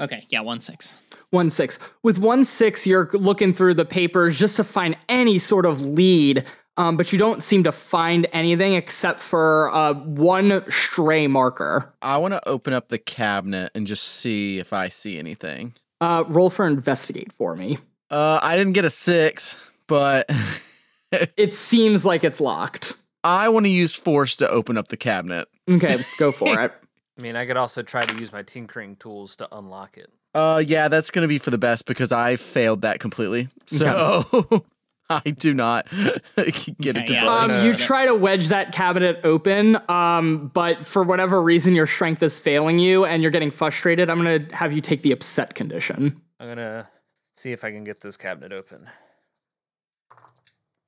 Okay. 0.00 0.24
Yeah. 0.30 0.40
One 0.40 0.62
six. 0.62 1.04
One 1.28 1.50
six. 1.50 1.78
With 2.02 2.18
one 2.18 2.46
six, 2.46 2.86
you're 2.86 3.10
looking 3.12 3.52
through 3.52 3.74
the 3.74 3.84
papers 3.84 4.38
just 4.38 4.56
to 4.56 4.64
find 4.64 4.96
any 5.10 5.36
sort 5.36 5.66
of 5.66 5.82
lead, 5.82 6.46
um, 6.76 6.96
but 6.96 7.12
you 7.12 7.18
don't 7.18 7.42
seem 7.42 7.64
to 7.64 7.72
find 7.72 8.26
anything 8.32 8.74
except 8.74 9.20
for 9.20 9.74
uh, 9.74 9.94
one 9.94 10.64
stray 10.70 11.26
marker. 11.26 11.94
I 12.02 12.16
want 12.18 12.34
to 12.34 12.48
open 12.48 12.72
up 12.72 12.88
the 12.88 12.98
cabinet 12.98 13.72
and 13.74 13.86
just 13.86 14.04
see 14.04 14.58
if 14.58 14.72
I 14.72 14.88
see 14.88 15.18
anything. 15.18 15.74
Uh, 16.00 16.24
roll 16.26 16.50
for 16.50 16.66
investigate 16.66 17.32
for 17.32 17.54
me. 17.54 17.78
Uh, 18.10 18.38
I 18.42 18.56
didn't 18.56 18.74
get 18.74 18.84
a 18.84 18.90
six, 18.90 19.58
but 19.86 20.30
It 21.36 21.54
seems 21.54 22.04
like 22.04 22.24
it's 22.24 22.40
locked. 22.40 22.94
I 23.22 23.48
want 23.48 23.66
to 23.66 23.70
use 23.70 23.94
force 23.94 24.36
to 24.36 24.48
open 24.48 24.76
up 24.76 24.88
the 24.88 24.96
cabinet. 24.96 25.48
Okay, 25.68 26.04
go 26.18 26.32
for 26.32 26.60
it. 26.60 26.72
I 27.18 27.22
mean, 27.22 27.36
I 27.36 27.46
could 27.46 27.56
also 27.56 27.82
try 27.82 28.04
to 28.04 28.20
use 28.20 28.32
my 28.32 28.42
tinkering 28.42 28.96
tools 28.96 29.36
to 29.36 29.48
unlock 29.56 29.96
it. 29.96 30.10
Uh, 30.34 30.62
yeah, 30.66 30.88
that's 30.88 31.10
gonna 31.10 31.28
be 31.28 31.38
for 31.38 31.50
the 31.50 31.58
best 31.58 31.86
because 31.86 32.10
I 32.10 32.36
failed 32.36 32.82
that 32.82 32.98
completely. 32.98 33.48
So 33.66 34.64
I 35.10 35.20
do 35.30 35.52
not 35.54 35.86
get 36.80 36.96
it 36.96 37.06
to 37.08 37.12
yeah. 37.12 37.24
budge. 37.24 37.50
Um, 37.52 37.66
you 37.66 37.76
try 37.76 38.06
to 38.06 38.14
wedge 38.14 38.48
that 38.48 38.72
cabinet 38.72 39.20
open, 39.24 39.78
um, 39.90 40.50
but 40.54 40.86
for 40.86 41.02
whatever 41.02 41.42
reason, 41.42 41.74
your 41.74 41.86
strength 41.86 42.22
is 42.22 42.40
failing 42.40 42.78
you 42.78 43.04
and 43.04 43.20
you're 43.22 43.30
getting 43.30 43.50
frustrated. 43.50 44.08
I'm 44.08 44.22
going 44.22 44.48
to 44.48 44.56
have 44.56 44.72
you 44.72 44.80
take 44.80 45.02
the 45.02 45.12
upset 45.12 45.54
condition. 45.54 46.20
I'm 46.40 46.48
gonna 46.48 46.88
see 47.36 47.52
if 47.52 47.64
I 47.64 47.70
can 47.70 47.84
get 47.84 48.00
this 48.00 48.16
cabinet 48.16 48.52
open. 48.52 48.88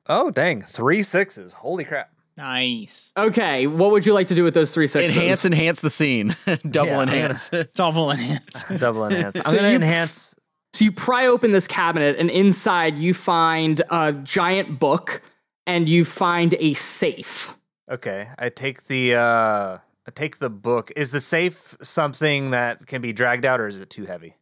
Oh 0.07 0.31
dang, 0.31 0.63
three 0.63 1.03
sixes! 1.03 1.53
Holy 1.55 1.85
crap! 1.85 2.11
Nice. 2.37 3.13
Okay, 3.17 3.67
what 3.67 3.91
would 3.91 4.05
you 4.07 4.13
like 4.13 4.27
to 4.29 4.35
do 4.35 4.45
with 4.45 4.55
those 4.55 4.73
three 4.73 4.87
sixes? 4.87 5.17
enhance, 5.17 5.45
enhance 5.45 5.81
the 5.81 5.91
scene. 5.91 6.37
Double 6.69 6.91
Yeah, 6.91 6.99
I'm 7.01 7.09
enhance. 7.09 7.51
Double 7.75 8.11
enhance. 8.11 8.65
Double 8.79 9.07
enhance. 9.07 9.37
I'm 9.37 9.43
So 9.43 9.55
gonna 9.57 9.71
you- 9.71 9.77
enhance. 9.77 10.36
So 10.77 10.85
you 10.85 10.93
pry 10.93 11.27
open 11.27 11.53
this 11.53 11.67
cabinet, 11.67 12.17
and 12.19 12.29
inside 12.29 12.99
you 12.99 13.15
find 13.15 13.81
a 13.89 14.13
giant 14.13 14.79
book, 14.79 15.23
and 15.67 15.89
you 15.89 16.05
find 16.05 16.55
a 16.59 16.75
safe. 16.75 17.57
Okay, 17.91 18.29
I 18.39 18.51
take 18.51 18.85
the 18.85 19.15
uh, 19.15 19.79
I 20.07 20.11
take 20.15 20.39
the 20.39 20.51
book. 20.51 20.93
Is 20.95 21.13
the 21.13 21.21
safe 21.23 21.79
something 21.81 22.51
that 22.51 22.87
can 22.87 23.01
be 23.01 23.15
dragged 23.15 23.47
out, 23.47 23.59
or 23.59 23.67
is 23.67 23.81
it 23.81 23.89
too 23.89 24.05
heavy? 24.05 24.37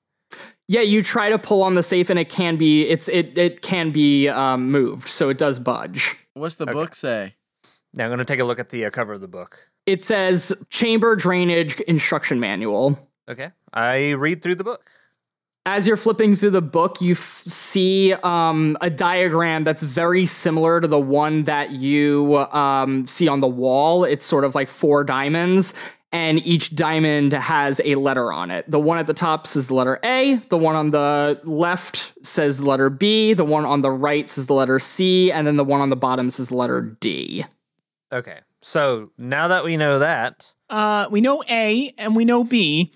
Yeah, 0.67 0.81
you 0.81 1.05
try 1.05 1.29
to 1.29 1.39
pull 1.39 1.63
on 1.63 1.77
the 1.77 1.85
safe, 1.85 2.11
and 2.11 2.19
it 2.19 2.31
can 2.31 2.57
be 2.57 2.83
it's 2.89 3.07
it 3.07 3.39
it 3.39 3.63
can 3.63 3.93
be 3.93 4.29
um, 4.29 4.73
moved, 4.73 5.09
so 5.09 5.29
it 5.29 5.39
does 5.39 5.61
budge. 5.61 6.17
What's 6.33 6.57
the 6.57 6.67
book 6.67 6.97
say? 6.97 7.37
Now 7.93 8.07
I'm 8.07 8.11
gonna 8.11 8.25
take 8.25 8.41
a 8.41 8.45
look 8.45 8.59
at 8.59 8.71
the 8.71 8.87
uh, 8.87 8.91
cover 8.91 9.13
of 9.13 9.21
the 9.21 9.29
book. 9.29 9.69
It 9.87 10.03
says 10.03 10.53
chamber 10.69 11.15
drainage 11.15 11.79
instruction 11.83 12.41
manual. 12.41 12.99
Okay, 13.31 13.53
I 13.73 14.11
read 14.15 14.43
through 14.43 14.57
the 14.57 14.65
book. 14.65 14.91
As 15.67 15.89
you're 15.89 15.97
flipping 15.97 16.37
through 16.37 16.51
the 16.51 16.61
book, 16.61 17.01
you 17.01 17.13
f- 17.13 17.43
see 17.47 18.13
um, 18.23 18.77
a 18.83 18.91
diagram 18.91 19.65
that's 19.65 19.83
very 19.83 20.27
similar 20.27 20.79
to 20.81 20.87
the 20.87 21.01
one 21.01 21.45
that 21.45 21.71
you 21.71 22.37
um, 22.53 23.07
see 23.07 23.29
on 23.29 23.41
the 23.41 23.47
wall. 23.49 24.05
It's 24.05 24.27
sort 24.27 24.45
of 24.45 24.55
like 24.55 24.69
four 24.69 25.05
diamonds, 25.05 25.73
and 26.13 26.47
each 26.47 26.75
diamond 26.75 27.33
has 27.33 27.81
a 27.83 27.95
letter 27.95 28.31
on 28.31 28.51
it. 28.51 28.71
The 28.71 28.79
one 28.79 28.99
at 28.99 29.07
the 29.07 29.15
top 29.15 29.47
says 29.47 29.69
the 29.69 29.75
letter 29.75 29.99
A, 30.05 30.35
the 30.51 30.59
one 30.59 30.77
on 30.77 30.91
the 30.91 31.41
left 31.45 32.13
says 32.23 32.59
the 32.59 32.67
letter 32.67 32.91
B, 32.91 33.33
the 33.33 33.47
one 33.47 33.65
on 33.65 33.81
the 33.81 33.91
right 33.91 34.29
says 34.29 34.45
the 34.45 34.55
letter 34.55 34.79
C, 34.79 35.33
and 35.33 35.47
then 35.47 35.57
the 35.57 35.65
one 35.65 35.81
on 35.81 35.89
the 35.89 35.97
bottom 35.97 36.29
says 36.29 36.49
the 36.51 36.57
letter 36.59 36.83
D. 37.01 37.47
Okay, 38.13 38.41
so 38.61 39.11
now 39.17 39.49
that 39.49 39.65
we 39.65 39.79
know 39.79 39.99
that, 40.01 40.53
Uh, 40.69 41.07
we 41.11 41.23
know 41.23 41.43
A 41.49 41.91
and 41.97 42.15
we 42.15 42.27
know 42.27 42.45
B. 42.45 42.93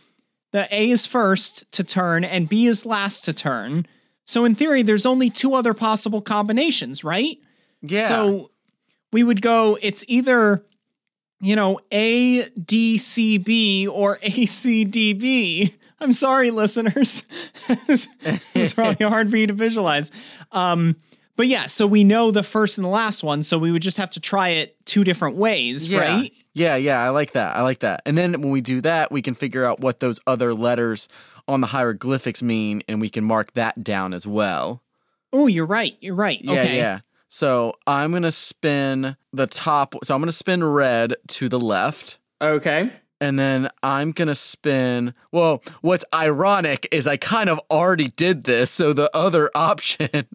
The 0.53 0.67
A 0.71 0.91
is 0.91 1.07
first 1.07 1.71
to 1.73 1.85
turn 1.85 2.25
and 2.25 2.49
B 2.49 2.67
is 2.67 2.87
last 2.87 3.25
to 3.27 3.33
turn. 3.33 3.87
So 4.25 4.45
in 4.45 4.55
theory, 4.55 4.83
there's 4.83 5.07
only 5.07 5.31
two 5.31 5.55
other 5.55 5.75
possible 5.75 6.21
combinations, 6.21 7.05
right? 7.05 7.39
Yeah. 7.83 8.09
So 8.09 8.51
we 9.13 9.25
would 9.25 9.43
go, 9.43 9.79
it's 9.81 10.05
either, 10.09 10.65
you 11.41 11.57
know, 11.57 11.81
A, 11.93 12.45
D, 12.51 12.99
C, 12.99 13.39
B 13.39 13.87
or 13.87 14.19
A, 14.23 14.31
C, 14.47 14.85
D, 14.85 15.13
B. 15.13 15.75
I'm 16.01 16.13
sorry, 16.13 16.51
listeners. 16.51 17.25
it's 17.69 18.75
probably 18.75 19.07
hard 19.09 19.31
for 19.31 19.37
you 19.37 19.49
to 19.49 19.53
visualize. 19.53 20.13
Um, 20.53 20.97
But 21.39 21.47
yeah, 21.47 21.67
so 21.67 21.87
we 21.87 22.03
know 22.03 22.33
the 22.33 22.43
first 22.43 22.79
and 22.79 22.85
the 22.85 22.89
last 22.91 23.23
one, 23.23 23.45
so 23.45 23.59
we 23.59 23.71
would 23.71 23.81
just 23.81 23.97
have 23.97 24.11
to 24.11 24.21
try 24.21 24.49
it 24.49 24.77
two 24.87 25.05
different 25.05 25.37
ways, 25.37 25.87
Yeah. 25.87 26.01
right? 26.01 26.33
Yeah, 26.53 26.75
yeah, 26.75 27.01
I 27.01 27.11
like 27.11 27.31
that. 27.33 27.55
I 27.57 27.63
like 27.63 27.79
that. 27.79 28.03
And 28.05 28.19
then 28.19 28.33
when 28.43 28.51
we 28.51 28.61
do 28.61 28.81
that, 28.81 29.13
we 29.13 29.23
can 29.23 29.35
figure 29.35 29.65
out 29.65 29.79
what 29.79 30.01
those 30.01 30.19
other 30.27 30.53
letters 30.53 31.09
on 31.47 31.61
the 31.61 31.69
hieroglyphics 31.69 32.43
mean, 32.43 32.83
and 32.89 33.01
we 33.01 33.09
can 33.09 33.23
mark 33.23 33.53
that 33.53 33.85
down 33.85 34.13
as 34.13 34.27
well. 34.27 34.83
Oh, 35.33 35.47
you're 35.47 35.65
right. 35.65 35.97
You're 36.01 36.17
right. 36.17 36.41
Yeah, 36.43 36.53
okay. 36.55 36.77
yeah. 36.77 37.01
So 37.29 37.75
I'm 37.87 38.11
gonna 38.11 38.33
spin 38.33 39.17
the 39.33 39.47
top. 39.47 39.95
So 40.03 40.17
I'm 40.17 40.21
gonna 40.21 40.33
spin 40.33 40.65
red 40.65 41.15
to 41.29 41.49
the 41.49 41.61
left. 41.61 42.19
Okay. 42.43 42.93
And 43.21 43.39
then 43.39 43.69
I'm 43.85 44.11
gonna 44.11 44.35
spin. 44.35 45.15
Well, 45.31 45.63
what's 45.83 46.05
ironic 46.13 46.89
is 46.91 47.07
I 47.07 47.17
kind 47.17 47.49
of 47.49 47.61
already 47.71 48.09
did 48.09 48.43
this. 48.43 48.73
So 48.73 48.93
the 48.93 49.09
other 49.15 49.51
option 49.55 50.27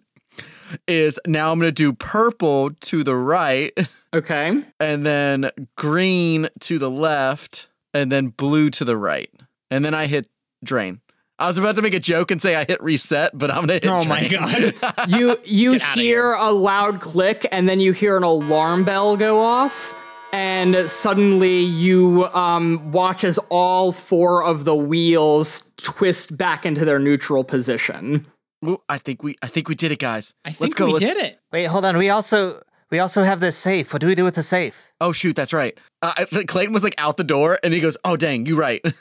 is 0.86 1.18
now 1.26 1.52
I'm 1.52 1.58
gonna 1.58 1.72
do 1.72 1.92
purple 1.92 2.70
to 2.70 3.02
the 3.04 3.14
right, 3.16 3.72
Okay. 4.14 4.64
and 4.80 5.04
then 5.06 5.50
green 5.76 6.48
to 6.60 6.78
the 6.78 6.90
left, 6.90 7.68
and 7.92 8.10
then 8.12 8.28
blue 8.28 8.70
to 8.70 8.84
the 8.84 8.96
right. 8.96 9.30
And 9.70 9.84
then 9.84 9.94
I 9.94 10.06
hit 10.06 10.26
drain. 10.64 11.00
I 11.38 11.48
was 11.48 11.58
about 11.58 11.74
to 11.76 11.82
make 11.82 11.94
a 11.94 11.98
joke 12.00 12.30
and 12.30 12.40
say 12.40 12.54
I 12.54 12.64
hit 12.64 12.80
reset, 12.82 13.36
but 13.36 13.50
I'm 13.50 13.62
gonna 13.62 13.72
hit 13.74 13.86
Oh 13.86 14.04
my 14.04 14.28
god. 14.28 15.08
You 15.08 15.36
you 15.44 15.72
Get 15.78 15.82
hear 15.82 16.32
a 16.34 16.50
loud 16.50 17.00
click 17.00 17.46
and 17.50 17.68
then 17.68 17.80
you 17.80 17.92
hear 17.92 18.16
an 18.16 18.22
alarm 18.22 18.84
bell 18.84 19.16
go 19.16 19.40
off 19.40 19.94
and 20.32 20.88
suddenly 20.88 21.60
you 21.60 22.26
um, 22.26 22.92
watch 22.92 23.24
as 23.24 23.38
all 23.50 23.90
four 23.92 24.44
of 24.44 24.64
the 24.64 24.74
wheels 24.76 25.70
twist 25.76 26.36
back 26.36 26.64
into 26.66 26.84
their 26.84 26.98
neutral 27.00 27.42
position. 27.44 28.26
Ooh, 28.66 28.82
I 28.88 28.98
think 28.98 29.22
we 29.22 29.36
I 29.42 29.46
think 29.46 29.68
we 29.68 29.74
did 29.74 29.92
it, 29.92 29.98
guys. 29.98 30.34
I 30.44 30.50
think 30.50 30.60
Let's 30.60 30.74
go. 30.74 30.86
we 30.86 30.92
Let's- 30.94 31.04
did 31.04 31.16
it. 31.18 31.38
Wait, 31.52 31.64
hold 31.64 31.84
on. 31.84 31.96
We 31.98 32.10
also 32.10 32.60
we 32.90 32.98
also 32.98 33.22
have 33.22 33.40
this 33.40 33.56
safe. 33.56 33.92
What 33.92 34.00
do 34.00 34.06
we 34.06 34.14
do 34.14 34.24
with 34.24 34.34
the 34.34 34.42
safe? 34.42 34.92
Oh 35.00 35.12
shoot, 35.12 35.34
that's 35.36 35.52
right. 35.52 35.76
Uh, 36.02 36.24
Clayton 36.46 36.72
was 36.74 36.84
like 36.84 36.94
out 36.98 37.16
the 37.16 37.24
door, 37.24 37.58
and 37.64 37.72
he 37.74 37.80
goes, 37.80 37.96
"Oh 38.04 38.16
dang, 38.16 38.46
you 38.46 38.56
right." 38.56 38.82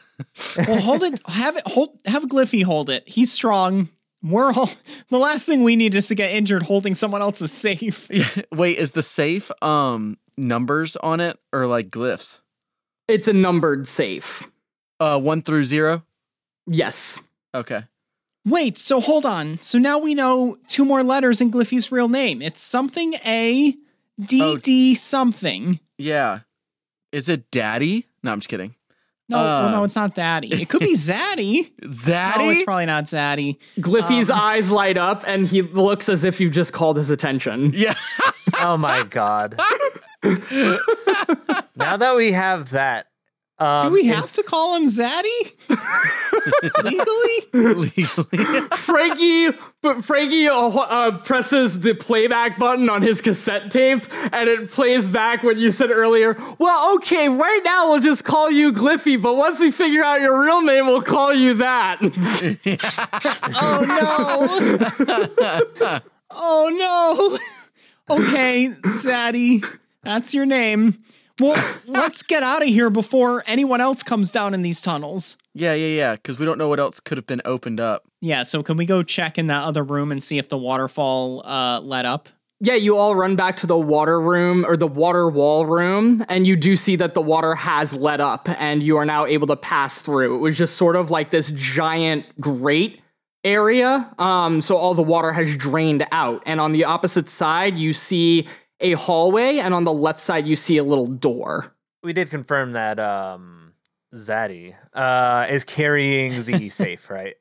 Well, 0.57 0.79
hold 0.79 1.03
it. 1.03 1.19
Have 1.27 1.57
it. 1.57 1.63
Hold. 1.67 1.99
Have 2.05 2.23
Gliffy 2.23 2.63
hold 2.63 2.89
it. 2.89 3.03
He's 3.07 3.31
strong. 3.31 3.89
We're 4.21 4.53
all. 4.53 4.69
The 5.09 5.17
last 5.17 5.45
thing 5.47 5.63
we 5.63 5.75
need 5.75 5.95
is 5.95 6.07
to 6.07 6.15
get 6.15 6.31
injured 6.31 6.63
holding 6.63 6.93
someone 6.93 7.21
else's 7.21 7.51
safe. 7.51 8.07
Yeah. 8.11 8.29
Wait, 8.53 8.77
is 8.77 8.91
the 8.91 9.03
safe 9.03 9.51
um 9.61 10.17
numbers 10.37 10.95
on 10.97 11.19
it 11.19 11.37
or 11.51 11.65
like 11.67 11.89
glyphs? 11.89 12.39
It's 13.07 13.27
a 13.27 13.33
numbered 13.33 13.87
safe. 13.87 14.47
Uh, 14.99 15.19
one 15.19 15.41
through 15.41 15.65
zero. 15.65 16.03
Yes. 16.67 17.19
Okay. 17.53 17.83
Wait. 18.45 18.77
So 18.77 18.99
hold 18.99 19.25
on. 19.25 19.59
So 19.61 19.77
now 19.77 19.97
we 19.97 20.13
know 20.15 20.57
two 20.67 20.83
more 20.85 21.03
letters 21.03 21.39
in 21.41 21.49
Gliffy's 21.51 21.91
real 21.91 22.09
name. 22.09 22.41
It's 22.41 22.61
something 22.61 23.13
A 23.25 23.75
D 24.23 24.41
Oh. 24.41 24.93
Something. 24.95 25.79
Yeah. 25.97 26.39
Is 27.11 27.29
it 27.29 27.49
Daddy? 27.51 28.07
No, 28.23 28.31
I'm 28.31 28.39
just 28.39 28.49
kidding. 28.49 28.75
No, 29.29 29.37
well, 29.37 29.71
no, 29.71 29.81
Uh. 29.81 29.85
it's 29.85 29.95
not 29.95 30.13
Daddy. 30.15 30.51
It 30.61 30.67
could 30.67 30.81
be 30.81 30.93
Zaddy. 30.97 31.71
Zaddy. 31.81 32.37
No, 32.37 32.49
it's 32.49 32.63
probably 32.63 32.85
not 32.85 33.05
Zaddy. 33.05 33.57
Gliffy's 33.79 34.29
eyes 34.29 34.69
light 34.69 34.97
up 34.97 35.23
and 35.25 35.47
he 35.47 35.61
looks 35.61 36.09
as 36.09 36.23
if 36.25 36.39
you've 36.41 36.51
just 36.51 36.73
called 36.73 36.97
his 36.97 37.09
attention. 37.09 37.71
yeah. 37.73 37.95
Oh 38.59 38.75
my 38.77 39.03
god. 39.03 39.57
now 40.23 41.97
that 41.97 42.13
we 42.15 42.31
have 42.33 42.71
that, 42.71 43.07
um, 43.63 43.81
Do 43.81 43.89
we 43.91 44.05
have 44.07 44.23
is- 44.25 44.33
to 44.33 44.43
call 44.43 44.75
him 44.75 44.85
Zaddy? 44.85 45.53
Legally? 46.83 47.75
Legally. 47.75 48.67
Frankie, 48.75 49.57
but 49.81 50.03
Frankie 50.03 50.47
uh, 50.47 50.67
uh, 50.67 51.17
presses 51.19 51.79
the 51.79 51.93
playback 51.93 52.57
button 52.59 52.89
on 52.89 53.01
his 53.01 53.21
cassette 53.21 53.71
tape, 53.71 54.01
and 54.33 54.49
it 54.49 54.69
plays 54.71 55.09
back 55.09 55.43
what 55.43 55.57
you 55.57 55.71
said 55.71 55.91
earlier. 55.91 56.35
Well, 56.59 56.95
okay, 56.95 57.29
right 57.29 57.61
now 57.63 57.89
we'll 57.91 58.01
just 58.01 58.23
call 58.23 58.51
you 58.51 58.71
Gliffy, 58.73 59.21
but 59.21 59.35
once 59.35 59.59
we 59.61 59.71
figure 59.71 60.03
out 60.03 60.19
your 60.21 60.41
real 60.41 60.61
name, 60.61 60.87
we'll 60.87 61.01
call 61.01 61.33
you 61.33 61.53
that. 61.55 61.99
Oh 63.55 64.99
no! 65.89 65.99
oh 66.31 67.39
no! 68.09 68.15
Okay, 68.17 68.69
Zaddy, 68.81 69.63
that's 70.03 70.33
your 70.33 70.45
name. 70.45 70.97
Well, 71.39 71.79
let's 71.87 72.21
get 72.21 72.43
out 72.43 72.61
of 72.61 72.67
here 72.67 72.89
before 72.89 73.43
anyone 73.47 73.81
else 73.81 74.03
comes 74.03 74.31
down 74.31 74.53
in 74.53 74.61
these 74.61 74.81
tunnels. 74.81 75.37
yeah, 75.53 75.73
yeah, 75.73 75.87
yeah. 75.87 76.15
Because 76.15 76.39
we 76.39 76.45
don't 76.45 76.57
know 76.57 76.67
what 76.67 76.79
else 76.79 76.99
could 76.99 77.17
have 77.17 77.25
been 77.27 77.41
opened 77.45 77.79
up. 77.79 78.03
Yeah, 78.21 78.43
so 78.43 78.61
can 78.63 78.77
we 78.77 78.85
go 78.85 79.03
check 79.03 79.37
in 79.37 79.47
that 79.47 79.63
other 79.63 79.83
room 79.83 80.11
and 80.11 80.23
see 80.23 80.37
if 80.37 80.49
the 80.49 80.57
waterfall 80.57 81.41
uh, 81.45 81.81
let 81.81 82.05
up? 82.05 82.29
yeah, 82.63 82.75
you 82.75 82.95
all 82.97 83.13
run 83.13 83.35
back 83.35 83.57
to 83.57 83.67
the 83.67 83.77
water 83.77 84.21
room 84.21 84.65
or 84.65 84.77
the 84.77 84.87
water 84.87 85.27
wall 85.27 85.65
room, 85.65 86.25
and 86.29 86.47
you 86.47 86.55
do 86.55 86.77
see 86.77 86.95
that 86.95 87.13
the 87.13 87.21
water 87.21 87.55
has 87.55 87.93
let 87.93 88.21
up, 88.21 88.47
and 88.47 88.81
you 88.81 88.95
are 88.95 89.03
now 89.03 89.25
able 89.25 89.47
to 89.47 89.57
pass 89.57 90.01
through. 90.01 90.35
It 90.35 90.37
was 90.37 90.57
just 90.57 90.77
sort 90.77 90.95
of 90.95 91.11
like 91.11 91.29
this 91.29 91.51
giant 91.53 92.25
grate 92.39 93.01
area. 93.43 94.09
Um, 94.17 94.61
so 94.61 94.77
all 94.77 94.93
the 94.93 95.03
water 95.03 95.33
has 95.33 95.57
drained 95.57 96.05
out. 96.13 96.41
And 96.45 96.61
on 96.61 96.71
the 96.71 96.85
opposite 96.85 97.29
side, 97.29 97.77
you 97.77 97.91
see 97.91 98.47
a 98.83 98.91
hallway, 98.93 99.57
and 99.57 99.73
on 99.73 99.83
the 99.83 99.93
left 99.93 100.19
side, 100.19 100.45
you 100.45 100.55
see 100.55 100.77
a 100.77 100.83
little 100.83 101.07
door. 101.07 101.73
we 102.03 102.13
did 102.13 102.29
confirm 102.29 102.73
that 102.73 102.99
um, 102.99 103.73
Zaddy 104.13 104.75
uh, 104.93 105.47
is 105.49 105.63
carrying 105.63 106.43
the 106.43 106.69
safe, 106.69 107.09
right? 107.09 107.35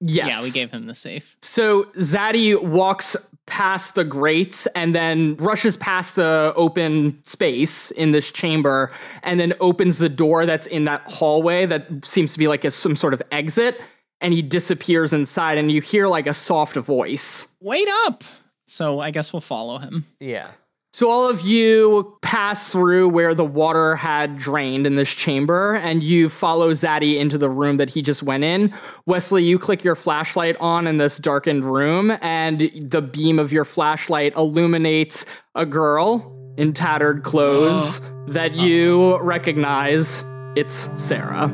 Yes. 0.00 0.28
Yeah, 0.28 0.42
we 0.42 0.50
gave 0.52 0.70
him 0.70 0.86
the 0.86 0.94
safe. 0.94 1.36
So 1.42 1.84
Zaddy 1.96 2.60
walks 2.62 3.16
past 3.46 3.96
the 3.96 4.04
grates 4.04 4.66
and 4.76 4.94
then 4.94 5.34
rushes 5.36 5.76
past 5.76 6.14
the 6.14 6.52
open 6.54 7.20
space 7.24 7.90
in 7.90 8.12
this 8.12 8.30
chamber 8.30 8.92
and 9.24 9.40
then 9.40 9.54
opens 9.58 9.98
the 9.98 10.08
door 10.08 10.46
that's 10.46 10.66
in 10.68 10.84
that 10.84 11.02
hallway 11.10 11.66
that 11.66 11.88
seems 12.04 12.32
to 12.34 12.38
be 12.38 12.46
like 12.46 12.64
a, 12.64 12.70
some 12.70 12.94
sort 12.94 13.12
of 13.12 13.22
exit 13.32 13.80
and 14.20 14.32
he 14.32 14.42
disappears 14.42 15.12
inside 15.12 15.58
and 15.58 15.72
you 15.72 15.80
hear 15.80 16.06
like 16.06 16.28
a 16.28 16.34
soft 16.34 16.76
voice. 16.76 17.48
Wait 17.60 17.88
up! 18.06 18.22
So 18.66 19.00
I 19.00 19.10
guess 19.10 19.32
we'll 19.32 19.40
follow 19.40 19.78
him. 19.78 20.04
Yeah. 20.20 20.48
So 20.92 21.10
all 21.10 21.28
of 21.28 21.42
you 21.42 22.16
pass 22.22 22.72
through 22.72 23.10
where 23.10 23.34
the 23.34 23.44
water 23.44 23.94
had 23.94 24.38
drained 24.38 24.86
in 24.86 24.94
this 24.94 25.10
chamber, 25.12 25.74
and 25.74 26.02
you 26.02 26.28
follow 26.30 26.72
Zaddy 26.72 27.18
into 27.18 27.36
the 27.36 27.50
room 27.50 27.76
that 27.76 27.90
he 27.90 28.00
just 28.00 28.22
went 28.22 28.42
in. 28.42 28.72
Wesley, 29.04 29.44
you 29.44 29.58
click 29.58 29.84
your 29.84 29.94
flashlight 29.94 30.56
on 30.60 30.86
in 30.86 30.96
this 30.96 31.18
darkened 31.18 31.64
room, 31.64 32.10
and 32.22 32.70
the 32.82 33.02
beam 33.02 33.38
of 33.38 33.52
your 33.52 33.66
flashlight 33.66 34.34
illuminates 34.34 35.26
a 35.54 35.66
girl 35.66 36.34
in 36.56 36.72
tattered 36.72 37.22
clothes 37.22 38.00
that 38.28 38.54
you 38.54 39.18
recognize. 39.18 40.24
It's 40.56 40.88
Sarah. 40.96 41.48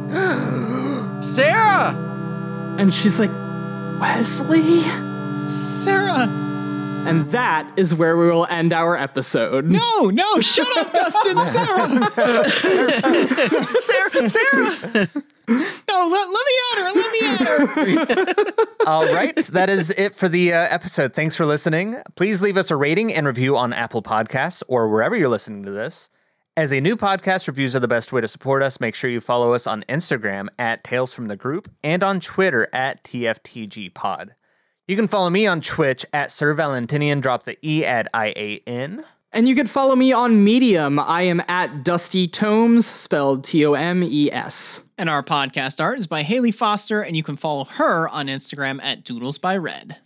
Sarah. 1.22 2.76
And 2.78 2.94
she's 2.94 3.18
like, 3.18 3.30
Wesley? 4.00 4.82
Sarah! 5.48 6.43
And 7.06 7.26
that 7.32 7.70
is 7.76 7.94
where 7.94 8.16
we 8.16 8.30
will 8.30 8.46
end 8.46 8.72
our 8.72 8.96
episode. 8.96 9.66
No, 9.66 10.10
no, 10.10 10.40
shut 10.40 10.74
up, 10.78 10.92
Dustin! 10.92 11.40
Sarah! 11.40 12.10
Sarah. 13.80 14.28
Sarah. 14.28 15.08
No, 15.46 16.08
let, 16.08 16.28
let 16.28 16.46
me 16.46 16.56
at 16.72 16.78
her! 16.78 16.90
Let 16.94 17.12
me 17.12 17.20
at 17.26 17.40
her! 18.38 18.86
All 18.86 19.04
right, 19.12 19.36
that 19.36 19.68
is 19.68 19.90
it 19.90 20.14
for 20.14 20.28
the 20.28 20.54
uh, 20.54 20.66
episode. 20.70 21.12
Thanks 21.12 21.34
for 21.34 21.44
listening. 21.44 21.96
Please 22.16 22.40
leave 22.40 22.56
us 22.56 22.70
a 22.70 22.76
rating 22.76 23.12
and 23.12 23.26
review 23.26 23.56
on 23.56 23.74
Apple 23.74 24.02
Podcasts 24.02 24.62
or 24.66 24.88
wherever 24.88 25.14
you're 25.14 25.28
listening 25.28 25.64
to 25.64 25.70
this. 25.70 26.08
As 26.56 26.72
a 26.72 26.80
new 26.80 26.96
podcast, 26.96 27.48
reviews 27.48 27.76
are 27.76 27.80
the 27.80 27.88
best 27.88 28.12
way 28.12 28.20
to 28.20 28.28
support 28.28 28.62
us. 28.62 28.80
Make 28.80 28.94
sure 28.94 29.10
you 29.10 29.20
follow 29.20 29.52
us 29.52 29.66
on 29.66 29.82
Instagram 29.88 30.48
at 30.58 30.84
Tales 30.84 31.12
from 31.12 31.28
the 31.28 31.36
Group 31.36 31.68
and 31.82 32.02
on 32.02 32.20
Twitter 32.20 32.68
at 32.72 33.04
TFTGPod. 33.04 34.30
You 34.86 34.96
can 34.96 35.08
follow 35.08 35.30
me 35.30 35.46
on 35.46 35.62
Twitch 35.62 36.04
at 36.12 36.30
Sir 36.30 36.52
Valentinian. 36.52 37.20
Drop 37.20 37.44
the 37.44 37.56
E 37.66 37.86
at 37.86 38.06
I 38.12 38.34
A 38.36 38.62
N. 38.66 39.02
And 39.32 39.48
you 39.48 39.54
can 39.54 39.66
follow 39.66 39.96
me 39.96 40.12
on 40.12 40.44
Medium. 40.44 40.98
I 40.98 41.22
am 41.22 41.42
at 41.48 41.84
Dusty 41.84 42.28
Tomes, 42.28 42.84
spelled 42.84 43.44
T 43.44 43.64
O 43.64 43.72
M 43.72 44.02
E 44.02 44.30
S. 44.30 44.86
And 44.98 45.08
our 45.08 45.22
podcast 45.22 45.80
art 45.80 45.96
is 45.96 46.06
by 46.06 46.22
Hayley 46.22 46.52
Foster, 46.52 47.00
and 47.00 47.16
you 47.16 47.22
can 47.22 47.36
follow 47.36 47.64
her 47.64 48.10
on 48.10 48.26
Instagram 48.26 48.78
at 48.84 49.04
Doodles 49.04 49.38
by 49.38 49.56
Red. 49.56 49.96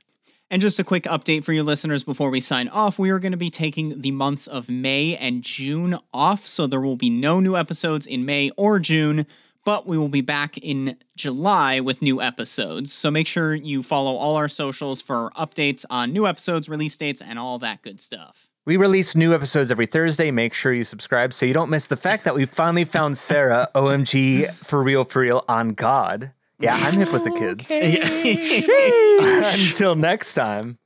And 0.48 0.62
just 0.62 0.78
a 0.78 0.84
quick 0.84 1.02
update 1.02 1.42
for 1.42 1.52
you 1.52 1.64
listeners 1.64 2.04
before 2.04 2.30
we 2.30 2.38
sign 2.38 2.68
off 2.68 3.00
we 3.00 3.10
are 3.10 3.18
going 3.18 3.32
to 3.32 3.36
be 3.36 3.50
taking 3.50 4.00
the 4.00 4.12
months 4.12 4.46
of 4.46 4.68
May 4.70 5.16
and 5.16 5.42
June 5.42 5.98
off, 6.14 6.46
so 6.46 6.68
there 6.68 6.80
will 6.80 6.94
be 6.94 7.10
no 7.10 7.40
new 7.40 7.56
episodes 7.56 8.06
in 8.06 8.24
May 8.24 8.50
or 8.56 8.78
June, 8.78 9.26
but 9.64 9.86
we 9.86 9.98
will 9.98 10.08
be 10.08 10.20
back 10.20 10.58
in 10.58 10.96
July 11.16 11.80
with 11.80 12.02
new 12.02 12.20
episodes. 12.20 12.92
So 12.92 13.10
make 13.10 13.26
sure 13.26 13.54
you 13.54 13.82
follow 13.82 14.16
all 14.16 14.36
our 14.36 14.48
socials 14.48 15.02
for 15.02 15.30
updates 15.30 15.84
on 15.90 16.12
new 16.12 16.26
episodes, 16.26 16.68
release 16.68 16.96
dates, 16.96 17.20
and 17.20 17.38
all 17.38 17.58
that 17.58 17.82
good 17.82 18.00
stuff. 18.00 18.46
We 18.64 18.76
release 18.76 19.16
new 19.16 19.34
episodes 19.34 19.70
every 19.70 19.86
Thursday. 19.86 20.30
Make 20.30 20.52
sure 20.52 20.72
you 20.72 20.84
subscribe 20.84 21.32
so 21.32 21.46
you 21.46 21.54
don't 21.54 21.70
miss 21.70 21.86
the 21.86 21.96
fact 21.96 22.24
that 22.24 22.34
we 22.34 22.44
finally 22.44 22.84
found 22.84 23.16
Sarah, 23.16 23.68
OMG, 23.74 24.54
for 24.56 24.82
real, 24.82 25.04
for 25.04 25.20
real, 25.20 25.44
on 25.48 25.70
God. 25.70 26.32
Yeah, 26.60 26.74
I'm 26.74 26.94
hip 26.94 27.12
with 27.12 27.24
the 27.24 27.30
oh, 27.30 27.38
kids. 27.38 27.70
Until 29.70 29.94
next 29.94 30.34
time, 30.34 30.78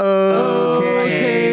Okay, 0.00 1.44
bye. 1.44 1.49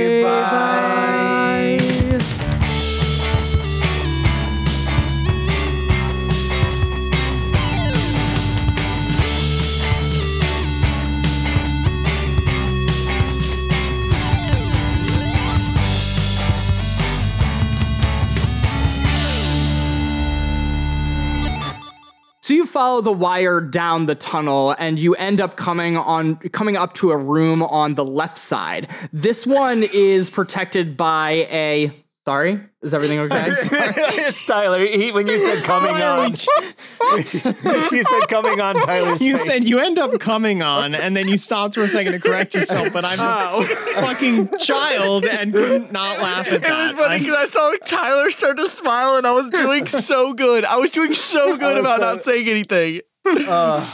Follow 22.78 23.02
the 23.02 23.12
wire 23.12 23.60
down 23.60 24.06
the 24.06 24.14
tunnel 24.14 24.76
and 24.78 25.00
you 25.00 25.16
end 25.16 25.42
up 25.42 25.58
coming 25.58 25.98
on 25.98 26.36
coming 26.52 26.78
up 26.78 26.94
to 26.94 27.10
a 27.10 27.18
room 27.18 27.64
on 27.64 27.96
the 27.96 28.06
left 28.06 28.38
side. 28.38 28.88
This 29.12 29.48
one 29.48 29.82
is 29.82 30.30
protected 30.30 30.96
by 30.96 31.48
a 31.50 31.92
Sorry? 32.28 32.60
Is 32.82 32.94
everything 32.94 33.20
okay? 33.20 33.46
it's 33.48 34.46
Tyler. 34.46 34.86
He, 34.86 35.14
when 35.14 35.28
you 35.28 35.38
said 35.38 35.64
coming 35.66 36.02
on, 36.02 36.32
you 36.32 38.04
said 38.04 38.28
coming 38.28 38.60
on 38.60 38.76
Tyler. 38.76 39.12
You 39.16 39.38
face. 39.38 39.46
said 39.46 39.64
you 39.64 39.80
end 39.80 39.98
up 39.98 40.20
coming 40.20 40.62
on, 40.62 40.94
and 40.94 41.16
then 41.16 41.30
you 41.30 41.38
stopped 41.38 41.76
for 41.76 41.84
a 41.84 41.88
second 41.88 42.12
to 42.12 42.20
correct 42.20 42.54
yourself. 42.54 42.92
But 42.92 43.06
I'm 43.06 43.18
Oh. 43.22 43.62
a 43.64 44.02
fucking 44.02 44.50
child 44.60 45.26
and 45.26 45.54
couldn't 45.54 45.94
not 45.94 46.20
laugh 46.20 46.48
at 46.48 46.56
It 46.56 46.70
was 46.70 46.92
funny 46.96 47.20
because 47.20 47.36
I 47.38 47.48
saw 47.48 47.74
Tyler 47.86 48.30
start 48.32 48.58
to 48.58 48.68
smile 48.68 49.16
and 49.16 49.26
I 49.26 49.32
was 49.32 49.50
doing 49.50 49.86
so 49.86 50.34
good. 50.34 50.66
I 50.66 50.76
was 50.76 50.92
doing 50.92 51.14
so 51.14 51.56
good 51.56 51.76
was 51.76 51.80
about 51.80 52.00
so- 52.02 52.14
not 52.14 52.24
saying 52.24 52.50
anything. 52.50 53.00
Uh, 53.26 53.90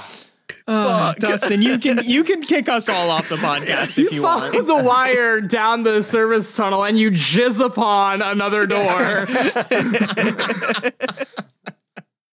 Uh, 0.66 1.14
Dustin, 1.16 1.62
you 1.62 1.78
can 1.78 2.00
you 2.04 2.24
can 2.24 2.42
kick 2.42 2.70
us 2.70 2.88
all 2.88 3.10
off 3.10 3.28
the 3.28 3.36
podcast 3.36 3.98
if 3.98 4.14
you 4.14 4.22
follow 4.22 4.52
want. 4.52 4.68
the 4.68 4.78
wire 4.78 5.42
down 5.42 5.84
the 5.84 6.02
service 6.02 6.56
tunnel 6.56 6.86
and 6.86 6.98
you 6.98 7.12
jizz 7.12 7.64
upon 7.64 8.22
another 8.22 8.66
door. 8.66 9.28